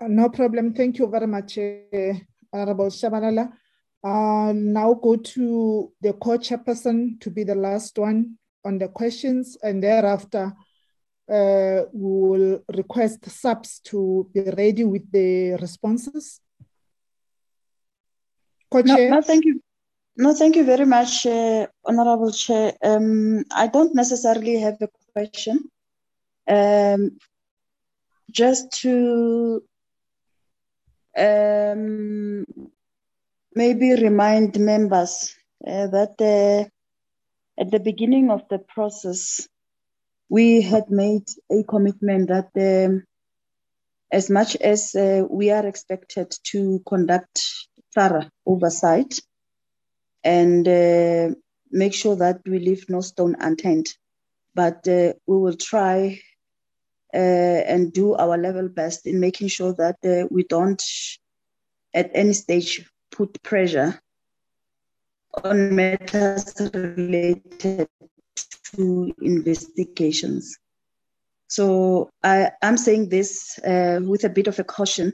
Uh, 0.00 0.08
no 0.08 0.28
problem. 0.28 0.74
Thank 0.74 0.98
you 0.98 1.06
very 1.06 1.26
much, 1.26 1.58
uh, 1.58 2.14
Honorable 2.52 2.90
Shabalala. 2.90 3.52
Uh, 4.02 4.52
now 4.54 4.92
go 4.94 5.16
to 5.16 5.92
the 6.02 6.12
co-chairperson 6.14 7.18
to 7.20 7.30
be 7.30 7.44
the 7.44 7.54
last 7.54 7.96
one 7.96 8.36
on 8.64 8.78
the 8.78 8.88
questions, 8.88 9.56
and 9.62 9.82
thereafter 9.82 10.52
uh, 11.30 11.82
we 11.92 12.28
will 12.28 12.64
request 12.74 13.24
SAPS 13.24 13.80
to 13.80 14.28
be 14.32 14.40
ready 14.42 14.84
with 14.84 15.10
the 15.10 15.56
responses. 15.60 16.40
No, 18.72 18.96
no, 19.08 19.22
thank 19.22 19.44
you. 19.44 19.60
No, 20.16 20.34
thank 20.34 20.54
you 20.56 20.64
very 20.64 20.86
much, 20.86 21.26
uh, 21.26 21.66
Honorable 21.84 22.32
Chair. 22.32 22.74
Um, 22.82 23.44
I 23.50 23.66
don't 23.66 23.94
necessarily 23.94 24.60
have 24.60 24.76
a 24.80 24.88
question. 25.12 25.58
Um, 26.48 27.18
just 28.30 28.70
to 28.82 29.62
um, 31.16 32.44
maybe 33.54 33.94
remind 33.94 34.58
members 34.58 35.34
uh, 35.66 35.86
that 35.86 36.14
uh, 36.20 36.68
at 37.60 37.70
the 37.70 37.80
beginning 37.80 38.30
of 38.30 38.42
the 38.50 38.58
process, 38.58 39.48
we 40.28 40.62
had 40.62 40.90
made 40.90 41.28
a 41.50 41.62
commitment 41.64 42.28
that 42.28 42.50
um, 42.56 43.04
as 44.10 44.30
much 44.30 44.56
as 44.56 44.94
uh, 44.94 45.24
we 45.28 45.50
are 45.50 45.66
expected 45.66 46.32
to 46.44 46.80
conduct 46.86 47.42
thorough 47.94 48.28
oversight 48.46 49.20
and 50.22 50.66
uh, 50.66 51.34
make 51.70 51.92
sure 51.92 52.16
that 52.16 52.40
we 52.46 52.58
leave 52.58 52.86
no 52.88 53.00
stone 53.00 53.36
unturned, 53.40 53.88
but 54.54 54.86
uh, 54.88 55.12
we 55.26 55.36
will 55.36 55.56
try 55.56 56.20
uh, 57.12 57.16
and 57.16 57.92
do 57.92 58.14
our 58.14 58.38
level 58.38 58.68
best 58.68 59.06
in 59.06 59.20
making 59.20 59.48
sure 59.48 59.74
that 59.74 59.96
uh, 60.04 60.26
we 60.30 60.44
don't 60.44 60.82
at 61.92 62.10
any 62.14 62.32
stage 62.32 62.88
put 63.10 63.42
pressure 63.42 64.00
on 65.42 65.74
matters 65.74 66.54
related 66.72 67.88
investigations. 69.20 70.58
So 71.48 72.10
I, 72.22 72.50
am 72.62 72.76
saying 72.76 73.08
this 73.10 73.58
uh, 73.60 74.00
with 74.02 74.24
a 74.24 74.28
bit 74.28 74.48
of 74.48 74.58
a 74.58 74.64
caution. 74.64 75.12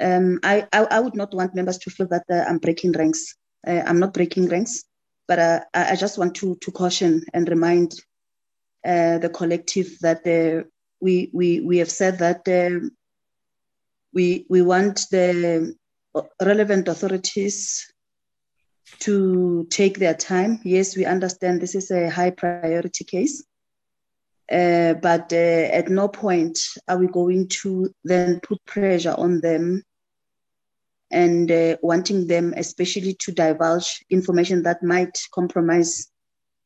Um, 0.00 0.40
I, 0.42 0.66
I, 0.72 0.84
I, 0.84 1.00
would 1.00 1.14
not 1.14 1.34
want 1.34 1.54
members 1.54 1.78
to 1.78 1.90
feel 1.90 2.08
that 2.08 2.24
uh, 2.30 2.44
I'm 2.48 2.58
breaking 2.58 2.92
ranks. 2.92 3.34
Uh, 3.66 3.82
I'm 3.84 3.98
not 3.98 4.14
breaking 4.14 4.48
ranks, 4.48 4.84
but 5.26 5.38
uh, 5.38 5.60
I, 5.74 5.92
I, 5.92 5.96
just 5.96 6.18
want 6.18 6.36
to, 6.36 6.56
to 6.56 6.70
caution 6.70 7.24
and 7.34 7.48
remind 7.48 7.94
uh, 8.86 9.18
the 9.18 9.28
collective 9.28 9.98
that 10.00 10.26
uh, 10.26 10.64
we, 11.00 11.30
we, 11.32 11.60
we 11.60 11.78
have 11.78 11.90
said 11.90 12.18
that 12.18 12.42
we, 14.12 14.46
we 14.48 14.62
want 14.62 15.06
the 15.10 15.74
relevant 16.40 16.88
authorities 16.88 17.92
to 19.00 19.66
take 19.70 19.98
their 19.98 20.14
time. 20.14 20.60
Yes, 20.64 20.96
we 20.96 21.04
understand 21.04 21.60
this 21.60 21.74
is 21.74 21.90
a 21.90 22.10
high 22.10 22.30
priority 22.30 23.04
case, 23.04 23.44
uh, 24.50 24.94
but 24.94 25.32
uh, 25.32 25.68
at 25.72 25.88
no 25.88 26.08
point 26.08 26.58
are 26.88 26.98
we 26.98 27.06
going 27.06 27.48
to 27.48 27.92
then 28.04 28.40
put 28.40 28.64
pressure 28.64 29.14
on 29.16 29.40
them 29.40 29.82
and 31.10 31.50
uh, 31.50 31.76
wanting 31.82 32.26
them, 32.26 32.54
especially 32.56 33.14
to 33.14 33.32
divulge 33.32 34.04
information 34.10 34.62
that 34.62 34.82
might 34.82 35.18
compromise 35.32 36.10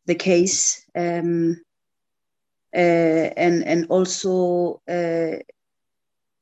the 0.06 0.14
case, 0.14 0.84
um, 0.96 1.60
uh, 2.74 3.30
and 3.36 3.62
and 3.64 3.86
also 3.88 4.80
uh, 4.88 5.36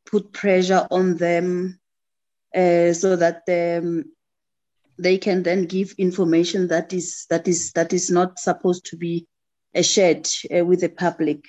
put 0.07 0.33
pressure 0.33 0.87
on 0.91 1.17
them 1.17 1.79
uh, 2.55 2.93
so 2.93 3.17
that 3.17 3.43
um, 3.49 4.05
they 5.01 5.19
can 5.19 5.43
then 5.43 5.65
give 5.65 5.95
information 5.99 6.69
that 6.69 6.93
is 6.93 7.27
that 7.31 7.49
is 7.49 7.73
that 7.73 7.93
is 7.93 8.11
not 8.11 8.39
supposed 8.39 8.85
to 8.87 8.97
be 8.97 9.27
uh, 9.75 9.83
shared 9.83 10.29
uh, 10.55 10.65
with 10.65 10.81
the 10.81 10.89
public. 10.89 11.45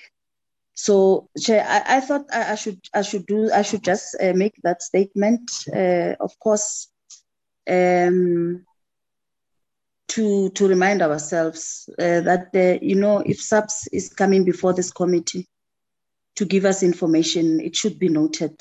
So, 0.74 1.28
Chair, 1.38 1.64
I, 1.68 1.96
I 1.98 2.00
thought 2.00 2.24
I, 2.32 2.52
I, 2.52 2.54
should 2.54 2.80
I 2.94 3.02
should 3.02 3.26
do 3.26 3.50
I 3.52 3.62
should 3.62 3.84
just 3.84 4.16
uh, 4.20 4.32
make 4.34 4.54
that 4.62 4.82
statement. 4.82 5.50
Uh, 5.74 6.14
of 6.18 6.38
course, 6.38 6.88
um, 7.68 8.64
to 10.08 10.50
to 10.50 10.68
remind 10.68 11.02
ourselves 11.02 11.90
uh, 11.98 12.20
that 12.22 12.48
uh, 12.54 12.78
you 12.80 12.94
know 12.94 13.18
if 13.18 13.40
SAPS 13.40 13.88
is 13.92 14.08
coming 14.08 14.44
before 14.44 14.72
this 14.72 14.90
committee 14.90 15.46
to 16.36 16.46
give 16.46 16.64
us 16.64 16.82
information, 16.82 17.60
it 17.60 17.76
should 17.76 17.98
be 17.98 18.08
noted 18.08 18.58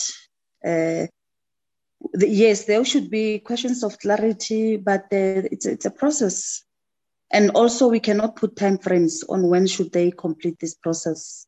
the, 2.14 2.28
yes, 2.28 2.66
there 2.66 2.84
should 2.84 3.10
be 3.10 3.40
questions 3.40 3.84
of 3.84 4.00
clarity, 4.00 4.78
but 4.78 5.04
uh, 5.12 5.48
it's 5.52 5.66
it's 5.66 5.86
a 5.86 5.92
process, 5.92 6.64
and 7.32 7.52
also 7.52 7.88
we 7.88 8.00
cannot 8.00 8.36
put 8.36 8.56
time 8.56 8.78
frames 8.78 9.24
on 9.30 9.48
when 9.48 9.68
should 9.68 9.92
they 9.92 10.12
complete 10.12 10.60
this 10.60 10.76
process, 10.76 11.48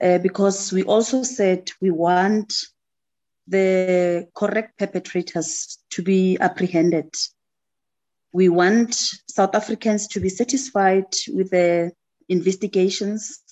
uh, 0.00 0.18
because 0.18 0.72
we 0.72 0.82
also 0.84 1.22
said 1.22 1.70
we 1.80 1.90
want 1.90 2.54
the 3.46 4.28
correct 4.34 4.78
perpetrators 4.78 5.78
to 5.90 6.02
be 6.02 6.38
apprehended. 6.40 7.14
We 8.32 8.48
want 8.48 8.94
South 8.94 9.54
Africans 9.54 10.08
to 10.08 10.20
be 10.20 10.28
satisfied 10.28 11.14
with 11.28 11.50
the 11.50 11.92
investigations. 12.28 13.42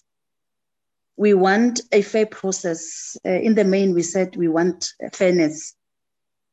We 1.16 1.32
want 1.32 1.80
a 1.92 2.02
fair 2.02 2.26
process. 2.26 3.16
Uh, 3.24 3.30
in 3.30 3.54
the 3.54 3.64
main, 3.64 3.94
we 3.94 4.02
said 4.02 4.36
we 4.36 4.48
want 4.48 4.92
fairness 5.14 5.74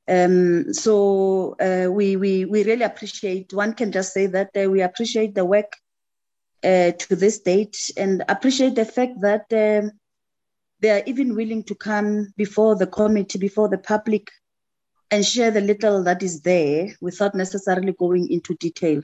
um, 0.08 0.74
so 0.74 1.56
uh, 1.60 1.90
we, 1.90 2.16
we, 2.16 2.46
we 2.46 2.64
really 2.64 2.84
appreciate, 2.84 3.54
one 3.54 3.74
can 3.74 3.92
just 3.92 4.14
say 4.14 4.28
that 4.28 4.50
uh, 4.56 4.70
we 4.70 4.82
appreciate 4.82 5.34
the 5.34 5.46
work 5.46 5.74
uh, 6.64 6.92
to 6.92 7.16
this 7.16 7.40
date 7.40 7.92
and 7.96 8.24
appreciate 8.28 8.76
the 8.76 8.86
fact 8.86 9.22
that 9.22 9.46
um, 9.52 9.92
they 10.82 10.90
are 10.92 11.04
even 11.06 11.36
willing 11.36 11.64
to 11.64 11.76
come 11.76 12.34
before 12.36 12.76
the 12.76 12.88
committee, 12.88 13.40
before 13.40 13.70
the 13.70 13.78
public, 13.78 14.30
and 15.10 15.26
share 15.26 15.52
the 15.52 15.62
little 15.62 16.04
that 16.04 16.24
is 16.24 16.42
there 16.42 16.88
without 17.00 17.36
necessarily 17.36 17.94
going 17.94 18.30
into 18.30 18.56
detail. 18.56 19.02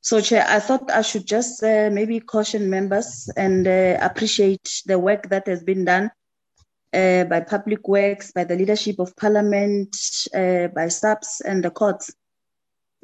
So, 0.00 0.20
Chair, 0.20 0.44
I 0.48 0.58
thought 0.58 0.90
I 0.90 1.02
should 1.02 1.26
just 1.26 1.62
uh, 1.62 1.88
maybe 1.92 2.18
caution 2.18 2.68
members 2.68 3.30
and 3.36 3.66
uh, 3.68 3.98
appreciate 4.00 4.82
the 4.84 4.98
work 4.98 5.28
that 5.28 5.46
has 5.46 5.62
been 5.62 5.84
done 5.84 6.10
uh, 6.94 7.24
by 7.24 7.40
public 7.40 7.88
works, 7.88 8.32
by 8.32 8.44
the 8.44 8.56
leadership 8.56 8.98
of 8.98 9.16
parliament, 9.16 9.96
uh, 10.34 10.68
by 10.68 10.88
SAPS 10.88 11.40
and 11.40 11.64
the 11.64 11.70
courts. 11.70 12.14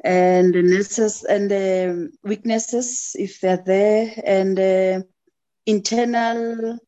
And 0.03 0.53
the 0.53 0.61
nurses 0.61 1.23
and 1.23 1.51
the 1.51 2.11
weaknesses, 2.23 3.15
if 3.15 3.41
they're 3.41 3.63
there, 3.65 4.13
and 4.23 4.59
uh, 4.59 5.01
internal 5.65 6.79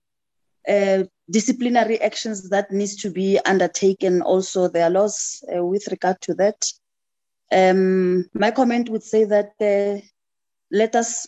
disciplinary 1.30 2.00
actions 2.02 2.50
that 2.50 2.72
needs 2.72 2.96
to 2.98 3.10
be 3.10 3.40
undertaken. 3.46 4.22
Also, 4.22 4.68
there 4.68 4.86
are 4.86 4.92
laws 4.92 5.44
with 5.50 5.88
regard 5.90 6.22
to 6.22 6.36
that. 6.36 6.72
Um, 7.52 8.30
my 8.34 8.52
comment 8.52 8.90
would 8.90 9.04
say 9.04 9.26
that 9.26 9.52
let 10.72 10.96
us 10.96 11.28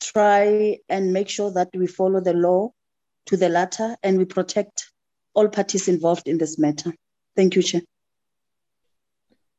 try 0.00 0.78
and 0.88 1.12
make 1.12 1.28
sure 1.28 1.50
that 1.52 1.70
we 1.74 1.86
follow 1.86 2.20
the 2.20 2.34
law 2.34 2.72
to 3.26 3.36
the 3.36 3.48
latter 3.48 3.96
and 4.02 4.18
we 4.18 4.24
protect 4.24 4.90
all 5.36 5.48
parties 5.48 5.86
involved 5.86 6.26
in 6.26 6.38
this 6.38 6.58
matter. 6.58 6.94
Thank 7.36 7.54
you, 7.56 7.62
Chair. 7.62 7.82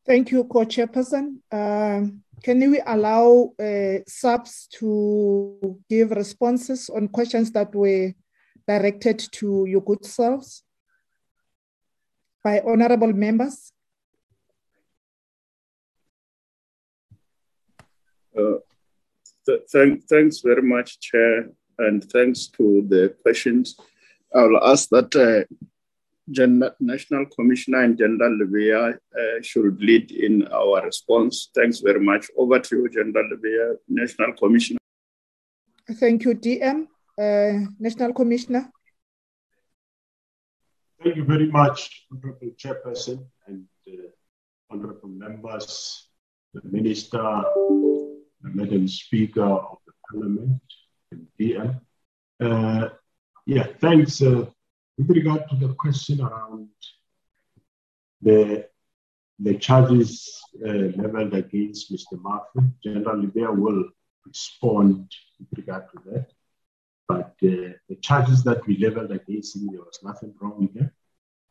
Thank 0.05 0.31
you, 0.31 0.43
Co-Chairperson. 0.45 1.37
Um, 1.51 2.23
can 2.43 2.59
we 2.71 2.81
allow 2.85 3.51
uh, 3.59 3.99
SAPS 4.07 4.67
to 4.79 5.79
give 5.89 6.11
responses 6.11 6.89
on 6.89 7.07
questions 7.09 7.51
that 7.51 7.73
were 7.75 8.13
directed 8.67 9.19
to 9.33 9.65
your 9.67 9.81
good 9.81 10.03
selves 10.05 10.63
by 12.43 12.61
honorable 12.61 13.13
members? 13.13 13.71
Uh, 18.37 18.59
th 19.45 19.61
th 19.71 20.03
thanks 20.11 20.41
very 20.41 20.61
much, 20.61 20.99
Chair, 20.99 21.49
and 21.79 22.03
thanks 22.13 22.47
to 22.57 22.85
the 22.91 23.15
questions. 23.23 23.75
I'll 24.35 24.63
ask 24.63 24.89
that 24.89 25.15
uh, 25.15 25.45
Gen- 26.29 26.69
National 26.79 27.25
Commissioner 27.27 27.83
and 27.83 27.97
General 27.97 28.37
Lebeya 28.39 28.93
uh, 28.95 29.41
should 29.41 29.79
lead 29.81 30.11
in 30.11 30.47
our 30.47 30.83
response. 30.83 31.49
Thanks 31.55 31.79
very 31.79 32.01
much. 32.01 32.27
Over 32.37 32.59
to 32.59 32.75
you, 32.75 32.89
General 32.89 33.29
Lebeya, 33.33 33.75
National 33.87 34.33
Commissioner. 34.33 34.79
Thank 35.93 36.25
you, 36.25 36.35
DM. 36.35 36.87
Uh, 37.17 37.67
National 37.79 38.13
Commissioner. 38.13 38.69
Thank 41.01 41.15
you 41.15 41.23
very 41.23 41.47
much, 41.47 42.05
Honorable 42.11 42.51
Chairperson 42.57 43.25
and 43.45 43.65
uh, 43.87 44.09
Honorable 44.69 45.09
members, 45.09 46.09
the 46.53 46.61
Minister, 46.65 47.43
the 48.41 48.49
Madam 48.53 48.87
Speaker 48.87 49.43
of 49.43 49.77
the 49.85 49.93
Parliament, 50.09 50.61
and 51.11 51.27
DM. 51.39 51.79
Yeah, 53.47 53.67
thanks. 53.79 54.21
Uh, 54.21 54.45
with 54.97 55.09
regard 55.09 55.47
to 55.49 55.55
the 55.55 55.73
question 55.75 56.19
around 56.19 56.67
the 58.21 58.67
the 59.39 59.55
charges 59.55 60.41
uh, 60.67 60.91
leveled 61.01 61.33
against 61.33 61.93
Mr. 61.93 62.19
Mafe, 62.21 62.73
General 62.83 63.21
Lebeya 63.21 63.55
will 63.55 63.85
respond 64.25 65.09
with 65.39 65.47
regard 65.59 65.85
to 65.91 65.97
that. 66.09 66.27
But 67.07 67.35
uh, 67.43 67.71
the 67.87 67.97
charges 68.01 68.43
that 68.43 68.67
we 68.67 68.79
leveled 68.79 69.11
against 69.11 69.55
him, 69.55 69.67
there 69.71 69.79
was 69.79 69.99
nothing 70.03 70.33
wrong 70.41 70.59
with 70.59 70.73
them. 70.73 70.91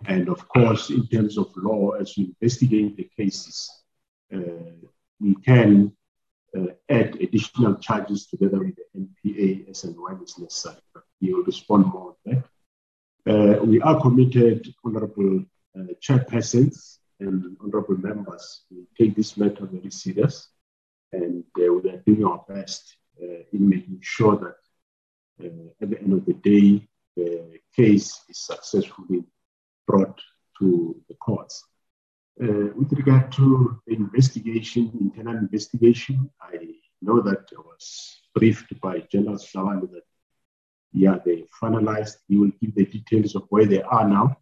And 0.04 0.28
of 0.28 0.46
course, 0.48 0.90
in 0.90 1.06
terms 1.06 1.38
of 1.38 1.50
law, 1.56 1.92
as 1.92 2.14
we 2.18 2.24
investigate 2.24 2.98
the 2.98 3.08
cases, 3.16 3.70
uh, 4.34 4.74
we 5.18 5.34
can 5.36 5.96
add 6.88 7.16
additional 7.20 7.74
charges 7.76 8.26
together 8.26 8.58
with 8.58 8.76
the 8.76 9.00
NPA 9.00 9.70
as 9.70 9.84
and 9.84 9.96
when 9.98 10.18
it's 10.22 10.38
necessary. 10.38 10.76
We 11.20 11.32
will 11.32 11.44
respond 11.44 11.86
more 11.86 12.14
on 12.14 12.16
that. 12.26 12.44
Uh, 13.28 13.64
we 13.64 13.80
are 13.80 14.00
committed, 14.00 14.72
Honorable 14.84 15.44
uh, 15.76 15.92
Chairpersons 16.00 16.98
and 17.20 17.56
Honorable 17.62 17.96
Members, 17.96 18.62
we 18.70 18.86
take 18.96 19.16
this 19.16 19.36
matter 19.36 19.66
very 19.66 19.90
serious 19.90 20.48
and 21.12 21.44
uh, 21.58 21.72
we 21.72 21.90
are 21.90 22.02
doing 22.06 22.24
our 22.24 22.44
best 22.48 22.96
uh, 23.22 23.42
in 23.52 23.68
making 23.68 23.98
sure 24.00 24.36
that 24.36 25.46
uh, 25.46 25.68
at 25.80 25.90
the 25.90 26.00
end 26.00 26.12
of 26.12 26.24
the 26.26 26.34
day, 26.34 26.86
the 27.16 27.58
case 27.74 28.20
is 28.28 28.38
successfully 28.38 29.24
brought 29.86 30.20
to 30.58 30.96
the 31.08 31.14
courts. 31.14 31.64
Uh, 32.38 32.68
with 32.76 32.92
regard 32.92 33.32
to 33.32 33.80
the 33.86 33.94
investigation, 33.94 34.90
internal 35.00 35.38
investigation, 35.38 36.30
I 36.40 36.58
know 37.00 37.22
that 37.22 37.48
I 37.56 37.60
was 37.60 38.20
briefed 38.34 38.78
by 38.80 39.00
General 39.10 39.36
Shitlabane 39.36 39.90
that, 39.92 40.02
yeah, 40.92 41.16
they 41.24 41.46
finalized. 41.62 42.16
He 42.28 42.36
will 42.36 42.52
give 42.60 42.74
the 42.74 42.84
details 42.84 43.36
of 43.36 43.44
where 43.48 43.64
they 43.64 43.82
are 43.82 44.06
now 44.06 44.36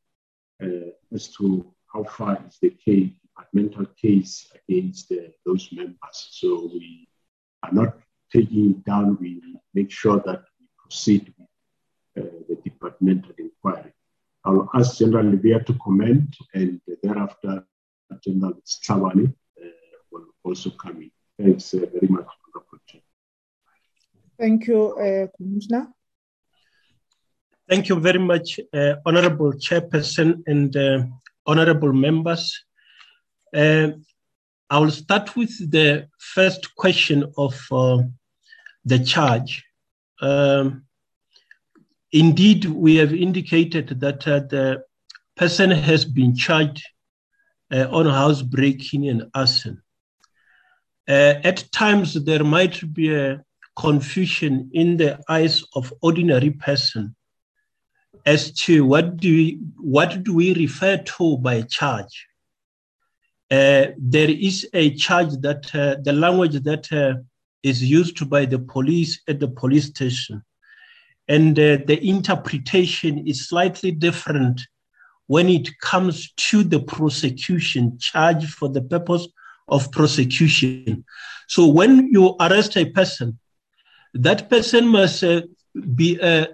uh, 0.60 0.90
as 1.12 1.28
to 1.36 1.72
how 1.92 2.02
far 2.02 2.42
is 2.48 2.58
the 2.60 2.70
case, 2.70 3.10
departmental 3.22 3.86
case 4.00 4.50
against 4.68 5.12
uh, 5.12 5.28
those 5.46 5.68
members. 5.72 6.28
So 6.32 6.70
we 6.72 7.06
are 7.62 7.72
not 7.72 7.96
taking 8.32 8.70
it 8.70 8.84
down. 8.84 9.18
We 9.20 9.40
make 9.72 9.92
sure 9.92 10.20
that 10.26 10.42
we 10.58 10.66
proceed 10.78 11.32
with 11.38 12.24
uh, 12.24 12.30
the 12.48 12.56
departmental 12.64 13.34
inquiry. 13.38 13.92
I'll 14.44 14.68
ask 14.74 14.98
General 14.98 15.26
Lebeya 15.26 15.64
to 15.66 15.74
comment, 15.74 16.36
and 16.54 16.80
thereafter 17.02 17.64
General 18.22 18.54
Shitlabane 18.66 19.28
uh, 19.28 19.66
will 20.10 20.26
also 20.44 20.70
come 20.70 21.02
in. 21.02 21.10
Thanks 21.38 21.70
very 21.72 22.08
much, 22.08 22.26
for 22.26 22.48
the 22.52 22.60
opportunity. 22.60 23.04
Thank 24.38 24.66
you, 24.66 24.96
uh, 24.96 25.26
Commissioner. 25.36 25.88
Thank 27.68 27.88
you 27.88 27.98
very 27.98 28.18
much, 28.18 28.60
uh, 28.72 28.96
Honorable 29.06 29.52
Chairperson 29.54 30.42
and 30.46 30.76
uh, 30.76 31.04
Honorable 31.46 31.92
members. 31.92 32.64
Uh, 33.54 33.88
I 34.70 34.78
will 34.78 34.90
start 34.90 35.36
with 35.36 35.70
the 35.70 36.08
first 36.18 36.74
question 36.74 37.32
of 37.36 37.54
uh, 37.70 37.98
the 38.84 38.98
charge. 38.98 39.64
Um, 40.20 40.84
indeed, 42.12 42.64
we 42.64 42.96
have 42.96 43.12
indicated 43.12 44.00
that 44.00 44.26
uh, 44.26 44.40
the 44.40 44.84
person 45.36 45.70
has 45.70 46.04
been 46.04 46.34
charged 46.34 46.84
uh, 47.74 47.88
on 47.90 48.06
housebreaking 48.06 49.08
and 49.08 49.30
arson. 49.34 49.82
Uh, 51.08 51.34
at 51.42 51.64
times, 51.72 52.14
there 52.24 52.44
might 52.44 52.94
be 52.94 53.14
a 53.14 53.42
confusion 53.76 54.70
in 54.72 54.96
the 54.96 55.18
eyes 55.28 55.64
of 55.74 55.92
ordinary 56.00 56.50
person 56.50 57.14
as 58.24 58.52
to 58.52 58.86
what 58.86 59.16
do 59.16 59.28
we, 59.28 59.58
what 59.76 60.22
do 60.22 60.34
we 60.34 60.54
refer 60.54 60.96
to 60.98 61.36
by 61.38 61.60
charge. 61.62 62.26
Uh, 63.50 63.86
there 63.98 64.30
is 64.30 64.68
a 64.72 64.94
charge 64.94 65.32
that 65.40 65.74
uh, 65.74 65.96
the 66.02 66.12
language 66.12 66.62
that 66.62 66.90
uh, 66.92 67.14
is 67.62 67.82
used 67.82 68.28
by 68.30 68.44
the 68.44 68.58
police 68.58 69.20
at 69.28 69.40
the 69.40 69.48
police 69.48 69.86
station. 69.86 70.42
And 71.28 71.58
uh, 71.58 71.78
the 71.86 71.98
interpretation 72.02 73.26
is 73.26 73.48
slightly 73.48 73.90
different 73.90 74.60
when 75.26 75.48
it 75.48 75.78
comes 75.80 76.32
to 76.36 76.62
the 76.62 76.80
prosecution 76.80 77.98
charge 77.98 78.46
for 78.46 78.68
the 78.68 78.82
purpose 78.82 79.26
of 79.68 79.90
prosecution. 79.90 81.04
So 81.48 81.66
when 81.66 82.08
you 82.08 82.36
arrest 82.40 82.76
a 82.76 82.84
person, 82.86 83.38
that 84.14 84.50
person 84.50 84.88
must 84.88 85.24
uh, 85.24 85.42
be 85.94 86.20
uh, 86.20 86.46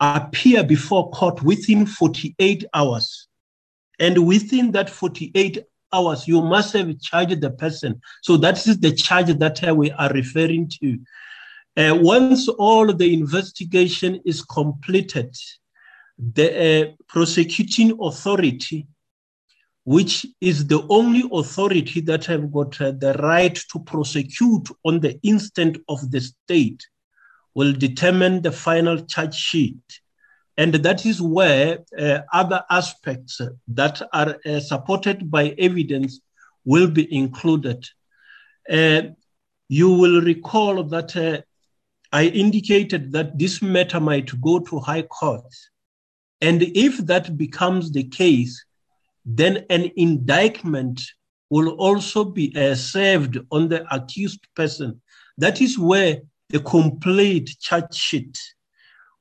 appear 0.00 0.64
before 0.64 1.10
court 1.10 1.42
within 1.42 1.86
48 1.86 2.64
hours. 2.74 3.28
And 3.98 4.26
within 4.26 4.72
that 4.72 4.90
48 4.90 5.64
hours, 5.92 6.26
you 6.26 6.40
must 6.40 6.72
have 6.72 6.98
charged 7.00 7.40
the 7.40 7.50
person. 7.50 8.00
So 8.22 8.36
that 8.38 8.66
is 8.66 8.80
the 8.80 8.92
charge 8.92 9.26
that 9.26 9.66
uh, 9.66 9.74
we 9.74 9.90
are 9.92 10.10
referring 10.12 10.70
to. 10.80 10.98
Uh, 11.76 11.96
once 12.00 12.48
all 12.48 12.92
the 12.92 13.14
investigation 13.14 14.20
is 14.24 14.42
completed, 14.42 15.34
the 16.18 16.48
uh, 16.48 16.92
prosecuting 17.08 17.98
authority, 18.00 18.86
which 19.84 20.26
is 20.40 20.66
the 20.66 20.86
only 20.88 21.28
authority 21.32 22.00
that 22.00 22.24
have 22.26 22.52
got 22.52 22.80
uh, 22.80 22.92
the 22.92 23.14
right 23.14 23.58
to 23.72 23.78
prosecute 23.80 24.68
on 24.84 25.00
the 25.00 25.18
instant 25.22 25.78
of 25.88 26.10
the 26.10 26.20
state, 26.20 26.86
will 27.54 27.72
determine 27.72 28.42
the 28.42 28.52
final 28.52 28.98
charge 29.06 29.34
sheet. 29.34 29.82
And 30.56 30.74
that 30.74 31.06
is 31.06 31.20
where 31.20 31.78
uh, 31.98 32.20
other 32.32 32.62
aspects 32.70 33.40
that 33.68 34.02
are 34.12 34.36
uh, 34.44 34.60
supported 34.60 35.30
by 35.30 35.54
evidence 35.58 36.20
will 36.64 36.90
be 36.90 37.12
included. 37.14 37.88
Uh, 38.70 39.02
you 39.68 39.90
will 39.90 40.20
recall 40.20 40.84
that 40.84 41.16
uh, 41.16 41.40
I 42.12 42.24
indicated 42.26 43.12
that 43.12 43.38
this 43.38 43.62
matter 43.62 43.98
might 43.98 44.38
go 44.40 44.58
to 44.60 44.78
High 44.78 45.02
Court. 45.02 45.46
And 46.42 46.62
if 46.74 46.98
that 47.06 47.38
becomes 47.38 47.92
the 47.92 48.02
case, 48.02 48.62
then 49.24 49.64
an 49.70 49.92
indictment 49.96 51.00
will 51.48 51.70
also 51.76 52.24
be 52.24 52.52
uh, 52.56 52.74
served 52.74 53.38
on 53.52 53.68
the 53.68 53.86
accused 53.94 54.40
person. 54.56 55.00
That 55.38 55.60
is 55.60 55.78
where 55.78 56.18
the 56.48 56.58
complete 56.58 57.56
charge 57.60 57.94
sheet 57.94 58.36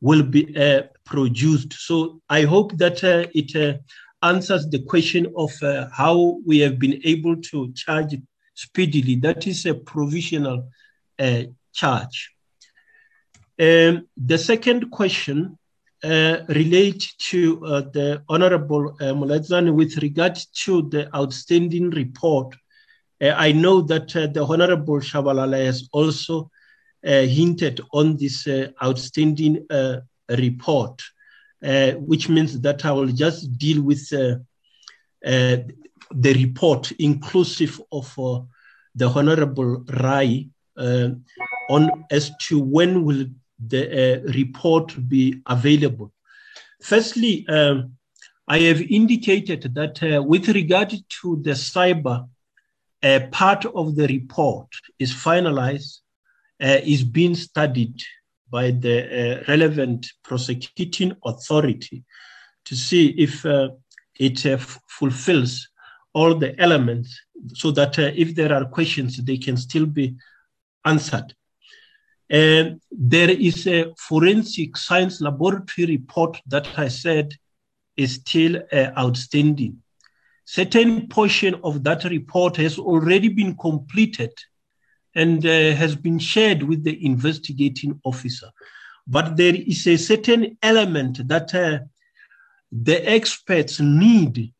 will 0.01 0.23
be 0.23 0.57
uh, 0.57 0.83
produced. 1.05 1.73
So 1.73 2.21
I 2.27 2.41
hope 2.41 2.75
that 2.77 3.03
uh, 3.03 3.27
it 3.35 3.55
uh, 3.55 3.77
answers 4.23 4.67
the 4.67 4.81
question 4.81 5.31
of 5.37 5.51
uh, 5.61 5.89
how 5.93 6.39
we 6.43 6.57
have 6.59 6.79
been 6.79 6.99
able 7.03 7.35
to 7.35 7.71
charge 7.73 8.15
speedily. 8.55 9.15
That 9.15 9.45
is 9.45 9.67
a 9.67 9.75
provisional 9.75 10.69
uh, 11.19 11.43
charge. 11.71 12.31
Um, 13.59 14.07
the 14.17 14.39
second 14.39 14.89
question 14.89 15.59
uh, 16.03 16.37
relates 16.49 17.13
to 17.15 17.57
the 17.93 18.23
Honorable 18.27 18.95
uh, 18.99 19.13
with 19.71 19.97
regard 19.97 20.35
to 20.63 20.81
the 20.89 21.15
outstanding 21.15 21.91
report. 21.91 22.55
I 23.21 23.51
know 23.51 23.81
that 23.81 24.07
the 24.07 24.43
Honorable 24.43 24.99
Shabalala 24.99 25.63
has 25.63 25.87
also 25.91 26.49
uh, 27.05 27.21
hinted 27.21 27.81
on 27.93 28.17
this 28.17 28.47
uh, 28.47 28.69
outstanding 28.83 29.65
uh, 29.69 30.01
report, 30.29 31.01
which 31.97 32.29
means 32.29 32.59
that 32.61 32.85
I 32.85 32.91
will 32.91 33.07
just 33.07 33.57
deal 33.57 33.81
with 33.81 34.09
the 34.09 34.43
report 36.11 36.91
inclusive 36.93 37.81
of 37.91 38.13
the 38.95 39.07
Honorable 39.07 39.83
Rai 40.01 40.49
on 40.77 42.05
as 42.11 42.31
to 42.47 42.59
when 42.59 43.03
will 43.03 43.25
the 43.67 44.21
report 44.35 44.95
be 45.07 45.41
available. 45.47 46.11
Firstly, 46.81 47.45
um, 47.47 47.97
I 48.47 48.59
have 48.59 48.81
indicated 48.81 49.73
that 49.75 50.01
uh, 50.03 50.23
with 50.23 50.49
regard 50.49 50.89
to 51.21 51.35
the 51.41 51.51
cyber, 51.51 52.27
uh, 53.03 53.19
part 53.31 53.65
of 53.65 53.95
the 53.95 54.07
report 54.07 54.67
is 54.99 55.11
finalized 55.13 55.99
uh, 56.61 56.79
is 56.83 57.03
being 57.03 57.35
studied 57.35 58.01
by 58.49 58.71
the 58.71 58.97
uh, 59.01 59.43
relevant 59.47 60.07
prosecuting 60.23 61.15
authority 61.25 62.03
to 62.65 62.75
see 62.75 63.09
if 63.17 63.45
uh, 63.45 63.69
it 64.19 64.45
uh, 64.45 64.57
fulfills 64.87 65.67
all 66.13 66.35
the 66.35 66.59
elements 66.59 67.19
so 67.53 67.71
that 67.71 67.97
uh, 67.97 68.11
if 68.15 68.35
there 68.35 68.53
are 68.53 68.65
questions, 68.65 69.17
they 69.23 69.37
can 69.37 69.57
still 69.57 69.85
be 69.85 70.15
answered. 70.85 71.33
Uh, 72.31 72.75
there 72.89 73.29
is 73.29 73.67
a 73.67 73.93
forensic 73.97 74.77
science 74.77 75.19
laboratory 75.19 75.85
report 75.85 76.41
that 76.47 76.67
I 76.77 76.87
said 76.87 77.33
is 77.97 78.15
still 78.15 78.61
uh, 78.71 78.91
outstanding. 78.97 79.81
Certain 80.45 81.07
portion 81.07 81.55
of 81.63 81.83
that 81.83 82.03
report 82.05 82.55
has 82.57 82.79
already 82.79 83.27
been 83.27 83.55
completed 83.57 84.31
and 85.13 85.45
uh, 85.45 85.73
has 85.73 85.95
been 85.95 86.19
shared 86.19 86.63
with 86.63 86.83
the 86.83 87.05
investigating 87.05 87.99
officer. 88.05 88.49
But 89.05 89.35
there 89.35 89.55
is 89.55 89.85
a 89.87 89.97
certain 89.97 90.57
element 90.61 91.27
that 91.27 91.53
uh, 91.53 91.79
the 92.71 93.09
experts 93.09 93.79
need 93.79 94.53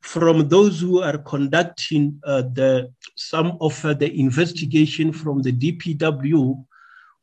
from 0.00 0.48
those 0.48 0.80
who 0.80 1.02
are 1.02 1.18
conducting 1.18 2.20
uh, 2.24 2.42
the 2.42 2.90
some 3.16 3.56
of 3.60 3.84
uh, 3.84 3.94
the 3.94 4.10
investigation 4.18 5.12
from 5.12 5.42
the 5.42 5.52
DPW, 5.52 6.64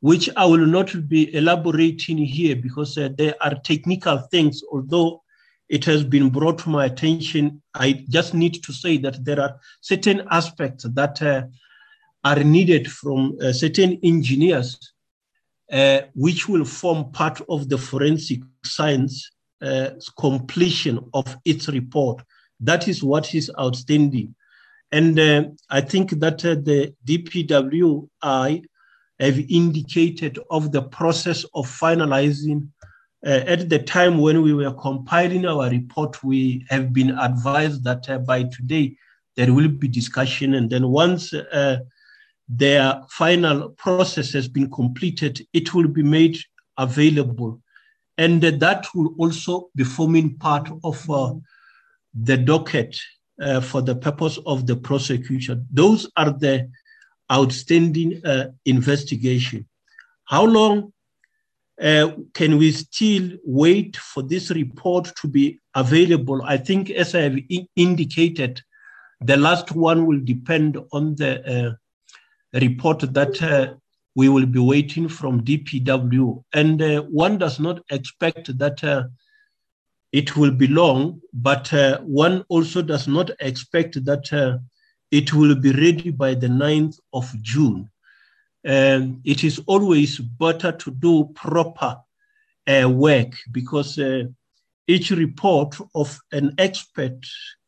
which 0.01 0.29
I 0.35 0.45
will 0.45 0.65
not 0.65 1.07
be 1.07 1.33
elaborating 1.35 2.17
here 2.17 2.55
because 2.55 2.97
uh, 2.97 3.09
there 3.17 3.35
are 3.41 3.55
technical 3.55 4.17
things. 4.17 4.61
Although 4.71 5.23
it 5.67 5.85
has 5.85 6.03
been 6.03 6.29
brought 6.29 6.59
to 6.59 6.69
my 6.69 6.85
attention, 6.85 7.61
I 7.73 8.05
just 8.09 8.33
need 8.33 8.63
to 8.63 8.73
say 8.73 8.97
that 8.97 9.23
there 9.25 9.39
are 9.41 9.59
certain 9.81 10.25
aspects 10.31 10.85
that 10.93 11.21
uh, 11.21 11.43
are 12.23 12.43
needed 12.43 12.91
from 12.91 13.37
uh, 13.41 13.51
certain 13.51 13.99
engineers, 14.03 14.93
uh, 15.71 16.01
which 16.15 16.47
will 16.49 16.65
form 16.65 17.11
part 17.11 17.41
of 17.49 17.69
the 17.69 17.77
forensic 17.77 18.39
science 18.63 19.31
completion 20.17 20.97
of 21.13 21.35
its 21.43 21.67
report 21.67 22.23
that 22.59 22.87
is 22.87 23.03
what 23.03 23.33
is 23.33 23.51
outstanding. 23.59 24.35
And 24.91 25.19
uh, 25.19 25.43
I 25.69 25.81
think 25.81 26.11
that 26.19 26.43
uh, 26.43 26.55
the 26.55 26.93
DPWI 27.05 28.65
have 29.19 29.39
indicated 29.49 30.39
of 30.49 30.71
the 30.71 30.81
process 30.81 31.43
of 31.53 31.67
finalizing. 31.67 32.67
Uh, 33.25 33.41
at 33.47 33.67
the 33.69 33.79
time 33.79 34.17
when 34.17 34.41
we 34.41 34.53
were 34.53 34.73
compiling 34.73 35.45
our 35.45 35.69
report, 35.69 36.23
we 36.23 36.65
have 36.69 36.93
been 36.93 37.17
advised 37.19 37.83
that 37.83 38.09
uh, 38.09 38.17
by 38.19 38.43
today 38.43 38.95
there 39.35 39.53
will 39.53 39.67
be 39.67 39.87
discussion. 39.87 40.53
And 40.53 40.69
then 40.69 40.87
once 40.87 41.33
uh, 41.33 41.79
their 42.47 43.01
final 43.09 43.69
process 43.71 44.31
has 44.33 44.47
been 44.47 44.71
completed, 44.71 45.45
it 45.53 45.73
will 45.73 45.87
be 45.87 46.03
made 46.03 46.37
available. 46.77 47.61
And 48.17 48.41
that 48.41 48.87
will 48.95 49.13
also 49.17 49.69
be 49.75 49.83
forming 49.83 50.37
part 50.37 50.69
of 50.83 51.09
uh, 51.09 51.33
the 52.13 52.37
docket 52.37 52.97
uh, 53.41 53.61
for 53.61 53.81
the 53.81 53.95
purpose 53.95 54.39
of 54.45 54.65
the 54.65 54.75
prosecution. 54.75 55.65
Those 55.71 56.09
are 56.17 56.31
the 56.31 56.69
outstanding 57.31 58.21
uh, 58.25 58.47
investigation. 58.65 59.67
How 60.25 60.45
long 60.45 60.93
uh, 61.81 62.11
can 62.33 62.57
we 62.57 62.71
still 62.71 63.31
wait 63.43 63.95
for 63.97 64.23
this 64.23 64.51
report 64.51 65.11
to 65.21 65.27
be 65.27 65.59
available? 65.75 66.41
I 66.43 66.57
think, 66.57 66.89
as 66.89 67.15
I 67.15 67.21
have 67.21 67.37
in- 67.49 67.67
indicated, 67.75 68.61
the 69.21 69.37
last 69.37 69.71
one 69.71 70.05
will 70.05 70.19
depend 70.23 70.77
on 70.91 71.15
the 71.15 71.31
uh, 71.67 72.59
report 72.59 72.99
that 73.13 73.41
uh, 73.41 73.73
we 74.15 74.29
will 74.29 74.45
be 74.45 74.59
waiting 74.59 75.07
from 75.07 75.43
DPW. 75.43 76.43
And 76.53 76.81
uh, 76.81 77.01
one 77.03 77.37
does 77.37 77.59
not 77.59 77.81
expect 77.89 78.57
that 78.57 78.83
it 80.11 80.35
will 80.35 80.51
be 80.51 80.67
long, 80.67 81.21
but 81.33 81.71
uh, 81.73 81.99
one 81.99 82.43
also 82.49 82.81
does 82.81 83.07
not 83.07 83.29
expect 83.39 84.03
that 84.05 84.33
uh, 84.33 84.57
it 85.11 85.33
will 85.33 85.55
be 85.55 85.71
ready 85.71 86.11
by 86.11 86.33
the 86.33 86.47
9th 86.47 86.99
of 87.13 87.29
June. 87.41 87.89
And 88.63 89.21
it 89.23 89.43
is 89.43 89.61
always 89.67 90.19
better 90.19 90.71
to 90.71 90.91
do 90.91 91.31
proper 91.33 91.97
uh, 92.67 92.89
work 92.89 93.33
because 93.51 93.97
uh, 93.97 94.23
each 94.87 95.11
report 95.11 95.75
of 95.95 96.19
an 96.31 96.53
expert 96.57 97.17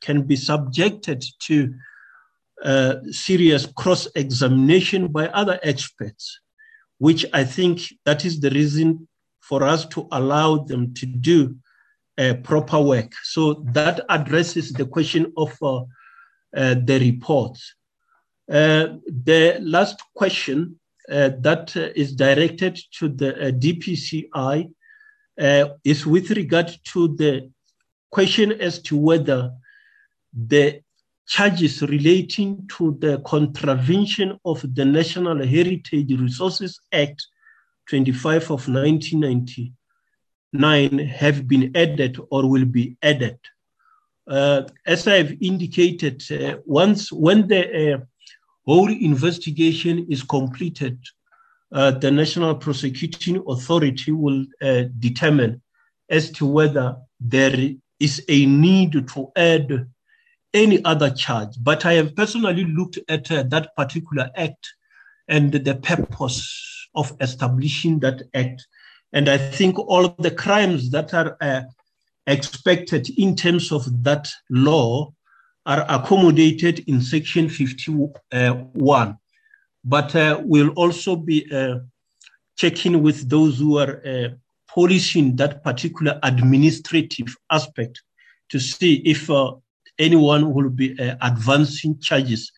can 0.01 0.23
be 0.23 0.35
subjected 0.35 1.23
to 1.39 1.73
uh, 2.63 2.95
serious 3.09 3.65
cross 3.65 4.07
examination 4.15 5.07
by 5.07 5.27
other 5.29 5.59
experts, 5.63 6.39
which 6.99 7.25
I 7.33 7.43
think 7.43 7.81
that 8.05 8.25
is 8.25 8.39
the 8.39 8.51
reason 8.51 9.07
for 9.39 9.63
us 9.63 9.85
to 9.87 10.07
allow 10.11 10.57
them 10.57 10.93
to 10.95 11.05
do 11.05 11.55
uh, 12.17 12.35
proper 12.43 12.79
work. 12.79 13.11
So 13.23 13.63
that 13.73 14.01
addresses 14.09 14.71
the 14.71 14.85
question 14.85 15.33
of 15.37 15.57
uh, 15.63 15.81
the 16.53 16.99
report. 17.01 17.57
Uh, 18.51 18.97
the 19.07 19.57
last 19.61 20.03
question 20.13 20.77
uh, 21.09 21.29
that 21.39 21.73
is 21.95 22.13
directed 22.13 22.77
to 22.91 23.07
the 23.07 23.31
DPCI 23.57 24.69
is 25.83 26.05
with 26.05 26.29
regard 26.31 26.69
to 26.83 27.07
the 27.15 27.49
question 28.11 28.51
as 28.51 28.81
to 28.81 28.97
whether 28.97 29.53
the 30.33 30.81
charges 31.27 31.81
relating 31.83 32.67
to 32.67 32.97
the 32.99 33.21
contravention 33.25 34.37
of 34.43 34.61
the 34.75 34.83
National 34.83 35.45
Heritage 35.45 36.11
Resources 36.19 36.81
Act 36.91 37.25
25 37.87 38.51
of 38.51 38.67
1999 38.67 40.99
have 41.07 41.47
been 41.47 41.71
added 41.75 42.19
or 42.29 42.49
will 42.49 42.65
be 42.65 42.97
added. 43.01 43.39
Uh, 44.27 44.63
as 44.85 45.07
I've 45.07 45.35
indicated, 45.41 46.23
uh, 46.31 46.57
once 46.65 47.11
when 47.11 47.47
the 47.47 47.93
uh, 47.93 47.97
whole 48.65 48.91
investigation 48.91 50.05
is 50.09 50.23
completed, 50.23 50.99
the 51.71 52.11
National 52.11 52.55
Prosecuting 52.55 53.43
Authority 53.47 54.11
will 54.11 54.45
determine 54.99 55.61
as 56.09 56.29
to 56.31 56.45
whether 56.45 56.97
there 57.19 57.55
is 57.99 58.23
a 58.27 58.45
need 58.45 59.07
to 59.07 59.31
add 59.35 59.87
any 60.53 60.83
other 60.83 61.09
charge. 61.09 61.55
But 61.61 61.85
I 61.85 61.93
have 61.93 62.15
personally 62.15 62.65
looked 62.65 62.99
at 63.07 63.31
uh, 63.31 63.43
that 63.43 63.73
particular 63.77 64.29
act 64.35 64.67
and 65.29 65.51
the 65.53 65.75
purpose 65.75 66.89
of 66.93 67.15
establishing 67.21 67.99
that 67.99 68.23
act 68.33 68.67
and 69.13 69.27
I 69.27 69.37
think 69.37 69.77
all 69.77 70.05
of 70.05 70.15
the 70.17 70.31
crimes 70.31 70.89
that 70.91 71.13
are 71.13 71.37
uh, 71.41 71.61
expected 72.27 73.09
in 73.17 73.35
terms 73.35 73.71
of 73.71 74.03
that 74.03 74.29
law 74.49 75.13
are 75.65 75.85
accommodated 75.89 76.83
in 76.87 77.01
Section 77.01 77.49
51. 77.49 79.17
But 79.83 80.15
uh, 80.15 80.41
we'll 80.43 80.69
also 80.71 81.15
be 81.15 81.51
uh, 81.51 81.79
checking 82.55 83.01
with 83.01 83.29
those 83.29 83.59
who 83.59 83.77
are 83.77 84.01
uh, 84.05 84.29
policing 84.67 85.35
that 85.37 85.63
particular 85.63 86.19
administrative 86.23 87.35
aspect 87.51 88.01
to 88.49 88.59
see 88.59 88.95
if 89.05 89.29
uh, 89.29 89.53
anyone 89.97 90.53
will 90.53 90.69
be 90.69 90.97
uh, 90.99 91.15
advancing 91.21 91.99
charges 91.99 92.51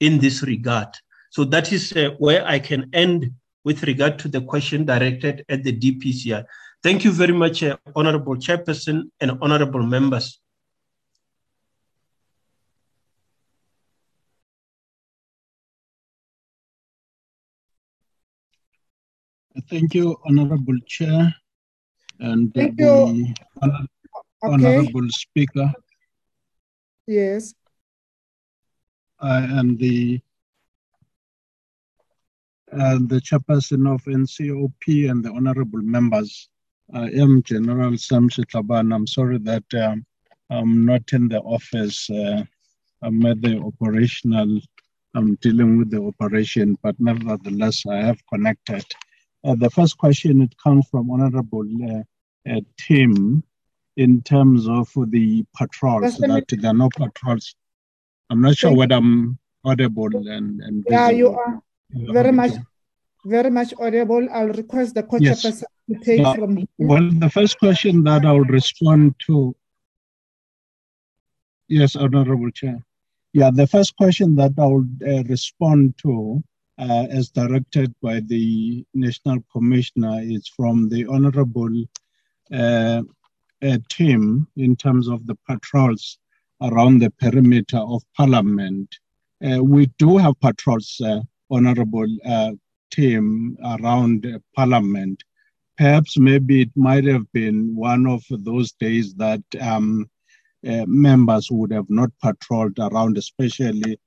in 0.00 0.18
this 0.18 0.42
regard. 0.42 0.88
So 1.30 1.44
that 1.44 1.72
is 1.72 1.94
where 2.18 2.44
I 2.46 2.58
can 2.58 2.90
end 2.92 3.32
with 3.64 3.82
regard 3.84 4.18
to 4.20 4.28
the 4.28 4.40
question 4.40 4.84
directed 4.84 5.44
at 5.48 5.62
the 5.62 5.78
DPCI. 5.78 6.44
Thank 6.82 7.04
you 7.04 7.12
very 7.12 7.32
much, 7.32 7.62
uh, 7.62 7.76
Honorable 7.94 8.36
Chairperson 8.36 9.10
and 9.20 9.30
Honorable 9.42 9.82
members. 9.84 10.40
Thank 19.68 19.94
you, 19.94 20.16
Honorable 20.24 20.78
Chair, 20.86 21.34
and 22.20 22.52
Thank 22.54 22.76
the 22.76 22.84
you. 22.84 23.34
honor- 23.62 23.86
Okay. 24.42 24.52
Honorable 24.54 25.08
Speaker, 25.10 25.70
Yes. 27.06 27.52
I 29.18 29.40
am 29.58 29.76
the 29.76 30.20
and 32.72 33.08
the 33.08 33.20
chairperson 33.20 33.92
of 33.92 34.00
NCOP 34.06 35.08
and 35.10 35.24
the 35.24 35.30
honorable 35.30 35.82
members. 35.82 36.48
I 36.92 37.08
am 37.10 37.42
General 37.42 37.96
Sam 37.96 38.28
Shitlabane. 38.28 38.92
I'm 38.94 39.06
sorry 39.06 39.38
that 39.38 39.64
um, 39.74 40.04
I'm 40.50 40.84
not 40.84 41.12
in 41.12 41.28
the 41.28 41.40
office. 41.40 42.10
Uh, 42.10 42.42
I'm 43.02 43.24
at 43.26 43.40
the 43.40 43.58
operational, 43.58 44.60
I'm 45.14 45.36
dealing 45.36 45.78
with 45.78 45.90
the 45.90 46.02
operation, 46.02 46.76
but 46.82 46.96
nevertheless, 46.98 47.84
I 47.86 47.96
have 47.96 48.18
connected. 48.26 48.84
Uh, 49.44 49.54
the 49.54 49.70
first 49.70 49.96
question, 49.98 50.42
it 50.42 50.54
comes 50.62 50.86
from 50.90 51.10
Honorable 51.10 51.66
uh, 51.90 52.50
uh, 52.50 52.60
Tim 52.76 53.42
in 53.96 54.22
terms 54.22 54.68
of 54.68 54.90
the 55.10 55.44
patrols, 55.56 56.16
that 56.18 56.44
there 56.48 56.70
are 56.70 56.74
no 56.74 56.88
patrols. 56.90 57.54
I'm 58.28 58.40
not 58.40 58.56
sure 58.56 58.74
whether 58.74 58.96
I'm 58.96 59.38
audible 59.64 60.28
and, 60.28 60.60
and 60.60 60.84
Yeah, 60.88 61.10
you 61.10 61.30
are 61.30 61.62
very 61.90 62.32
much, 62.32 62.52
very 63.24 63.50
much 63.50 63.74
audible. 63.78 64.28
I'll 64.32 64.48
request 64.48 64.94
the 64.94 65.02
coach 65.02 65.22
Yes. 65.22 65.64
Take 66.02 66.20
Uh, 66.20 66.34
from 66.34 66.56
here. 66.56 66.66
Well, 66.78 67.10
the 67.10 67.30
first 67.30 67.58
question 67.58 68.04
that 68.04 68.24
I 68.24 68.32
will 68.32 68.44
respond 68.44 69.14
to. 69.26 69.54
Yes, 71.68 71.96
Honorable 71.96 72.50
Chair. 72.50 72.84
Yeah, 73.32 73.50
the 73.52 73.66
first 73.66 73.96
question 73.96 74.34
that 74.36 74.52
I 74.58 74.66
will 74.66 74.86
uh, 75.06 75.22
respond 75.24 75.94
to 75.98 76.42
uh, 76.80 77.06
as 77.10 77.28
directed 77.30 77.94
by 78.00 78.20
the 78.20 78.84
National 78.94 79.38
Commissioner, 79.52 80.20
is 80.22 80.48
from 80.48 80.88
the 80.88 81.04
Honorable 81.06 81.84
uh, 82.52 83.02
Tim 83.90 84.48
in 84.56 84.76
terms 84.76 85.06
of 85.08 85.26
the 85.26 85.36
patrols 85.46 86.18
around 86.62 87.00
the 87.00 87.10
perimeter 87.10 87.76
of 87.78 88.02
Parliament. 88.16 88.98
Uh, 89.44 89.62
we 89.62 89.86
do 89.98 90.16
have 90.16 90.40
patrols, 90.40 91.00
uh, 91.04 91.20
Honorable 91.50 92.06
uh, 92.24 92.52
Tim, 92.90 93.58
around 93.62 94.26
Parliament. 94.56 95.22
Perhaps 95.78 96.18
maybe 96.18 96.62
it 96.62 96.70
might 96.76 97.04
have 97.04 97.30
been 97.32 97.74
one 97.74 98.06
of 98.06 98.22
those 98.30 98.72
days 98.72 99.14
that 99.14 99.42
um, 99.60 100.08
uh, 100.68 100.84
members 100.86 101.50
would 101.50 101.72
have 101.72 101.88
not 101.88 102.10
patrolled 102.22 102.78
around, 102.78 103.16
especially 103.16 103.98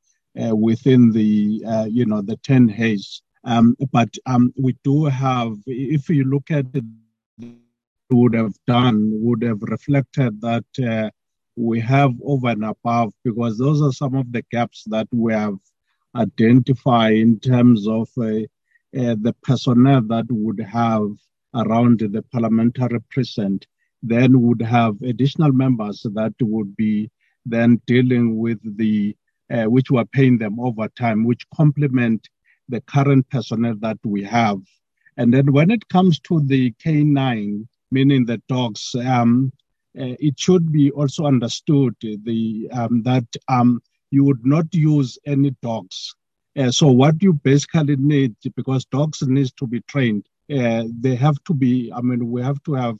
uh, 0.43 0.55
within 0.55 1.11
the 1.11 1.63
uh, 1.67 1.85
you 1.89 2.05
know 2.05 2.21
the 2.21 2.37
Tuynhuys. 2.37 3.21
Um, 3.43 3.75
but 3.91 4.09
um, 4.25 4.53
we 4.55 4.77
do 4.83 5.05
have, 5.05 5.57
if 5.65 6.09
you 6.09 6.23
look 6.25 6.49
at 6.51 6.65
it, 6.73 6.83
would 8.11 8.35
have 8.35 8.53
done, 8.67 9.11
would 9.21 9.41
have 9.43 9.61
reflected 9.63 10.39
that 10.41 10.65
uh, 10.87 11.09
we 11.55 11.79
have 11.79 12.11
over 12.23 12.49
and 12.49 12.65
above, 12.65 13.13
because 13.23 13.57
those 13.57 13.81
are 13.81 13.91
some 13.91 14.15
of 14.15 14.31
the 14.31 14.43
gaps 14.51 14.83
that 14.87 15.07
we 15.11 15.33
have 15.33 15.57
identified 16.15 17.13
in 17.15 17.39
terms 17.39 17.87
of 17.87 18.07
uh, 18.17 18.43
uh, 18.97 19.15
the 19.21 19.35
personnel 19.41 20.01
that 20.01 20.25
would 20.29 20.59
have 20.61 21.07
around 21.55 21.99
the 21.99 22.21
parliamentary 22.31 22.99
precinct 23.09 23.67
then 24.01 24.41
would 24.41 24.61
have 24.61 25.01
additional 25.01 25.51
members 25.51 26.05
that 26.13 26.33
would 26.41 26.75
be 26.75 27.09
then 27.45 27.81
dealing 27.87 28.37
with 28.37 28.59
the 28.77 29.15
uh, 29.51 29.65
which 29.65 29.91
were 29.91 30.05
paying 30.05 30.37
them 30.37 30.59
over 30.59 30.87
time, 30.89 31.23
which 31.23 31.45
complement 31.55 32.29
the 32.69 32.81
current 32.81 33.29
personnel 33.29 33.75
that 33.79 33.97
we 34.03 34.23
have. 34.23 34.59
And 35.17 35.33
then 35.33 35.51
when 35.51 35.69
it 35.69 35.87
comes 35.89 36.19
to 36.21 36.41
the 36.45 36.71
K9, 36.83 37.67
meaning 37.91 38.25
the 38.25 38.41
dogs, 38.49 38.95
um, 39.05 39.51
uh, 39.99 40.17
it 40.19 40.39
should 40.39 40.71
be 40.71 40.89
also 40.91 41.25
understood 41.25 41.95
the 42.01 42.67
um, 42.71 43.03
that 43.03 43.25
um, 43.47 43.81
you 44.09 44.23
would 44.23 44.43
not 44.45 44.73
use 44.73 45.19
any 45.25 45.51
dogs. 45.61 46.15
Uh, 46.57 46.71
so 46.71 46.87
what 46.87 47.21
you 47.21 47.33
basically 47.33 47.95
need, 47.97 48.35
because 48.55 48.85
dogs 48.85 49.21
needs 49.21 49.51
to 49.53 49.67
be 49.67 49.81
trained, 49.81 50.25
uh, 50.51 50.83
they 50.99 51.15
have 51.15 51.43
to 51.45 51.53
be. 51.53 51.91
I 51.93 52.01
mean, 52.01 52.29
we 52.29 52.41
have 52.41 52.61
to 52.63 52.73
have 52.73 52.97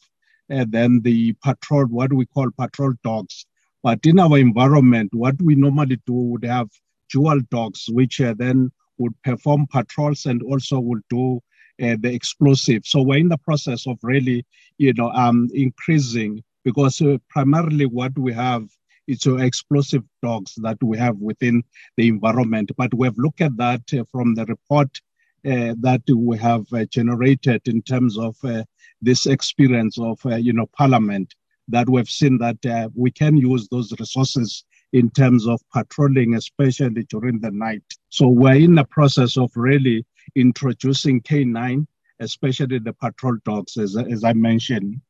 uh, 0.51 0.65
then 0.67 1.01
the 1.01 1.33
patrol, 1.43 1.85
what 1.85 2.13
we 2.13 2.25
call 2.25 2.49
patrol 2.57 2.93
dogs. 3.03 3.45
But 3.81 4.05
in 4.05 4.19
our 4.19 4.37
environment, 4.37 5.13
what 5.13 5.41
we 5.41 5.55
normally 5.55 5.99
do 6.05 6.13
would 6.13 6.45
have 6.45 6.69
dual 7.09 7.41
dogs, 7.51 7.85
which 7.89 8.21
uh, 8.21 8.33
then 8.37 8.71
would 8.97 9.13
perform 9.23 9.67
patrols 9.67 10.25
and 10.25 10.41
also 10.43 10.79
would 10.79 11.01
do 11.09 11.41
uh, 11.81 11.97
the 11.99 12.13
explosive. 12.13 12.83
So 12.85 13.01
we're 13.01 13.19
in 13.19 13.29
the 13.29 13.37
process 13.37 13.87
of 13.87 13.97
really, 14.03 14.45
you 14.77 14.93
know, 14.93 15.11
um, 15.11 15.49
increasing 15.53 16.43
because 16.63 17.01
uh, 17.01 17.17
primarily 17.29 17.85
what 17.85 18.17
we 18.17 18.31
have 18.33 18.69
is 19.07 19.27
uh, 19.27 19.35
explosive 19.35 20.03
dogs 20.21 20.53
that 20.57 20.77
we 20.81 20.97
have 20.97 21.17
within 21.17 21.63
the 21.97 22.07
environment. 22.07 22.71
But 22.77 22.93
we've 22.93 23.17
looked 23.17 23.41
at 23.41 23.57
that 23.57 23.81
uh, 23.93 24.03
from 24.11 24.35
the 24.35 24.45
report 24.45 25.01
that 25.43 26.01
we 26.15 26.37
have 26.37 26.65
uh, 26.73 26.85
generated 26.85 27.61
in 27.67 27.81
terms 27.81 28.17
of 28.17 28.35
uh, 28.43 28.63
this 29.01 29.25
experience 29.25 29.97
of 29.99 30.19
you 30.39 30.53
know 30.53 30.67
parliament 30.77 31.35
that 31.67 31.89
we've 31.89 32.09
seen 32.09 32.37
that 32.37 32.91
we 32.95 33.11
can 33.11 33.37
use 33.37 33.67
those 33.69 33.93
resources 33.99 34.65
in 34.93 35.09
terms 35.09 35.47
of 35.47 35.59
patrolling, 35.73 36.35
especially 36.35 37.03
during 37.09 37.39
the 37.39 37.51
night. 37.51 37.83
So 38.09 38.27
we're 38.27 38.55
in 38.55 38.75
the 38.75 38.85
process 38.85 39.37
of 39.37 39.51
really 39.55 40.05
introducing 40.35 41.19
K9, 41.21 41.87
especially 42.19 42.79
the 42.79 42.93
patrol 42.93 43.37
dogs, 43.43 43.75
as, 43.77 43.97
as 43.97 44.23
I 44.23 44.33
mentioned. 44.33 45.01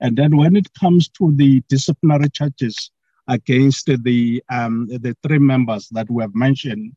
And 0.00 0.16
then 0.16 0.36
when 0.36 0.56
it 0.56 0.68
comes 0.78 1.08
to 1.08 1.32
the 1.36 1.62
disciplinary 1.68 2.28
charges 2.30 2.90
against 3.28 3.86
the 3.86 4.42
um, 4.50 4.88
the 4.88 5.16
three 5.22 5.38
members 5.38 5.88
that 5.90 6.10
we 6.10 6.22
have 6.22 6.34
mentioned, 6.34 6.92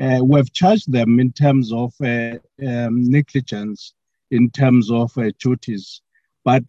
uh, 0.00 0.20
we've 0.22 0.52
charged 0.52 0.92
them 0.92 1.18
in 1.18 1.32
terms 1.32 1.72
of 1.72 1.94
uh, 2.02 2.36
um, 2.66 3.02
negligence, 3.04 3.94
in 4.30 4.50
terms 4.50 4.90
of 4.90 5.16
uh, 5.16 5.30
duties. 5.38 6.02
But 6.44 6.64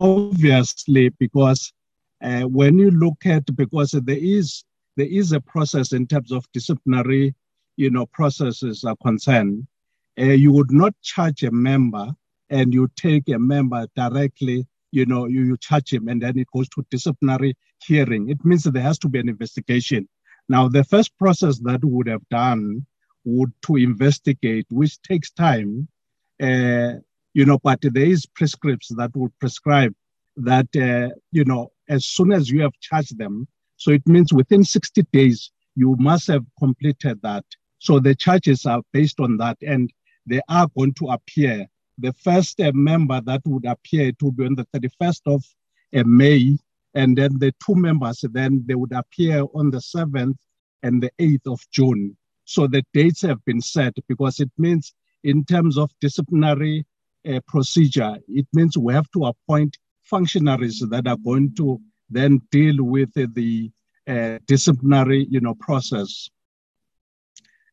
obviously, 0.00 1.08
because 1.08 1.72
uh, 2.22 2.42
when 2.42 2.78
you 2.78 2.90
look 2.90 3.26
at, 3.26 3.44
because 3.56 3.90
there 3.92 4.16
is 4.16 4.64
there 4.96 5.08
is 5.08 5.32
a 5.32 5.40
process 5.40 5.92
in 5.92 6.06
terms 6.06 6.30
of 6.30 6.44
disciplinary, 6.52 7.34
you 7.76 7.90
know, 7.90 8.06
processes 8.06 8.84
are 8.84 8.96
concerned, 9.02 9.66
you 10.16 10.52
would 10.52 10.70
not 10.70 10.92
charge 11.00 11.42
a 11.42 11.50
member 11.50 12.14
and 12.50 12.74
you 12.74 12.86
take 12.94 13.28
a 13.30 13.38
member 13.38 13.86
directly, 13.96 14.66
you 14.92 15.06
know, 15.06 15.26
you, 15.26 15.42
you 15.42 15.56
charge 15.56 15.92
him 15.92 16.08
and 16.08 16.20
then 16.20 16.38
it 16.38 16.46
goes 16.54 16.68
to 16.68 16.84
disciplinary 16.90 17.56
hearing. 17.82 18.28
It 18.28 18.44
means 18.44 18.64
that 18.64 18.72
there 18.72 18.82
has 18.82 18.98
to 18.98 19.08
be 19.08 19.18
an 19.18 19.30
investigation 19.30 20.06
now, 20.52 20.68
the 20.68 20.84
first 20.84 21.16
process 21.16 21.58
that 21.60 21.82
would 21.82 22.08
have 22.08 22.28
done 22.28 22.84
would 23.24 23.52
to 23.66 23.76
investigate, 23.76 24.66
which 24.68 25.00
takes 25.00 25.30
time, 25.30 25.88
uh, 26.42 26.92
you 27.32 27.46
know, 27.46 27.58
but 27.64 27.78
there 27.80 28.04
is 28.04 28.26
prescripts 28.26 28.88
that 28.98 29.16
would 29.16 29.32
prescribe 29.38 29.94
that, 30.36 30.68
uh, 30.76 31.14
you 31.30 31.46
know, 31.46 31.72
as 31.88 32.04
soon 32.04 32.32
as 32.32 32.50
you 32.50 32.60
have 32.60 32.78
charged 32.80 33.16
them, 33.16 33.48
so 33.78 33.92
it 33.92 34.06
means 34.06 34.30
within 34.30 34.62
60 34.62 35.04
days, 35.10 35.50
you 35.74 35.96
must 35.98 36.26
have 36.26 36.44
completed 36.58 37.22
that. 37.22 37.46
So 37.78 37.98
the 37.98 38.14
charges 38.14 38.66
are 38.66 38.82
based 38.92 39.20
on 39.20 39.38
that, 39.38 39.56
and 39.62 39.90
they 40.26 40.42
are 40.50 40.68
going 40.76 40.92
to 41.00 41.06
appear. 41.06 41.66
The 41.96 42.12
first 42.12 42.60
uh, 42.60 42.72
member 42.74 43.22
that 43.22 43.40
would 43.46 43.64
appear 43.64 44.12
to 44.12 44.30
be 44.30 44.44
on 44.44 44.56
the 44.56 44.66
31st 44.74 45.22
of 45.34 45.42
uh, 45.96 46.04
May 46.04 46.58
and 46.94 47.16
then 47.16 47.38
the 47.38 47.52
two 47.64 47.74
members, 47.74 48.24
then 48.32 48.62
they 48.66 48.74
would 48.74 48.92
appear 48.92 49.44
on 49.54 49.70
the 49.70 49.78
7th 49.78 50.36
and 50.82 51.02
the 51.02 51.10
8th 51.18 51.52
of 51.52 51.60
June. 51.70 52.16
So 52.44 52.66
the 52.66 52.82
dates 52.92 53.22
have 53.22 53.44
been 53.44 53.60
set 53.60 53.94
because 54.08 54.40
it 54.40 54.50
means, 54.58 54.94
in 55.24 55.44
terms 55.44 55.78
of 55.78 55.90
disciplinary 56.00 56.84
uh, 57.26 57.40
procedure, 57.46 58.16
it 58.28 58.46
means 58.52 58.76
we 58.76 58.92
have 58.92 59.10
to 59.12 59.26
appoint 59.26 59.78
functionaries 60.02 60.80
that 60.90 61.06
are 61.06 61.16
going 61.16 61.54
to 61.56 61.80
then 62.10 62.42
deal 62.50 62.82
with 62.82 63.10
uh, 63.16 63.26
the 63.32 63.70
uh, 64.06 64.38
disciplinary, 64.46 65.26
you 65.30 65.40
know, 65.40 65.54
process. 65.54 66.28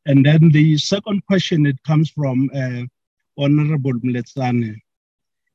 And 0.05 0.25
then 0.25 0.49
the 0.49 0.77
second 0.77 1.25
question, 1.25 1.65
it 1.65 1.81
comes 1.83 2.09
from 2.11 2.49
uh, 2.55 2.83
Honorable 3.37 3.93
Mletsane 3.93 4.75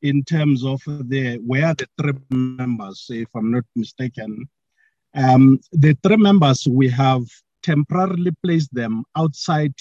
in 0.04 0.22
terms 0.22 0.64
of 0.64 0.82
the 0.86 1.38
where 1.46 1.74
the 1.74 1.86
three 1.98 2.12
members, 2.30 3.06
if 3.08 3.28
I'm 3.34 3.50
not 3.50 3.64
mistaken, 3.74 4.46
um, 5.14 5.58
the 5.72 5.96
three 6.02 6.18
members 6.18 6.68
we 6.68 6.90
have 6.90 7.24
temporarily 7.62 8.32
placed 8.44 8.72
them 8.74 9.04
outside 9.16 9.74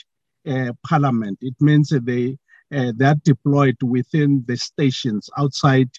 uh, 0.50 0.72
Parliament. 0.88 1.38
It 1.41 1.56
means 1.60 1.90
they 1.90 2.38
uh, 2.74 2.94
they're 2.95 3.22
deployed 3.26 3.76
within 3.84 4.44
the 4.48 4.56
stations 4.56 5.30
outside, 5.38 5.90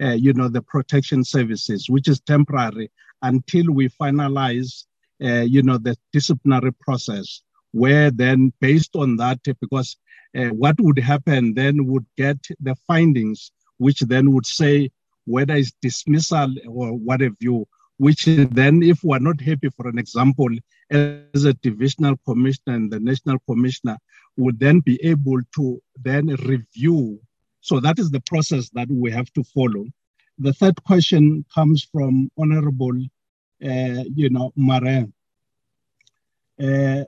uh, 0.00 0.16
you 0.26 0.32
know, 0.32 0.48
the 0.48 0.62
protection 0.62 1.24
services, 1.24 1.90
which 1.90 2.08
is 2.08 2.20
temporary 2.20 2.88
until 3.22 3.66
we 3.72 3.88
finalize, 3.88 4.84
uh, 5.24 5.44
you 5.54 5.62
know, 5.62 5.76
the 5.76 5.96
disciplinary 6.12 6.72
process. 6.72 7.42
Where 7.72 8.10
then, 8.12 8.52
based 8.60 8.94
on 8.94 9.16
that, 9.16 9.40
because 9.60 9.96
uh, 10.38 10.50
what 10.62 10.80
would 10.80 10.98
happen 10.98 11.54
then 11.54 11.86
would 11.86 12.06
get 12.16 12.38
the 12.60 12.76
findings 12.86 13.50
which 13.82 14.00
then 14.12 14.32
would 14.32 14.46
say 14.46 14.90
whether 15.24 15.54
it's 15.54 15.72
dismissal 15.86 16.50
or 16.68 16.88
what 17.06 17.20
have 17.20 17.36
you, 17.40 17.66
which 17.98 18.24
then, 18.60 18.82
if 18.82 18.98
we're 19.04 19.18
not 19.18 19.40
happy, 19.40 19.68
for 19.76 19.88
an 19.88 19.98
example, 19.98 20.50
as 20.90 21.44
a 21.44 21.54
divisional 21.54 22.16
commissioner 22.28 22.74
and 22.78 22.90
the 22.92 23.00
national 23.00 23.38
commissioner 23.48 23.96
would 24.36 24.58
then 24.58 24.80
be 24.80 24.96
able 25.12 25.40
to 25.56 25.80
then 26.02 26.26
review. 26.52 27.20
So 27.60 27.80
that 27.80 27.98
is 27.98 28.10
the 28.10 28.22
process 28.32 28.70
that 28.70 28.88
we 28.90 29.10
have 29.12 29.32
to 29.34 29.44
follow. 29.44 29.84
The 30.38 30.52
third 30.52 30.82
question 30.84 31.44
comes 31.54 31.84
from 31.92 32.30
Honorable, 32.36 32.98
uh, 33.70 34.02
you 34.20 34.30
know, 34.30 34.52
Mare. 34.56 35.06
Uh, 36.60 37.04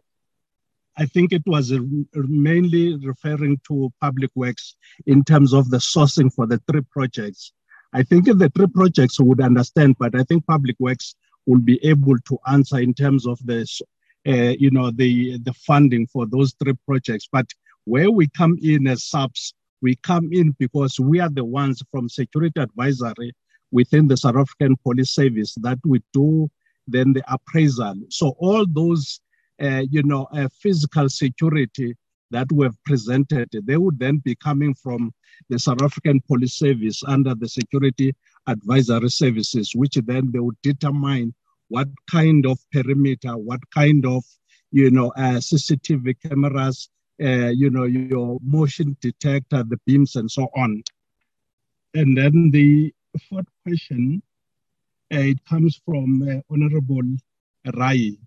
I 0.97 1.07
think 1.07 1.33
it 1.33 1.43
was 1.47 1.73
mainly 2.15 2.97
referring 2.97 3.61
to 3.69 3.93
public 4.01 4.31
works 4.35 4.77
in 5.07 5.25
terms 5.25 5.53
of 5.53 5.71
the 5.71 5.79
sourcing 5.79 6.33
for 6.33 6.47
the 6.47 6.61
three 6.71 6.83
projects. 6.91 7.53
I 7.93 8.03
think 8.03 8.27
the 8.27 8.51
three 8.55 8.69
projects 8.69 9.21
would 9.21 9.41
understand, 9.41 9.97
but 9.99 10.15
I 10.15 10.23
think 10.25 10.47
public 10.47 10.77
works 10.79 11.15
will 11.47 11.61
be 11.61 11.85
able 11.85 12.19
to 12.19 12.39
answer 12.49 12.79
in 12.79 12.95
terms 12.95 13.27
of 13.27 13.39
the, 13.45 13.67
uh, 14.27 14.55
you 14.59 14.71
know, 14.71 14.91
the 14.91 15.39
the 15.39 15.53
funding 15.53 16.07
for 16.07 16.27
those 16.27 16.55
three 16.63 16.75
projects. 16.87 17.29
But 17.31 17.47
where 17.85 18.11
we 18.11 18.29
come 18.29 18.57
in 18.63 18.87
as 18.87 19.05
SAPS, 19.05 19.55
we 19.83 19.97
come 19.97 20.31
in 20.33 20.55
because 20.59 20.99
we 20.99 21.21
are 21.21 21.29
the 21.29 21.45
ones 21.45 21.83
from 21.91 22.09
security 22.09 22.61
advisory 22.61 23.33
within 23.71 24.09
the 24.09 24.17
South 24.17 24.37
African 24.37 24.77
Police 24.77 25.11
Service 25.11 25.55
that 25.63 25.79
we 25.85 26.01
do 26.13 26.49
then 26.87 27.13
the 27.13 27.23
appraisal. 27.33 27.95
So 28.11 28.35
all 28.39 28.67
those 28.69 29.21
you 29.59 30.03
know, 30.03 30.27
uh, 30.33 30.49
physical 30.61 31.09
security 31.09 31.97
that 32.31 32.51
we've 32.53 32.83
presented, 32.85 33.49
they 33.53 33.77
would 33.77 33.99
then 33.99 34.19
be 34.19 34.35
coming 34.35 34.75
from 34.75 35.13
the 35.49 35.59
South 35.59 35.83
African 35.83 36.21
Police 36.21 36.55
Service 36.55 37.03
under 37.07 37.35
the 37.35 37.49
Security 37.49 38.15
Advisory 38.47 39.11
Services, 39.11 39.73
which 39.75 39.95
then 39.95 40.31
they 40.33 40.41
would 40.41 40.61
determine 40.63 41.35
what 41.69 41.89
kind 42.11 42.47
of 42.47 42.59
perimeter, 42.73 43.37
what 43.37 43.61
kind 43.71 44.05
of, 44.07 44.25
you 44.71 44.91
know, 44.91 45.09
uh, 45.17 45.39
CCTV 45.39 46.17
cameras, 46.29 46.89
uh, 47.23 47.49
you 47.49 47.71
know, 47.71 47.85
your 47.85 48.39
motion 48.43 48.97
detector, 49.01 49.63
the 49.63 49.79
beams, 49.87 50.17
and 50.17 50.31
so 50.31 50.49
on. 50.57 50.83
And 51.95 52.19
then 52.19 52.51
the 52.51 52.93
fourth 53.29 53.47
question, 53.63 54.23
uh, 55.13 55.19
it 55.19 55.45
comes 55.45 55.81
from 55.85 56.23
uh, 56.29 56.41
Honorable 56.53 57.03
Rai. 57.77 58.19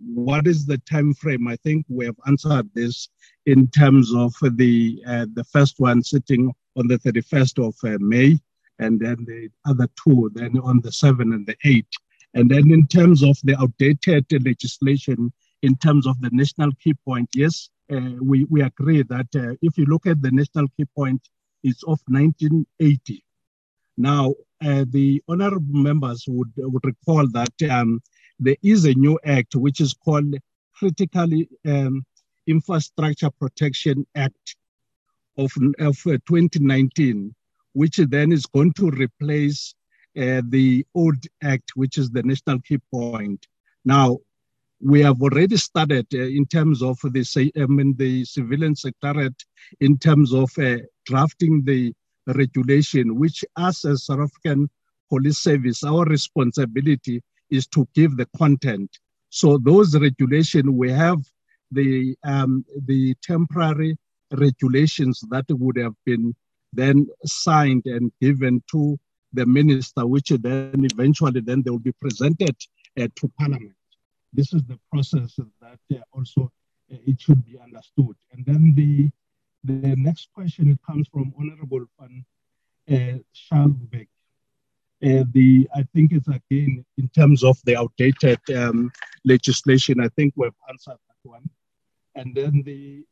What 0.00 0.46
is 0.46 0.66
the 0.66 0.78
time 0.78 1.14
frame? 1.14 1.48
I 1.48 1.56
think 1.56 1.84
we 1.88 2.04
have 2.06 2.16
answered 2.26 2.70
this 2.74 3.08
in 3.46 3.68
terms 3.68 4.14
of 4.14 4.34
the 4.42 5.02
uh, 5.06 5.26
the 5.32 5.44
first 5.44 5.76
one 5.78 6.02
sitting 6.02 6.52
on 6.76 6.86
the 6.86 6.98
31st 6.98 7.66
of 7.66 7.74
uh, 7.84 7.98
May, 8.00 8.38
and 8.78 9.00
then 9.00 9.24
the 9.26 9.48
other 9.66 9.88
two 10.02 10.30
then 10.34 10.58
on 10.58 10.80
the 10.80 10.90
7th 10.90 11.34
and 11.34 11.46
the 11.46 11.56
8th. 11.64 11.94
And 12.34 12.50
then 12.50 12.70
in 12.70 12.86
terms 12.86 13.22
of 13.22 13.36
the 13.42 13.58
outdated 13.58 14.26
legislation, 14.44 15.32
in 15.62 15.76
terms 15.76 16.06
of 16.06 16.20
the 16.20 16.30
national 16.32 16.72
key 16.82 16.94
point, 17.04 17.28
yes, 17.34 17.70
uh, 17.90 18.12
we, 18.20 18.44
we 18.44 18.62
agree 18.62 19.02
that 19.02 19.26
uh, 19.34 19.56
if 19.62 19.78
you 19.78 19.86
look 19.86 20.06
at 20.06 20.22
the 20.22 20.30
national 20.30 20.68
key 20.76 20.84
point, 20.96 21.20
it's 21.62 21.82
of 21.84 21.98
1980. 22.06 23.24
Now, 23.96 24.34
uh, 24.64 24.84
the 24.88 25.22
honorable 25.28 25.74
members 25.74 26.24
would, 26.28 26.52
would 26.56 26.84
recall 26.84 27.26
that 27.30 27.70
um, 27.70 28.00
there 28.38 28.56
is 28.62 28.84
a 28.84 28.94
new 28.94 29.18
act 29.24 29.54
which 29.56 29.80
is 29.80 29.94
called 29.94 30.34
Critically 30.74 31.48
um, 31.66 32.04
Infrastructure 32.46 33.30
Protection 33.30 34.06
Act 34.14 34.56
of, 35.36 35.50
of 35.78 35.96
uh, 36.06 36.18
2019, 36.26 37.34
which 37.72 37.96
then 37.96 38.32
is 38.32 38.46
going 38.46 38.72
to 38.74 38.90
replace 38.90 39.74
uh, 40.16 40.42
the 40.48 40.84
old 40.94 41.22
act, 41.42 41.72
which 41.74 41.98
is 41.98 42.10
the 42.10 42.22
national 42.22 42.60
key 42.60 42.78
point. 42.92 43.46
Now, 43.84 44.18
we 44.80 45.02
have 45.02 45.20
already 45.20 45.56
started 45.56 46.06
uh, 46.14 46.18
in 46.18 46.46
terms 46.46 46.82
of 46.82 46.98
the, 47.02 47.52
I 47.56 47.66
mean, 47.66 47.94
the 47.96 48.24
civilian 48.24 48.76
secretariat, 48.76 49.34
in 49.80 49.98
terms 49.98 50.32
of 50.32 50.50
uh, 50.58 50.76
drafting 51.04 51.64
the 51.64 51.92
regulation, 52.28 53.18
which 53.18 53.44
us 53.56 53.84
as 53.84 54.04
South 54.04 54.20
African 54.20 54.70
Police 55.08 55.38
Service, 55.38 55.82
our 55.82 56.04
responsibility 56.04 57.22
is 57.50 57.66
to 57.68 57.86
give 57.94 58.16
the 58.16 58.26
content. 58.36 58.90
So 59.30 59.58
those 59.58 59.98
regulation, 59.98 60.76
we 60.76 60.90
have 60.90 61.18
the 61.70 62.16
um, 62.24 62.64
the 62.86 63.14
temporary 63.22 63.96
regulations 64.32 65.22
that 65.30 65.44
would 65.48 65.76
have 65.76 65.94
been 66.04 66.34
then 66.72 67.06
signed 67.24 67.84
and 67.86 68.12
given 68.20 68.62
to 68.70 68.98
the 69.32 69.46
minister, 69.46 70.06
which 70.06 70.28
then 70.28 70.86
eventually 70.92 71.40
then 71.40 71.62
they 71.62 71.70
will 71.70 71.78
be 71.78 71.92
presented 72.00 72.56
uh, 72.98 73.08
to 73.16 73.30
Parliament. 73.38 73.74
This 74.32 74.52
is 74.52 74.62
the 74.64 74.78
process 74.90 75.38
that 75.60 75.78
uh, 75.94 76.02
also 76.12 76.50
uh, 76.92 76.96
it 77.06 77.20
should 77.20 77.44
be 77.44 77.58
understood. 77.58 78.16
And 78.32 78.44
then 78.44 78.74
the 78.74 79.10
the 79.64 79.96
next 79.96 80.28
question 80.34 80.70
it 80.70 80.78
comes 80.86 81.08
from 81.08 81.32
Honorable 81.38 81.84
Van 81.98 82.24
uh, 82.90 83.18
Schalkwyk. 83.34 84.08
Uh, 85.00 85.22
the 85.32 85.68
I 85.74 85.84
think 85.94 86.12
it's 86.12 86.26
again 86.26 86.84
in 86.96 87.08
terms 87.10 87.44
of 87.44 87.56
the 87.64 87.76
outdated 87.76 88.40
um, 88.56 88.90
legislation. 89.24 90.00
I 90.00 90.08
think 90.16 90.34
we've 90.36 90.50
answered 90.68 90.98
that 91.08 91.22
one. 91.22 91.48
And 92.16 92.34
then 92.34 92.62
the 92.64 93.04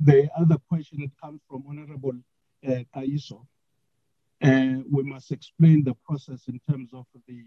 the 0.00 0.28
other 0.36 0.56
question 0.68 1.00
that 1.00 1.10
comes 1.22 1.40
from 1.48 1.64
Honorable 1.68 2.18
uh, 2.66 2.82
Kaiso. 2.94 3.46
Uh, 4.42 4.82
we 4.90 5.02
must 5.02 5.30
explain 5.30 5.84
the 5.84 5.94
process 6.04 6.48
in 6.48 6.58
terms 6.68 6.90
of 6.94 7.06
the 7.28 7.44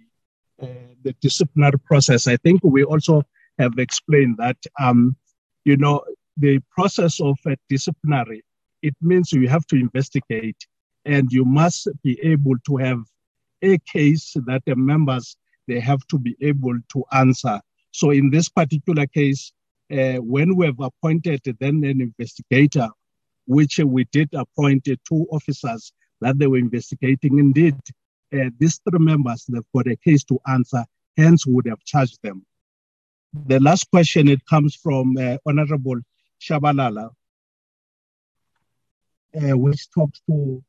uh, 0.61 0.93
the 1.03 1.14
disciplinary 1.22 1.80
process. 1.80 2.27
I 2.27 2.38
think 2.38 2.61
we 2.64 2.84
also 2.84 3.23
have 3.60 3.80
explained 3.80 4.38
that 4.38 4.57
um, 4.80 5.18
you 5.65 5.76
know 5.76 6.05
the 6.38 6.60
process 6.72 7.19
of 7.19 7.38
a 7.47 7.57
disciplinary. 7.68 8.43
It 8.81 8.95
means 9.01 9.34
you 9.34 9.49
have 9.49 9.65
to 9.68 9.76
investigate, 9.76 10.57
and 11.03 11.31
you 11.31 11.43
must 11.43 11.89
be 12.03 12.19
able 12.23 12.55
to 12.68 12.77
have 12.77 12.99
a 13.64 13.77
case 13.80 14.34
that 14.45 14.61
the 14.65 14.76
members 14.76 15.38
they 15.68 15.80
have 15.80 16.06
to 16.07 16.19
be 16.19 16.35
able 16.41 16.77
to 16.91 17.03
answer. 17.14 17.60
So 17.91 18.11
in 18.11 18.30
this 18.30 18.49
particular 18.49 19.07
case, 19.07 19.53
uh, 19.91 20.15
when 20.15 20.56
we 20.56 20.65
have 20.65 20.80
appointed 20.80 21.41
then 21.60 21.84
an 21.84 22.02
investigator, 22.02 22.90
which 23.45 23.80
we 23.80 24.06
did 24.11 24.30
appoint 24.34 24.85
two 24.85 25.27
officers 25.31 25.94
that 26.22 26.38
they 26.38 26.48
were 26.48 26.57
investigating, 26.57 27.40
indeed, 27.40 27.76
uh, 28.34 28.49
these 28.60 28.80
three 28.90 28.99
members, 28.99 29.45
they've 29.48 29.61
got 29.76 29.88
a 29.88 29.95
case 29.98 30.23
to 30.26 30.40
answer, 30.48 30.84
hence 31.18 31.45
would 31.45 31.68
have 31.68 31.84
charged 31.85 32.19
them. 32.23 32.45
The 33.48 33.60
last 33.60 33.90
question, 33.90 34.27
it 34.27 34.45
comes 34.45 34.76
from 34.76 35.15
uh, 35.18 35.38
Honorable 35.45 35.99
Shabalala, 36.41 37.10
uh, 39.35 39.57
which 39.57 39.90
talks 39.91 40.22
to, 40.30 40.64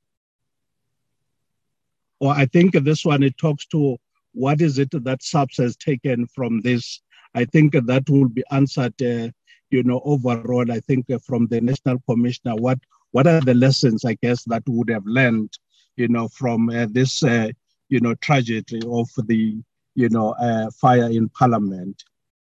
or 2.20 2.32
I 2.32 2.46
think 2.46 2.72
this 2.72 3.04
one, 3.04 3.22
it 3.22 3.36
talks 3.38 3.66
to 3.66 3.96
what 4.32 4.60
is 4.60 4.78
it 4.78 4.90
that 4.92 5.22
SAPS 5.22 5.58
has 5.58 5.76
taken 5.76 6.26
from 6.26 6.60
this 6.60 7.00
I 7.34 7.44
think 7.44 7.72
that 7.72 8.08
will 8.08 8.28
be 8.28 8.44
answered, 8.50 8.94
uh, 9.02 9.28
you 9.70 9.82
know, 9.82 10.00
overall, 10.04 10.70
I 10.70 10.80
think 10.80 11.10
uh, 11.10 11.18
from 11.18 11.46
the 11.48 11.60
National 11.60 11.98
Commissioner, 12.08 12.54
what, 12.54 12.78
what 13.10 13.26
are 13.26 13.40
the 13.40 13.54
lessons, 13.54 14.04
I 14.04 14.14
guess, 14.14 14.44
that 14.44 14.62
would 14.68 14.88
have 14.90 15.04
learned, 15.04 15.52
you 15.96 16.08
know, 16.08 16.28
from 16.28 16.70
uh, 16.70 16.86
this, 16.90 17.22
uh, 17.24 17.48
you 17.88 18.00
know, 18.00 18.14
tragedy 18.14 18.80
of 18.86 19.08
the, 19.26 19.60
you 19.96 20.08
know, 20.10 20.30
uh, 20.34 20.70
fire 20.80 21.10
in 21.10 21.28
Parliament. 21.28 22.04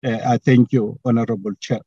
Uh, 0.04 0.18
I 0.26 0.38
thank 0.38 0.72
you, 0.72 0.98
Honorable 1.04 1.54
Chair. 1.60 1.80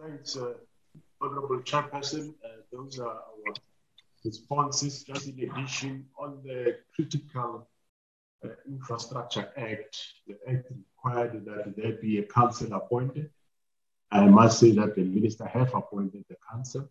Thanks, 0.00 0.36
Honorable 1.20 1.60
Chairperson. 1.60 2.34
those 2.72 2.98
are 2.98 3.06
our 3.08 3.54
responses 4.24 5.04
just 5.04 5.28
in 5.28 5.50
addition 5.50 6.06
on 6.18 6.40
the 6.44 6.78
Critical 6.94 7.68
uh, 8.44 8.48
Infrastructure 8.66 9.50
Act. 9.56 9.96
The 10.26 10.36
Act 10.48 10.70
required 10.70 11.44
that 11.44 11.74
there 11.76 11.92
be 11.92 12.18
a 12.18 12.22
council 12.24 12.72
appointed. 12.72 13.30
I 14.10 14.26
must 14.26 14.60
say 14.60 14.72
that 14.72 14.94
the 14.94 15.02
minister 15.02 15.46
have 15.46 15.74
appointed 15.74 16.24
the 16.28 16.36
council 16.50 16.88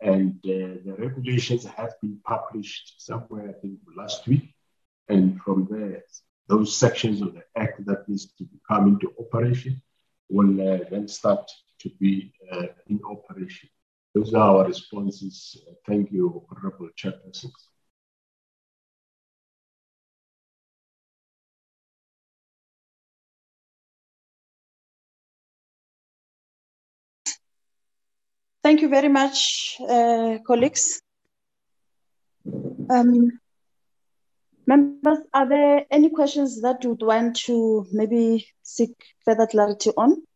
and 0.00 0.34
uh, 0.44 0.78
the 0.84 0.94
regulations 0.98 1.64
have 1.64 1.94
been 2.00 2.18
published 2.24 2.94
somewhere, 2.98 3.48
I 3.48 3.60
think, 3.60 3.78
last 3.96 4.26
week. 4.26 4.54
And 5.08 5.40
from 5.40 5.66
there, 5.70 6.02
those 6.48 6.76
sections 6.76 7.20
of 7.22 7.34
the 7.34 7.42
act 7.56 7.84
that 7.86 8.08
needs 8.08 8.26
to 8.38 8.46
come 8.68 8.88
into 8.88 9.12
operation 9.18 9.82
will 10.28 10.60
uh, 10.60 10.84
then 10.90 11.08
start 11.08 11.50
to 11.80 11.90
be 12.00 12.32
uh, 12.52 12.66
in 12.88 13.00
operation. 13.04 13.68
Those 14.14 14.34
are 14.34 14.58
our 14.58 14.66
responses. 14.66 15.56
Thank 15.86 16.10
you, 16.10 16.44
Honorable 16.50 16.88
Chairperson. 16.96 17.50
Thank 28.62 28.82
you 28.82 28.88
very 28.88 29.08
much, 29.08 29.76
uh, 29.88 30.38
colleagues. 30.46 31.00
Um, 32.90 33.38
members, 34.66 35.18
are 35.32 35.48
there 35.48 35.86
any 35.90 36.10
questions 36.10 36.60
that 36.60 36.84
you 36.84 36.90
would 36.90 37.02
want 37.02 37.36
to 37.46 37.86
maybe 37.92 38.46
seek 38.62 38.92
further 39.24 39.46
clarity 39.46 39.90
on? 39.96 40.27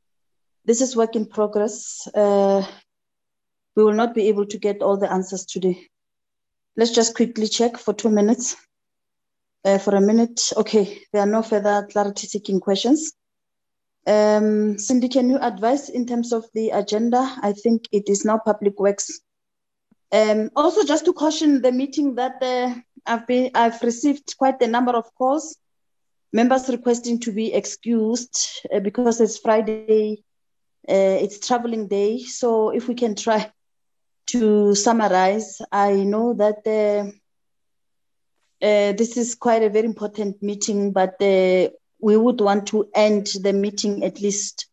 This 0.64 0.80
is 0.80 0.96
work 0.96 1.16
in 1.16 1.26
progress. 1.26 2.06
Uh, 2.14 2.64
we 3.74 3.84
will 3.84 3.94
not 3.94 4.14
be 4.14 4.28
able 4.28 4.46
to 4.46 4.58
get 4.58 4.82
all 4.82 4.96
the 4.96 5.10
answers 5.10 5.44
today. 5.46 5.88
Let's 6.76 6.92
just 6.92 7.14
quickly 7.14 7.48
check 7.48 7.76
for 7.76 7.92
two 7.92 8.10
minutes. 8.10 8.56
Uh, 9.64 9.78
for 9.78 9.94
a 9.94 10.00
minute. 10.00 10.52
Okay, 10.56 10.98
there 11.12 11.22
are 11.22 11.26
no 11.26 11.40
further 11.40 11.86
clarity 11.92 12.26
seeking 12.26 12.58
questions. 12.58 13.12
Um, 14.08 14.76
Cindy, 14.76 15.08
can 15.08 15.30
you 15.30 15.38
advise 15.38 15.88
in 15.88 16.04
terms 16.04 16.32
of 16.32 16.44
the 16.52 16.70
agenda? 16.70 17.36
I 17.40 17.52
think 17.52 17.86
it 17.92 18.08
is 18.08 18.24
now 18.24 18.40
public 18.44 18.80
works. 18.80 19.20
Um, 20.10 20.50
also, 20.56 20.84
just 20.84 21.04
to 21.04 21.12
caution 21.12 21.62
the 21.62 21.70
meeting 21.70 22.16
that 22.16 22.42
uh, 22.42 22.74
I've 23.06 23.24
been, 23.28 23.52
I've 23.54 23.80
received 23.82 24.36
quite 24.36 24.60
a 24.60 24.66
number 24.66 24.92
of 24.92 25.14
calls, 25.14 25.56
members 26.32 26.68
requesting 26.68 27.20
to 27.20 27.32
be 27.32 27.54
excused 27.54 28.36
uh, 28.74 28.80
because 28.80 29.20
it's 29.20 29.38
Friday, 29.38 30.24
uh, 30.88 31.18
it's 31.22 31.46
traveling 31.46 31.88
day. 31.88 32.18
So 32.18 32.70
if 32.70 32.88
we 32.88 32.94
can 32.94 33.14
try 33.14 33.50
to 34.26 34.74
summarize, 34.74 35.60
I 35.70 35.94
know 35.94 36.34
that 36.34 36.66
uh, 36.66 37.10
uh, 38.64 38.92
this 38.92 39.16
is 39.16 39.34
quite 39.34 39.62
a 39.62 39.70
very 39.70 39.86
important 39.86 40.42
meeting, 40.42 40.92
but 40.92 41.20
uh, 41.20 41.68
we 42.00 42.16
would 42.16 42.40
want 42.40 42.66
to 42.68 42.88
end 42.94 43.28
the 43.42 43.52
meeting 43.52 44.04
at 44.04 44.20
least 44.20 44.66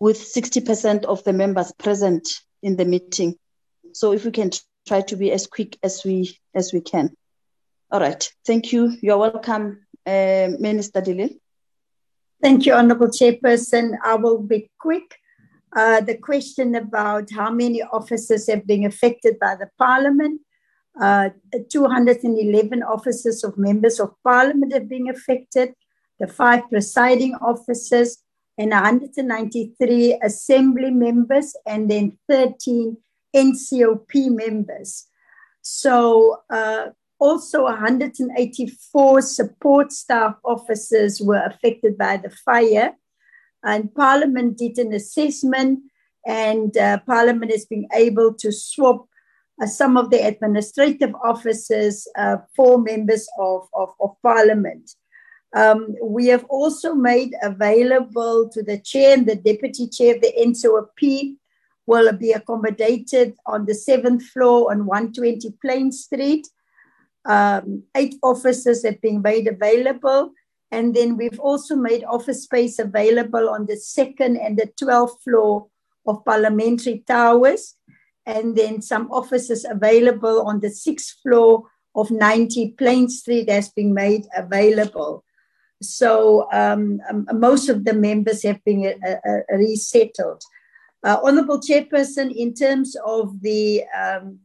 with 0.00 0.18
60% 0.18 1.04
of 1.04 1.24
the 1.24 1.32
members 1.32 1.72
present 1.72 2.28
in 2.62 2.76
the 2.76 2.84
meeting. 2.84 3.36
So 3.92 4.12
if 4.12 4.24
we 4.24 4.30
can 4.32 4.50
try 4.86 5.00
to 5.02 5.16
be 5.16 5.32
as 5.32 5.46
quick 5.46 5.78
as 5.82 6.02
we 6.04 6.38
as 6.54 6.72
we 6.72 6.80
can. 6.80 7.14
All 7.90 8.00
right. 8.00 8.28
Thank 8.46 8.72
you. 8.72 8.96
You're 9.00 9.18
welcome, 9.18 9.86
uh, 10.06 10.48
Minister 10.58 11.00
de 11.00 11.14
Lille. 11.14 11.40
Thank 12.42 12.66
you, 12.66 12.74
Honorable 12.74 13.08
Chairperson. 13.08 13.96
I 14.02 14.16
will 14.16 14.38
be 14.38 14.70
quick. 14.78 15.16
Uh, 15.74 16.00
the 16.00 16.16
question 16.16 16.76
about 16.76 17.30
how 17.32 17.50
many 17.50 17.82
officers 17.82 18.48
have 18.48 18.66
been 18.66 18.84
affected 18.84 19.38
by 19.40 19.56
the 19.56 19.68
Parliament. 19.76 20.40
Uh, 21.00 21.30
211 21.70 22.82
officers 22.84 23.42
of 23.42 23.58
members 23.58 23.98
of 23.98 24.10
Parliament 24.22 24.72
have 24.72 24.88
been 24.88 25.08
affected, 25.08 25.74
the 26.20 26.28
five 26.28 26.62
presiding 26.68 27.34
officers, 27.36 28.18
and 28.56 28.70
193 28.70 30.20
Assembly 30.22 30.92
members, 30.92 31.56
and 31.66 31.90
then 31.90 32.16
13 32.28 32.96
NCOP 33.34 34.30
members. 34.30 35.08
So, 35.62 36.42
uh, 36.50 36.90
also 37.18 37.64
184 37.64 39.22
support 39.22 39.90
staff 39.92 40.36
officers 40.44 41.20
were 41.20 41.42
affected 41.44 41.98
by 41.98 42.18
the 42.18 42.30
fire. 42.30 42.92
And 43.64 43.94
Parliament 43.94 44.58
did 44.58 44.78
an 44.78 44.92
assessment, 44.92 45.80
and 46.26 46.76
uh, 46.76 46.98
Parliament 47.06 47.50
has 47.50 47.64
been 47.64 47.86
able 47.94 48.34
to 48.34 48.52
swap 48.52 49.08
uh, 49.62 49.66
some 49.66 49.96
of 49.96 50.10
the 50.10 50.26
administrative 50.26 51.14
officers 51.22 52.06
uh, 52.16 52.38
for 52.56 52.80
members 52.80 53.28
of, 53.38 53.68
of, 53.74 53.90
of 54.00 54.10
Parliament. 54.22 54.90
Um, 55.54 55.94
we 56.02 56.26
have 56.26 56.44
also 56.46 56.94
made 56.94 57.34
available 57.42 58.48
to 58.52 58.62
the 58.62 58.78
chair 58.78 59.14
and 59.16 59.26
the 59.26 59.36
deputy 59.36 59.88
chair 59.88 60.16
of 60.16 60.20
the 60.20 60.32
NCOP 60.36 61.36
will 61.86 62.12
be 62.12 62.32
accommodated 62.32 63.34
on 63.46 63.66
the 63.66 63.74
seventh 63.74 64.24
floor 64.24 64.72
on 64.72 64.86
120 64.86 65.54
Plein 65.62 65.92
Street. 65.92 66.48
Um, 67.24 67.84
eight 67.94 68.16
offices 68.22 68.84
have 68.84 69.00
been 69.00 69.22
made 69.22 69.46
available. 69.46 70.32
And 70.70 70.94
then 70.94 71.16
we've 71.16 71.38
also 71.38 71.76
made 71.76 72.04
office 72.04 72.44
space 72.44 72.78
available 72.78 73.48
on 73.48 73.66
the 73.66 73.76
second 73.76 74.36
and 74.36 74.58
the 74.58 74.70
12th 74.80 75.22
floor 75.22 75.66
of 76.06 76.24
Parliamentary 76.24 77.04
Towers. 77.06 77.76
And 78.26 78.56
then 78.56 78.82
some 78.82 79.10
offices 79.10 79.64
available 79.68 80.46
on 80.46 80.60
the 80.60 80.70
sixth 80.70 81.18
floor 81.22 81.64
of 81.94 82.10
90 82.10 82.72
Plein 82.72 83.08
Street 83.08 83.48
has 83.50 83.68
been 83.68 83.94
made 83.94 84.26
available. 84.36 85.24
So 85.82 86.48
um, 86.52 87.00
um, 87.10 87.26
most 87.34 87.68
of 87.68 87.84
the 87.84 87.92
members 87.92 88.42
have 88.42 88.64
been 88.64 88.94
uh, 89.06 89.16
uh, 89.28 89.56
resettled. 89.56 90.42
Uh, 91.02 91.18
Honorable 91.22 91.60
Chairperson, 91.60 92.34
in 92.34 92.54
terms 92.54 92.96
of 93.04 93.42
the 93.42 93.84
um, 93.94 94.40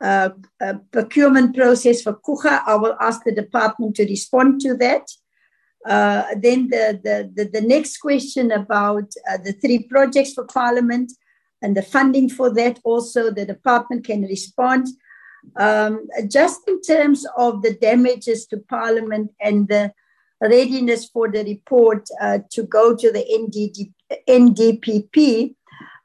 uh, 0.00 0.30
uh, 0.60 0.74
procurement 0.92 1.56
process 1.56 2.02
for 2.02 2.14
Coega, 2.14 2.62
I 2.66 2.74
will 2.76 2.96
ask 3.00 3.24
the 3.24 3.34
department 3.34 3.96
to 3.96 4.04
respond 4.04 4.60
to 4.60 4.74
that. 4.74 5.08
Uh, 5.88 6.24
then 6.42 6.68
the, 6.68 7.00
the, 7.02 7.30
the, 7.34 7.50
the, 7.50 7.66
next 7.66 7.96
question 7.96 8.52
about 8.52 9.10
uh, 9.30 9.38
the 9.42 9.52
three 9.52 9.84
projects 9.84 10.34
for 10.34 10.44
Parliament 10.44 11.10
and 11.62 11.74
the 11.74 11.82
funding 11.82 12.28
for 12.28 12.52
that, 12.52 12.78
also 12.84 13.30
the 13.30 13.46
department 13.46 14.04
can 14.04 14.20
respond. 14.22 14.86
Um, 15.56 16.06
just 16.30 16.60
in 16.68 16.82
terms 16.82 17.24
of 17.38 17.62
the 17.62 17.72
damages 17.72 18.46
to 18.48 18.58
Parliament 18.58 19.30
and 19.40 19.66
the 19.66 19.92
readiness 20.42 21.08
for 21.08 21.30
the 21.30 21.42
report 21.44 22.06
uh, 22.20 22.40
to 22.50 22.64
go 22.64 22.94
to 22.94 23.10
the 23.10 23.24
NDD, 23.24 23.90
NDPP, 24.28 25.54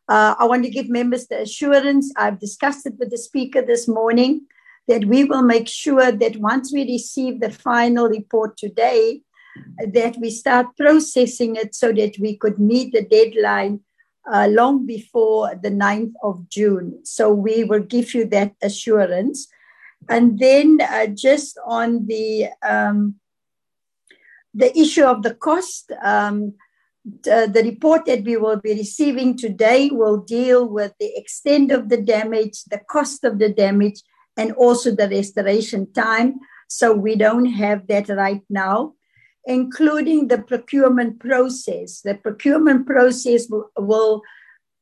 uh, 0.07 0.35
I 0.39 0.45
want 0.45 0.63
to 0.63 0.69
give 0.69 0.87
members 0.89 1.27
the 1.27 1.41
assurance, 1.41 2.09
I've 2.15 2.39
discussed 2.39 2.85
it 2.85 2.93
with 2.99 3.11
the 3.11 3.17
speaker 3.17 3.61
this 3.61 3.89
morning, 3.89 4.45
that 4.87 5.03
we 5.05 5.25
will 5.25 5.43
make 5.43 5.67
sure 5.67 6.09
that 6.09 6.37
once 6.37 6.71
we 6.71 6.83
receive 6.83 7.41
the 7.41 7.51
final 7.51 8.07
report 8.07 8.55
today, 8.55 9.21
that 9.93 10.17
we 10.17 10.29
start 10.29 10.67
processing 10.77 11.55
it 11.55 11.75
so 11.75 11.91
that 11.91 12.17
we 12.19 12.37
could 12.37 12.59
meet 12.59 12.93
the 12.93 13.03
deadline 13.03 13.79
uh, 14.31 14.47
long 14.49 14.85
before 14.85 15.55
the 15.61 15.69
9th 15.69 16.13
of 16.23 16.47
June. 16.49 16.99
So 17.03 17.33
we 17.33 17.63
will 17.63 17.81
give 17.81 18.13
you 18.13 18.25
that 18.25 18.53
assurance. 18.61 19.47
And 20.09 20.39
then 20.39 20.79
uh, 20.81 21.07
just 21.07 21.57
on 21.65 22.07
the 22.07 22.49
um, 22.61 23.15
the 24.53 24.77
issue 24.77 25.03
of 25.03 25.23
the 25.23 25.33
cost, 25.33 25.91
um, 26.03 26.53
the, 27.03 27.49
the 27.51 27.63
report 27.63 28.05
that 28.05 28.23
we 28.23 28.37
will 28.37 28.57
be 28.57 28.73
receiving 28.73 29.35
today 29.37 29.89
will 29.91 30.17
deal 30.17 30.67
with 30.67 30.93
the 30.99 31.11
extent 31.15 31.71
of 31.71 31.89
the 31.89 31.97
damage, 31.97 32.63
the 32.65 32.79
cost 32.89 33.23
of 33.23 33.39
the 33.39 33.49
damage, 33.49 34.01
and 34.37 34.51
also 34.53 34.91
the 34.91 35.09
restoration 35.09 35.91
time. 35.93 36.35
So 36.67 36.93
we 36.93 37.15
don't 37.15 37.45
have 37.45 37.87
that 37.87 38.09
right 38.09 38.41
now, 38.49 38.93
including 39.45 40.27
the 40.27 40.41
procurement 40.41 41.19
process. 41.19 42.01
The 42.01 42.15
procurement 42.15 42.85
process 42.87 43.49
will, 43.49 43.69
will 43.77 44.21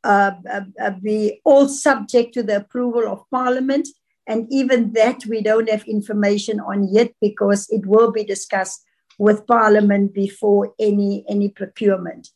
uh, 0.04 0.32
uh, 0.52 0.62
uh 0.82 0.92
be 1.02 1.42
all 1.46 1.68
subject 1.68 2.34
to 2.34 2.44
the 2.44 2.58
approval 2.58 3.08
of 3.08 3.30
Parliament. 3.32 3.88
And 4.28 4.48
even 4.52 4.94
that 4.94 5.26
we 5.26 5.42
don't 5.42 5.70
have 5.70 5.84
information 5.86 6.60
on 6.60 6.88
yet 6.94 7.14
because 7.20 7.68
it 7.70 7.86
will 7.86 8.12
be 8.12 8.24
discussed 8.24 8.84
with 9.18 9.46
Parliament 9.48 10.14
before 10.14 10.74
any, 10.80 11.26
any 11.28 11.50
procurement. 11.50 12.30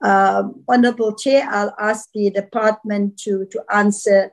Um, 0.00 0.62
Honorable 0.68 1.16
Chair, 1.16 1.48
I'll 1.50 1.74
ask 1.78 2.08
the 2.14 2.30
department 2.30 3.18
to, 3.20 3.46
to 3.50 3.64
answer 3.72 4.30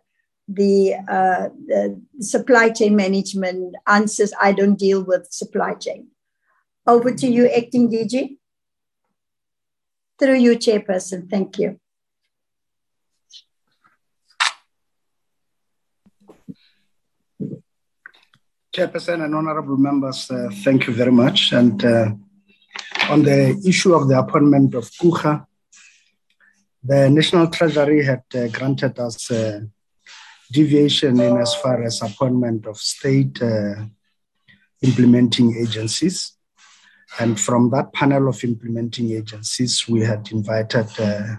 the, 0.48 0.96
uh, 1.10 1.50
the 1.66 2.00
supply 2.20 2.70
chain 2.70 2.96
management 2.96 3.76
answers. 3.88 4.32
I 4.40 4.52
don't 4.52 4.78
deal 4.78 5.04
with 5.04 5.32
supply 5.32 5.74
chain. 5.74 6.10
Over 6.88 7.14
to 7.14 7.28
you, 7.28 7.48
Acting 7.48 7.90
DG. 7.90 8.38
Through 10.20 10.36
you, 10.36 10.58
Chairperson. 10.58 11.30
Thank 11.30 11.58
you. 11.58 11.80
Chairperson 18.76 19.24
and 19.24 19.34
honorable 19.34 19.78
members, 19.78 20.30
uh, 20.30 20.50
thank 20.64 20.86
you 20.86 20.94
very 20.94 21.12
much. 21.12 21.54
And 21.54 21.84
uh, 21.84 22.12
on 23.10 23.24
the 23.24 23.62
issue 23.66 23.94
of 23.94 24.10
the 24.10 24.20
appointment 24.20 24.76
of 24.76 24.92
Coega, 24.92 25.46
the 26.84 27.10
National 27.10 27.48
Treasury 27.48 28.04
had 28.04 28.24
uh, 28.36 28.48
granted 28.50 29.00
us 29.00 29.32
a 29.32 29.66
deviation 30.52 31.20
in 31.20 31.38
as 31.38 31.56
far 31.56 31.82
as 31.84 32.02
appointment 32.02 32.68
of 32.68 32.78
state 32.78 33.42
uh, 33.42 33.86
implementing 34.82 35.56
agencies. 35.58 36.35
And 37.20 37.40
from 37.40 37.70
that 37.72 37.94
panel 37.94 38.28
of 38.28 38.44
implementing 38.44 39.12
agencies, 39.12 39.88
we 39.88 40.02
had 40.02 40.30
invited 40.32 40.88
uh, 41.00 41.36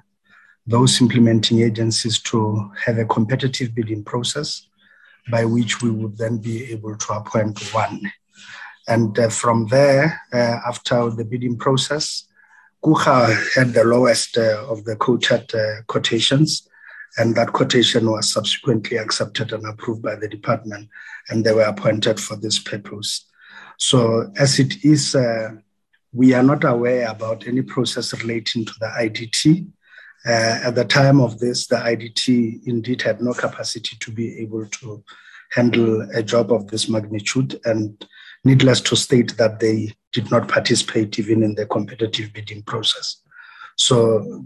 those 0.66 1.00
implementing 1.00 1.62
agencies 1.62 2.18
to 2.20 2.70
have 2.84 2.98
a 2.98 3.04
competitive 3.04 3.74
bidding 3.74 4.02
process 4.02 4.66
by 5.30 5.44
which 5.44 5.82
we 5.82 5.90
would 5.90 6.16
then 6.16 6.38
be 6.38 6.64
able 6.72 6.96
to 6.96 7.12
appoint 7.12 7.58
one. 7.74 8.00
And 8.88 9.18
uh, 9.18 9.28
from 9.28 9.66
there, 9.66 10.20
uh, 10.32 10.60
after 10.66 11.10
the 11.10 11.24
bidding 11.24 11.58
process, 11.58 12.24
Coega 12.82 13.34
had 13.54 13.72
the 13.74 13.84
lowest 13.84 14.38
uh, 14.38 14.64
of 14.68 14.84
the 14.84 14.96
quoted 14.96 15.52
uh, 15.54 15.82
quotations, 15.88 16.68
and 17.18 17.34
that 17.34 17.52
quotation 17.52 18.08
was 18.08 18.32
subsequently 18.32 18.96
accepted 18.96 19.52
and 19.52 19.66
approved 19.66 20.02
by 20.02 20.14
the 20.14 20.28
department, 20.28 20.88
and 21.28 21.44
they 21.44 21.52
were 21.52 21.62
appointed 21.62 22.20
for 22.20 22.36
this 22.36 22.58
purpose. 22.58 23.24
So, 23.78 24.30
as 24.38 24.58
it 24.60 24.84
is, 24.84 25.14
uh, 25.14 25.56
we 26.12 26.34
are 26.34 26.42
not 26.42 26.64
aware 26.64 27.08
about 27.08 27.46
any 27.46 27.62
process 27.62 28.12
relating 28.22 28.64
to 28.64 28.72
the 28.80 28.86
IDT. 28.86 29.66
Uh, 30.26 30.60
at 30.64 30.74
the 30.74 30.84
time 30.84 31.20
of 31.20 31.38
this, 31.38 31.66
the 31.66 31.76
IDT 31.76 32.66
indeed 32.66 33.02
had 33.02 33.20
no 33.20 33.32
capacity 33.32 33.96
to 34.00 34.10
be 34.10 34.38
able 34.40 34.66
to 34.66 35.04
handle 35.52 36.02
a 36.14 36.22
job 36.22 36.52
of 36.52 36.66
this 36.68 36.88
magnitude. 36.88 37.60
And 37.64 38.04
needless 38.46 38.80
to 38.80 38.96
state 38.96 39.36
that 39.36 39.58
they 39.60 39.92
did 40.12 40.30
not 40.30 40.48
participate 40.48 41.18
even 41.18 41.42
in 41.42 41.54
the 41.54 41.66
competitive 41.66 42.32
bidding 42.32 42.62
process. 42.62 43.22
So, 43.76 44.42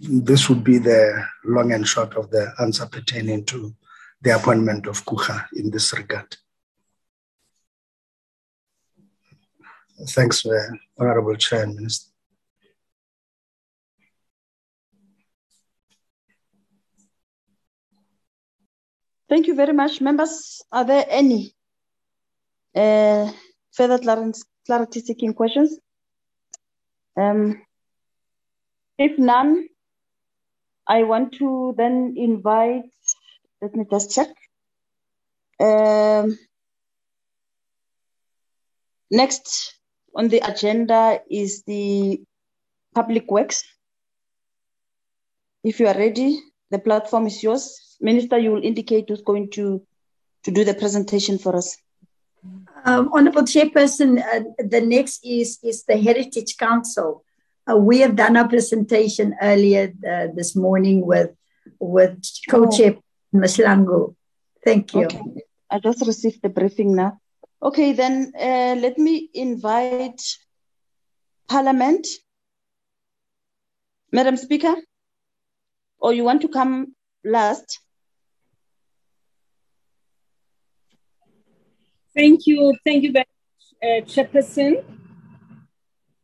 this 0.00 0.48
would 0.48 0.64
be 0.64 0.78
the 0.78 1.22
long 1.44 1.72
and 1.72 1.86
short 1.86 2.16
of 2.16 2.30
the 2.30 2.52
answer 2.60 2.86
pertaining 2.86 3.44
to 3.46 3.74
the 4.22 4.36
appointment 4.36 4.86
of 4.86 5.04
Coega 5.04 5.46
in 5.54 5.70
this 5.70 5.92
regard. 5.92 6.36
Thanks, 10.08 10.46
uh, 10.46 10.68
Honorable 11.00 11.34
Chair 11.36 11.62
and 11.62 11.74
Minister. 11.76 12.10
Thank 19.30 19.46
you 19.46 19.54
very 19.54 19.72
much. 19.72 20.00
Members, 20.00 20.60
are 20.70 20.84
there 20.84 21.06
any 21.08 21.54
uh, 22.74 23.30
further 23.72 23.98
clarity 23.98 25.00
seeking 25.00 25.34
questions? 25.34 25.78
Um, 27.16 27.62
if 28.98 29.18
none, 29.18 29.68
I 30.86 31.04
want 31.04 31.34
to 31.34 31.74
then 31.76 32.14
invite, 32.16 32.90
let 33.62 33.74
me 33.74 33.84
just 33.88 34.12
check. 34.12 34.28
Um, 35.60 36.36
next 39.10 39.79
on 40.14 40.28
the 40.28 40.38
agenda 40.38 41.20
is 41.30 41.62
the 41.64 42.20
public 42.94 43.30
works. 43.30 43.64
If 45.62 45.80
you 45.80 45.86
are 45.86 45.96
ready, 45.96 46.40
the 46.70 46.78
platform 46.78 47.26
is 47.26 47.42
yours. 47.42 47.96
Minister, 48.00 48.38
you 48.38 48.52
will 48.52 48.64
indicate 48.64 49.08
who's 49.08 49.22
going 49.22 49.50
to, 49.50 49.82
to 50.44 50.50
do 50.50 50.64
the 50.64 50.74
presentation 50.74 51.38
for 51.38 51.56
us. 51.56 51.76
Um, 52.84 53.10
Honorable 53.12 53.42
Chairperson, 53.42 54.18
uh, 54.18 54.40
the 54.58 54.80
next 54.80 55.20
is, 55.24 55.58
is 55.62 55.84
the 55.84 55.98
Heritage 55.98 56.56
Council. 56.56 57.24
Uh, 57.70 57.76
we 57.76 58.00
have 58.00 58.16
done 58.16 58.36
our 58.36 58.48
presentation 58.48 59.36
earlier 59.42 59.92
uh, 60.08 60.28
this 60.34 60.56
morning 60.56 61.04
with, 61.04 61.30
with 61.78 62.18
co-chair 62.48 62.94
oh. 62.96 63.02
Ms. 63.32 63.58
Langu. 63.58 64.14
Thank 64.64 64.94
you. 64.94 65.04
Okay. 65.04 65.20
I 65.70 65.78
just 65.78 66.04
received 66.06 66.40
the 66.42 66.48
briefing 66.48 66.94
now. 66.94 67.20
Okay, 67.62 67.92
then 67.92 68.32
uh, 68.40 68.74
let 68.80 68.96
me 68.98 69.28
invite 69.34 70.22
Parliament. 71.48 72.06
Madam 74.12 74.36
Speaker, 74.36 74.74
or 75.98 76.12
you 76.12 76.24
want 76.24 76.42
to 76.42 76.48
come 76.48 76.94
last? 77.24 77.80
Thank 82.16 82.46
you. 82.46 82.74
Thank 82.84 83.04
you 83.04 83.12
very 83.12 83.26
much, 83.26 83.66
uh, 83.82 84.06
Chairperson. 84.06 84.82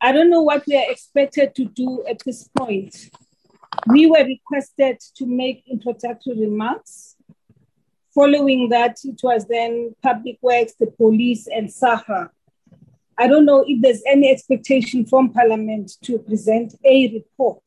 I 0.00 0.12
don't 0.12 0.30
know 0.30 0.42
what 0.42 0.64
we 0.66 0.76
are 0.76 0.90
expected 0.90 1.54
to 1.54 1.64
do 1.64 2.04
at 2.08 2.18
this 2.24 2.48
point. 2.56 3.10
We 3.88 4.06
were 4.06 4.24
requested 4.24 4.98
to 5.16 5.26
make 5.26 5.64
introductory 5.68 6.40
remarks. 6.40 7.15
Following 8.16 8.70
that, 8.70 8.96
it 9.04 9.20
was 9.22 9.46
then 9.46 9.94
Public 10.02 10.38
Works, 10.40 10.72
the 10.80 10.86
police, 10.86 11.46
and 11.46 11.68
SAHRA. 11.68 12.30
I 13.18 13.26
don't 13.26 13.44
know 13.44 13.62
if 13.66 13.82
there's 13.82 14.02
any 14.06 14.30
expectation 14.30 15.04
from 15.04 15.34
Parliament 15.34 15.92
to 16.04 16.18
present 16.18 16.74
a 16.82 17.12
report 17.12 17.62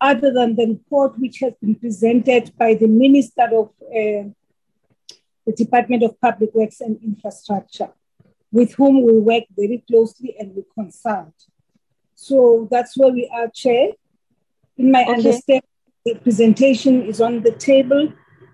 other 0.00 0.32
than 0.32 0.54
the 0.54 0.66
report 0.68 1.18
which 1.18 1.40
has 1.40 1.54
been 1.60 1.74
presented 1.74 2.52
by 2.56 2.74
the 2.74 2.86
Minister 2.86 3.48
of 3.52 3.70
uh, 3.82 4.30
the 5.46 5.52
Department 5.56 6.04
of 6.04 6.20
Public 6.20 6.54
Works 6.54 6.80
and 6.80 6.96
Infrastructure, 7.02 7.90
with 8.52 8.74
whom 8.74 9.02
we 9.02 9.18
work 9.18 9.44
very 9.56 9.82
closely 9.88 10.36
and 10.38 10.54
we 10.54 10.62
consult. 10.78 11.34
So 12.14 12.68
that's 12.70 12.96
where 12.96 13.10
we 13.10 13.28
are, 13.34 13.48
Chair. 13.48 13.88
In 14.78 14.92
my 14.92 15.02
okay. 15.02 15.12
understanding, 15.14 15.68
the 16.04 16.14
presentation 16.14 17.02
is 17.02 17.20
on 17.20 17.42
the 17.42 17.50
table, 17.50 18.12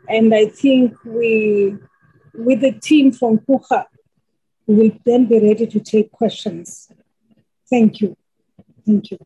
and 0.09 0.35
I 0.35 0.47
think 0.47 0.95
we, 1.05 1.77
with 2.35 2.61
the 2.61 2.73
team 2.73 3.13
from 3.13 3.39
Coega, 3.39 3.85
we 4.67 4.75
will 4.75 4.99
then 5.05 5.27
be 5.27 5.39
ready 5.39 5.67
to 5.67 5.81
take 5.81 6.11
questions. 6.11 6.91
Thank 7.71 8.01
you. 8.01 8.17
Thank 8.87 9.11
you. 9.11 9.19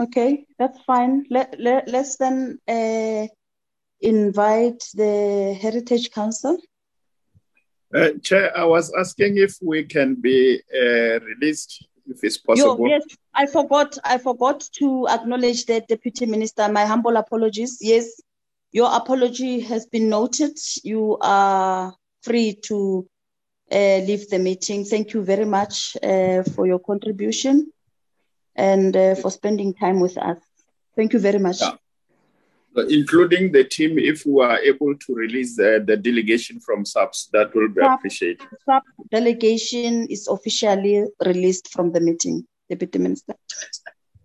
Okay, 0.00 0.46
that's 0.58 0.78
fine. 0.82 1.26
Let, 1.30 1.58
let, 1.58 1.88
let's 1.88 2.16
then 2.16 2.58
uh, 2.68 3.26
invite 4.00 4.84
the 4.94 5.58
Heritage 5.60 6.10
Council? 6.10 6.58
Uh, 7.94 8.10
Chair, 8.22 8.56
I 8.56 8.64
was 8.64 8.92
asking 8.94 9.38
if 9.38 9.56
we 9.62 9.84
can 9.84 10.14
be 10.14 10.60
uh, 10.74 11.20
released, 11.20 11.88
if 12.06 12.22
it's 12.22 12.36
possible. 12.36 12.86
Yo, 12.86 12.86
yes, 12.86 13.02
I 13.34 13.46
forgot. 13.46 13.96
I 14.04 14.18
forgot 14.18 14.68
to 14.74 15.08
acknowledge 15.08 15.64
the 15.64 15.80
Deputy 15.88 16.26
Minister. 16.26 16.70
My 16.70 16.84
humble 16.84 17.16
apologies. 17.16 17.78
Yes, 17.80 18.20
your 18.72 18.94
apology 18.94 19.60
has 19.60 19.86
been 19.86 20.08
noted. 20.08 20.58
You 20.82 21.18
are 21.20 21.94
free 22.22 22.54
to 22.64 23.08
uh, 23.70 23.98
leave 24.08 24.28
the 24.28 24.38
meeting. 24.38 24.84
Thank 24.84 25.14
you 25.14 25.22
very 25.22 25.44
much 25.44 25.96
uh, 26.02 26.42
for 26.42 26.66
your 26.66 26.78
contribution 26.78 27.72
and 28.56 28.96
uh, 28.96 29.14
for 29.14 29.30
spending 29.30 29.74
time 29.74 30.00
with 30.00 30.18
us. 30.18 30.38
Thank 30.96 31.12
you 31.12 31.18
very 31.18 31.38
much. 31.38 31.60
Yeah 31.60 31.76
including 32.76 33.52
the 33.52 33.64
team, 33.64 33.98
if 33.98 34.24
we 34.26 34.42
are 34.44 34.58
able 34.58 34.94
to 34.94 35.14
release 35.14 35.56
the, 35.56 35.82
the 35.84 35.96
delegation 35.96 36.60
from 36.60 36.84
SAPS, 36.84 37.28
that 37.32 37.54
will 37.54 37.68
be 37.68 37.80
SAP, 37.80 37.98
appreciated. 37.98 38.46
SAP 38.64 38.82
delegation 39.10 40.06
is 40.06 40.28
officially 40.28 41.04
released 41.24 41.72
from 41.72 41.92
the 41.92 42.00
meeting, 42.00 42.46
Deputy 42.68 42.98
Minister. 42.98 43.34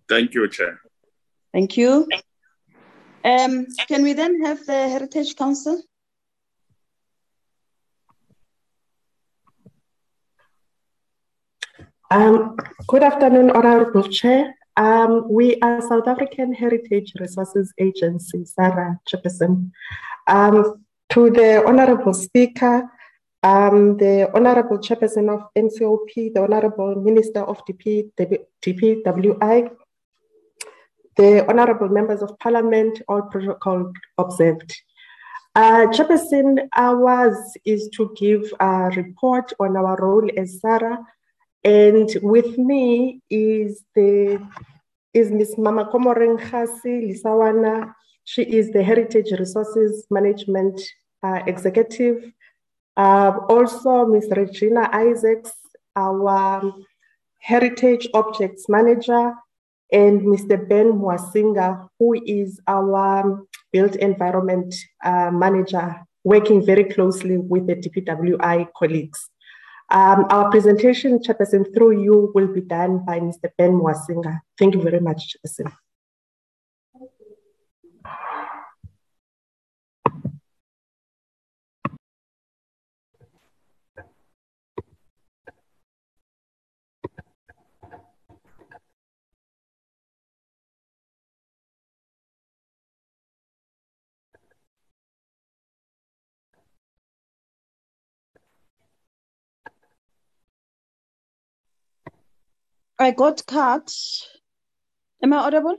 Thank 0.08 0.34
you, 0.34 0.48
Chair. 0.48 0.80
Thank 1.52 1.76
you. 1.76 2.08
Um, 3.24 3.66
can 3.88 4.02
we 4.02 4.12
then 4.12 4.44
have 4.44 4.66
the 4.66 4.88
Heritage 4.88 5.34
Council? 5.36 5.82
Um, 12.10 12.56
good 12.86 13.02
afternoon, 13.02 13.50
Honorable 13.50 14.02
Chair. 14.02 14.54
Um, 14.76 15.24
we 15.30 15.58
are 15.60 15.80
South 15.80 16.06
African 16.06 16.52
Heritage 16.52 17.14
Resources 17.18 17.72
Agency, 17.78 18.44
SAHRA 18.44 18.98
Chairperson. 19.08 19.70
Um, 20.26 20.84
to 21.08 21.30
the 21.30 21.64
Honorable 21.66 22.12
Speaker, 22.12 22.90
um, 23.42 23.96
the 23.96 24.30
Honorable 24.34 24.78
Chairperson 24.78 25.32
of 25.32 25.48
NCOP, 25.56 26.34
the 26.34 26.42
Honorable 26.42 26.96
Minister 26.96 27.40
of 27.40 27.64
DP, 27.64 28.10
DPWI, 28.62 29.70
the 31.16 31.48
Honorable 31.48 31.88
Members 31.88 32.22
of 32.22 32.38
Parliament, 32.38 33.02
all 33.08 33.22
protocol 33.22 33.92
observed. 34.18 34.74
Uh, 35.54 35.86
Chairperson, 35.86 36.68
ours 36.76 37.36
is 37.64 37.88
to 37.90 38.12
give 38.16 38.52
a 38.58 38.90
report 38.96 39.52
on 39.60 39.76
our 39.76 39.96
role 40.00 40.28
as 40.36 40.60
SAHRA 40.60 40.98
and 41.64 42.10
with 42.22 42.58
me 42.58 43.22
is 43.30 43.82
the 43.94 44.40
is 45.14 45.30
Ms. 45.30 45.56
Mama 45.56 45.86
Komoreng 45.86 46.38
Lisawana. 46.40 47.94
She 48.24 48.42
is 48.42 48.70
the 48.72 48.82
Heritage 48.82 49.30
Resources 49.38 50.06
Management 50.10 50.80
uh, 51.22 51.40
Executive. 51.46 52.32
Uh, 52.96 53.38
also, 53.48 54.06
Ms. 54.06 54.28
Regina 54.36 54.90
Isaacs, 54.92 55.52
our 55.96 56.74
Heritage 57.40 58.08
Objects 58.12 58.68
Manager, 58.68 59.34
and 59.92 60.22
Mr. 60.22 60.68
Ben 60.68 60.92
Mwasinga, 60.92 61.88
who 61.98 62.14
is 62.26 62.60
our 62.66 63.46
Built 63.72 63.96
Environment 63.96 64.74
uh, 65.04 65.30
Manager, 65.30 66.00
working 66.24 66.64
very 66.64 66.84
closely 66.84 67.38
with 67.38 67.66
the 67.66 67.76
DPWI 67.76 68.68
colleagues. 68.76 69.28
Um, 69.90 70.26
our 70.30 70.50
presentation, 70.50 71.18
Chairperson, 71.18 71.72
through 71.74 72.02
you 72.02 72.32
will 72.34 72.48
be 72.48 72.62
done 72.62 73.04
by 73.04 73.20
Mr. 73.20 73.50
Ben 73.58 73.72
Mwasinga. 73.72 74.40
Thank 74.58 74.74
you 74.74 74.82
very 74.82 75.00
much, 75.00 75.36
Chairperson. 75.46 75.72
I 102.98 103.10
got 103.10 103.44
cut. 103.46 103.92
Am 105.22 105.32
I 105.32 105.36
audible? 105.38 105.76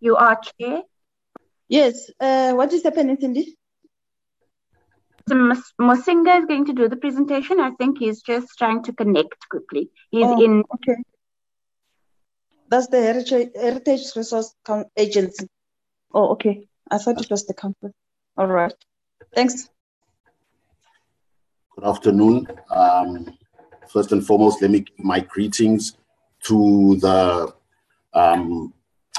You 0.00 0.16
are 0.16 0.40
chair. 0.40 0.82
Yes. 1.68 2.10
Uh, 2.20 2.52
what 2.52 2.72
is 2.72 2.82
happening, 2.82 3.16
Cindy? 3.20 3.56
So 5.28 5.34
Mwasinga 5.80 6.40
is 6.40 6.46
going 6.46 6.64
to 6.66 6.72
do 6.72 6.88
the 6.88 6.96
presentation. 6.96 7.60
I 7.60 7.72
think 7.72 7.98
he's 7.98 8.22
just 8.22 8.48
trying 8.56 8.82
to 8.84 8.92
connect 8.92 9.48
quickly. 9.50 9.90
He's 10.10 10.26
oh, 10.26 10.42
in. 10.42 10.64
Okay. 10.74 11.02
That's 12.70 12.88
the 12.88 13.00
Heritage, 13.00 13.50
Heritage 13.54 14.16
Resource 14.16 14.54
Agency. 14.96 15.48
Oh, 16.14 16.30
okay. 16.32 16.66
I 16.90 16.98
thought 16.98 17.20
it 17.20 17.30
was 17.30 17.46
the 17.46 17.54
company. 17.54 17.92
All 18.36 18.46
right. 18.46 18.72
Thanks. 19.34 19.68
Good 21.74 21.84
afternoon. 21.84 22.46
Um, 22.70 23.36
First 23.88 24.12
and 24.12 24.26
foremost, 24.26 24.60
let 24.60 24.70
me 24.70 24.80
give 24.80 24.98
my 24.98 25.20
greetings 25.20 25.96
to 26.44 26.96
the 26.96 27.54
um, 28.12 28.74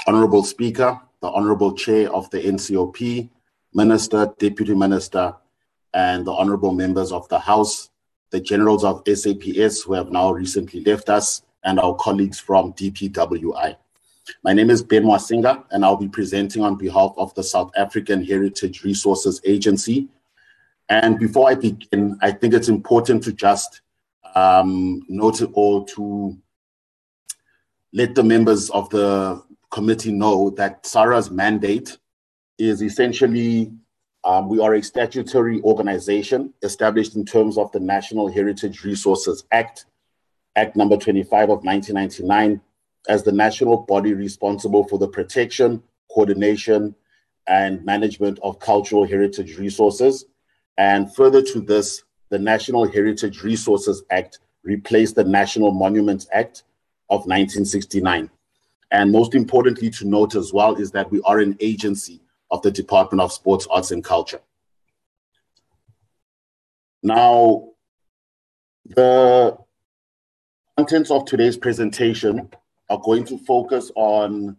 Honorable 0.06 0.44
Speaker, 0.44 1.00
the 1.20 1.28
Honorable 1.28 1.72
Chair 1.72 2.12
of 2.12 2.30
the 2.30 2.40
NCOP, 2.40 3.28
Minister, 3.74 4.32
Deputy 4.38 4.74
Minister, 4.74 5.34
and 5.92 6.24
the 6.24 6.32
Honorable 6.32 6.72
members 6.72 7.10
of 7.10 7.28
the 7.28 7.38
House, 7.38 7.90
the 8.30 8.40
generals 8.40 8.84
of 8.84 9.02
SAPS 9.06 9.82
who 9.82 9.94
have 9.94 10.12
now 10.12 10.30
recently 10.30 10.84
left 10.84 11.08
us, 11.08 11.42
and 11.64 11.80
our 11.80 11.94
colleagues 11.96 12.38
from 12.38 12.72
DPWI. 12.74 13.76
My 14.44 14.52
name 14.52 14.70
is 14.70 14.82
Ben 14.84 15.02
Mwasinga, 15.02 15.64
and 15.72 15.84
I'll 15.84 15.96
be 15.96 16.08
presenting 16.08 16.62
on 16.62 16.76
behalf 16.76 17.12
of 17.16 17.34
the 17.34 17.42
South 17.42 17.72
African 17.76 18.24
Heritage 18.24 18.84
Resources 18.84 19.40
Agency. 19.44 20.08
And 20.88 21.18
before 21.18 21.50
I 21.50 21.56
begin, 21.56 22.16
I 22.22 22.30
think 22.30 22.54
it's 22.54 22.68
important 22.68 23.24
to 23.24 23.32
just 23.32 23.80
um, 24.34 25.02
note 25.08 25.42
all 25.54 25.84
to 25.84 26.36
let 27.92 28.14
the 28.14 28.22
members 28.22 28.70
of 28.70 28.88
the 28.90 29.42
committee 29.70 30.12
know 30.12 30.50
that 30.50 30.84
SAHRA's 30.84 31.30
mandate 31.30 31.98
is 32.58 32.82
essentially 32.82 33.72
um, 34.24 34.48
we 34.48 34.60
are 34.60 34.74
a 34.74 34.82
statutory 34.82 35.62
organization 35.62 36.52
established 36.62 37.16
in 37.16 37.24
terms 37.24 37.56
of 37.56 37.72
the 37.72 37.80
National 37.80 38.30
Heritage 38.30 38.84
Resources 38.84 39.44
Act, 39.50 39.86
Act 40.56 40.76
number 40.76 40.96
25 40.96 41.44
of 41.44 41.64
1999, 41.64 42.60
as 43.08 43.22
the 43.22 43.32
national 43.32 43.78
body 43.78 44.12
responsible 44.12 44.86
for 44.88 44.98
the 44.98 45.08
protection, 45.08 45.82
coordination, 46.12 46.94
and 47.46 47.82
management 47.84 48.38
of 48.42 48.58
cultural 48.58 49.06
heritage 49.06 49.56
resources. 49.58 50.26
And 50.76 51.14
further 51.14 51.42
to 51.42 51.60
this, 51.60 52.02
the 52.30 52.38
National 52.38 52.90
Heritage 52.90 53.42
Resources 53.42 54.02
Act 54.10 54.38
replaced 54.62 55.16
the 55.16 55.24
National 55.24 55.72
Monuments 55.72 56.26
Act 56.32 56.62
of 57.08 57.20
1969. 57.20 58.30
And 58.92 59.12
most 59.12 59.34
importantly 59.34 59.90
to 59.90 60.06
note 60.06 60.34
as 60.34 60.52
well 60.52 60.74
is 60.76 60.90
that 60.92 61.10
we 61.10 61.20
are 61.22 61.38
an 61.38 61.56
agency 61.60 62.20
of 62.50 62.62
the 62.62 62.70
Department 62.70 63.20
of 63.20 63.32
Sports, 63.32 63.66
Arts 63.70 63.90
and 63.90 64.02
Culture. 64.02 64.40
Now, 67.02 67.68
the 68.84 69.56
contents 70.76 71.10
of 71.10 71.24
today's 71.24 71.56
presentation 71.56 72.50
are 72.88 72.98
going 72.98 73.24
to 73.24 73.38
focus 73.38 73.90
on 73.94 74.56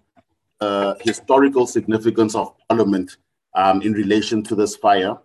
the 0.59 0.97
historical 1.01 1.67
significance 1.67 2.35
of 2.35 2.53
Parliament 2.69 3.17
um, 3.55 3.81
in 3.81 3.93
relation 3.93 4.43
to 4.43 4.55
this 4.55 4.75
fire. 4.75 5.17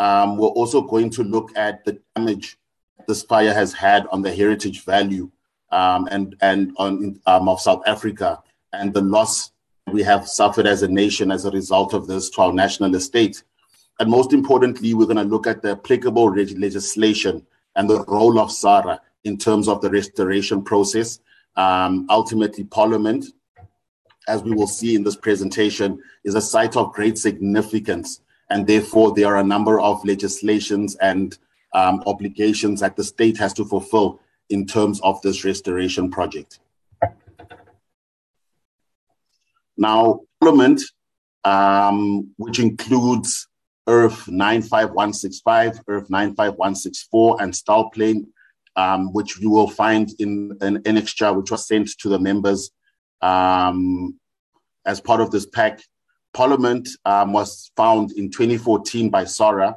Um, 0.00 0.38
we're 0.38 0.48
also 0.48 0.80
going 0.80 1.10
to 1.10 1.22
look 1.22 1.54
at 1.56 1.84
the 1.84 2.00
damage 2.16 2.58
this 3.06 3.22
fire 3.22 3.52
has 3.52 3.74
had 3.74 4.06
on 4.10 4.22
the 4.22 4.34
heritage 4.34 4.82
value 4.84 5.30
um, 5.72 6.08
and, 6.10 6.36
and 6.40 6.72
on, 6.78 7.20
um, 7.26 7.50
of 7.50 7.60
South 7.60 7.82
Africa 7.86 8.42
and 8.72 8.94
the 8.94 9.02
loss 9.02 9.52
we 9.92 10.02
have 10.02 10.26
suffered 10.26 10.66
as 10.66 10.82
a 10.82 10.88
nation 10.88 11.30
as 11.30 11.44
a 11.44 11.50
result 11.50 11.92
of 11.92 12.06
this 12.06 12.30
to 12.30 12.40
our 12.40 12.52
national 12.52 12.94
estate. 12.94 13.42
And 13.98 14.10
most 14.10 14.32
importantly, 14.32 14.94
we're 14.94 15.04
going 15.04 15.16
to 15.16 15.22
look 15.22 15.46
at 15.46 15.60
the 15.60 15.72
applicable 15.72 16.32
legislation 16.32 17.46
and 17.76 17.90
the 17.90 18.02
role 18.06 18.38
of 18.38 18.48
SAHRA 18.48 19.00
in 19.24 19.36
terms 19.36 19.68
of 19.68 19.82
the 19.82 19.90
restoration 19.90 20.62
process. 20.62 21.20
Um, 21.56 22.06
ultimately, 22.08 22.64
Parliament, 22.64 23.26
as 24.28 24.42
we 24.42 24.52
will 24.52 24.66
see 24.66 24.94
in 24.94 25.02
this 25.02 25.16
presentation, 25.16 26.00
is 26.24 26.36
a 26.36 26.40
site 26.40 26.76
of 26.76 26.94
great 26.94 27.18
significance. 27.18 28.22
And 28.50 28.66
therefore, 28.66 29.14
there 29.14 29.28
are 29.28 29.38
a 29.38 29.44
number 29.44 29.80
of 29.80 30.04
legislations 30.04 30.96
and 30.96 31.38
um, 31.72 32.02
obligations 32.06 32.80
that 32.80 32.96
the 32.96 33.04
state 33.04 33.38
has 33.38 33.52
to 33.54 33.64
fulfill 33.64 34.20
in 34.48 34.66
terms 34.66 35.00
of 35.02 35.22
this 35.22 35.44
restoration 35.44 36.10
project. 36.10 36.58
Now, 39.76 40.20
Parliament, 40.40 40.82
um, 41.44 42.32
which 42.36 42.58
includes 42.58 43.48
Erf 43.88 44.28
95165, 44.28 45.84
Erf 45.86 46.10
95164, 46.10 47.42
and 47.42 47.52
Stalplein, 47.54 48.26
um, 48.76 49.12
which 49.12 49.38
you 49.38 49.50
will 49.50 49.68
find 49.68 50.10
in 50.18 50.56
an 50.60 50.82
annexure 50.82 51.36
which 51.36 51.50
was 51.50 51.66
sent 51.66 51.88
to 51.98 52.08
the 52.08 52.18
members 52.18 52.70
um, 53.22 54.18
as 54.84 55.00
part 55.00 55.20
of 55.20 55.30
this 55.30 55.46
pack. 55.46 55.80
Parliament 56.32 56.88
um, 57.04 57.32
was 57.32 57.70
found 57.76 58.12
in 58.12 58.30
2014 58.30 59.10
by 59.10 59.24
SAHRA 59.24 59.76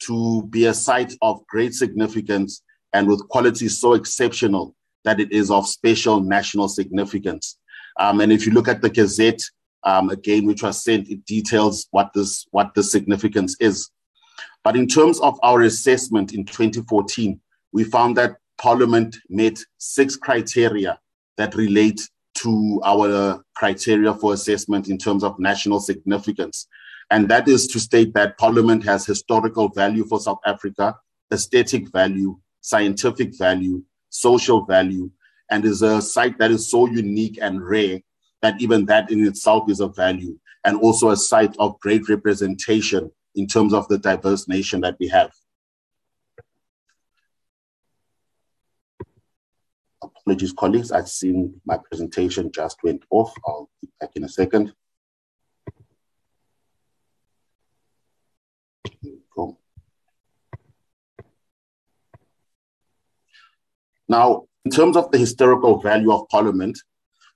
to 0.00 0.42
be 0.50 0.66
a 0.66 0.74
site 0.74 1.14
of 1.22 1.46
great 1.46 1.74
significance 1.74 2.62
and 2.92 3.06
with 3.06 3.26
qualities 3.28 3.78
so 3.78 3.94
exceptional 3.94 4.74
that 5.04 5.20
it 5.20 5.32
is 5.32 5.50
of 5.50 5.66
special 5.66 6.20
national 6.20 6.68
significance. 6.68 7.58
Um, 7.98 8.20
and 8.20 8.32
if 8.32 8.46
you 8.46 8.52
look 8.52 8.68
at 8.68 8.82
the 8.82 8.90
Gazette, 8.90 9.42
um, 9.84 10.10
again, 10.10 10.46
which 10.46 10.62
was 10.62 10.82
sent, 10.82 11.08
it 11.08 11.24
details 11.24 11.88
what 11.90 12.10
this 12.14 12.46
what 12.50 12.74
the 12.74 12.82
significance 12.82 13.56
is. 13.60 13.90
But 14.64 14.76
in 14.76 14.86
terms 14.86 15.20
of 15.20 15.38
our 15.42 15.62
assessment 15.62 16.34
in 16.34 16.44
2014, 16.44 17.40
we 17.72 17.84
found 17.84 18.16
that 18.16 18.36
Parliament 18.58 19.16
met 19.28 19.58
six 19.78 20.16
criteria 20.16 20.98
that 21.36 21.54
relate 21.54 22.08
to 22.42 22.80
our 22.84 23.10
uh, 23.10 23.38
criteria 23.56 24.14
for 24.14 24.34
assessment 24.34 24.88
in 24.88 24.98
terms 24.98 25.22
of 25.24 25.38
national 25.38 25.80
significance. 25.80 26.66
And 27.10 27.28
that 27.28 27.46
is 27.48 27.66
to 27.68 27.80
state 27.80 28.14
that 28.14 28.38
Parliament 28.38 28.84
has 28.84 29.06
historical 29.06 29.68
value 29.68 30.04
for 30.04 30.18
South 30.18 30.40
Africa, 30.46 30.96
aesthetic 31.32 31.90
value, 31.92 32.38
scientific 32.60 33.36
value, 33.36 33.82
social 34.08 34.64
value, 34.64 35.10
and 35.50 35.64
is 35.64 35.82
a 35.82 36.00
site 36.00 36.38
that 36.38 36.50
is 36.50 36.70
so 36.70 36.86
unique 36.86 37.38
and 37.40 37.62
rare 37.62 38.00
that 38.40 38.60
even 38.60 38.86
that 38.86 39.10
in 39.10 39.26
itself 39.26 39.70
is 39.70 39.80
a 39.80 39.88
value, 39.88 40.36
and 40.64 40.78
also 40.78 41.10
a 41.10 41.16
site 41.16 41.54
of 41.58 41.78
great 41.80 42.08
representation 42.08 43.10
in 43.34 43.46
terms 43.46 43.72
of 43.72 43.86
the 43.88 43.98
diverse 43.98 44.48
nation 44.48 44.80
that 44.80 44.96
we 44.98 45.08
have. 45.08 45.30
Apologies, 50.24 50.52
colleagues, 50.52 50.92
I've 50.92 51.08
seen 51.08 51.60
my 51.66 51.78
presentation 51.78 52.52
just 52.52 52.78
went 52.84 53.02
off. 53.10 53.34
I'll 53.44 53.68
be 53.80 53.88
back 54.00 54.10
in 54.14 54.24
a 54.24 54.28
second. 54.28 54.72
Now, 64.08 64.44
in 64.66 64.70
terms 64.70 64.96
of 64.96 65.10
the 65.10 65.16
historical 65.16 65.80
value 65.80 66.12
of 66.12 66.28
Parliament, 66.28 66.78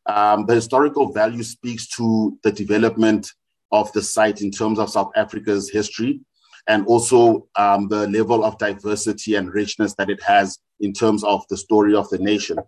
um, 0.04 0.44
the 0.44 0.54
historical 0.54 1.10
value 1.10 1.42
speaks 1.42 1.88
to 1.96 2.38
the 2.42 2.52
development 2.52 3.32
of 3.72 3.90
the 3.92 4.02
site 4.02 4.42
in 4.42 4.50
terms 4.50 4.78
of 4.78 4.90
South 4.90 5.10
Africa's 5.16 5.70
history 5.70 6.20
and 6.68 6.86
also 6.86 7.48
um, 7.56 7.88
the 7.88 8.06
level 8.08 8.44
of 8.44 8.58
diversity 8.58 9.36
and 9.36 9.54
richness 9.54 9.94
that 9.94 10.10
it 10.10 10.22
has 10.22 10.58
in 10.80 10.92
terms 10.92 11.24
of 11.24 11.44
the 11.48 11.56
story 11.56 11.94
of 11.94 12.08
the 12.10 12.18
nation. 12.18 12.58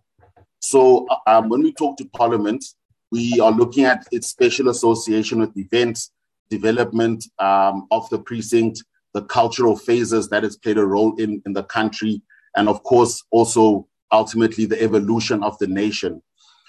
So, 0.60 1.06
um, 1.26 1.48
when 1.48 1.62
we 1.62 1.72
talk 1.72 1.96
to 1.98 2.04
Parliament, 2.06 2.64
we 3.10 3.40
are 3.40 3.52
looking 3.52 3.84
at 3.84 4.06
its 4.12 4.28
special 4.28 4.68
association 4.68 5.38
with 5.38 5.56
events, 5.56 6.10
development 6.50 7.24
um, 7.38 7.86
of 7.90 8.08
the 8.10 8.18
precinct, 8.18 8.82
the 9.14 9.22
cultural 9.22 9.76
phases 9.76 10.28
that 10.28 10.44
it's 10.44 10.56
played 10.56 10.78
a 10.78 10.84
role 10.84 11.14
in 11.16 11.42
in 11.46 11.52
the 11.52 11.62
country, 11.64 12.22
and 12.56 12.68
of 12.68 12.82
course, 12.82 13.24
also 13.30 13.86
ultimately 14.12 14.66
the 14.66 14.82
evolution 14.82 15.42
of 15.42 15.56
the 15.58 15.66
nation, 15.66 16.22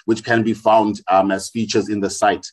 which 0.05 0.23
can 0.23 0.43
be 0.43 0.53
found 0.53 1.01
um, 1.09 1.31
as 1.31 1.49
features 1.49 1.89
in 1.89 1.99
the 1.99 2.09
site. 2.09 2.45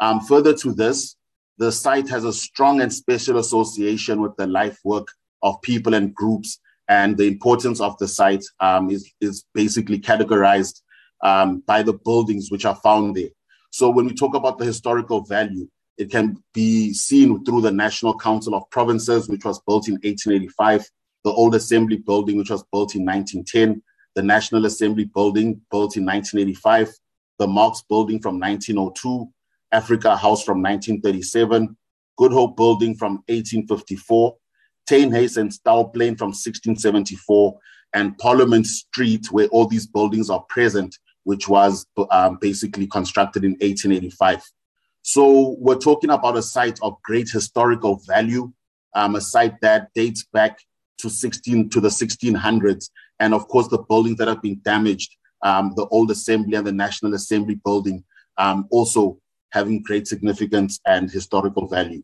Um, 0.00 0.20
further 0.20 0.54
to 0.54 0.72
this, 0.72 1.16
the 1.58 1.72
site 1.72 2.08
has 2.10 2.24
a 2.24 2.32
strong 2.32 2.80
and 2.82 2.92
special 2.92 3.38
association 3.38 4.20
with 4.20 4.36
the 4.36 4.46
life 4.46 4.78
work 4.84 5.08
of 5.42 5.60
people 5.62 5.94
and 5.94 6.14
groups, 6.14 6.60
and 6.88 7.16
the 7.16 7.26
importance 7.26 7.80
of 7.80 7.96
the 7.98 8.08
site 8.08 8.44
um, 8.60 8.90
is, 8.90 9.12
is 9.20 9.44
basically 9.54 9.98
categorized 9.98 10.82
um, 11.22 11.62
by 11.66 11.82
the 11.82 11.92
buildings 11.92 12.50
which 12.50 12.64
are 12.64 12.76
found 12.76 13.16
there. 13.16 13.30
So 13.70 13.90
when 13.90 14.06
we 14.06 14.14
talk 14.14 14.34
about 14.34 14.58
the 14.58 14.64
historical 14.64 15.22
value, 15.22 15.68
it 15.98 16.10
can 16.10 16.42
be 16.52 16.92
seen 16.92 17.44
through 17.44 17.62
the 17.62 17.72
National 17.72 18.16
Council 18.18 18.54
of 18.54 18.68
Provinces, 18.70 19.28
which 19.28 19.44
was 19.44 19.60
built 19.66 19.88
in 19.88 19.94
1885, 19.94 20.88
the 21.24 21.32
Old 21.32 21.54
Assembly 21.54 21.96
Building, 21.96 22.36
which 22.36 22.50
was 22.50 22.64
built 22.70 22.94
in 22.94 23.04
1910, 23.04 23.82
the 24.14 24.22
National 24.22 24.66
Assembly 24.66 25.04
building 25.04 25.60
built 25.70 25.96
in 25.96 26.04
1985, 26.04 26.92
the 27.38 27.46
Marks 27.46 27.82
building 27.88 28.20
from 28.20 28.38
1902, 28.38 29.28
Africa 29.72 30.16
House 30.16 30.42
from 30.44 30.62
1937, 30.62 31.76
Good 32.16 32.32
Hope 32.32 32.56
building 32.56 32.94
from 32.94 33.16
1854, 33.28 34.36
Hayes 34.88 35.36
and 35.36 35.52
Stalplein 35.52 36.16
from 36.16 36.28
1674, 36.28 37.58
and 37.94 38.16
Parliament 38.18 38.66
Street, 38.66 39.26
where 39.30 39.48
all 39.48 39.66
these 39.66 39.86
buildings 39.86 40.30
are 40.30 40.44
present, 40.48 40.96
which 41.24 41.48
was 41.48 41.86
um, 42.10 42.38
basically 42.40 42.86
constructed 42.86 43.44
in 43.44 43.52
1885. 43.52 44.42
So 45.02 45.56
we're 45.58 45.78
talking 45.78 46.10
about 46.10 46.36
a 46.36 46.42
site 46.42 46.78
of 46.82 47.00
great 47.02 47.30
historical 47.30 48.00
value, 48.06 48.52
um, 48.94 49.14
a 49.14 49.20
site 49.20 49.60
that 49.60 49.88
dates 49.94 50.24
back 50.32 50.58
to 50.98 51.10
16 51.10 51.70
to 51.70 51.80
the 51.80 51.88
1600s 51.88 52.90
and 53.20 53.34
of 53.34 53.48
course 53.48 53.68
the 53.68 53.78
buildings 53.78 54.18
that 54.18 54.28
have 54.28 54.42
been 54.42 54.60
damaged, 54.64 55.16
um, 55.42 55.72
the 55.76 55.86
old 55.86 56.10
assembly 56.10 56.56
and 56.56 56.66
the 56.66 56.72
National 56.72 57.14
Assembly 57.14 57.60
building, 57.64 58.04
um, 58.38 58.66
also 58.70 59.18
having 59.50 59.82
great 59.82 60.06
significance 60.06 60.80
and 60.86 61.10
historical 61.10 61.66
value. 61.68 62.02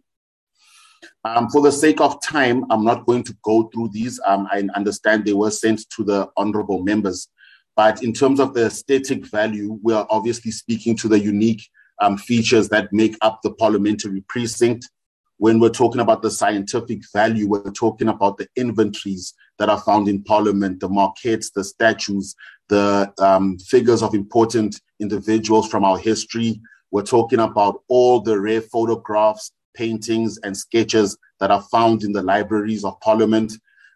Um, 1.24 1.48
for 1.50 1.62
the 1.62 1.72
sake 1.72 2.00
of 2.00 2.20
time, 2.22 2.64
I'm 2.70 2.84
not 2.84 3.06
going 3.06 3.22
to 3.24 3.36
go 3.42 3.64
through 3.68 3.90
these. 3.92 4.20
Um, 4.26 4.48
I 4.50 4.68
understand 4.74 5.24
they 5.24 5.32
were 5.32 5.50
sent 5.50 5.88
to 5.90 6.04
the 6.04 6.28
honorable 6.36 6.82
members. 6.82 7.28
But 7.76 8.02
in 8.02 8.12
terms 8.12 8.40
of 8.40 8.54
the 8.54 8.66
aesthetic 8.66 9.26
value, 9.26 9.78
we 9.82 9.94
are 9.94 10.06
obviously 10.10 10.50
speaking 10.50 10.96
to 10.98 11.08
the 11.08 11.18
unique 11.18 11.62
um, 12.00 12.18
features 12.18 12.68
that 12.68 12.92
make 12.92 13.16
up 13.22 13.40
the 13.42 13.52
parliamentary 13.54 14.22
precinct. 14.28 14.90
When 15.38 15.58
we're 15.58 15.70
talking 15.70 16.00
about 16.00 16.22
the 16.22 16.30
scientific 16.30 17.02
value, 17.12 17.48
we're 17.48 17.70
talking 17.70 18.08
about 18.08 18.36
the 18.36 18.48
inventories 18.56 19.34
that 19.58 19.68
are 19.68 19.80
found 19.80 20.08
in 20.08 20.22
Parliament, 20.22 20.80
the 20.80 20.88
markets, 20.88 21.50
the 21.50 21.64
statues, 21.64 22.34
the 22.68 23.12
um, 23.18 23.58
figures 23.58 24.02
of 24.02 24.14
important 24.14 24.80
individuals 25.00 25.68
from 25.68 25.84
our 25.84 25.98
history. 25.98 26.60
We're 26.90 27.02
talking 27.02 27.40
about 27.40 27.82
all 27.88 28.20
the 28.20 28.38
rare 28.38 28.60
photographs, 28.60 29.52
paintings, 29.74 30.38
and 30.38 30.56
sketches 30.56 31.16
that 31.40 31.50
are 31.50 31.62
found 31.62 32.04
in 32.04 32.12
the 32.12 32.22
libraries 32.22 32.84
of 32.84 33.00
Parliament. 33.00 33.52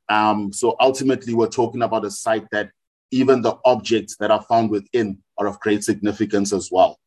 Um, 0.09 0.53
so 0.53 0.77
ultimately, 0.81 1.35
we're 1.35 1.49
talking 1.49 1.83
about 1.83 2.05
a 2.05 2.11
site 2.11 2.47
that 2.53 2.71
even 3.11 3.43
the 3.43 3.57
objects 3.65 4.17
that 4.17 4.31
are 4.31 4.43
found 4.43 4.71
within 4.71 5.19
are 5.39 5.47
of 5.47 5.61
great 5.61 5.85
significance 5.85 6.53
as 6.53 6.71
well. 6.71 6.99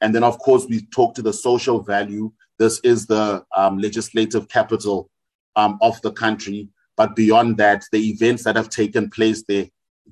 And 0.00 0.14
then, 0.14 0.24
of 0.24 0.38
course, 0.38 0.66
we 0.68 0.86
talk 0.86 1.14
to 1.14 1.22
the 1.22 1.32
social 1.32 1.80
value. 1.80 2.32
This 2.58 2.80
is 2.80 3.06
the 3.06 3.44
um, 3.56 3.78
legislative 3.78 4.48
capital 4.48 5.10
um, 5.56 5.78
of 5.80 6.00
the 6.02 6.12
country. 6.12 6.68
But 6.96 7.16
beyond 7.16 7.56
that, 7.58 7.84
the 7.92 8.10
events 8.10 8.44
that 8.44 8.56
have 8.56 8.68
taken 8.68 9.10
place 9.10 9.44
there 9.48 9.66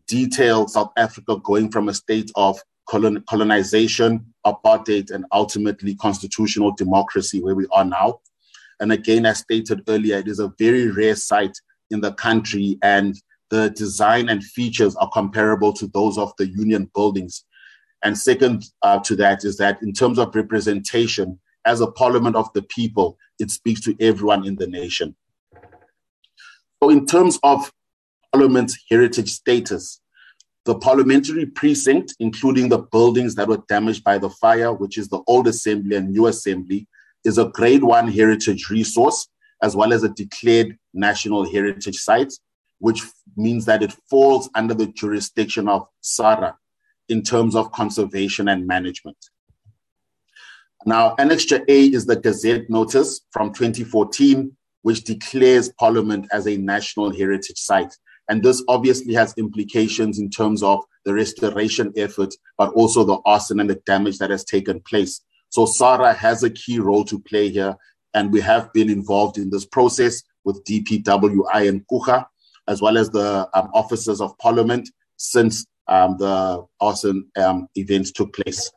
detail 0.07 0.67
South 0.69 0.93
Africa 0.97 1.37
going 1.43 1.71
from 1.71 1.89
a 1.89 1.95
state 1.95 2.31
of 2.35 2.61
colon- 2.89 3.23
colonization, 3.29 4.27
apartheid, 4.47 5.11
and 5.11 5.25
ultimately 5.33 5.95
constitutional 5.95 6.73
democracy 6.73 7.43
where 7.43 7.55
we 7.55 7.67
are 7.73 7.85
now. 7.85 8.21
And 8.81 8.93
again, 8.93 9.27
as 9.27 9.39
stated 9.39 9.83
earlier, 9.89 10.19
it 10.19 10.29
is 10.29 10.39
a 10.39 10.53
very 10.59 10.91
rare 10.91 11.15
site 11.15 11.57
in 11.91 12.01
the 12.01 12.13
country, 12.13 12.79
and 12.83 13.17
the 13.51 13.71
design 13.71 14.29
and 14.29 14.43
features 14.43 14.97
are 14.97 15.11
comparable 15.11 15.73
to 15.75 15.87
those 15.89 16.19
of 16.19 16.33
the 16.39 16.49
union 16.49 16.91
buildings. 16.95 17.45
And 18.03 18.19
second 18.19 18.65
uh, 18.83 18.99
to 19.01 19.15
that 19.17 19.45
is 19.45 19.57
that 19.59 19.81
in 19.83 19.93
terms 19.93 20.19
of 20.19 20.35
representation, 20.35 21.39
as 21.65 21.81
a 21.81 21.87
parliament 21.87 22.35
of 22.35 22.53
the 22.55 22.63
people, 22.63 23.19
it 23.39 23.51
speaks 23.51 23.81
to 23.83 23.97
everyone 24.01 24.47
in 24.47 24.57
the 24.57 24.67
nation. 24.67 25.15
So, 26.83 26.91
in 26.91 27.07
terms 27.07 27.39
of 27.45 27.73
parliament's 28.33 28.77
heritage 28.91 29.31
status, 29.31 30.01
the 30.65 30.77
parliamentary 30.77 31.47
precinct, 31.47 32.15
including 32.21 32.69
the 32.69 32.79
buildings 32.79 33.35
that 33.35 33.49
were 33.49 33.63
damaged 33.69 34.05
by 34.05 34.19
the 34.19 34.31
fire, 34.31 34.73
which 34.73 34.97
is 34.97 35.09
the 35.09 35.21
old 35.27 35.49
assembly 35.49 35.97
and 35.97 36.11
new 36.11 36.27
assembly, 36.27 36.87
is 37.25 37.39
a 37.39 37.49
grade 37.49 37.83
one 37.83 38.09
heritage 38.09 38.71
resource, 38.71 39.29
as 39.63 39.75
well 39.75 39.93
as 39.93 40.03
a 40.03 40.09
declared 40.09 40.77
national 40.95 41.51
heritage 41.51 41.97
site, 41.97 42.33
which 42.79 43.03
means 43.37 43.65
that 43.65 43.83
it 43.83 43.93
falls 44.09 44.49
under 44.55 44.75
the 44.75 44.87
jurisdiction 44.89 45.69
of 45.69 45.87
SAHRA 46.03 46.55
in 47.09 47.23
terms 47.23 47.57
of 47.57 47.73
conservation 47.73 48.49
and 48.49 48.67
management. 48.67 49.17
Now, 50.85 51.15
Annexure 51.17 51.65
A 51.69 51.87
is 51.87 52.07
the 52.07 52.17
Gazette 52.17 52.69
notice 52.69 53.21
from 53.31 53.53
2014, 53.53 54.57
which 54.83 55.05
declares 55.05 55.73
Parliament 55.79 56.27
as 56.33 56.47
a 56.47 56.57
national 56.57 57.15
heritage 57.15 57.59
site. 57.59 57.97
And 58.33 58.43
this 58.43 58.65
obviously 58.67 59.13
has 59.13 59.35
implications 59.37 60.19
in 60.19 60.31
terms 60.31 60.63
of 60.63 60.83
the 61.05 61.13
restoration 61.13 61.93
effort, 61.99 62.35
but 62.57 62.73
also 62.73 63.05
the 63.05 63.19
arson 63.27 63.61
and 63.61 63.69
the 63.69 63.75
damage 63.85 64.17
that 64.21 64.31
has 64.31 64.43
taken 64.43 64.81
place. 64.81 65.21
So 65.51 65.67
SAHRA 65.67 66.17
has 66.17 66.43
a 66.43 66.49
key 66.49 66.79
role 66.79 67.05
to 67.05 67.19
play 67.19 67.51
here, 67.51 67.77
and 68.15 68.33
we 68.33 68.41
have 68.41 68.73
been 68.73 68.89
involved 68.89 69.37
in 69.37 69.51
this 69.51 69.67
process 69.67 70.23
with 70.45 70.65
DPWI 70.65 71.69
and 71.69 71.87
Coega, 71.89 72.25
as 72.69 72.81
well 72.81 72.97
as 72.97 73.11
the 73.11 73.51
um, 73.53 73.69
officers 73.75 74.23
of 74.23 74.39
parliament 74.39 74.89
since 75.19 75.67
um, 75.89 76.17
the 76.17 76.65
arson 76.81 77.29
um, 77.37 77.69
events 77.75 78.13
took 78.13 78.35
place. 78.35 78.73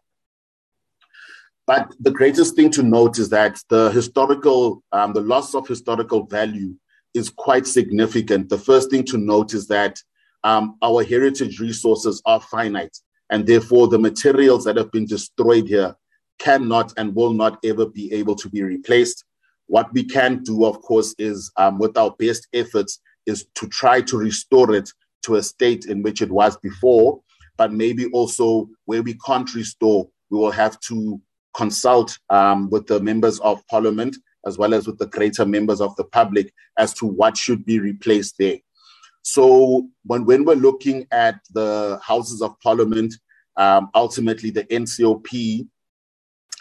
But 1.66 1.94
the 2.02 2.12
greatest 2.12 2.58
thing 2.58 2.72
to 2.72 2.84
note 2.84 3.20
is 3.20 3.30
that 3.30 3.58
the 3.70 3.90
historical, 3.92 4.84
um, 4.92 5.14
the 5.14 5.22
loss 5.22 5.56
of 5.56 5.66
historical 5.66 6.26
value 6.26 6.76
is 7.16 7.30
quite 7.30 7.66
significant. 7.66 8.50
The 8.50 8.58
first 8.58 8.92
thing 8.92 9.04
to 9.06 9.18
note 9.18 9.54
is 9.54 9.68
that 9.68 10.00
um, 10.44 10.78
our 10.84 11.04
heritage 11.04 11.60
resources 11.60 12.22
are 12.26 12.40
finite, 12.40 12.98
and 13.32 13.48
therefore 13.48 13.88
the 13.88 13.98
materials 13.98 14.66
that 14.66 14.78
have 14.78 14.92
been 14.92 15.06
destroyed 15.06 15.68
here 15.68 15.96
cannot 16.38 16.94
and 16.98 17.16
will 17.16 17.34
not 17.34 17.58
ever 17.64 17.86
be 17.86 18.14
able 18.14 18.36
to 18.36 18.50
be 18.50 18.62
replaced. 18.62 19.24
What 19.68 19.92
we 19.94 20.04
can 20.04 20.44
do, 20.44 20.66
of 20.66 20.82
course, 20.82 21.16
is 21.18 21.52
um, 21.58 21.80
with 21.80 21.98
our 21.98 22.12
best 22.20 22.48
efforts, 22.54 23.00
is 23.26 23.48
to 23.56 23.68
try 23.68 24.02
to 24.02 24.18
restore 24.18 24.76
it 24.76 24.90
to 25.24 25.36
a 25.36 25.44
state 25.44 25.86
in 25.86 26.04
which 26.04 26.22
it 26.22 26.30
was 26.30 26.58
before, 26.58 27.22
but 27.58 27.74
maybe 27.74 28.06
also 28.08 28.70
where 28.86 29.02
we 29.02 29.18
can't 29.26 29.56
restore, 29.56 30.08
we 30.30 30.38
will 30.38 30.52
have 30.52 30.80
to 30.82 31.20
consult 31.56 32.20
um, 32.30 32.70
with 32.70 32.86
the 32.86 33.00
members 33.00 33.40
of 33.40 33.66
parliament 33.68 34.16
as 34.46 34.58
well 34.58 34.74
as 34.74 34.88
with 34.88 34.98
the 34.98 35.08
greater 35.08 35.46
members 35.46 35.82
of 35.82 35.96
the 35.96 36.04
public 36.04 36.54
as 36.78 36.94
to 36.94 37.06
what 37.06 37.38
should 37.38 37.66
be 37.66 37.80
replaced 37.80 38.36
there. 38.38 38.58
So 39.24 39.88
when, 40.06 40.26
when 40.26 40.46
we're 40.46 40.56
looking 40.56 41.08
at 41.12 41.40
the 41.52 42.00
Houses 42.04 42.42
of 42.42 42.60
Parliament, 42.62 43.14
um, 43.58 43.90
ultimately 43.96 44.52
the 44.52 44.66
NCOP 44.66 45.68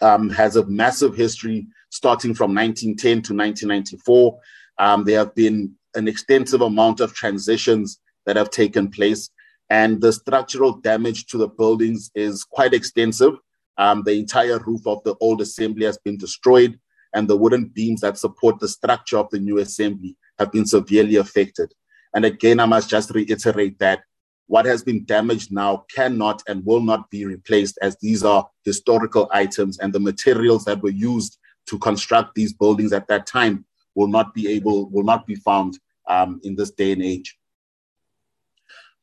um, 0.00 0.30
has 0.30 0.56
a 0.56 0.66
massive 0.66 1.14
history 1.14 1.66
starting 1.90 2.34
from 2.34 2.54
1910 2.54 3.22
to 3.22 3.34
1994. 3.34 4.38
Um, 4.78 5.04
there 5.04 5.18
have 5.18 5.34
been 5.34 5.74
an 5.94 6.08
extensive 6.08 6.62
amount 6.62 7.00
of 7.00 7.14
transitions 7.14 8.00
that 8.26 8.36
have 8.36 8.50
taken 8.50 8.90
place, 8.90 9.30
and 9.70 10.00
the 10.00 10.12
structural 10.12 10.72
damage 10.80 11.26
to 11.26 11.38
the 11.38 11.48
buildings 11.48 12.10
is 12.14 12.44
quite 12.44 12.74
extensive. 12.74 13.34
Um, 13.76 14.02
the 14.04 14.12
entire 14.12 14.58
roof 14.58 14.86
of 14.86 15.02
the 15.04 15.14
old 15.20 15.40
assembly 15.40 15.84
has 15.84 15.98
been 15.98 16.16
destroyed 16.16 16.78
and 17.14 17.28
the 17.28 17.36
wooden 17.36 17.66
beams 17.66 18.00
that 18.00 18.18
support 18.18 18.58
the 18.58 18.68
structure 18.68 19.18
of 19.18 19.30
the 19.30 19.38
new 19.38 19.58
assembly 19.58 20.16
have 20.38 20.52
been 20.52 20.66
severely 20.66 21.16
affected. 21.16 21.72
And 22.14 22.24
again, 22.24 22.60
I 22.60 22.66
must 22.66 22.90
just 22.90 23.10
reiterate 23.10 23.78
that 23.78 24.02
what 24.46 24.66
has 24.66 24.82
been 24.82 25.04
damaged 25.04 25.52
now 25.52 25.84
cannot 25.94 26.42
and 26.48 26.64
will 26.66 26.82
not 26.82 27.10
be 27.10 27.24
replaced 27.24 27.78
as 27.80 27.96
these 28.00 28.22
are 28.22 28.46
historical 28.64 29.28
items 29.32 29.78
and 29.78 29.92
the 29.92 30.00
materials 30.00 30.64
that 30.66 30.82
were 30.82 30.90
used 30.90 31.38
to 31.66 31.78
construct 31.78 32.34
these 32.34 32.52
buildings 32.52 32.92
at 32.92 33.08
that 33.08 33.26
time 33.26 33.64
will 33.94 34.08
not 34.08 34.34
be 34.34 34.48
able, 34.48 34.90
will 34.90 35.04
not 35.04 35.26
be 35.26 35.34
found 35.36 35.78
um, 36.08 36.40
in 36.44 36.54
this 36.56 36.70
day 36.70 36.92
and 36.92 37.02
age. 37.02 37.38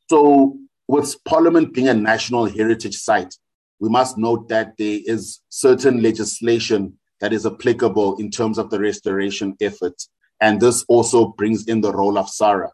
So 0.08 0.58
with 0.86 1.16
Parliament 1.24 1.72
being 1.72 1.88
a 1.88 1.94
national 1.94 2.44
heritage 2.46 2.96
site, 2.96 3.34
we 3.80 3.88
must 3.88 4.16
note 4.16 4.48
that 4.48 4.76
there 4.78 5.00
is 5.04 5.40
certain 5.48 6.02
legislation 6.02 6.98
that 7.22 7.32
is 7.32 7.46
applicable 7.46 8.16
in 8.16 8.30
terms 8.30 8.58
of 8.58 8.68
the 8.68 8.80
restoration 8.80 9.56
effort. 9.60 9.94
And 10.40 10.60
this 10.60 10.84
also 10.88 11.28
brings 11.28 11.68
in 11.68 11.80
the 11.80 11.92
role 11.92 12.18
of 12.18 12.26
SAHRA. 12.26 12.68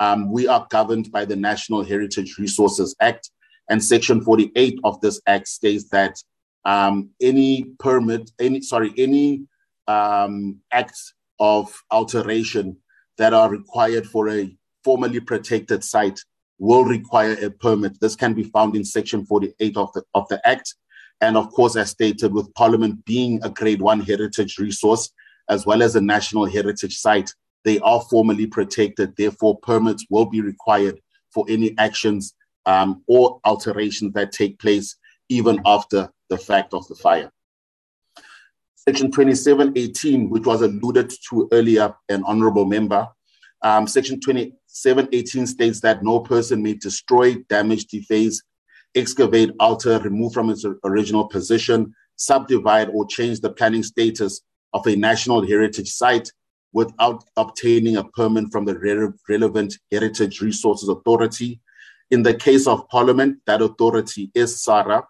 Um, 0.00 0.32
we 0.32 0.48
are 0.48 0.66
governed 0.70 1.12
by 1.12 1.26
the 1.26 1.36
National 1.36 1.84
Heritage 1.84 2.38
Resources 2.38 2.96
Act, 2.98 3.30
and 3.68 3.84
Section 3.84 4.22
48 4.22 4.80
of 4.84 4.98
this 5.02 5.20
act 5.26 5.48
states 5.48 5.90
that 5.90 6.16
um, 6.64 7.10
any 7.20 7.64
permit, 7.78 8.30
any 8.40 8.62
sorry, 8.62 8.94
any 8.96 9.44
um, 9.86 10.56
acts 10.72 11.12
of 11.38 11.70
alteration 11.90 12.78
that 13.18 13.34
are 13.34 13.50
required 13.50 14.06
for 14.06 14.30
a 14.30 14.50
formally 14.82 15.20
protected 15.20 15.84
site 15.84 16.18
will 16.58 16.84
require 16.84 17.36
a 17.42 17.50
permit. 17.50 18.00
This 18.00 18.16
can 18.16 18.32
be 18.32 18.44
found 18.44 18.76
in 18.76 18.84
Section 18.84 19.26
48 19.26 19.76
of 19.76 19.92
the 19.92 20.02
of 20.14 20.26
the 20.28 20.40
Act, 20.48 20.74
and 21.20 21.36
of 21.36 21.50
course, 21.50 21.76
as 21.76 21.90
stated, 21.90 22.32
with 22.32 22.52
Parliament 22.54 23.04
being 23.04 23.40
a 23.42 23.50
grade 23.50 23.82
one 23.82 24.00
heritage 24.00 24.58
resource, 24.58 25.10
as 25.48 25.66
well 25.66 25.82
as 25.82 25.96
a 25.96 26.00
national 26.00 26.46
heritage 26.46 26.96
site, 26.96 27.30
they 27.64 27.78
are 27.80 28.00
formally 28.10 28.46
protected. 28.46 29.14
Therefore, 29.16 29.58
permits 29.58 30.06
will 30.08 30.26
be 30.26 30.40
required 30.40 31.00
for 31.32 31.44
any 31.48 31.74
actions 31.78 32.34
um, 32.66 33.02
or 33.06 33.40
alterations 33.44 34.12
that 34.14 34.32
take 34.32 34.58
place 34.58 34.96
even 35.28 35.60
after 35.66 36.10
the 36.28 36.38
fact 36.38 36.74
of 36.74 36.86
the 36.88 36.94
fire. 36.94 37.30
Section 38.76 39.10
2718, 39.10 40.30
which 40.30 40.46
was 40.46 40.62
alluded 40.62 41.12
to 41.28 41.48
earlier, 41.52 41.94
an 42.08 42.24
honorable 42.24 42.64
member, 42.64 43.06
um, 43.62 43.86
Section 43.86 44.20
2718 44.20 45.46
states 45.46 45.80
that 45.80 46.02
no 46.02 46.20
person 46.20 46.62
may 46.62 46.74
destroy, 46.74 47.34
damage, 47.48 47.86
deface, 47.86 48.42
excavate, 48.94 49.50
alter, 49.60 49.98
remove 50.00 50.32
from 50.32 50.50
its 50.50 50.64
original 50.84 51.28
position, 51.28 51.94
subdivide, 52.16 52.88
or 52.92 53.06
change 53.06 53.40
the 53.40 53.50
planning 53.50 53.82
status 53.82 54.42
of 54.72 54.86
a 54.86 54.96
national 54.96 55.46
heritage 55.46 55.90
site 55.90 56.30
without 56.72 57.24
obtaining 57.36 57.96
a 57.96 58.04
permit 58.04 58.44
from 58.52 58.64
the 58.64 58.78
re- 58.78 59.08
relevant 59.28 59.76
Heritage 59.90 60.40
Resources 60.40 60.88
Authority. 60.88 61.60
In 62.10 62.22
the 62.22 62.34
case 62.34 62.66
of 62.66 62.88
Parliament, 62.88 63.38
that 63.46 63.62
authority 63.62 64.30
is 64.34 64.62
SAHRA. 64.62 65.02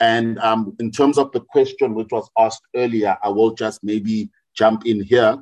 And 0.00 0.38
um, 0.38 0.74
in 0.80 0.90
terms 0.90 1.18
of 1.18 1.30
the 1.32 1.40
question 1.40 1.94
which 1.94 2.08
was 2.10 2.28
asked 2.38 2.62
earlier, 2.74 3.16
I 3.22 3.28
will 3.28 3.52
just 3.52 3.84
maybe 3.84 4.30
jump 4.54 4.86
in 4.86 5.02
here. 5.02 5.36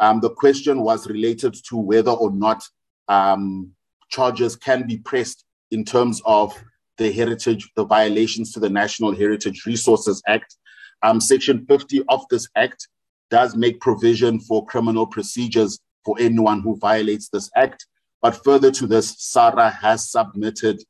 Um, 0.00 0.20
the 0.20 0.30
question 0.30 0.80
was 0.80 1.08
related 1.08 1.54
to 1.68 1.76
whether 1.76 2.10
or 2.10 2.30
not 2.30 2.62
um, 3.08 3.72
charges 4.08 4.56
can 4.56 4.86
be 4.86 4.98
pressed 4.98 5.44
in 5.70 5.84
terms 5.84 6.22
of 6.24 6.54
the 6.98 7.10
heritage, 7.10 7.70
the 7.76 7.84
violations 7.84 8.52
to 8.52 8.60
the 8.60 8.68
National 8.68 9.14
Heritage 9.14 9.64
Resources 9.64 10.22
Act. 10.26 10.56
Um, 11.02 11.20
Section 11.20 11.64
50 11.66 12.02
of 12.08 12.24
this 12.28 12.48
act 12.56 12.88
does 13.30 13.56
make 13.56 13.80
provision 13.80 14.40
for 14.40 14.66
criminal 14.66 15.06
procedures 15.06 15.78
for 16.04 16.16
anyone 16.18 16.60
who 16.60 16.76
violates 16.76 17.28
this 17.28 17.50
act. 17.56 17.86
But 18.20 18.42
further 18.44 18.70
to 18.72 18.86
this, 18.86 19.14
SAHRA 19.14 19.72
has 19.74 20.10
submitted 20.10 20.82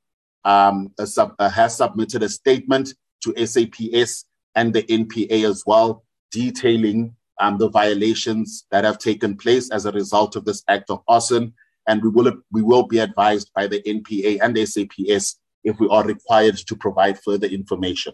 um, 0.44 0.92
a 0.98 1.06
sub, 1.06 1.34
uh, 1.38 1.50
has 1.50 1.76
submitted 1.76 2.22
a 2.22 2.28
statement 2.28 2.94
to 3.22 3.34
SAPS 3.46 4.24
and 4.54 4.72
the 4.72 4.82
NPA 4.84 5.48
as 5.48 5.62
well, 5.66 6.04
detailing 6.30 7.14
um, 7.40 7.58
the 7.58 7.68
violations 7.68 8.66
that 8.70 8.84
have 8.84 8.98
taken 8.98 9.36
place 9.36 9.70
as 9.70 9.84
a 9.84 9.92
result 9.92 10.36
of 10.36 10.44
this 10.44 10.62
act 10.68 10.90
of 10.90 11.02
arson. 11.06 11.52
And 11.86 12.02
we 12.02 12.08
will 12.08 12.32
we 12.50 12.62
will 12.62 12.86
be 12.86 12.98
advised 12.98 13.50
by 13.54 13.66
the 13.66 13.82
NPA 13.82 14.38
and 14.42 14.56
the 14.56 14.64
SAPS 14.64 15.38
if 15.64 15.78
we 15.80 15.88
are 15.88 16.04
required 16.04 16.56
to 16.56 16.76
provide 16.76 17.18
further 17.20 17.46
information. 17.46 18.12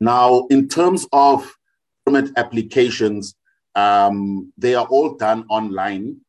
Now, 0.00 0.46
in 0.50 0.68
terms 0.68 1.06
of 1.12 1.52
permit 2.06 2.30
applications, 2.36 3.34
um, 3.74 4.52
they 4.56 4.74
are 4.74 4.86
all 4.86 5.14
done 5.14 5.44
online. 5.48 6.20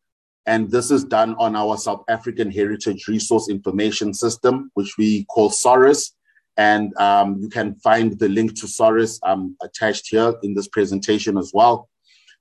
And 0.45 0.71
this 0.71 0.89
is 0.89 1.03
done 1.03 1.35
on 1.37 1.55
our 1.55 1.77
South 1.77 2.03
African 2.09 2.51
Heritage 2.51 3.07
Resource 3.07 3.49
Information 3.49 4.13
System, 4.13 4.71
which 4.73 4.97
we 4.97 5.25
call 5.25 5.49
SAHRIS. 5.51 6.11
And 6.57 6.95
um, 6.97 7.37
you 7.41 7.49
can 7.49 7.75
find 7.75 8.17
the 8.17 8.27
link 8.27 8.55
to 8.59 8.67
SAHRIS 8.67 9.19
um, 9.23 9.55
attached 9.61 10.07
here 10.09 10.33
in 10.41 10.55
this 10.55 10.67
presentation 10.67 11.37
as 11.37 11.51
well. 11.53 11.87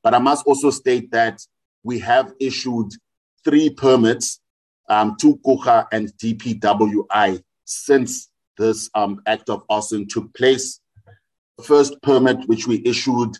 But 0.03 0.15
I 0.15 0.19
must 0.19 0.47
also 0.47 0.71
state 0.71 1.11
that 1.11 1.41
we 1.83 1.99
have 1.99 2.33
issued 2.41 2.91
three 3.45 3.71
permits 3.71 4.41
um, 4.89 5.17
to 5.21 5.37
Coega 5.39 5.87
and 5.93 6.09
DPWI 6.19 7.43
since 7.65 8.29
this 8.57 8.91
um, 8.95 9.21
act 9.27 9.51
of 9.51 9.63
arson 9.69 10.07
took 10.09 10.33
place. 10.35 10.81
The 11.59 11.65
first 11.65 12.01
permit, 12.03 12.49
which 12.49 12.67
we 12.67 12.83
issued 12.85 13.37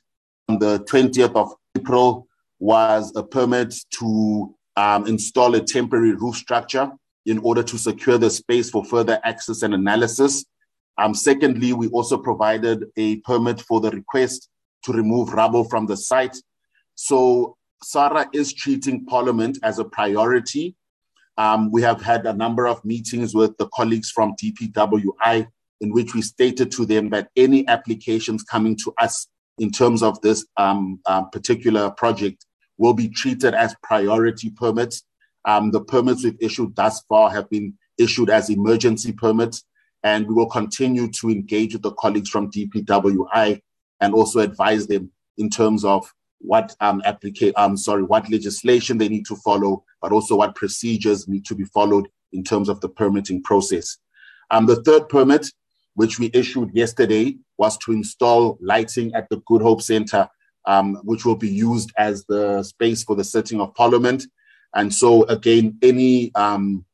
on 0.49 0.59
the 0.59 0.81
20th 0.81 1.35
of 1.35 1.55
April, 1.77 2.27
was 2.59 3.13
a 3.17 3.23
permit 3.23 3.75
to 3.99 4.55
um, 4.77 5.07
install 5.07 5.55
a 5.55 5.61
temporary 5.61 6.13
roof 6.13 6.37
structure 6.37 6.91
in 7.27 7.39
order 7.39 7.63
to 7.63 7.79
secure 7.79 8.19
the 8.19 8.31
space 8.31 8.71
for 8.71 8.85
further 8.85 9.21
access 9.25 9.63
and 9.63 9.75
analysis. 9.75 10.45
Um, 10.97 11.15
secondly, 11.15 11.73
we 11.73 11.89
also 11.89 12.19
provided 12.19 12.85
a 12.97 13.17
permit 13.21 13.61
for 13.61 13.81
the 13.81 13.91
request 13.91 14.49
to 14.85 14.93
remove 14.93 15.33
rubble 15.33 15.65
from 15.65 15.87
the 15.87 15.97
site. 15.97 16.37
So 16.95 17.57
SAHRA 17.85 18.27
is 18.33 18.53
treating 18.53 19.05
Parliament 19.07 19.59
as 19.63 19.79
a 19.79 19.85
priority 19.85 20.75
um, 21.39 21.71
we 21.71 21.81
have 21.83 22.03
had 22.03 22.27
a 22.27 22.33
number 22.33 22.67
of 22.67 22.85
meetings 22.85 23.35
with 23.35 23.57
the 23.59 23.69
colleagues 23.69 24.11
from 24.11 24.35
DPWI 24.35 25.47
in 25.81 25.93
which 25.93 26.13
we 26.13 26.21
stated 26.21 26.73
to 26.73 26.85
them 26.85 27.09
that 27.11 27.31
any 27.37 27.67
applications 27.69 28.43
coming 28.43 28.77
to 28.77 28.93
us 28.99 29.29
in 29.59 29.71
terms 29.71 30.03
of 30.03 30.21
this 30.21 30.45
um, 30.57 31.01
uh, 31.07 31.23
particular 31.23 31.91
project 31.91 32.45
will 32.77 32.93
be 32.93 33.09
treated 33.09 33.55
as 33.55 33.75
priority 33.85 34.51
permits. 34.51 35.05
Um, 35.45 35.71
the 35.71 35.81
permits 35.81 36.25
we've 36.25 36.37
issued 36.41 36.75
thus 36.75 37.03
far 37.09 37.31
have 37.31 37.49
been 37.49 37.75
issued 37.99 38.31
as 38.31 38.51
emergency 38.51 39.13
permits, 39.13 39.65
and 40.03 40.27
we 40.27 40.35
will 40.35 40.51
continue 40.51 41.09
to 41.13 41.31
engage 41.31 41.73
with 41.73 41.83
the 41.83 41.93
colleagues 41.93 42.29
from 42.29 42.51
DPWI 42.51 43.61
and 44.01 44.15
also 44.15 44.41
advise 44.41 44.89
them 44.89 45.11
in 45.37 45.51
terms 45.51 45.85
of 45.85 46.13
what 46.41 46.75
um, 46.81 47.03
applica- 47.03 47.53
um, 47.57 47.77
sorry, 47.77 48.03
what 48.03 48.31
legislation 48.31 48.99
they 48.99 49.09
need 49.09 49.27
to 49.27 49.37
follow, 49.37 49.85
but 50.01 50.13
also 50.13 50.37
what 50.37 50.55
procedures 50.55 51.29
need 51.29 51.45
to 51.47 51.55
be 51.55 51.65
followed 51.65 52.09
in 52.33 52.45
terms 52.45 52.69
of 52.69 52.81
the 52.81 52.89
permitting 52.89 53.43
process. 53.43 53.99
Um, 54.51 54.67
the 54.67 54.83
third 54.83 55.09
permit, 55.09 55.49
which 55.95 56.19
we 56.19 56.31
issued 56.33 56.71
yesterday, 56.75 57.37
was 57.57 57.77
to 57.79 57.93
install 57.93 58.59
lighting 58.61 59.13
at 59.15 59.29
the 59.29 59.39
Good 59.47 59.63
Hope 59.63 59.83
Center, 59.83 60.29
um, 60.65 60.97
which 61.03 61.25
will 61.25 61.37
be 61.37 61.49
used 61.49 61.93
as 61.97 62.25
the 62.27 62.63
space 62.63 63.03
for 63.03 63.17
the 63.17 63.25
sitting 63.25 63.61
of 63.61 63.75
Parliament. 63.75 64.25
And 64.75 64.93
so, 64.95 65.25
again, 65.25 65.79
any 65.83 66.35
um, 66.35 66.85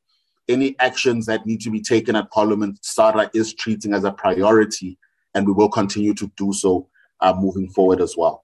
any 0.47 0.77
actions 0.79 1.25
that 1.27 1.47
need 1.47 1.61
to 1.63 1.71
be 1.71 1.81
taken 1.81 2.15
at 2.17 2.31
Parliament, 2.31 2.79
SAHRA 2.83 3.31
is 3.35 3.55
treating 3.55 3.95
as 3.95 4.05
a 4.05 4.13
priority, 4.13 4.99
and 5.35 5.47
we 5.47 5.55
will 5.55 5.71
continue 5.71 6.13
to 6.15 6.31
do 6.37 6.53
so 6.53 6.89
uh, 7.21 7.33
moving 7.35 7.69
forward 7.71 8.01
as 8.01 8.15
well 8.17 8.44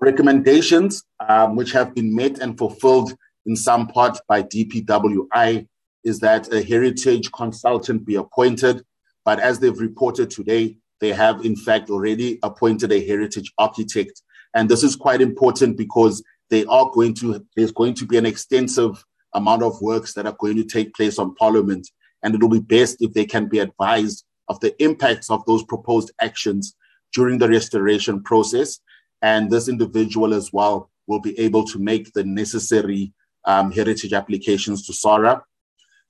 recommendations, 0.00 1.02
um, 1.28 1.56
which 1.56 1.72
have 1.72 1.94
been 1.94 2.14
met 2.14 2.38
and 2.38 2.56
fulfilled 2.56 3.14
in 3.46 3.56
some 3.56 3.86
part 3.88 4.18
by 4.28 4.42
DPWI, 4.42 5.66
is 6.04 6.20
that 6.20 6.52
a 6.52 6.62
heritage 6.62 7.30
consultant 7.32 8.04
be 8.04 8.16
appointed. 8.16 8.84
But 9.24 9.40
as 9.40 9.58
they've 9.58 9.78
reported 9.78 10.30
today, 10.30 10.78
they 11.00 11.12
have 11.12 11.44
in 11.44 11.56
fact 11.56 11.90
already 11.90 12.38
appointed 12.42 12.92
a 12.92 13.04
heritage 13.04 13.52
architect. 13.58 14.22
And 14.54 14.68
this 14.68 14.82
is 14.82 14.96
quite 14.96 15.20
important 15.20 15.76
because 15.76 16.22
they 16.48 16.64
are 16.66 16.90
going 16.92 17.14
to, 17.14 17.44
there's 17.56 17.72
going 17.72 17.94
to 17.94 18.06
be 18.06 18.16
an 18.16 18.26
extensive 18.26 19.04
amount 19.34 19.62
of 19.62 19.80
works 19.82 20.14
that 20.14 20.26
are 20.26 20.36
going 20.38 20.56
to 20.56 20.64
take 20.64 20.94
place 20.94 21.18
on 21.18 21.34
Parliament. 21.34 21.88
And 22.22 22.34
it 22.34 22.40
will 22.40 22.48
be 22.48 22.60
best 22.60 22.98
if 23.00 23.12
they 23.12 23.26
can 23.26 23.48
be 23.48 23.58
advised 23.58 24.24
of 24.48 24.60
the 24.60 24.80
impacts 24.82 25.28
of 25.28 25.44
those 25.44 25.64
proposed 25.64 26.12
actions 26.20 26.74
during 27.12 27.38
the 27.38 27.48
restoration 27.48 28.22
process 28.22 28.80
and 29.22 29.50
this 29.50 29.68
individual 29.68 30.34
as 30.34 30.52
well 30.52 30.90
will 31.06 31.20
be 31.20 31.38
able 31.38 31.64
to 31.64 31.78
make 31.78 32.12
the 32.12 32.24
necessary 32.24 33.12
um, 33.44 33.70
heritage 33.70 34.12
applications 34.12 34.86
to 34.86 34.92
SAHRA. 34.92 35.42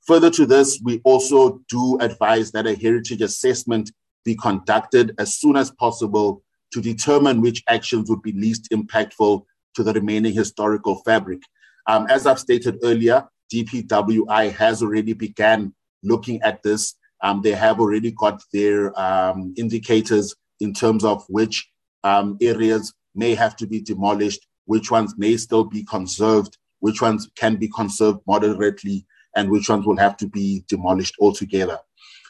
Further 0.06 0.30
to 0.30 0.46
this, 0.46 0.80
we 0.82 1.00
also 1.04 1.60
do 1.68 1.98
advise 2.00 2.52
that 2.52 2.66
a 2.66 2.74
heritage 2.74 3.22
assessment 3.22 3.90
be 4.24 4.34
conducted 4.36 5.14
as 5.18 5.38
soon 5.38 5.56
as 5.56 5.70
possible 5.70 6.42
to 6.72 6.80
determine 6.80 7.40
which 7.40 7.62
actions 7.68 8.08
would 8.08 8.22
be 8.22 8.32
least 8.32 8.68
impactful 8.70 9.44
to 9.74 9.82
the 9.82 9.92
remaining 9.92 10.32
historical 10.32 10.96
fabric. 11.04 11.40
Um, 11.86 12.06
as 12.08 12.26
I've 12.26 12.40
stated 12.40 12.78
earlier, 12.82 13.28
DPWI 13.52 14.52
has 14.52 14.82
already 14.82 15.12
began 15.12 15.74
looking 16.02 16.42
at 16.42 16.62
this. 16.62 16.94
Um, 17.22 17.42
they 17.42 17.52
have 17.52 17.80
already 17.80 18.10
got 18.10 18.42
their 18.52 18.98
um, 19.00 19.54
indicators 19.56 20.34
in 20.60 20.72
terms 20.72 21.04
of 21.04 21.24
which 21.28 21.68
um, 22.06 22.36
areas 22.40 22.94
may 23.14 23.34
have 23.34 23.56
to 23.56 23.66
be 23.66 23.80
demolished, 23.80 24.46
which 24.66 24.90
ones 24.90 25.14
may 25.18 25.36
still 25.36 25.64
be 25.64 25.82
conserved, 25.84 26.56
which 26.80 27.02
ones 27.02 27.28
can 27.36 27.56
be 27.56 27.68
conserved 27.68 28.20
moderately, 28.26 29.04
and 29.34 29.50
which 29.50 29.68
ones 29.68 29.84
will 29.86 29.96
have 29.96 30.16
to 30.18 30.28
be 30.28 30.64
demolished 30.68 31.16
altogether. 31.20 31.78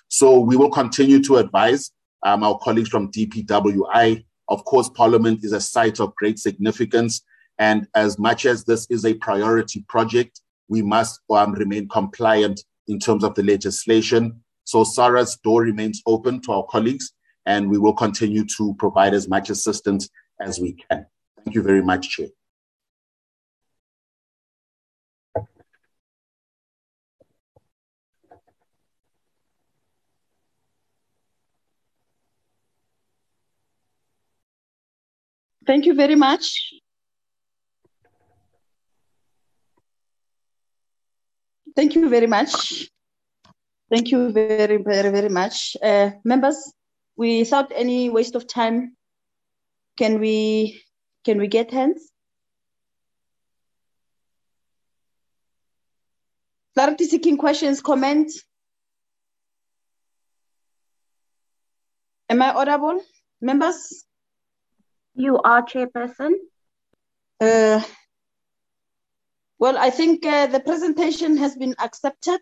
So 0.08 0.38
we 0.40 0.56
will 0.56 0.70
continue 0.70 1.22
to 1.24 1.36
advise 1.36 1.90
um, 2.24 2.42
our 2.42 2.58
colleagues 2.58 2.88
from 2.88 3.10
DPWI. 3.12 4.24
Of 4.48 4.64
course, 4.64 4.88
Parliament 4.88 5.44
is 5.44 5.52
a 5.52 5.60
site 5.60 6.00
of 6.00 6.14
great 6.14 6.38
significance. 6.38 7.22
And 7.58 7.86
as 7.94 8.18
much 8.18 8.46
as 8.46 8.64
this 8.64 8.86
is 8.90 9.04
a 9.04 9.14
priority 9.14 9.84
project, 9.88 10.40
we 10.68 10.82
must 10.82 11.20
um, 11.30 11.52
remain 11.52 11.88
compliant 11.88 12.64
in 12.88 12.98
terms 12.98 13.24
of 13.24 13.34
the 13.34 13.42
legislation. 13.42 14.40
So 14.64 14.84
SAHRA's 14.84 15.36
door 15.44 15.62
remains 15.62 16.02
open 16.06 16.40
to 16.42 16.52
our 16.52 16.66
colleagues, 16.70 17.12
and 17.46 17.70
we 17.70 17.78
will 17.78 17.94
continue 17.94 18.44
to 18.44 18.74
provide 18.78 19.14
as 19.14 19.28
much 19.28 19.50
assistance 19.50 20.08
as 20.40 20.60
we 20.60 20.74
can. 20.74 21.06
Thank 21.44 21.54
you 21.54 21.62
very 21.62 21.82
much, 21.82 22.10
Chair. 22.10 22.28
Thank 35.66 35.86
you 35.86 35.94
very 35.94 36.14
much. 36.14 36.74
Thank 41.74 41.94
you 41.94 42.08
very 42.08 42.26
much. 42.26 42.88
Thank 43.90 44.10
you 44.10 44.32
very, 44.32 44.78
very, 44.78 45.10
very 45.10 45.28
much. 45.28 45.76
Uh, 45.82 46.10
members, 46.24 46.72
without 47.16 47.72
any 47.74 48.10
waste 48.10 48.34
of 48.34 48.46
time, 48.46 48.96
can 49.98 50.20
we 50.20 50.82
can 51.24 51.38
we 51.38 51.48
get 51.48 51.72
hands? 51.72 52.12
Clarity 56.74 57.04
seeking 57.06 57.38
questions, 57.38 57.80
comments? 57.80 58.42
Am 62.28 62.42
I 62.42 62.52
audible, 62.52 63.00
members? 63.40 64.04
You 65.14 65.38
are 65.38 65.62
chairperson. 65.62 66.32
Uh, 67.40 67.80
well, 69.58 69.78
I 69.78 69.88
think 69.88 70.26
uh, 70.26 70.46
the 70.48 70.60
presentation 70.60 71.38
has 71.38 71.56
been 71.56 71.74
accepted 71.78 72.40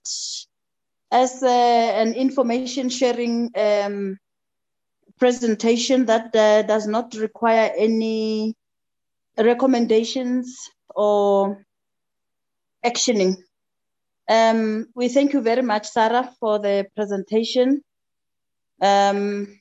as 1.12 1.42
uh, 1.42 1.46
an 1.48 2.14
information 2.14 2.88
sharing 2.88 3.50
um, 3.56 4.18
presentation 5.18 6.06
that 6.06 6.34
uh, 6.34 6.62
does 6.62 6.86
not 6.86 7.14
require 7.14 7.72
any 7.76 8.54
recommendations 9.38 10.56
or 10.94 11.64
actioning. 12.84 13.36
Um, 14.28 14.86
we 14.94 15.08
thank 15.08 15.32
you 15.32 15.40
very 15.40 15.62
much, 15.62 15.90
SAHRA, 15.90 16.32
for 16.40 16.58
the 16.58 16.86
presentation. 16.96 17.82
Um, 18.80 19.60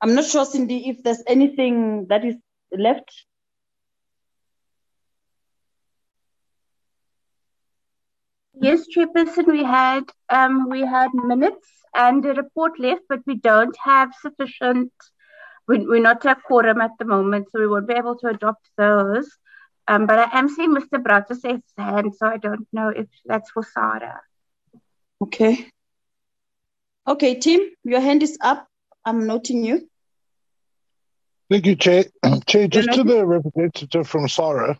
I'm 0.00 0.14
not 0.14 0.24
sure, 0.24 0.44
Cindy, 0.44 0.88
if 0.88 1.02
there's 1.02 1.22
anything 1.26 2.06
that 2.08 2.24
is 2.24 2.36
left. 2.72 3.10
Yes, 8.64 8.86
Chairperson, 8.88 9.46
we 9.46 9.62
had 9.62 10.04
um, 10.30 10.70
we 10.70 10.80
had 10.80 11.12
minutes 11.12 11.68
and 11.94 12.24
a 12.24 12.32
report 12.32 12.78
left, 12.78 13.02
but 13.10 13.20
we 13.26 13.34
don't 13.34 13.76
have 13.76 14.14
sufficient. 14.22 14.90
We, 15.68 15.86
we're 15.86 16.00
not 16.00 16.24
at 16.24 16.42
quorum 16.44 16.80
at 16.80 16.92
the 16.98 17.04
moment, 17.04 17.48
so 17.50 17.60
we 17.60 17.66
won't 17.66 17.86
be 17.86 17.92
able 17.92 18.16
to 18.20 18.28
adopt 18.28 18.66
those. 18.78 19.28
Um, 19.86 20.06
but 20.06 20.18
I 20.18 20.38
am 20.38 20.48
seeing 20.48 20.74
Mr. 20.74 20.96
Brauteseth's 21.06 21.74
hand, 21.76 22.14
so 22.16 22.26
I 22.26 22.38
don't 22.38 22.66
know 22.72 22.88
if 22.88 23.06
that's 23.26 23.50
for 23.50 23.62
SAHRA. 23.62 24.20
Okay. 25.20 25.68
Okay, 27.06 27.34
Tim, 27.34 27.68
your 27.84 28.00
hand 28.00 28.22
is 28.22 28.38
up. 28.40 28.66
I'm 29.04 29.26
noting 29.26 29.62
you. 29.62 29.90
Thank 31.50 31.66
you, 31.66 31.76
Chair. 31.76 32.06
Chair, 32.46 32.66
just 32.68 32.92
to 32.94 33.04
the 33.04 33.26
representative 33.26 34.08
from 34.08 34.26
SAHRA, 34.26 34.78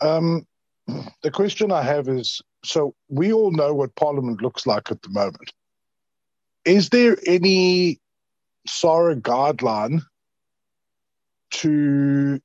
um, 0.00 0.46
the 1.22 1.30
question 1.30 1.72
I 1.72 1.82
have 1.82 2.08
is 2.08 2.40
so 2.64 2.94
we 3.08 3.32
all 3.32 3.50
know 3.50 3.74
what 3.74 3.94
Parliament 3.94 4.42
looks 4.42 4.66
like 4.66 4.90
at 4.90 5.02
the 5.02 5.10
moment. 5.10 5.52
Is 6.64 6.88
there 6.88 7.16
any 7.26 7.98
SAHRA 8.68 9.20
guideline 9.20 10.02
to 11.50 12.40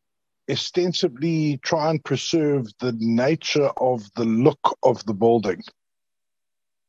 ostensibly 0.50 1.58
try 1.58 1.90
and 1.90 2.04
preserve 2.04 2.68
the 2.80 2.96
nature 3.00 3.70
of 3.78 4.04
the 4.16 4.26
look 4.26 4.78
of 4.84 5.04
the 5.06 5.14
building 5.14 5.62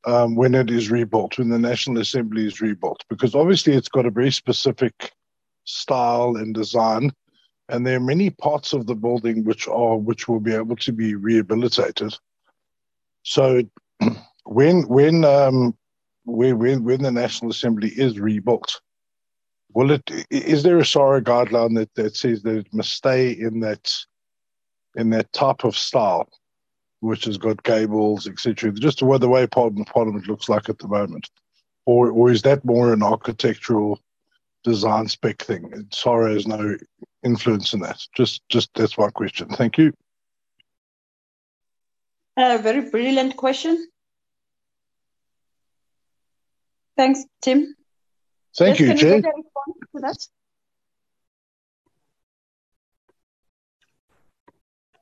um, 0.07 0.37
when 0.37 0.55
it 0.55 0.71
is 0.71 0.91
rebuilt, 0.91 1.39
when 1.39 1.49
the 1.49 1.59
National 1.59 2.01
Assembly 2.01 2.47
is 2.47 2.61
rebuilt? 2.61 3.05
Because 3.09 3.35
obviously 3.35 3.73
it's 3.73 3.89
got 3.89 4.07
a 4.07 4.11
very 4.11 4.31
specific 4.31 5.13
style 5.65 6.37
and 6.37 6.55
design, 6.55 7.11
and 7.69 7.87
there 7.87 7.97
are 7.97 8.01
many 8.01 8.31
parts 8.31 8.73
of 8.73 8.87
the 8.87 8.95
building 8.95 9.45
which 9.45 9.67
are 9.69 9.97
which 9.97 10.29
will 10.29 10.41
be 10.41 10.55
able 10.55 10.77
to 10.77 10.93
be 10.93 11.15
rehabilitated. 11.15 12.15
So 13.23 13.63
when 14.45 14.83
when 14.83 15.25
um, 15.25 15.77
when 16.25 16.85
when, 16.85 17.03
the 17.03 17.11
National 17.11 17.51
Assembly 17.51 17.89
is 17.89 18.21
rebuilt, 18.21 18.81
will 19.73 19.91
it 19.91 20.03
is 20.31 20.63
there 20.63 20.79
a 20.79 20.83
SAHRA 20.83 21.23
guideline 21.23 21.75
that, 21.77 21.95
that 21.95 22.17
says 22.17 22.43
that 22.43 22.57
it 22.57 22.75
must 22.75 22.93
stay 22.93 23.31
in 23.31 23.61
that 23.61 23.93
in 24.97 25.11
that 25.11 25.33
type 25.33 25.65
of 25.65 25.77
style, 25.77 26.29
which 27.01 27.25
has 27.25 27.39
got 27.39 27.63
gables, 27.63 28.29
etc. 28.29 28.73
Just 28.73 28.99
the 28.99 29.07
way 29.07 29.19
the 29.19 29.29
way 29.29 29.47
Parliament, 29.47 29.89
Parliament 29.89 30.29
looks 30.29 30.49
like 30.49 30.69
at 30.69 30.79
the 30.79 30.89
moment, 30.89 31.31
or 31.87 32.11
or 32.11 32.31
is 32.31 32.43
that 32.43 32.65
more 32.65 32.93
an 32.93 33.03
architectural 33.03 34.01
design 34.65 35.09
spec 35.09 35.43
thing? 35.43 35.71
SAHRA 35.91 36.35
has 36.35 36.47
no 36.47 36.77
influence 37.25 37.73
in 37.73 37.81
that. 37.81 38.01
Just 38.17 38.43
just 38.49 38.71
that's 38.75 38.97
one 38.97 39.11
question. 39.11 39.49
Thank 39.49 39.79
you. 39.79 39.93
A 42.37 42.59
very 42.59 42.91
brilliant 42.91 43.37
question. 43.37 43.87
Thanks, 46.97 47.25
Tim. 47.43 47.75
Thank 48.57 48.79
Yes, 48.79 48.81
you, 48.81 48.87
can 48.87 48.97
Jay. 48.97 49.21
get 49.21 49.25
a 49.25 49.37
response 49.37 49.77
to 49.95 50.01
that? 50.03 50.29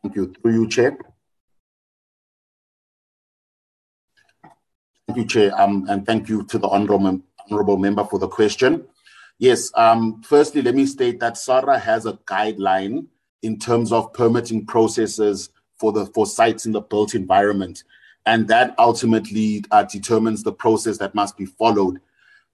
Thank 0.03 0.17
you. 0.17 0.35
Through 0.41 0.53
you, 0.53 0.69
Chair. 0.69 0.99
Thank 5.07 5.19
you, 5.19 5.27
Chair, 5.27 5.61
um, 5.61 5.87
and 5.89 6.07
thank 6.07 6.29
you 6.29 6.45
to 6.45 6.59
the 6.59 6.69
honourable, 6.69 7.21
honourable 7.51 7.77
member 7.77 8.05
for 8.05 8.19
the 8.19 8.29
question. 8.29 8.87
Yes, 9.39 9.73
um, 9.75 10.23
firstly, 10.23 10.63
let 10.63 10.75
me 10.75 10.87
state 10.87 11.21
that 11.21 11.35
SAHRA 11.35 11.81
has 11.81 12.07
a 12.07 12.15
guideline 12.27 13.07
in 13.43 13.59
terms 13.59 13.93
of 13.93 14.13
permitting 14.13 14.67
processes 14.67 15.51
for 15.77 15.93
the 15.93 16.07
for 16.07 16.27
sites 16.27 16.65
in 16.65 16.73
the 16.73 16.81
built 16.81 17.15
environment, 17.15 17.83
and 18.27 18.47
that 18.49 18.75
ultimately 18.79 19.65
uh, 19.73 19.83
determines 19.83 20.43
the 20.43 20.53
process 20.53 20.99
that 20.99 21.15
must 21.15 21.37
be 21.37 21.45
followed. 21.47 22.01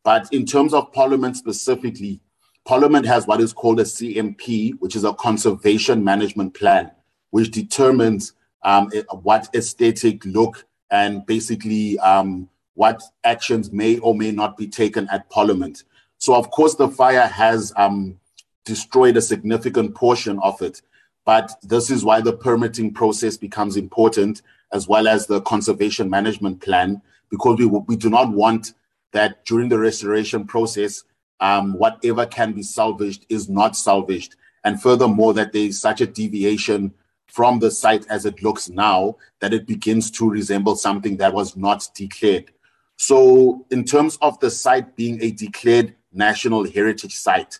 But 0.02 0.32
in 0.32 0.46
terms 0.46 0.72
of 0.72 0.92
Parliament 0.92 1.36
specifically, 1.36 2.20
Parliament 2.64 3.06
has 3.06 3.26
what 3.26 3.40
is 3.40 3.52
called 3.52 3.80
a 3.80 3.84
CMP, 3.84 4.72
which 4.78 4.96
is 4.96 5.04
a 5.04 5.12
conservation 5.14 6.02
management 6.02 6.54
plan, 6.54 6.90
which 7.30 7.50
determines 7.50 8.32
um, 8.62 8.90
eh, 8.94 9.02
what 9.22 9.48
aesthetic 9.54 10.24
look 10.24 10.64
and 10.90 11.24
basically 11.26 11.98
um, 11.98 12.48
what 12.74 13.02
actions 13.24 13.72
may 13.72 13.98
or 13.98 14.14
may 14.14 14.30
not 14.30 14.56
be 14.56 14.66
taken 14.66 15.08
at 15.10 15.28
Parliament. 15.30 15.84
So, 16.18 16.34
of 16.34 16.50
course, 16.50 16.74
the 16.74 16.88
fire 16.88 17.26
has 17.26 17.72
um, 17.76 18.18
destroyed 18.64 19.16
a 19.16 19.22
significant 19.22 19.94
portion 19.94 20.38
of 20.40 20.60
it. 20.62 20.82
But 21.24 21.52
this 21.62 21.90
is 21.90 22.04
why 22.04 22.20
the 22.20 22.32
permitting 22.32 22.92
process 22.92 23.36
becomes 23.36 23.76
important, 23.76 24.42
as 24.72 24.88
well 24.88 25.06
as 25.06 25.26
the 25.26 25.40
conservation 25.42 26.10
management 26.10 26.60
plan, 26.60 27.02
because 27.30 27.58
we, 27.58 27.66
we 27.66 27.96
do 27.96 28.10
not 28.10 28.32
want 28.32 28.74
that 29.12 29.44
during 29.44 29.68
the 29.68 29.78
restoration 29.78 30.46
process, 30.46 31.04
um, 31.40 31.74
whatever 31.74 32.26
can 32.26 32.52
be 32.52 32.62
salvaged 32.62 33.26
is 33.28 33.48
not 33.48 33.76
salvaged. 33.76 34.36
And 34.64 34.80
furthermore, 34.80 35.34
that 35.34 35.52
there 35.52 35.62
is 35.62 35.80
such 35.80 36.00
a 36.00 36.06
deviation 36.06 36.92
from 37.26 37.58
the 37.58 37.70
site 37.70 38.06
as 38.08 38.26
it 38.26 38.42
looks 38.42 38.68
now 38.68 39.16
that 39.40 39.54
it 39.54 39.66
begins 39.66 40.10
to 40.12 40.28
resemble 40.28 40.76
something 40.76 41.16
that 41.18 41.32
was 41.32 41.56
not 41.56 41.88
declared. 41.94 42.50
So, 42.96 43.64
in 43.70 43.84
terms 43.84 44.18
of 44.20 44.40
the 44.40 44.50
site 44.50 44.96
being 44.96 45.22
a 45.22 45.30
declared 45.30 45.94
national 46.12 46.68
heritage 46.70 47.14
site, 47.14 47.58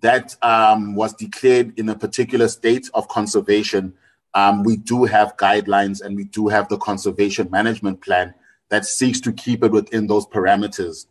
that 0.00 0.36
um, 0.42 0.94
was 0.94 1.14
declared 1.14 1.78
in 1.78 1.88
a 1.88 1.94
particular 1.94 2.48
state 2.48 2.90
of 2.94 3.08
conservation, 3.08 3.94
um, 4.34 4.62
we 4.62 4.76
do 4.76 5.04
have 5.04 5.36
guidelines 5.36 6.02
and 6.02 6.16
we 6.16 6.24
do 6.24 6.48
have 6.48 6.68
the 6.68 6.78
conservation 6.78 7.48
management 7.50 8.00
plan 8.02 8.34
that 8.68 8.84
seeks 8.84 9.20
to 9.20 9.32
keep 9.32 9.62
it 9.62 9.70
within 9.70 10.06
those 10.06 10.26
parameters. 10.26 11.06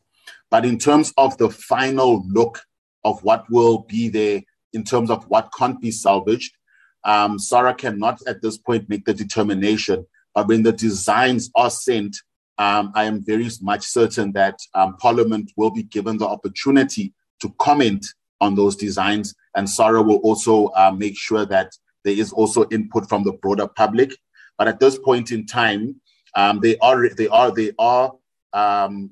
But 0.50 0.66
in 0.66 0.78
terms 0.78 1.14
of 1.18 1.38
the 1.38 1.50
final 1.50 2.24
look 2.28 2.62
of 3.04 3.24
what 3.24 3.50
will 3.50 3.80
be 3.80 4.10
there, 4.10 4.42
in 4.74 4.84
terms 4.84 5.10
of 5.10 5.24
what 5.30 5.52
can't 5.58 5.80
be 5.80 5.92
salvaged, 5.92 6.54
um, 7.06 7.38
SAHRA 7.38 7.78
cannot 7.78 8.22
at 8.28 8.42
this 8.42 8.58
point 8.58 8.90
make 8.90 9.06
the 9.06 9.14
determination. 9.14 10.06
But 10.36 10.48
when 10.48 10.64
the 10.64 10.72
designs 10.72 11.50
are 11.56 11.70
sent, 11.70 12.18
um, 12.58 12.92
I 12.96 13.06
am 13.06 13.24
very 13.24 13.50
much 13.62 13.84
certain 13.84 14.32
that 14.34 14.60
um, 14.74 14.98
Parliament 14.98 15.52
will 15.58 15.72
be 15.72 15.84
given 15.84 16.18
the 16.18 16.28
opportunity 16.28 17.14
to 17.42 17.50
comment 17.60 18.06
on 18.42 18.56
those 18.56 18.76
designs, 18.76 19.34
and 19.56 19.68
SAHRA 19.68 20.06
will 20.06 20.18
also 20.18 20.68
uh, 20.68 20.92
make 20.96 21.18
sure 21.18 21.46
that 21.46 21.72
there 22.04 22.14
is 22.14 22.32
also 22.32 22.68
input 22.70 23.08
from 23.10 23.24
the 23.24 23.34
broader 23.34 23.68
public. 23.68 24.12
But 24.58 24.68
at 24.68 24.80
this 24.80 25.00
point 25.00 25.32
in 25.32 25.46
time, 25.46 26.00
um, 26.36 26.60
they 26.60 26.78
are 26.78 27.10
they 27.10 27.28
are 27.28 27.52
they 27.52 27.72
are 27.80 28.14
um, 28.54 29.12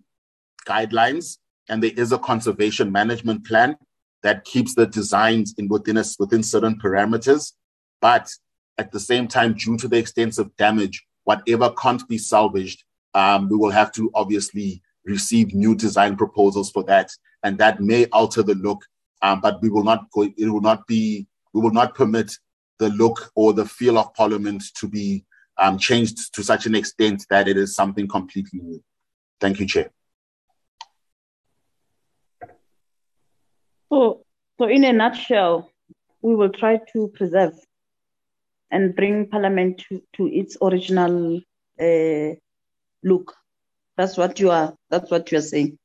guidelines, 0.67 1.37
and 1.69 1.81
there 1.81 1.93
is 1.95 2.11
a 2.11 2.19
conservation 2.19 2.91
management 2.91 3.45
plan 3.45 3.75
that 4.23 4.45
keeps 4.45 4.75
the 4.75 4.85
designs 4.85 5.55
in 5.57 5.67
within 5.67 6.03
within 6.19 6.43
certain 6.43 6.75
parameters. 6.79 7.53
But 8.01 8.31
at 8.77 8.91
the 8.91 8.99
same 8.99 9.27
time, 9.27 9.53
due 9.53 9.77
to 9.77 9.87
the 9.87 9.97
extensive 9.97 10.55
damage, 10.57 11.05
whatever 11.23 11.71
can't 11.71 12.07
be 12.07 12.17
salvaged, 12.17 12.83
um, 13.13 13.49
we 13.49 13.57
will 13.57 13.71
have 13.71 13.91
to 13.93 14.11
obviously 14.13 14.81
receive 15.05 15.53
new 15.53 15.75
design 15.75 16.15
proposals 16.15 16.71
for 16.71 16.83
that, 16.83 17.11
and 17.43 17.57
that 17.57 17.81
may 17.81 18.05
alter 18.07 18.43
the 18.43 18.55
look. 18.55 18.83
Um, 19.23 19.39
but 19.39 19.61
we 19.61 19.69
will 19.69 19.83
not 19.83 20.09
go. 20.11 20.23
It 20.23 20.49
will 20.49 20.61
not 20.61 20.87
be. 20.87 21.27
We 21.53 21.61
will 21.61 21.71
not 21.71 21.95
permit 21.95 22.31
the 22.79 22.89
look 22.89 23.31
or 23.35 23.53
the 23.53 23.65
feel 23.65 23.97
of 23.97 24.13
Parliament 24.13 24.63
to 24.79 24.87
be 24.87 25.23
um, 25.57 25.77
changed 25.77 26.33
to 26.33 26.43
such 26.43 26.65
an 26.65 26.75
extent 26.75 27.25
that 27.29 27.47
it 27.47 27.57
is 27.57 27.75
something 27.75 28.07
completely 28.07 28.59
new. 28.59 28.83
Thank 29.39 29.59
you, 29.59 29.67
Chair. 29.67 29.91
So, 33.91 34.23
so 34.57 34.67
in 34.67 34.83
a 34.83 34.93
nutshell, 34.93 35.69
we 36.21 36.35
will 36.35 36.49
try 36.49 36.79
to 36.93 37.11
preserve 37.13 37.53
and 38.71 38.95
bring 38.95 39.27
Parliament 39.27 39.83
to, 39.89 40.01
to 40.13 40.27
its 40.27 40.57
original 40.61 41.41
uh, 41.79 42.35
look. 43.03 43.33
That's 43.97 44.17
what 44.17 44.39
you 44.39 44.51
are. 44.51 44.73
That's 44.89 45.11
what 45.11 45.31
you 45.31 45.37
are 45.37 45.41
saying. 45.41 45.77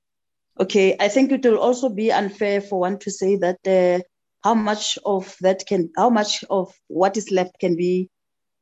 Okay, 0.59 0.97
I 0.99 1.09
think 1.09 1.33
it 1.33 1.45
will 1.45 1.59
also 1.59 1.89
be 1.89 2.11
unfair 2.11 2.61
for 2.61 2.81
one 2.81 2.99
to 3.01 3.11
say 3.11 3.37
that 3.37 3.59
uh, 3.67 4.03
how 4.43 4.55
much 4.55 4.99
of 5.05 5.37
that 5.41 5.67
can, 5.67 5.91
how 5.97 6.09
much 6.09 6.45
of 6.49 6.73
what 6.89 7.17
is 7.17 7.31
left 7.31 7.59
can 7.59 7.77
be 7.77 8.09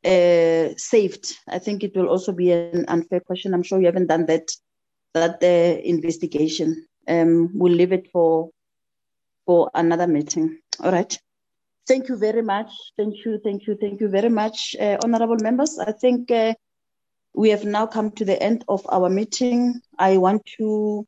uh, 0.05 0.75
saved. 0.77 1.37
I 1.49 1.59
think 1.59 1.85
it 1.85 1.95
will 1.95 2.09
also 2.09 2.33
be 2.33 2.51
an 2.53 2.85
unfair 2.89 3.21
question. 3.21 3.55
I'm 3.55 3.63
sure 3.63 3.79
you 3.79 3.87
haven't 3.87 4.09
done 4.09 4.27
that 4.27 4.49
that 5.15 5.43
uh, 5.43 5.81
investigation. 5.85 6.87
Um, 7.07 7.51
we'll 7.55 7.73
leave 7.73 7.93
it 7.93 8.09
for 8.13 8.51
for 9.47 9.71
another 9.75 10.07
meeting. 10.07 10.59
All 10.81 10.91
right. 10.91 11.17
Thank 11.87 12.09
you 12.09 12.17
very 12.17 12.43
much. 12.43 12.71
Thank 12.97 13.25
you. 13.25 13.39
Thank 13.45 13.67
you. 13.67 13.77
Thank 13.81 14.01
you 14.01 14.09
very 14.09 14.31
much, 14.31 14.75
uh, 14.81 14.97
honorable 15.05 15.37
members. 15.41 15.79
I 15.79 15.93
think 15.93 16.31
uh, 16.31 16.55
we 17.35 17.51
have 17.51 17.65
now 17.65 17.87
come 17.87 18.11
to 18.13 18.25
the 18.25 18.41
end 18.41 18.65
of 18.69 18.87
our 18.89 19.11
meeting. 19.11 19.81
I 19.99 20.19
want 20.19 20.47
to 20.59 21.07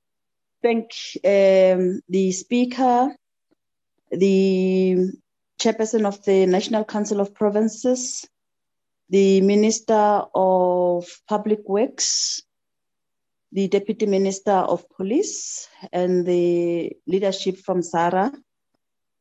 thank 0.63 0.91
um, 1.25 2.01
the 2.09 2.33
speaker, 2.33 3.15
the 4.11 5.13
chairperson 5.61 6.05
of 6.05 6.23
the 6.25 6.47
National 6.47 6.85
Council 6.85 7.21
of 7.21 7.33
Provinces, 7.33 8.29
the 9.09 9.41
Minister 9.41 10.23
of 10.35 11.07
Public 11.29 11.61
Works, 11.69 12.43
the 13.53 13.69
Deputy 13.69 14.07
Minister 14.07 14.51
of 14.51 14.89
Police, 14.91 15.69
and 15.93 16.27
the 16.27 16.93
leadership 17.07 17.59
from 17.59 17.83
SAHRA 17.83 18.33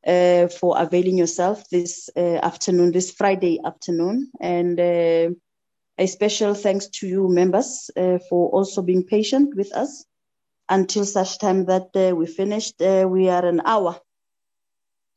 uh, 0.08 0.48
for 0.48 0.80
availing 0.80 1.17
yourself 1.17 1.69
this 1.69 2.09
uh, 2.17 2.38
afternoon, 2.42 2.92
this 2.92 3.11
Friday 3.11 3.59
afternoon. 3.64 4.32
And 4.42 4.80
uh, 4.80 5.30
a 5.98 6.07
special 6.07 6.53
thanks 6.53 6.88
to 6.88 7.07
you, 7.07 7.30
members, 7.30 7.90
uh, 7.95 8.19
for 8.30 8.49
also 8.49 8.82
being 8.82 9.03
patient 9.03 9.56
with 9.56 9.74
us 9.74 10.06
until 10.69 11.06
such 11.06 11.40
time 11.40 11.65
that 11.65 11.90
uh, 11.95 12.15
we 12.15 12.25
finished. 12.25 12.82
Uh, 12.82 13.07
we 13.09 13.30
are 13.30 13.45
an 13.45 13.61
hour. 13.65 13.99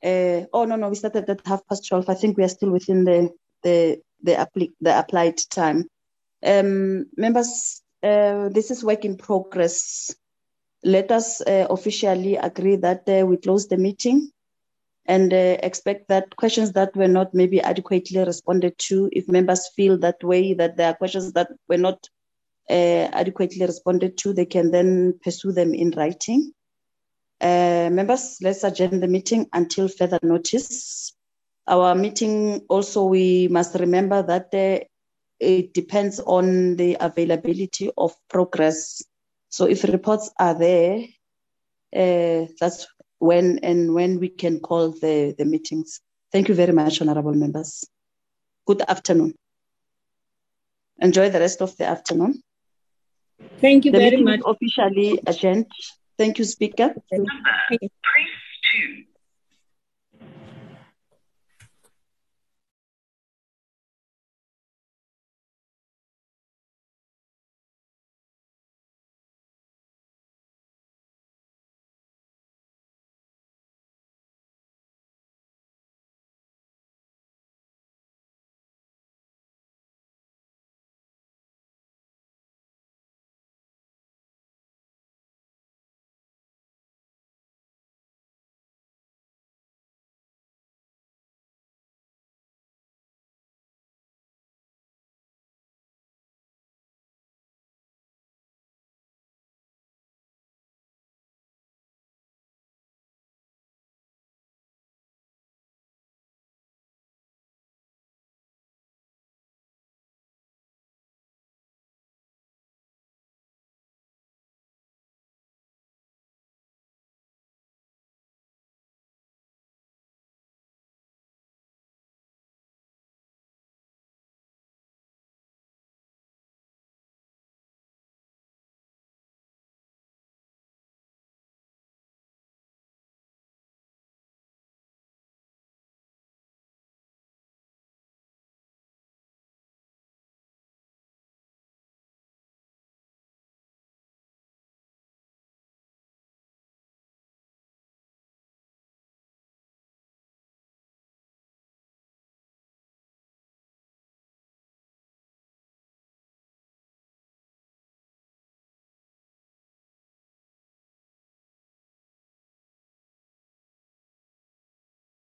oh 0.04 0.64
no, 0.64 0.76
no, 0.76 0.88
we 0.88 0.94
started 0.94 1.28
at 1.28 1.46
half 1.46 1.66
past 1.68 1.88
twelve. 1.88 2.08
I 2.08 2.14
think 2.14 2.36
we 2.36 2.44
are 2.44 2.48
still 2.48 2.70
within 2.70 3.04
the 3.04 3.30
the 3.62 4.00
the, 4.22 4.34
appli- 4.34 4.74
the 4.80 4.98
applied 4.98 5.38
time. 5.50 5.88
Um, 6.44 7.06
members, 7.16 7.82
this 8.02 8.70
is 8.70 8.84
work 8.84 9.04
in 9.04 9.16
progress. 9.16 10.14
Let 10.84 11.10
us 11.10 11.42
officially 11.46 12.36
agree 12.36 12.76
that 12.76 13.02
we 13.26 13.36
close 13.36 13.66
the 13.66 13.76
meeting 13.76 14.30
and 15.08 15.32
uh, 15.32 15.56
expect 15.62 16.08
that 16.08 16.36
questions 16.36 16.72
that 16.72 16.94
were 16.94 17.08
not 17.08 17.32
maybe 17.32 17.62
adequately 17.62 18.22
responded 18.22 18.78
to, 18.78 19.08
if 19.12 19.26
members 19.26 19.70
feel 19.74 19.96
that 19.98 20.22
way, 20.22 20.52
that 20.52 20.76
there 20.76 20.90
are 20.90 20.94
questions 20.94 21.32
that 21.32 21.48
were 21.66 21.78
not 21.78 22.06
uh, 22.70 23.08
adequately 23.12 23.64
responded 23.64 24.18
to, 24.18 24.34
they 24.34 24.44
can 24.44 24.70
then 24.70 25.18
pursue 25.24 25.50
them 25.50 25.72
in 25.72 25.90
writing. 25.92 26.52
Uh, 27.40 27.88
members, 27.90 28.38
let's 28.42 28.64
adjourn 28.64 29.00
the 29.00 29.08
meeting 29.08 29.46
until 29.54 29.88
further 29.88 30.18
notice. 30.22 31.14
Our 31.66 31.94
meeting 31.94 32.66
also, 32.68 33.06
we 33.06 33.48
must 33.48 33.76
remember 33.76 34.22
that 34.22 34.48
uh, 34.52 34.84
it 35.40 35.72
depends 35.72 36.20
on 36.20 36.76
the 36.76 36.98
availability 37.00 37.90
of 37.96 38.14
progress. 38.28 39.02
So 39.48 39.64
if 39.64 39.84
reports 39.84 40.30
are 40.38 40.54
there, 40.54 41.04
uh, 41.96 42.46
that's 42.60 42.86
when 43.18 43.58
and 43.62 43.94
when 43.94 44.20
we 44.20 44.28
can 44.28 44.60
call 44.60 44.90
the, 44.90 45.34
the 45.36 45.44
meetings. 45.44 46.00
Thank 46.32 46.48
you 46.48 46.54
very 46.54 46.72
much, 46.72 47.00
honorable 47.00 47.34
members. 47.34 47.84
Good 48.66 48.82
afternoon. 48.82 49.34
Enjoy 51.00 51.30
the 51.30 51.40
rest 51.40 51.62
of 51.62 51.76
the 51.76 51.86
afternoon. 51.86 52.42
Thank 53.60 53.84
you 53.84 53.92
the 53.92 53.98
very 53.98 54.16
meeting 54.16 54.24
much. 54.24 54.40
Is 54.40 54.44
officially 54.46 55.20
adjourned. 55.26 55.66
Thank 56.18 56.38
you, 56.38 56.44
Speaker. 56.44 56.94
Number, 57.12 57.30
press 57.68 57.88
two. 58.70 59.04